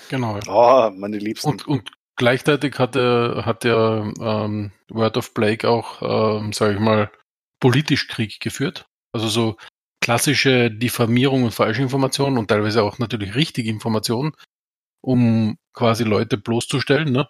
Genau. 0.10 0.40
Oh, 0.48 0.90
meine 0.96 1.18
Liebsten. 1.18 1.50
Und, 1.50 1.68
und 1.68 1.92
Gleichzeitig 2.15 2.77
hat 2.77 2.95
der, 2.95 3.44
hat 3.45 3.64
der 3.64 4.14
ähm, 4.19 4.72
Word 4.90 5.18
of 5.18 5.34
Blake 5.34 5.68
auch, 5.68 6.02
ähm, 6.41 6.53
sage 6.53 6.76
ich 6.76 6.80
mal, 6.80 7.11
politisch 7.60 8.07
Krieg 8.07 8.40
geführt. 8.40 8.85
Also 9.14 9.27
so 9.27 9.57
klassische 10.02 10.69
Diffamierung 10.69 11.44
und 11.44 11.53
Falschinformationen 11.53 12.38
und 12.38 12.49
teilweise 12.49 12.84
auch 12.84 12.99
natürlich 12.99 13.35
richtige 13.35 13.69
Informationen, 13.69 14.34
um 15.02 15.57
quasi 15.73 16.03
Leute 16.03 16.38
bloßzustellen, 16.38 17.11
ne? 17.11 17.30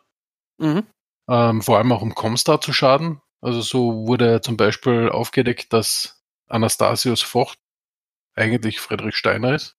Mhm. 0.60 0.88
Ähm, 1.30 1.62
vor 1.62 1.78
allem 1.78 1.92
auch 1.92 2.02
um 2.02 2.16
Comstar 2.16 2.60
zu 2.60 2.74
schaden. 2.74 3.22
Also 3.42 3.62
so 3.62 4.08
wurde 4.08 4.42
zum 4.42 4.58
Beispiel 4.58 5.10
aufgedeckt, 5.10 5.72
dass 5.72 6.24
Anastasius 6.48 7.22
Vocht 7.22 7.60
eigentlich 8.36 8.80
Friedrich 8.80 9.16
Steiner 9.16 9.56
ist. 9.56 9.76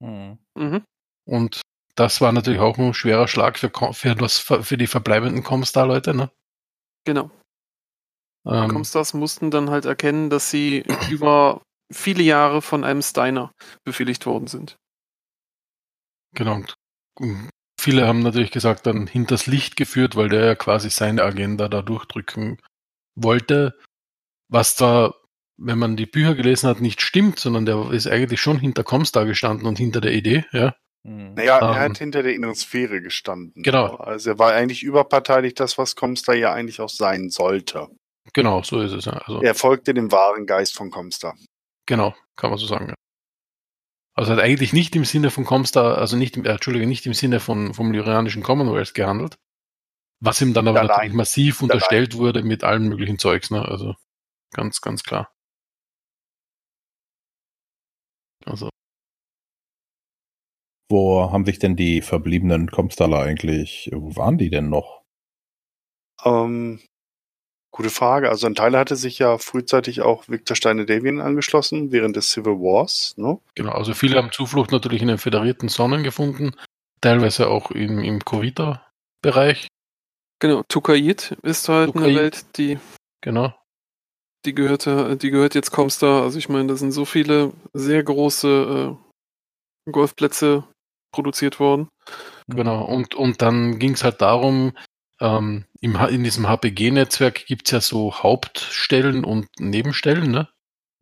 Mhm. 0.00 0.38
mhm. 0.54 0.84
Und 1.24 1.62
das 1.96 2.20
war 2.20 2.30
natürlich 2.30 2.60
auch 2.60 2.78
ein 2.78 2.94
schwerer 2.94 3.26
Schlag 3.26 3.58
für, 3.58 3.70
für, 3.92 4.14
das, 4.14 4.38
für 4.38 4.76
die 4.76 4.86
verbleibenden 4.86 5.42
Comstar-Leute, 5.42 6.14
ne? 6.14 6.30
Genau. 7.04 7.30
Ähm, 8.46 8.68
Comstars 8.68 9.14
mussten 9.14 9.50
dann 9.50 9.70
halt 9.70 9.86
erkennen, 9.86 10.30
dass 10.30 10.50
sie 10.50 10.84
über 11.10 11.62
viele 11.92 12.22
Jahre 12.22 12.62
von 12.62 12.84
einem 12.84 13.02
Steiner 13.02 13.52
befehligt 13.84 14.26
worden 14.26 14.46
sind. 14.46 14.76
Genau. 16.34 16.62
Und 17.18 17.50
viele 17.80 18.06
haben 18.06 18.20
natürlich 18.20 18.50
gesagt, 18.50 18.86
dann 18.86 19.06
hinters 19.06 19.46
Licht 19.46 19.76
geführt, 19.76 20.16
weil 20.16 20.28
der 20.28 20.44
ja 20.44 20.54
quasi 20.54 20.90
seine 20.90 21.22
Agenda 21.22 21.68
da 21.68 21.82
durchdrücken 21.82 22.60
wollte, 23.14 23.78
was 24.48 24.76
da, 24.76 25.14
wenn 25.56 25.78
man 25.78 25.96
die 25.96 26.06
Bücher 26.06 26.34
gelesen 26.34 26.68
hat, 26.68 26.80
nicht 26.80 27.00
stimmt, 27.00 27.38
sondern 27.38 27.64
der 27.64 27.90
ist 27.90 28.06
eigentlich 28.06 28.40
schon 28.40 28.58
hinter 28.58 28.84
Comstar 28.84 29.24
gestanden 29.24 29.66
und 29.66 29.78
hinter 29.78 30.02
der 30.02 30.12
Idee, 30.12 30.44
ja. 30.52 30.76
Hm. 31.06 31.34
Naja, 31.34 31.58
er 31.58 31.74
hat 31.76 31.90
ähm. 31.90 31.94
hinter 31.94 32.22
der 32.24 32.34
inneren 32.34 32.56
Sphäre 32.56 33.00
gestanden. 33.00 33.62
Genau. 33.62 33.94
Also 33.96 34.30
er 34.30 34.38
war 34.40 34.52
eigentlich 34.52 34.82
überparteilich 34.82 35.54
das, 35.54 35.78
was 35.78 35.94
Comstar 35.94 36.34
ja 36.34 36.52
eigentlich 36.52 36.80
auch 36.80 36.88
sein 36.88 37.30
sollte. 37.30 37.86
Genau, 38.32 38.62
so 38.64 38.80
ist 38.80 38.92
es. 38.92 39.04
Ja. 39.04 39.12
Also, 39.12 39.40
er 39.40 39.54
folgte 39.54 39.94
dem 39.94 40.10
wahren 40.10 40.46
Geist 40.46 40.74
von 40.74 40.90
Comstar. 40.90 41.36
Genau, 41.86 42.14
kann 42.34 42.50
man 42.50 42.58
so 42.58 42.66
sagen. 42.66 42.88
Ja. 42.88 42.94
Also 44.14 44.32
hat 44.32 44.40
eigentlich 44.40 44.72
nicht 44.72 44.96
im 44.96 45.04
Sinne 45.04 45.30
von 45.30 45.44
Comstar, 45.44 45.98
also 45.98 46.16
nicht, 46.16 46.36
im, 46.36 46.44
äh, 46.44 46.48
Entschuldige, 46.50 46.86
nicht 46.88 47.06
im 47.06 47.14
Sinne 47.14 47.38
von, 47.38 47.72
vom 47.72 47.92
lyrianischen 47.92 48.42
Commonwealth 48.42 48.94
gehandelt. 48.94 49.36
Was 50.20 50.40
ihm 50.40 50.54
dann 50.54 50.66
aber 50.66 50.80
Allein. 50.80 50.96
natürlich 50.96 51.14
massiv 51.14 51.62
unterstellt 51.62 52.14
Allein. 52.14 52.20
wurde 52.20 52.42
mit 52.42 52.64
allen 52.64 52.88
möglichen 52.88 53.18
Zeugs, 53.18 53.50
ne? 53.50 53.64
Also 53.64 53.94
ganz, 54.52 54.80
ganz 54.80 55.04
klar. 55.04 55.30
Also 58.44 58.70
wo 60.88 61.30
haben 61.30 61.44
sich 61.44 61.58
denn 61.58 61.76
die 61.76 62.00
verbliebenen 62.00 62.70
Comstaller 62.70 63.20
eigentlich, 63.20 63.90
wo 63.92 64.16
waren 64.16 64.38
die 64.38 64.50
denn 64.50 64.68
noch? 64.68 65.02
Ähm, 66.24 66.80
gute 67.72 67.90
Frage. 67.90 68.30
Also 68.30 68.46
ein 68.46 68.54
Teil 68.54 68.76
hatte 68.76 68.96
sich 68.96 69.18
ja 69.18 69.38
frühzeitig 69.38 70.00
auch 70.00 70.28
Victor 70.28 70.56
Steine 70.56 70.86
Davien 70.86 71.20
angeschlossen, 71.20 71.92
während 71.92 72.16
des 72.16 72.30
Civil 72.30 72.54
Wars, 72.54 73.14
ne? 73.16 73.38
Genau, 73.54 73.72
also 73.72 73.94
viele 73.94 74.16
haben 74.16 74.32
Zuflucht 74.32 74.72
natürlich 74.72 75.02
in 75.02 75.08
den 75.08 75.18
föderierten 75.18 75.68
Sonnen 75.68 76.02
gefunden, 76.02 76.52
teilweise 77.00 77.48
auch 77.48 77.70
im, 77.70 77.98
im 77.98 78.24
Kovita-Bereich. 78.24 79.68
Genau, 80.38 80.62
Tukait 80.68 81.36
ist 81.42 81.68
halt 81.68 81.92
Tukait. 81.92 82.04
eine 82.04 82.18
Welt, 82.18 82.46
die 82.56 82.78
genau. 83.22 83.54
Die 84.44 84.54
gehörte, 84.54 85.16
die 85.16 85.30
gehört 85.30 85.54
jetzt 85.54 85.72
Comstar. 85.72 86.22
Also 86.22 86.38
ich 86.38 86.48
meine, 86.48 86.68
das 86.68 86.78
sind 86.78 86.92
so 86.92 87.04
viele 87.04 87.52
sehr 87.72 88.02
große 88.04 88.96
äh, 89.86 89.90
Golfplätze 89.90 90.64
produziert 91.16 91.58
worden. 91.58 91.88
Genau, 92.46 92.84
und, 92.84 93.14
und 93.14 93.42
dann 93.42 93.78
ging 93.78 93.94
es 93.94 94.04
halt 94.04 94.20
darum, 94.20 94.72
ähm, 95.20 95.64
im, 95.80 95.96
in 95.96 96.22
diesem 96.22 96.46
HPG-Netzwerk 96.46 97.46
gibt 97.46 97.66
es 97.66 97.72
ja 97.72 97.80
so 97.80 98.14
Hauptstellen 98.14 99.24
und 99.24 99.48
Nebenstellen, 99.58 100.30
ne? 100.30 100.48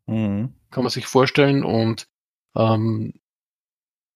Mhm. 0.07 0.55
Kann 0.70 0.85
man 0.85 0.91
sich 0.91 1.07
vorstellen. 1.07 1.65
Und 1.65 2.07
ähm, 2.57 3.12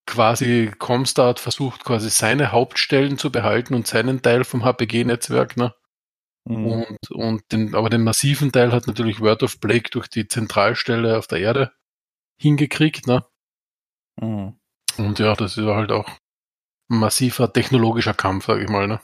quasi 0.07 0.71
Comstart 0.79 1.41
versucht 1.41 1.85
quasi 1.85 2.11
seine 2.11 2.53
Hauptstellen 2.53 3.19
zu 3.19 3.33
behalten 3.33 3.75
und 3.75 3.87
seinen 3.87 4.23
Teil 4.23 4.45
vom 4.45 4.65
HPG-Netzwerk, 4.65 5.57
ne? 5.57 5.75
Mhm. 6.45 6.67
Und, 6.67 7.11
und 7.11 7.53
den, 7.53 7.75
aber 7.75 7.91
den 7.91 8.05
massiven 8.05 8.53
Teil 8.53 8.73
hat 8.73 8.87
natürlich 8.87 9.21
Word 9.21 9.43
of 9.43 9.59
Blake 9.59 9.91
durch 9.91 10.09
die 10.09 10.29
Zentralstelle 10.29 11.19
auf 11.19 11.27
der 11.27 11.41
Erde 11.41 11.73
hingekriegt, 12.41 13.09
ne? 13.09 13.27
Mhm. 14.21 14.58
Und 14.99 15.19
ja, 15.19 15.35
das 15.35 15.57
ist 15.57 15.65
halt 15.65 15.93
auch 15.93 16.09
ein 16.91 16.99
massiver 16.99 17.53
technologischer 17.53 18.15
Kampf, 18.15 18.47
sage 18.47 18.65
ich 18.65 18.69
mal, 18.69 18.87
ne? 18.87 19.01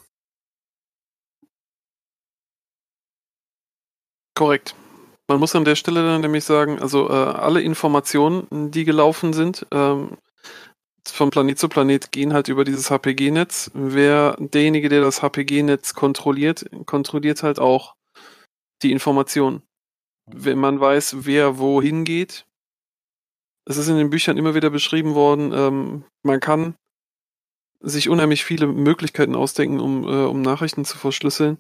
Korrekt. 4.37 4.75
Man 5.29 5.39
muss 5.39 5.55
an 5.55 5.65
der 5.65 5.77
Stelle 5.77 6.03
dann 6.03 6.21
nämlich 6.21 6.45
sagen, 6.45 6.81
also 6.81 7.09
äh, 7.09 7.13
alle 7.13 7.63
Informationen, 7.63 8.71
die 8.71 8.85
gelaufen 8.85 9.33
sind, 9.33 9.67
ähm, 9.71 10.19
von 11.07 11.31
Planet 11.31 11.59
zu 11.59 11.69
Planet 11.69 12.11
gehen 12.13 12.33
halt 12.33 12.49
über 12.49 12.65
dieses 12.65 12.91
HPG-Netz. 12.91 13.71
Wer 13.75 14.37
derjenige, 14.39 14.89
der 14.89 15.03
das 15.03 15.23
HPG-Netz 15.23 15.95
kontrolliert, 15.95 16.65
kontrolliert 16.87 17.43
halt 17.43 17.59
auch 17.59 17.95
die 18.83 18.91
Informationen. 18.91 19.63
Wenn 20.27 20.59
man 20.59 20.81
weiß, 20.81 21.27
wer 21.27 21.59
wohin 21.59 22.05
geht. 22.05 22.47
Es 23.67 23.77
ist 23.77 23.89
in 23.89 23.97
den 23.97 24.11
Büchern 24.11 24.37
immer 24.37 24.55
wieder 24.55 24.71
beschrieben 24.71 25.15
worden, 25.15 25.53
ähm, 25.55 26.05
man 26.23 26.41
kann 26.41 26.77
sich 27.81 28.09
unheimlich 28.09 28.45
viele 28.45 28.67
Möglichkeiten 28.67 29.35
ausdenken, 29.35 29.81
um, 29.81 30.05
äh, 30.05 30.25
um 30.25 30.43
Nachrichten 30.43 30.85
zu 30.85 30.97
verschlüsseln. 30.97 31.59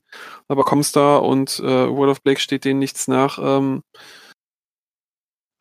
Aber 0.49 0.65
Comstar 0.65 1.23
und 1.23 1.61
äh, 1.61 1.89
World 1.89 2.11
of 2.11 2.23
Blake 2.23 2.41
steht 2.41 2.65
denen 2.65 2.79
nichts 2.79 3.09
nach. 3.09 3.39
Ähm, 3.39 3.83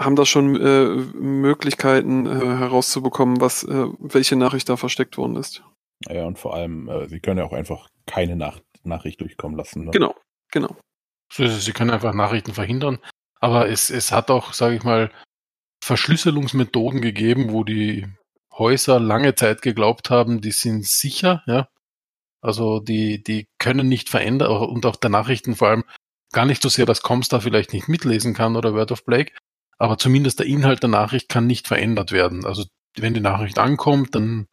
haben 0.01 0.15
da 0.15 0.25
schon 0.25 0.55
äh, 0.55 0.85
Möglichkeiten 1.17 2.25
äh, 2.25 2.57
herauszubekommen, 2.57 3.41
was, 3.41 3.63
äh, 3.63 3.87
welche 3.99 4.35
Nachricht 4.35 4.69
da 4.69 4.77
versteckt 4.77 5.17
worden 5.17 5.35
ist. 5.35 5.63
Ja, 6.09 6.25
und 6.25 6.39
vor 6.39 6.55
allem, 6.55 6.89
äh, 6.89 7.07
sie 7.07 7.19
können 7.19 7.39
ja 7.39 7.45
auch 7.45 7.53
einfach 7.53 7.89
keine 8.05 8.35
Nach 8.35 8.59
Nachricht 8.83 9.21
durchkommen 9.21 9.57
lassen. 9.57 9.85
Ne? 9.85 9.91
Genau, 9.91 10.15
genau. 10.51 10.75
Sie 11.31 11.71
können 11.71 11.89
einfach 11.89 12.13
Nachrichten 12.13 12.53
verhindern. 12.53 12.99
Aber 13.39 13.69
es, 13.69 13.89
es 13.89 14.11
hat 14.11 14.29
auch, 14.29 14.53
sage 14.53 14.75
ich 14.75 14.83
mal, 14.83 15.09
Verschlüsselungsmethoden 15.83 17.01
gegeben, 17.01 17.51
wo 17.51 17.63
die 17.63 18.07
Häuser 18.51 18.99
lange 18.99 19.35
Zeit 19.35 19.61
geglaubt 19.61 20.09
haben, 20.09 20.41
die 20.41 20.51
sind 20.51 20.85
sicher, 20.85 21.43
ja. 21.45 21.67
Also 22.41 22.79
die, 22.79 23.23
die 23.23 23.47
können 23.57 23.87
nicht 23.87 24.09
verändern 24.09 24.51
und 24.51 24.85
auch 24.85 24.97
der 24.97 25.09
Nachrichten 25.09 25.55
vor 25.55 25.69
allem 25.69 25.85
gar 26.33 26.45
nicht 26.45 26.61
so 26.61 26.69
sehr, 26.69 26.85
dass 26.85 27.01
Comstar 27.01 27.41
vielleicht 27.41 27.73
nicht 27.73 27.87
mitlesen 27.87 28.33
kann 28.33 28.55
oder 28.55 28.73
Word 28.73 28.91
of 28.91 29.05
Blake, 29.05 29.33
aber 29.77 29.97
zumindest 29.97 30.39
der 30.39 30.45
Inhalt 30.45 30.83
der 30.83 30.89
Nachricht 30.89 31.29
kann 31.29 31.47
nicht 31.47 31.67
verändert 31.67 32.11
werden. 32.11 32.45
Also 32.45 32.65
wenn 32.97 33.13
die 33.13 33.21
Nachricht 33.21 33.59
ankommt, 33.59 34.13
dann 34.15 34.47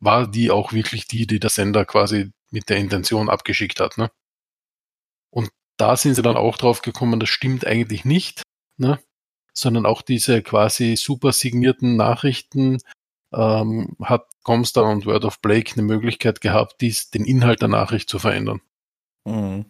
war 0.00 0.26
die 0.26 0.50
auch 0.50 0.72
wirklich 0.72 1.06
die, 1.06 1.26
die 1.26 1.40
der 1.40 1.50
Sender 1.50 1.84
quasi 1.84 2.30
mit 2.50 2.68
der 2.68 2.78
Intention 2.78 3.28
abgeschickt 3.28 3.80
hat. 3.80 3.98
Ne? 3.98 4.10
Und 5.30 5.50
da 5.76 5.96
sind 5.96 6.14
sie 6.14 6.22
dann 6.22 6.36
auch 6.36 6.56
drauf 6.56 6.82
gekommen, 6.82 7.20
das 7.20 7.28
stimmt 7.28 7.66
eigentlich 7.66 8.04
nicht, 8.04 8.42
ne? 8.76 9.00
Sondern 9.54 9.86
auch 9.86 10.02
diese 10.02 10.42
quasi 10.42 10.96
super 10.96 11.32
signierten 11.32 11.96
Nachrichten 11.96 12.78
ähm, 13.32 13.96
hat 14.02 14.26
Comstar 14.42 14.84
und 14.90 15.06
Word 15.06 15.24
of 15.24 15.40
Blake 15.40 15.72
eine 15.72 15.82
Möglichkeit 15.82 16.40
gehabt, 16.40 16.80
dies, 16.80 17.10
den 17.10 17.24
Inhalt 17.24 17.62
der 17.62 17.68
Nachricht 17.68 18.08
zu 18.08 18.18
verändern. 18.18 18.60
Mhm. 19.24 19.64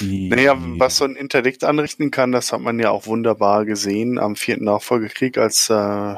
Naja, 0.00 0.54
was 0.58 0.98
so 0.98 1.04
ein 1.04 1.16
Interdikt 1.16 1.64
anrichten 1.64 2.10
kann, 2.10 2.32
das 2.32 2.52
hat 2.52 2.60
man 2.60 2.78
ja 2.78 2.90
auch 2.90 3.06
wunderbar 3.06 3.64
gesehen 3.64 4.18
am 4.18 4.36
vierten 4.36 4.64
Nachfolgekrieg, 4.64 5.38
als 5.38 5.70
äh, 5.70 6.14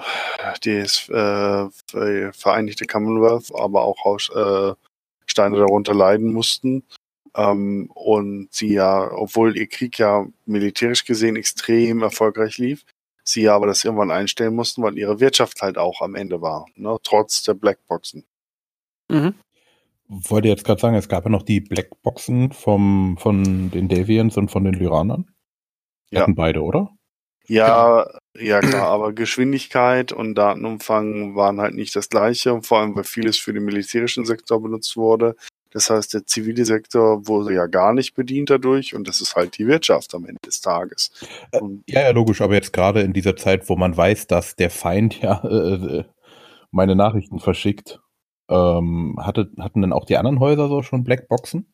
das 0.65 1.09
äh, 1.09 2.33
Vereinigte 2.33 2.87
Commonwealth, 2.87 3.53
aber 3.55 3.83
auch 3.83 4.05
Haus, 4.05 4.31
äh, 4.35 4.75
Steine 5.27 5.59
darunter 5.59 5.95
leiden 5.95 6.33
mussten. 6.33 6.83
Ähm, 7.39 7.90
und 7.94 8.48
sie 8.52 8.74
ja, 8.74 9.10
obwohl 9.12 9.56
ihr 9.56 9.69
Krieg 9.69 9.98
ja 9.98 10.27
militärisch 10.44 11.05
gesehen 11.05 11.36
extrem 11.36 12.02
erfolgreich 12.02 12.59
lief, 12.59 12.85
sie 13.24 13.43
ja 13.43 13.55
aber 13.55 13.66
das 13.66 13.85
irgendwann 13.85 14.10
einstellen 14.10 14.55
mussten, 14.55 14.82
weil 14.82 14.98
ihre 14.98 15.20
Wirtschaft 15.20 15.62
halt 15.62 15.78
auch 15.78 16.02
am 16.02 16.15
Ende 16.15 16.43
war, 16.43 16.66
ne, 16.74 16.97
trotz 17.02 17.43
der 17.43 17.55
Blackboxen. 17.55 18.24
Mhm 19.09 19.35
wollte 20.09 20.48
jetzt 20.48 20.65
gerade 20.65 20.81
sagen, 20.81 20.97
es 20.97 21.09
gab 21.09 21.24
ja 21.24 21.31
noch 21.31 21.43
die 21.43 21.60
Blackboxen 21.60 22.52
vom, 22.52 23.16
von 23.19 23.70
den 23.70 23.89
Deviants 23.89 24.36
und 24.36 24.51
von 24.51 24.65
den 24.65 24.74
Lyranern. 24.74 25.27
Ja. 26.10 26.23
Hatten 26.23 26.35
beide, 26.35 26.62
oder? 26.62 26.90
Ja, 27.47 28.06
ja 28.36 28.60
klar, 28.60 28.89
aber 28.89 29.12
Geschwindigkeit 29.12 30.12
und 30.12 30.35
Datenumfang 30.35 31.35
waren 31.35 31.60
halt 31.60 31.74
nicht 31.74 31.97
das 31.97 32.09
gleiche, 32.09 32.62
vor 32.62 32.78
allem 32.78 32.94
weil 32.94 33.05
vieles 33.05 33.39
für 33.39 33.52
den 33.52 33.65
militärischen 33.65 34.27
Sektor 34.27 34.62
benutzt 34.62 34.97
wurde. 34.97 35.35
Das 35.78 35.90
heißt, 35.90 36.12
der 36.12 36.26
zivile 36.26 36.64
Sektor 36.64 37.28
wurde 37.28 37.55
ja 37.55 37.68
gar 37.68 37.92
nicht 37.92 38.16
bedient 38.16 38.50
dadurch 38.50 38.96
und 38.96 39.06
das 39.06 39.20
ist 39.20 39.36
halt 39.36 39.59
die 39.59 39.68
Wirtschaft 39.68 40.12
am 40.12 40.24
Ende 40.24 40.40
des 40.44 40.60
Tages. 40.60 41.12
Äh, 41.52 41.60
ja, 41.86 42.00
ja, 42.00 42.10
logisch, 42.10 42.40
aber 42.40 42.55
jetzt 42.55 42.72
gerade 42.72 43.02
in 43.02 43.12
dieser 43.12 43.36
Zeit, 43.36 43.68
wo 43.68 43.76
man 43.76 43.96
weiß, 43.96 44.26
dass 44.26 44.56
der 44.56 44.70
Feind 44.70 45.22
ja 45.22 45.40
äh, 45.44 46.05
meine 46.72 46.96
Nachrichten 46.96 47.38
verschickt 47.38 48.00
ähm, 48.50 49.14
hatte, 49.20 49.52
hatten 49.60 49.82
denn 49.82 49.92
auch 49.92 50.05
die 50.05 50.16
anderen 50.16 50.40
Häuser 50.40 50.66
so 50.66 50.82
schon 50.82 51.05
Blackboxen? 51.05 51.72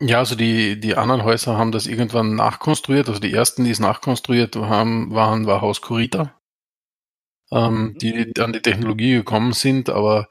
Ja, 0.00 0.20
also 0.20 0.34
die, 0.34 0.80
die 0.80 0.96
anderen 0.96 1.24
Häuser 1.24 1.58
haben 1.58 1.72
das 1.72 1.86
irgendwann 1.86 2.34
nachkonstruiert. 2.34 3.08
Also 3.08 3.20
die 3.20 3.34
ersten, 3.34 3.64
die 3.64 3.70
es 3.70 3.80
nachkonstruiert 3.80 4.56
haben, 4.56 5.14
waren, 5.14 5.44
war 5.44 5.60
Haus 5.60 5.82
Kurita, 5.82 6.40
ähm, 7.52 7.74
mhm. 7.74 7.98
die 7.98 8.32
an 8.40 8.54
die 8.54 8.62
Technologie 8.62 9.12
gekommen 9.12 9.52
sind, 9.52 9.90
aber 9.90 10.26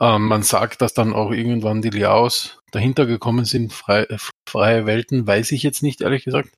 ähm, 0.00 0.24
man 0.24 0.42
sagt, 0.42 0.82
dass 0.82 0.94
dann 0.94 1.12
auch 1.12 1.30
irgendwann 1.30 1.82
die 1.82 1.90
Liaos 1.90 2.58
dahinter 2.70 3.06
gekommen 3.06 3.44
sind, 3.44 3.72
frei, 3.72 4.06
freie 4.48 4.86
Welten, 4.86 5.26
weiß 5.26 5.52
ich 5.52 5.62
jetzt 5.62 5.82
nicht, 5.82 6.02
ehrlich 6.02 6.24
gesagt. 6.24 6.50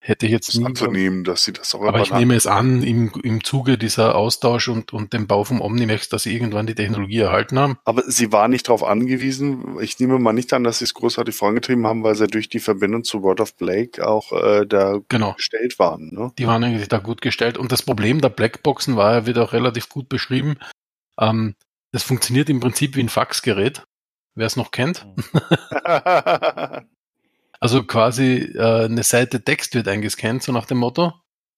Hätte 0.00 0.26
ich 0.26 0.32
jetzt 0.32 0.56
nie. 0.56 0.64
anzunehmen, 0.64 1.24
dass 1.24 1.44
sie 1.44 1.52
das 1.52 1.74
auch 1.74 1.82
Aber 1.82 2.00
ich 2.00 2.12
nehme 2.12 2.36
es 2.36 2.46
an, 2.46 2.84
im, 2.84 3.10
im 3.24 3.42
Zuge 3.42 3.76
dieser 3.76 4.14
Austausch 4.14 4.68
und, 4.68 4.92
und 4.92 5.12
dem 5.12 5.26
Bau 5.26 5.42
vom 5.42 5.60
Omnimax, 5.60 6.08
dass 6.08 6.22
sie 6.22 6.32
irgendwann 6.32 6.68
die 6.68 6.76
Technologie 6.76 7.18
erhalten 7.18 7.58
haben. 7.58 7.78
Aber 7.84 8.04
sie 8.06 8.30
waren 8.30 8.52
nicht 8.52 8.68
darauf 8.68 8.84
angewiesen. 8.84 9.76
Ich 9.80 9.98
nehme 9.98 10.20
mal 10.20 10.32
nicht 10.32 10.52
an, 10.52 10.62
dass 10.62 10.78
sie 10.78 10.84
es 10.84 10.94
großartig 10.94 11.34
vorangetrieben 11.34 11.84
haben, 11.84 12.04
weil 12.04 12.14
sie 12.14 12.28
durch 12.28 12.48
die 12.48 12.60
Verbindung 12.60 13.02
zu 13.02 13.22
World 13.22 13.40
of 13.40 13.56
Blake 13.56 14.06
auch 14.06 14.32
äh, 14.32 14.66
da 14.66 15.00
genau. 15.08 15.32
gestellt 15.32 15.80
waren. 15.80 16.10
Ne? 16.14 16.32
Die 16.38 16.46
waren 16.46 16.62
eigentlich 16.62 16.88
da 16.88 16.98
gut 16.98 17.20
gestellt. 17.20 17.58
Und 17.58 17.72
das 17.72 17.82
Problem 17.82 18.20
der 18.20 18.30
Blackboxen 18.30 18.94
war, 18.94 19.26
wird 19.26 19.38
auch 19.38 19.52
relativ 19.52 19.88
gut 19.88 20.08
beschrieben. 20.08 20.58
Ähm, 21.20 21.56
das 21.92 22.02
funktioniert 22.02 22.48
im 22.48 22.60
Prinzip 22.60 22.96
wie 22.96 23.02
ein 23.02 23.08
Faxgerät. 23.08 23.84
Wer 24.34 24.46
es 24.46 24.56
noch 24.56 24.70
kennt. 24.70 25.06
Also 27.60 27.84
quasi 27.84 28.52
äh, 28.54 28.84
eine 28.84 29.02
Seite 29.02 29.42
Text 29.42 29.74
wird 29.74 29.88
eingescannt, 29.88 30.42
so 30.42 30.52
nach 30.52 30.66
dem 30.66 30.78
Motto, 30.78 31.12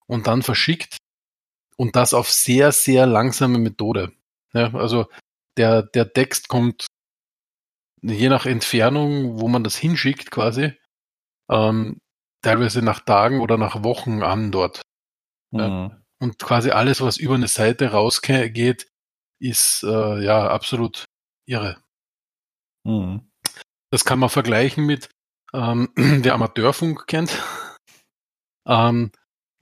und 0.07 0.27
dann 0.27 0.43
verschickt 0.43 0.97
und 1.77 1.97
das 1.97 2.15
auf 2.15 2.31
sehr, 2.31 2.73
sehr 2.73 3.07
langsame 3.07 3.59
Methode. 3.59 4.13
Ja, 4.53 4.75
also 4.75 5.09
der, 5.57 5.83
der 5.83 6.13
Text 6.13 6.49
kommt 6.49 6.87
je 8.03 8.29
nach 8.29 8.47
Entfernung, 8.47 9.41
wo 9.41 9.49
man 9.49 9.63
das 9.63 9.77
hinschickt 9.77 10.31
quasi, 10.31 10.73
ähm, 11.51 11.99
teilweise 12.43 12.81
nach 12.83 13.01
Tagen 13.01 13.41
oder 13.41 13.59
nach 13.59 13.85
Wochen 13.85 14.23
an 14.23 14.51
dort. 14.53 14.81
Mhm. 15.51 15.61
Ja. 15.61 15.97
Und 16.19 16.39
quasi 16.39 16.71
alles, 16.71 17.01
was 17.01 17.19
über 17.19 17.35
eine 17.35 17.49
Seite 17.49 17.93
rausgeht, 17.93 18.90
ist 19.41 19.83
äh, 19.83 20.23
ja 20.23 20.49
absolut 20.49 21.07
irre. 21.47 21.77
Mhm. 22.85 23.31
Das 23.91 24.05
kann 24.05 24.19
man 24.19 24.31
vergleichen 24.31 24.87
mit, 24.87 25.09
ähm, 25.53 25.91
wer 25.97 26.35
Amateurfunk 26.35 27.07
kennt. 27.07 27.31
Ähm, 28.69 29.11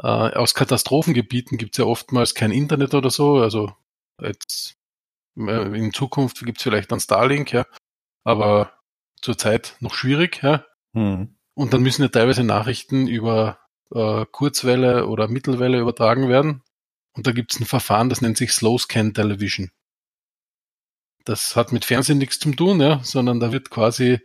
äh, 0.02 0.06
aus 0.06 0.54
Katastrophengebieten 0.54 1.56
gibt 1.56 1.74
es 1.74 1.78
ja 1.78 1.84
oftmals 1.84 2.34
kein 2.34 2.50
Internet 2.50 2.94
oder 2.94 3.10
so. 3.10 3.38
Also 3.38 3.72
jetzt 4.20 4.74
äh, 5.38 5.78
in 5.78 5.92
Zukunft 5.92 6.44
gibt 6.44 6.58
es 6.58 6.64
vielleicht 6.64 6.92
dann 6.92 7.00
Starlink, 7.00 7.52
ja. 7.52 7.64
Aber 8.24 8.72
zurzeit 9.22 9.76
noch 9.80 9.94
schwierig, 9.94 10.42
ja. 10.42 10.66
Hm. 10.94 11.36
Und 11.54 11.72
dann 11.72 11.82
müssen 11.82 12.02
ja 12.02 12.08
teilweise 12.08 12.44
Nachrichten 12.44 13.06
über 13.06 13.60
äh, 13.94 14.26
Kurzwelle 14.30 15.06
oder 15.06 15.28
Mittelwelle 15.28 15.78
übertragen 15.78 16.28
werden. 16.28 16.62
Und 17.18 17.26
da 17.26 17.32
gibt 17.32 17.52
es 17.52 17.58
ein 17.58 17.66
Verfahren, 17.66 18.08
das 18.08 18.20
nennt 18.20 18.36
sich 18.36 18.52
Slow 18.52 18.78
Scan 18.78 19.12
Television. 19.12 19.72
Das 21.24 21.56
hat 21.56 21.72
mit 21.72 21.84
Fernsehen 21.84 22.18
nichts 22.18 22.38
zu 22.38 22.52
tun, 22.52 22.80
ja, 22.80 23.02
sondern 23.02 23.40
da 23.40 23.50
wird 23.50 23.70
quasi 23.70 24.20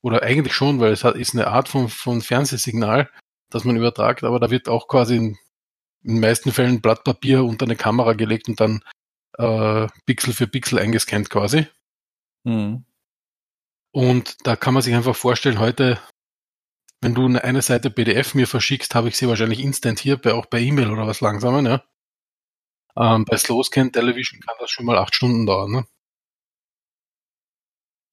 oder 0.00 0.22
eigentlich 0.22 0.54
schon, 0.54 0.80
weil 0.80 0.92
es 0.92 1.04
hat, 1.04 1.14
ist 1.16 1.34
eine 1.34 1.48
Art 1.48 1.68
von, 1.68 1.90
von 1.90 2.22
Fernsehsignal, 2.22 3.10
das 3.50 3.64
man 3.64 3.76
übertragt, 3.76 4.24
aber 4.24 4.40
da 4.40 4.50
wird 4.50 4.66
auch 4.66 4.88
quasi 4.88 5.16
in, 5.16 5.36
in 6.02 6.14
den 6.14 6.20
meisten 6.20 6.50
Fällen 6.50 6.80
Blatt 6.80 7.04
Papier 7.04 7.44
unter 7.44 7.66
eine 7.66 7.76
Kamera 7.76 8.14
gelegt 8.14 8.48
und 8.48 8.58
dann 8.60 8.82
äh, 9.36 9.86
Pixel 10.06 10.32
für 10.32 10.46
Pixel 10.46 10.78
eingescannt 10.78 11.28
quasi. 11.28 11.66
Mhm. 12.44 12.86
Und 13.92 14.38
da 14.44 14.56
kann 14.56 14.72
man 14.72 14.82
sich 14.82 14.94
einfach 14.94 15.16
vorstellen, 15.16 15.58
heute, 15.58 16.00
wenn 17.02 17.14
du 17.14 17.26
eine, 17.26 17.44
eine 17.44 17.60
Seite 17.60 17.90
PDF 17.90 18.32
mir 18.32 18.46
verschickst, 18.46 18.94
habe 18.94 19.08
ich 19.08 19.18
sie 19.18 19.28
wahrscheinlich 19.28 19.60
instant 19.60 19.98
hier, 19.98 20.16
bei, 20.16 20.32
auch 20.32 20.46
bei 20.46 20.60
E-Mail 20.60 20.90
oder 20.90 21.06
was 21.06 21.20
langsamer, 21.20 21.60
ne? 21.60 21.82
Ähm, 22.98 23.24
bei 23.24 23.36
Slow 23.36 23.62
Scan 23.62 23.92
Television 23.92 24.40
kann 24.40 24.56
das 24.58 24.70
schon 24.70 24.84
mal 24.84 24.98
acht 24.98 25.14
Stunden 25.14 25.46
dauern, 25.46 25.70
ne? 25.70 25.86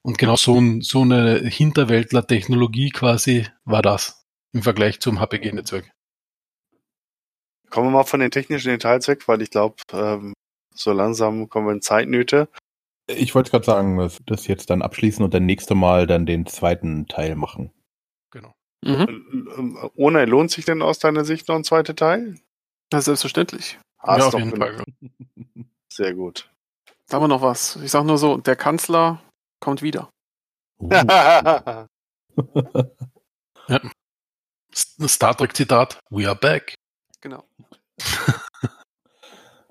Und 0.04 0.20
genau 0.20 0.36
so, 0.36 0.60
ein, 0.60 0.82
so 0.82 1.02
eine 1.02 1.40
Hinterwäldler-Technologie 1.40 2.92
quasi 2.92 3.48
war 3.64 3.82
das 3.82 4.28
im 4.54 4.62
Vergleich 4.62 5.00
zum 5.00 5.20
HPG-Netzwerk. 5.20 5.92
Kommen 7.72 7.88
wir 7.88 7.92
mal 7.92 8.04
von 8.04 8.20
den 8.20 8.30
technischen 8.30 8.70
Details 8.70 9.08
weg, 9.08 9.28
weil 9.28 9.42
ich 9.42 9.50
glaube, 9.50 9.78
ähm, 9.92 10.34
so 10.76 10.92
langsam 10.92 11.50
kommen 11.50 11.66
wir 11.68 11.74
in 11.74 11.82
Zeitnöte. 11.82 12.48
Ich 13.08 13.34
wollte 13.34 13.50
gerade 13.50 13.66
sagen, 13.66 13.98
dass 13.98 14.20
das 14.28 14.46
jetzt 14.46 14.70
dann 14.70 14.84
abschließen 14.84 15.26
und 15.26 15.34
dann 15.34 15.48
nächste 15.48 15.74
Mal 15.74 16.06
dann 16.06 16.28
den 16.28 16.46
zweiten 16.46 17.08
Teil 17.08 17.36
machen. 17.36 17.72
Genau. 18.32 18.54
Mhm. 18.84 19.90
Ohne 19.96 20.26
lohnt 20.26 20.52
sich 20.52 20.66
denn 20.66 20.84
aus 20.84 21.00
deiner 21.00 21.26
Sicht 21.26 21.48
noch 21.48 21.56
ein 21.56 21.64
zweiter 21.64 21.96
Teil? 21.96 22.40
Ja, 22.94 23.02
selbstverständlich. 23.02 23.80
Ah, 24.06 24.20
ja, 24.20 24.28
auf 24.28 24.34
jeden 24.38 24.56
Fall. 24.56 24.84
Sehr 25.92 26.14
gut. 26.14 26.52
Sagen 27.08 27.24
wir 27.24 27.28
noch 27.28 27.42
was. 27.42 27.78
Ich 27.78 27.90
sage 27.92 28.06
nur 28.06 28.20
so, 28.20 28.38
der 28.38 28.56
Kanzler 28.56 29.22
kommt 29.60 29.82
wieder. 29.82 30.10
Uh. 30.80 30.90
ja. 33.68 33.82
Star 34.74 35.36
Trek 35.36 35.56
Zitat, 35.56 36.00
we 36.10 36.28
are 36.28 36.36
back. 36.36 36.76
Genau. 37.22 37.44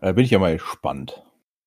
da 0.00 0.12
bin 0.12 0.24
ich 0.24 0.30
ja 0.30 0.38
mal 0.40 0.56
gespannt. 0.56 1.22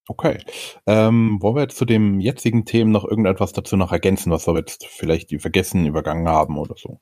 Okay. 0.10 0.44
Ähm, 0.86 1.38
wollen 1.42 1.56
wir 1.56 1.62
jetzt 1.62 1.78
zu 1.78 1.86
dem 1.86 2.20
jetzigen 2.20 2.66
Themen 2.66 2.92
noch 2.92 3.06
irgendetwas 3.06 3.54
dazu 3.54 3.78
noch 3.78 3.92
ergänzen, 3.94 4.32
was 4.32 4.48
wir 4.48 4.56
jetzt 4.56 4.86
vielleicht 4.88 5.32
die 5.32 5.40
vergessen, 5.40 5.86
übergangen 5.86 6.28
haben 6.28 6.58
oder 6.58 6.76
so? 6.78 7.00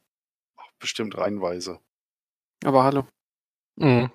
Bestimmt 0.79 1.17
reihenweise. 1.17 1.79
Aber 2.63 2.83
hallo. 2.83 3.07
Mhm. 3.77 4.11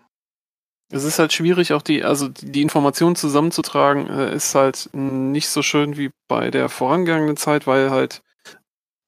Es 0.90 1.04
ist 1.04 1.18
halt 1.18 1.32
schwierig, 1.32 1.72
auch 1.72 1.82
die, 1.82 2.02
also 2.02 2.28
die 2.28 2.62
Informationen 2.62 3.14
zusammenzutragen, 3.14 4.08
äh, 4.08 4.34
ist 4.34 4.54
halt 4.54 4.90
nicht 4.92 5.48
so 5.48 5.62
schön 5.62 5.96
wie 5.96 6.10
bei 6.28 6.50
der 6.50 6.68
vorangegangenen 6.68 7.36
Zeit, 7.36 7.66
weil 7.66 7.90
halt 7.90 8.22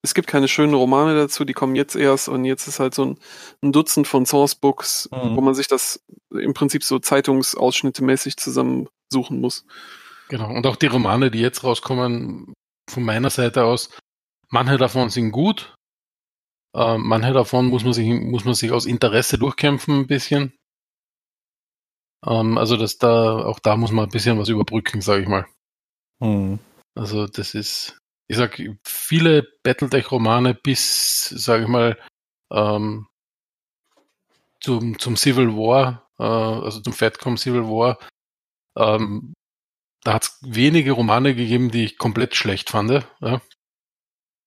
es 0.02 0.14
gibt 0.14 0.26
keine 0.26 0.48
schönen 0.48 0.74
Romane 0.74 1.14
dazu, 1.14 1.44
die 1.44 1.52
kommen 1.52 1.76
jetzt 1.76 1.94
erst 1.94 2.28
und 2.28 2.44
jetzt 2.44 2.66
ist 2.66 2.80
halt 2.80 2.94
so 2.94 3.04
ein, 3.04 3.18
ein 3.62 3.72
Dutzend 3.72 4.08
von 4.08 4.26
Sourcebooks, 4.26 5.08
mhm. 5.12 5.36
wo 5.36 5.40
man 5.40 5.54
sich 5.54 5.68
das 5.68 6.04
im 6.30 6.54
Prinzip 6.54 6.82
so 6.82 6.98
Zeitungsausschnitte 6.98 8.02
mäßig 8.02 8.36
zusammensuchen 8.36 9.40
muss. 9.40 9.64
Genau, 10.28 10.50
und 10.50 10.66
auch 10.66 10.76
die 10.76 10.86
Romane, 10.86 11.30
die 11.30 11.40
jetzt 11.40 11.62
rauskommen, 11.62 12.52
von 12.90 13.04
meiner 13.04 13.30
Seite 13.30 13.64
aus, 13.64 13.90
manche 14.48 14.76
davon 14.76 15.08
sind 15.08 15.30
gut, 15.30 15.74
äh, 16.74 16.98
manche 16.98 17.32
davon 17.32 17.66
muss 17.66 17.84
man 17.84 17.92
sich, 17.92 18.08
muss 18.08 18.44
man 18.44 18.54
sich 18.54 18.72
aus 18.72 18.86
Interesse 18.86 19.38
durchkämpfen 19.38 20.00
ein 20.00 20.06
bisschen. 20.08 20.52
Ähm, 22.26 22.58
also 22.58 22.76
dass 22.76 22.98
da, 22.98 23.44
auch 23.44 23.58
da 23.58 23.76
muss 23.76 23.92
man 23.92 24.04
ein 24.06 24.10
bisschen 24.10 24.38
was 24.38 24.48
überbrücken, 24.48 25.00
sage 25.00 25.22
ich 25.22 25.28
mal. 25.28 25.46
Mhm. 26.20 26.58
Also 26.94 27.26
das 27.26 27.54
ist, 27.54 27.98
ich 28.28 28.36
sag, 28.36 28.62
viele 28.84 29.46
Battletech-Romane 29.62 30.54
bis, 30.54 31.28
sage 31.28 31.64
ich 31.64 31.68
mal, 31.68 31.98
ähm, 32.52 33.06
zum, 34.60 34.98
zum 34.98 35.16
Civil 35.16 35.48
War, 35.56 36.08
äh, 36.18 36.22
also 36.22 36.80
zum 36.80 36.92
Fatcom 36.92 37.36
Civil 37.36 37.64
War, 37.64 37.98
ähm, 38.76 39.34
da 40.04 40.14
hat 40.14 40.24
es 40.24 40.38
wenige 40.42 40.92
Romane 40.92 41.34
gegeben, 41.34 41.70
die 41.70 41.84
ich 41.84 41.98
komplett 41.98 42.34
schlecht 42.34 42.70
fand. 42.70 43.04
Ja? 43.20 43.40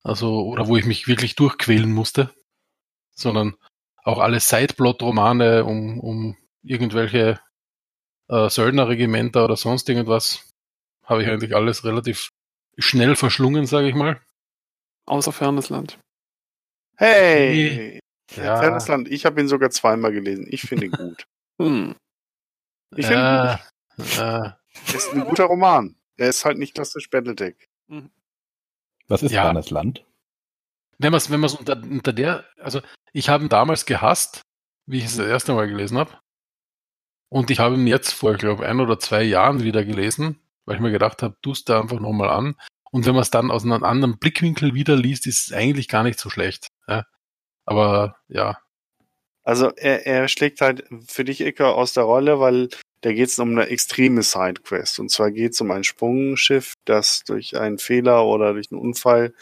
Also, 0.04 0.44
oder 0.44 0.68
wo 0.68 0.78
ich 0.78 0.86
mich 0.86 1.08
wirklich 1.08 1.36
durchquälen 1.36 1.92
musste. 1.92 2.34
Sondern 3.14 3.56
auch 4.04 4.20
alle 4.20 4.40
Sideplot-Romane 4.40 5.64
um, 5.64 6.00
um 6.00 6.38
irgendwelche 6.62 7.40
äh, 8.30 8.50
Söldnerregimenter 8.50 9.46
oder 9.46 9.56
sonst 9.58 9.88
irgendwas 9.90 10.50
habe 11.04 11.24
ich 11.24 11.30
eigentlich 11.30 11.56
alles 11.56 11.84
relativ 11.84 12.30
schnell 12.78 13.16
verschlungen, 13.16 13.66
sage 13.66 13.88
ich 13.88 13.96
mal. 13.96 14.22
Außer 15.06 15.32
Fernes 15.32 15.70
Land. 15.70 16.00
Hey! 16.98 18.00
Ja. 18.36 18.58
Fernes 18.58 18.88
Land, 18.88 19.08
ich 19.10 19.26
habe 19.26 19.40
ihn 19.40 19.48
sogar 19.48 19.70
zweimal 19.70 20.12
gelesen. 20.12 20.48
Ich 20.50 20.62
finde 20.62 20.86
ihn 20.88 20.92
gut. 20.92 21.26
hm. 21.62 21.96
Ich 22.96 23.06
finde 23.06 23.60
äh, 24.00 24.02
ihn 24.02 24.06
gut. 24.06 24.18
Äh. 24.18 24.96
Ist 24.96 25.14
ein 25.14 25.22
guter 25.22 25.46
Roman. 25.46 25.96
Er 26.18 26.30
ist 26.30 26.44
halt 26.46 26.58
nicht 26.58 26.74
klassisch 26.74 27.10
Battletech. 27.10 27.56
Mhm. 27.88 28.10
Was 29.08 29.24
ist 29.24 29.32
ja. 29.32 29.44
Fernes 29.44 29.70
Land? 29.70 30.06
Wenn 30.98 31.12
man 31.12 31.18
es 31.18 31.30
wenn 31.30 31.44
unter, 31.44 31.82
unter 31.82 32.14
der, 32.14 32.46
also 32.60 32.82
ich 33.14 33.30
habe 33.30 33.44
ihn 33.44 33.50
damals 33.50 33.86
gehasst, 33.86 34.42
wie 34.86 35.00
ich 35.00 35.06
es 35.06 35.18
das 35.18 35.28
erste 35.28 35.54
Mal 35.54 35.68
gelesen 35.68 35.98
habe. 35.98 36.18
Und 37.30 37.52
ich 37.52 37.60
habe 37.60 37.76
ihn 37.76 37.88
jetzt 37.88 38.12
vor, 38.12 38.34
ich 38.34 38.38
glaube, 38.38 38.66
ein 38.66 38.80
oder 38.80 39.00
zwei 39.00 39.24
Jahren 39.24 39.64
wieder 39.64 39.84
gelesen 39.84 40.40
weil 40.66 40.76
ich 40.76 40.82
mir 40.82 40.92
gedacht 40.92 41.24
habe, 41.24 41.38
tust 41.42 41.70
da 41.70 41.82
einfach 41.82 42.00
nochmal 42.00 42.30
an. 42.30 42.56
Und 42.92 43.06
wenn 43.06 43.14
man 43.14 43.22
es 43.22 43.32
dann 43.32 43.52
aus 43.52 43.64
einem 43.64 43.84
anderen 43.84 44.18
Blickwinkel 44.18 44.74
wieder 44.74 44.96
liest, 44.96 45.28
ist 45.28 45.48
es 45.48 45.54
eigentlich 45.54 45.88
gar 45.88 46.04
nicht 46.04 46.20
so 46.20 46.30
schlecht. 46.30 46.68
Ja. 46.88 47.06
Aber 47.66 48.18
ja. 48.28 48.58
Also 49.44 49.72
er, 49.76 50.08
er 50.08 50.28
schlägt 50.28 50.62
halt 50.62 50.84
für 51.08 51.24
dich, 51.24 51.42
Icker, 51.42 51.76
aus 51.76 51.94
der 51.94 52.04
Rolle, 52.04 52.40
weil 52.40 52.70
da 53.02 53.14
geht 53.14 53.30
es 53.30 53.38
um 53.38 53.52
eine 53.52 53.68
extreme 53.68 54.24
Sidequest. 54.24 55.00
Und 55.00 55.12
zwar 55.12 55.32
geht 55.32 55.54
es 55.54 55.62
um 55.62 55.70
ein 55.72 55.84
Sprungschiff, 55.84 56.74
das 56.86 57.24
durch 57.26 57.58
einen 57.58 57.78
Fehler 57.78 58.26
oder 58.26 58.54
durch 58.54 58.72
einen 58.72 58.82
Unfall 58.82 59.34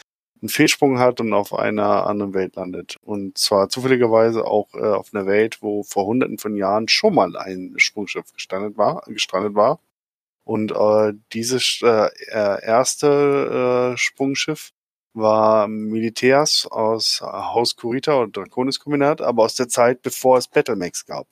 einen 0.44 0.50
Fehlsprung 0.50 0.98
hat 0.98 1.20
und 1.20 1.32
auf 1.32 1.54
einer 1.54 2.06
anderen 2.06 2.34
Welt 2.34 2.56
landet. 2.56 2.98
Und 3.02 3.38
zwar 3.38 3.70
zufälligerweise 3.70 4.46
auch 4.46 4.74
äh, 4.74 4.78
auf 4.78 5.14
einer 5.14 5.26
Welt, 5.26 5.62
wo 5.62 5.82
vor 5.82 6.04
hunderten 6.04 6.36
von 6.36 6.54
Jahren 6.54 6.86
schon 6.86 7.14
mal 7.14 7.34
ein 7.36 7.72
Sprungschiff 7.78 8.30
gestrandet 8.34 8.76
war, 8.76 9.02
gestrandet 9.06 9.54
war. 9.54 9.80
Und 10.44 10.72
äh, 10.72 11.14
dieses 11.32 11.80
äh, 11.82 12.10
erste 12.30 13.94
äh, 13.94 13.96
Sprungschiff 13.96 14.72
war 15.14 15.66
Militärs 15.66 16.66
aus 16.70 17.22
Haus 17.22 17.76
Kurita 17.76 18.14
und 18.14 18.36
Draconis-Kombinat, 18.36 19.22
aber 19.22 19.44
aus 19.44 19.54
der 19.54 19.68
Zeit, 19.68 20.02
bevor 20.02 20.36
es 20.36 20.48
Battlemax 20.48 21.06
gab. 21.06 21.28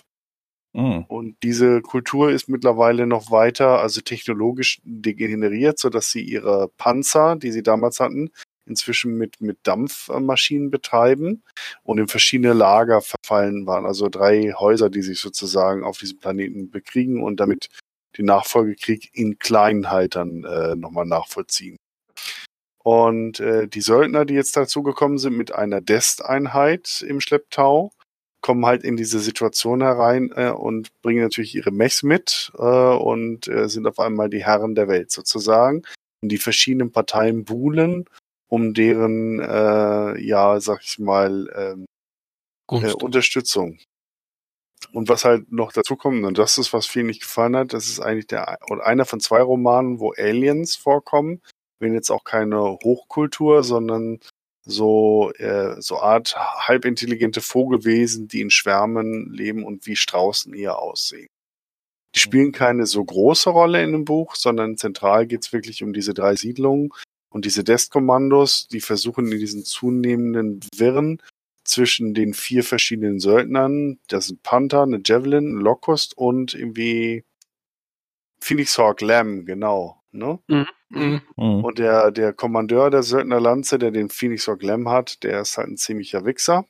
Mhm. 0.72 1.04
Und 1.08 1.36
diese 1.42 1.82
Kultur 1.82 2.30
ist 2.30 2.48
mittlerweile 2.48 3.06
noch 3.06 3.30
weiter, 3.30 3.80
also 3.80 4.00
technologisch 4.00 4.80
degeneriert, 4.84 5.78
so 5.78 5.90
dass 5.90 6.10
sie 6.10 6.22
ihre 6.22 6.68
Panzer, 6.78 7.36
die 7.36 7.52
sie 7.52 7.62
damals 7.62 8.00
hatten, 8.00 8.30
inzwischen 8.66 9.16
mit, 9.16 9.40
mit 9.40 9.58
Dampfmaschinen 9.64 10.70
betreiben 10.70 11.42
und 11.82 11.98
in 11.98 12.08
verschiedene 12.08 12.52
Lager 12.52 13.00
verfallen 13.00 13.66
waren. 13.66 13.86
Also 13.86 14.08
drei 14.08 14.52
Häuser, 14.52 14.90
die 14.90 15.02
sich 15.02 15.20
sozusagen 15.20 15.84
auf 15.84 15.98
diesem 15.98 16.18
Planeten 16.18 16.70
bekriegen 16.70 17.22
und 17.22 17.40
damit 17.40 17.68
den 18.16 18.26
Nachfolgekrieg 18.26 19.10
in 19.14 19.38
Kleinheit 19.38 20.16
dann 20.16 20.44
äh, 20.44 20.76
nochmal 20.76 21.06
nachvollziehen. 21.06 21.76
Und 22.84 23.40
äh, 23.40 23.68
die 23.68 23.80
Söldner, 23.80 24.24
die 24.24 24.34
jetzt 24.34 24.56
dazugekommen 24.56 25.18
sind 25.18 25.36
mit 25.36 25.54
einer 25.54 25.80
Dest-Einheit 25.80 27.04
im 27.06 27.20
Schlepptau, 27.20 27.92
kommen 28.40 28.66
halt 28.66 28.82
in 28.82 28.96
diese 28.96 29.20
Situation 29.20 29.82
herein 29.82 30.32
äh, 30.34 30.50
und 30.50 30.90
bringen 31.00 31.22
natürlich 31.22 31.54
ihre 31.54 31.70
Mechs 31.70 32.02
mit 32.02 32.52
äh, 32.58 32.62
und 32.62 33.46
äh, 33.48 33.68
sind 33.68 33.86
auf 33.86 34.00
einmal 34.00 34.28
die 34.28 34.44
Herren 34.44 34.74
der 34.74 34.88
Welt 34.88 35.12
sozusagen. 35.12 35.82
Und 36.22 36.28
die 36.30 36.38
verschiedenen 36.38 36.90
Parteien 36.90 37.44
buhlen 37.44 38.04
um 38.52 38.74
deren, 38.74 39.40
äh, 39.40 40.20
ja, 40.20 40.60
sag 40.60 40.82
ich 40.82 40.98
mal, 40.98 41.50
ähm, 41.56 41.86
äh, 42.70 42.92
Unterstützung. 42.92 43.78
Und 44.92 45.08
was 45.08 45.24
halt 45.24 45.50
noch 45.50 45.72
dazu 45.72 45.96
kommt, 45.96 46.26
und 46.26 46.36
das 46.36 46.58
ist, 46.58 46.74
was 46.74 46.86
vielen 46.86 47.06
nicht 47.06 47.22
gefallen 47.22 47.56
hat, 47.56 47.72
das 47.72 47.88
ist 47.88 48.00
eigentlich 48.00 48.26
der 48.26 48.58
oder 48.68 48.84
einer 48.84 49.06
von 49.06 49.20
zwei 49.20 49.40
Romanen, 49.40 50.00
wo 50.00 50.12
Aliens 50.12 50.76
vorkommen. 50.76 51.40
Wenn 51.80 51.94
jetzt 51.94 52.10
auch 52.10 52.24
keine 52.24 52.60
Hochkultur, 52.84 53.64
sondern 53.64 54.20
so 54.66 55.32
äh, 55.38 55.80
so 55.80 56.00
Art 56.00 56.36
halbintelligente 56.36 57.40
Vogelwesen, 57.40 58.28
die 58.28 58.42
in 58.42 58.50
Schwärmen 58.50 59.32
leben 59.32 59.64
und 59.64 59.86
wie 59.86 59.96
Straußen 59.96 60.52
eher 60.52 60.78
aussehen. 60.78 61.28
Die 62.14 62.20
spielen 62.20 62.52
keine 62.52 62.84
so 62.84 63.02
große 63.02 63.48
Rolle 63.48 63.82
in 63.82 63.92
dem 63.92 64.04
Buch, 64.04 64.34
sondern 64.36 64.76
zentral 64.76 65.26
geht's 65.26 65.54
wirklich 65.54 65.82
um 65.82 65.94
diese 65.94 66.12
drei 66.12 66.36
Siedlungen 66.36 66.90
und 67.32 67.44
diese 67.46 67.64
Desk-Kommandos, 67.64 68.68
die 68.68 68.80
versuchen 68.80 69.32
in 69.32 69.38
diesen 69.38 69.64
zunehmenden 69.64 70.60
Wirren 70.76 71.20
zwischen 71.64 72.12
den 72.12 72.34
vier 72.34 72.62
verschiedenen 72.62 73.20
Söldnern. 73.20 73.98
Das 74.08 74.26
sind 74.26 74.42
Panther, 74.42 74.82
eine 74.82 75.00
Javelin, 75.04 75.56
ein 75.56 75.60
Locust 75.60 76.16
und 76.16 76.54
irgendwie 76.54 77.24
Phoenix 78.40 78.76
Hawk 78.76 79.00
Lamb, 79.00 79.46
genau. 79.46 80.02
Ne? 80.10 80.38
Mhm. 80.46 80.66
Mhm. 80.90 81.22
mhm. 81.36 81.64
Und 81.64 81.78
der, 81.78 82.10
der 82.10 82.34
Kommandeur 82.34 82.90
der 82.90 83.02
Söldnerlanze, 83.02 83.78
der 83.78 83.92
den 83.92 84.10
Phoenix 84.10 84.46
Hawk 84.46 84.62
Lamb 84.62 84.88
hat, 84.88 85.22
der 85.22 85.40
ist 85.40 85.56
halt 85.56 85.68
ein 85.68 85.76
ziemlicher 85.78 86.26
Wichser. 86.26 86.66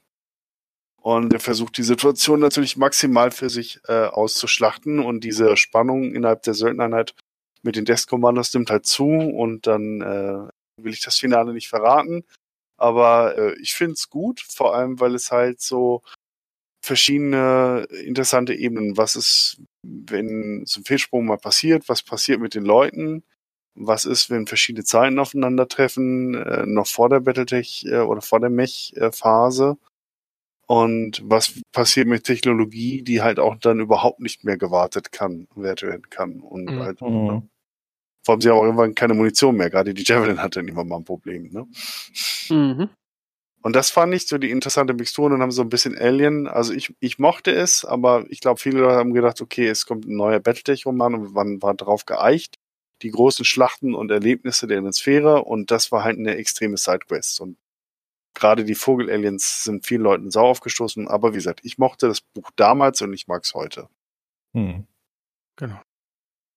Und 0.97 1.33
er 1.33 1.41
versucht 1.41 1.77
die 1.79 1.83
Situation 1.83 2.39
natürlich 2.39 2.77
maximal 2.77 3.33
für 3.33 3.51
sich 3.51 3.81
äh, 3.89 4.05
auszuschlachten 4.05 5.01
und 5.01 5.25
diese 5.25 5.57
Spannung 5.57 6.15
innerhalb 6.15 6.45
der 6.45 6.55
Söldnereinheit 6.55 7.17
mit 7.63 7.77
den 7.77 7.85
Desk-Kommandos 7.85 8.53
nimmt 8.55 8.71
halt 8.71 8.87
zu 8.87 9.07
und 9.07 9.67
dann 9.67 10.01
äh, 10.03 10.49
will 10.83 10.93
ich 10.93 11.03
das 11.03 11.19
Finale 11.19 11.53
nicht 11.55 11.69
verraten. 11.69 12.25
Aber 12.79 13.37
äh, 13.39 13.55
ich 13.61 13.75
finde 13.75 13.95
es 13.95 14.11
gut, 14.11 14.41
vor 14.41 14.75
allem 14.77 15.01
weil 15.01 15.15
es 15.15 15.31
halt 15.33 15.61
so 15.61 16.03
verschiedene 16.85 17.87
interessante 18.05 18.55
Ebenen, 18.55 18.97
was 18.97 19.17
ist, 19.17 19.61
wenn 19.83 20.65
so 20.67 20.81
ein 20.81 20.85
Fehlsprung 20.85 21.27
mal 21.27 21.39
passiert, 21.39 21.89
was 21.89 22.03
passiert 22.03 22.41
mit 22.41 22.55
den 22.55 22.65
Leuten, 22.65 23.25
Was 23.77 24.05
ist, 24.07 24.31
wenn 24.31 24.47
verschiedene 24.47 24.85
Zeiten 24.85 25.19
aufeinandertreffen, 25.19 26.35
äh, 26.37 26.67
noch 26.67 26.87
vor 26.89 27.09
der 27.11 27.21
Battletech 27.21 27.85
äh, 27.87 28.01
oder 28.01 28.23
vor 28.23 28.41
der 28.41 28.51
Mech-Phase? 28.51 29.79
Und 30.67 31.23
was 31.25 31.61
passiert 31.73 32.07
mit 32.07 32.25
Technologie, 32.25 33.03
die 33.03 33.21
halt 33.21 33.39
auch 33.39 33.57
dann 33.57 33.81
überhaupt 33.81 34.21
nicht 34.21 34.45
mehr 34.45 34.57
gewartet 34.57 35.13
kann, 35.13 35.49
wert 35.55 35.83
werden 35.83 36.09
kann? 36.09 36.41
Und 36.41 36.71
mhm. 36.71 36.79
halt, 36.79 37.01
mhm. 37.01 37.49
vor 38.25 38.33
allem 38.35 38.41
sie 38.41 38.49
haben 38.49 38.59
auch 38.59 38.65
irgendwann 38.65 38.95
keine 38.95 39.15
Munition 39.15 39.57
mehr. 39.57 39.71
Gerade 39.71 39.93
die 39.93 40.05
Javelin 40.05 40.43
hatte 40.43 40.61
immer 40.61 40.85
mal 40.85 40.97
ein 40.97 41.05
Problem, 41.05 41.51
ne? 41.53 41.67
Mhm. 42.49 42.89
Und 43.63 43.77
das 43.77 43.91
fand 43.91 44.13
ich 44.13 44.27
so 44.27 44.39
die 44.39 44.51
interessante 44.51 44.93
Mixtur 44.93 45.27
und 45.27 45.41
haben 45.41 45.53
so 45.53 45.63
ein 45.63 45.69
bisschen 45.69 45.97
Alien. 45.97 46.49
Also 46.49 46.73
ich, 46.73 46.95
ich 46.99 47.21
mochte 47.21 47.53
es, 47.53 47.85
aber 47.85 48.25
ich 48.29 48.41
glaube, 48.41 48.59
viele 48.59 48.81
Leute 48.81 48.97
haben 48.97 49.15
gedacht, 49.15 49.41
okay, 49.41 49.69
es 49.69 49.87
kommt 49.87 50.05
ein 50.05 50.17
neuer 50.17 50.41
Battletech-Roman 50.41 51.15
und 51.15 51.33
man 51.33 51.63
war 51.63 51.75
darauf 51.75 52.05
geeicht. 52.05 52.57
Die 53.03 53.11
großen 53.11 53.45
Schlachten 53.45 53.95
und 53.95 54.11
Erlebnisse 54.11 54.67
der 54.67 54.93
Sphäre 54.93 55.45
und 55.45 55.71
das 55.71 55.93
war 55.93 56.03
halt 56.03 56.19
eine 56.19 56.37
extreme 56.37 56.77
Sidequest. 56.77 57.41
Und 57.41 57.57
gerade 58.35 58.65
die 58.65 58.75
Vogel-Aliens 58.75 59.65
sind 59.65 59.87
vielen 59.87 60.03
Leuten 60.03 60.31
sauer 60.31 60.51
aufgestoßen. 60.51 61.09
Aber 61.09 61.33
wie 61.33 61.37
gesagt, 61.37 61.61
ich 61.63 61.79
mochte 61.79 62.09
das 62.09 62.21
Buch 62.21 62.51
damals 62.57 63.01
und 63.03 63.13
ich 63.13 63.29
mag 63.29 63.45
es 63.45 63.55
heute. 63.55 63.89
Hm. 64.55 64.87
Genau. 65.57 65.81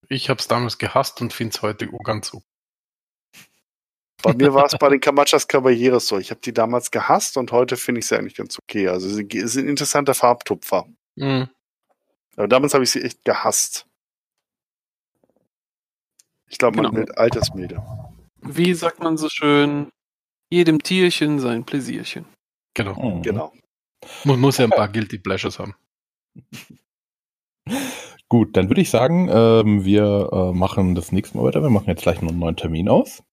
Ich 0.07 0.29
habe 0.29 0.39
es 0.39 0.47
damals 0.47 0.77
gehasst 0.77 1.21
und 1.21 1.33
finde 1.33 1.55
es 1.55 1.61
heute 1.61 1.87
ganz 2.03 2.27
so. 2.27 2.43
Bei 4.21 4.33
mir 4.33 4.53
war 4.53 4.65
es 4.65 4.77
bei 4.77 4.89
den 4.89 4.99
Camachas 5.01 5.47
Caballeros 5.47 6.07
so. 6.07 6.17
Ich 6.17 6.31
habe 6.31 6.41
die 6.41 6.53
damals 6.53 6.91
gehasst 6.91 7.37
und 7.37 7.51
heute 7.51 7.77
finde 7.77 7.99
ich 7.99 8.07
sie 8.07 8.17
eigentlich 8.17 8.35
ganz 8.35 8.57
okay. 8.57 8.87
Also 8.87 9.07
sie 9.09 9.27
sind 9.47 9.67
interessanter 9.67 10.13
Farbtupfer. 10.13 10.87
Mhm. 11.15 11.49
Aber 12.35 12.47
damals 12.47 12.73
habe 12.73 12.83
ich 12.83 12.91
sie 12.91 13.01
echt 13.01 13.23
gehasst. 13.23 13.85
Ich 16.47 16.57
glaube, 16.57 16.77
man 16.77 16.85
genau. 16.85 16.99
nennt 16.99 17.17
Altersmilde. 17.17 17.83
Wie 18.41 18.73
sagt 18.73 18.99
man 18.99 19.17
so 19.17 19.29
schön? 19.29 19.91
Jedem 20.49 20.81
Tierchen 20.81 21.39
sein 21.39 21.65
Pläsierchen. 21.65 22.25
Genau. 22.73 23.17
Mhm. 23.17 23.21
Genau. 23.23 23.53
Man 24.23 24.39
muss 24.39 24.57
ja 24.57 24.65
ein 24.65 24.71
paar 24.71 24.89
Guilty 24.89 25.17
Pleasures 25.17 25.59
haben. 25.59 25.75
Gut, 28.27 28.57
dann 28.57 28.69
würde 28.69 28.81
ich 28.81 28.89
sagen, 28.89 29.29
ähm, 29.31 29.85
wir 29.85 30.29
äh, 30.31 30.51
machen 30.51 30.95
das 30.95 31.11
nächste 31.11 31.37
Mal 31.37 31.43
weiter. 31.45 31.61
Wir 31.61 31.69
machen 31.69 31.87
jetzt 31.87 32.01
gleich 32.03 32.21
noch 32.21 32.29
einen 32.29 32.39
neuen 32.39 32.55
Termin 32.55 32.89
aus. 32.89 33.23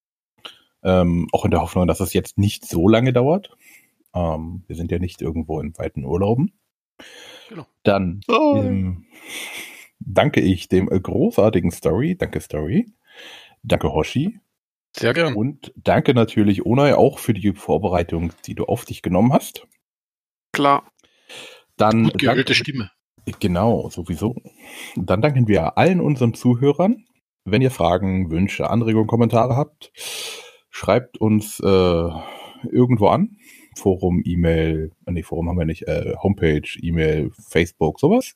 Ähm, 0.83 1.29
auch 1.33 1.45
in 1.45 1.51
der 1.51 1.61
Hoffnung, 1.61 1.87
dass 1.87 2.01
es 2.01 2.13
jetzt 2.13 2.39
nicht 2.39 2.67
so 2.67 2.89
lange 2.89 3.13
dauert. 3.13 3.57
Ähm, 4.15 4.65
wir 4.67 4.77
sind 4.77 4.91
ja 4.91 4.99
nicht 4.99 5.23
irgendwo 5.23 5.61
in 5.61 5.77
weiten 5.79 6.05
Urlauben. 6.05 6.53
Genau. 7.49 7.67
Dann 7.83 8.21
ähm, 8.29 9.07
danke 9.99 10.41
ich 10.41 10.69
dem 10.69 10.87
großartigen 10.87 11.71
Story. 11.71 12.17
Danke, 12.17 12.41
Story. 12.41 12.87
Danke, 13.63 13.93
Hoshi. 13.93 14.41
Sehr 14.95 15.15
gern. 15.15 15.35
Und 15.35 15.73
danke 15.77 16.15
natürlich, 16.15 16.67
Onai, 16.67 16.95
auch 16.95 17.19
für 17.19 17.35
die 17.35 17.53
Vorbereitung, 17.53 18.33
die 18.47 18.55
du 18.55 18.65
auf 18.65 18.85
dich 18.85 19.03
genommen 19.03 19.33
hast. 19.33 19.67
Klar. 20.53 20.91
Dann 21.77 22.05
Gut 22.05 22.19
geölte 22.19 22.55
Stimme. 22.55 22.91
Genau, 23.41 23.89
sowieso. 23.89 24.37
Dann 24.97 25.23
danken 25.23 25.49
wir 25.49 25.79
allen 25.79 26.01
unseren 26.01 26.35
Zuhörern. 26.35 27.05
Wenn 27.45 27.63
ihr 27.63 27.71
Fragen, 27.71 28.31
Wünsche, 28.31 28.69
Anregungen, 28.69 29.07
Kommentare 29.07 29.57
habt, 29.57 29.93
schreibt 30.71 31.19
uns 31.19 31.59
äh, 31.61 32.09
irgendwo 32.71 33.09
an. 33.09 33.37
Forum, 33.77 34.23
E-Mail, 34.25 34.93
äh, 35.07 35.13
nee, 35.13 35.23
Forum 35.23 35.49
haben 35.49 35.59
wir 35.59 35.65
nicht, 35.65 35.89
äh, 35.89 36.15
Homepage, 36.23 36.69
E-Mail, 36.81 37.31
Facebook, 37.49 37.99
sowas. 37.99 38.35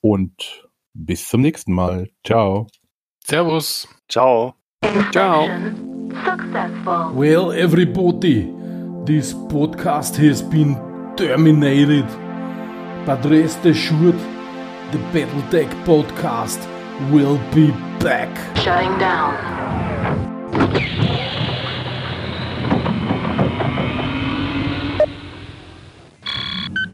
Und 0.00 0.68
bis 0.92 1.28
zum 1.28 1.40
nächsten 1.40 1.72
Mal. 1.72 2.10
Ciao. 2.24 2.66
Servus. 3.24 3.88
Ciao. 4.08 4.54
Ciao. 4.84 5.48
Well, 7.14 7.52
everybody, 7.52 8.52
this 9.06 9.32
podcast 9.32 10.16
has 10.16 10.42
been 10.42 10.76
terminated. 11.16 12.06
But 13.06 13.24
rest 13.24 13.64
assured, 13.64 14.18
the 14.92 14.98
Battletech 15.12 15.70
podcast 15.84 16.60
will 17.10 17.38
be 17.54 17.70
back. 17.98 18.28
Shutting 18.58 18.98
down. 18.98 19.54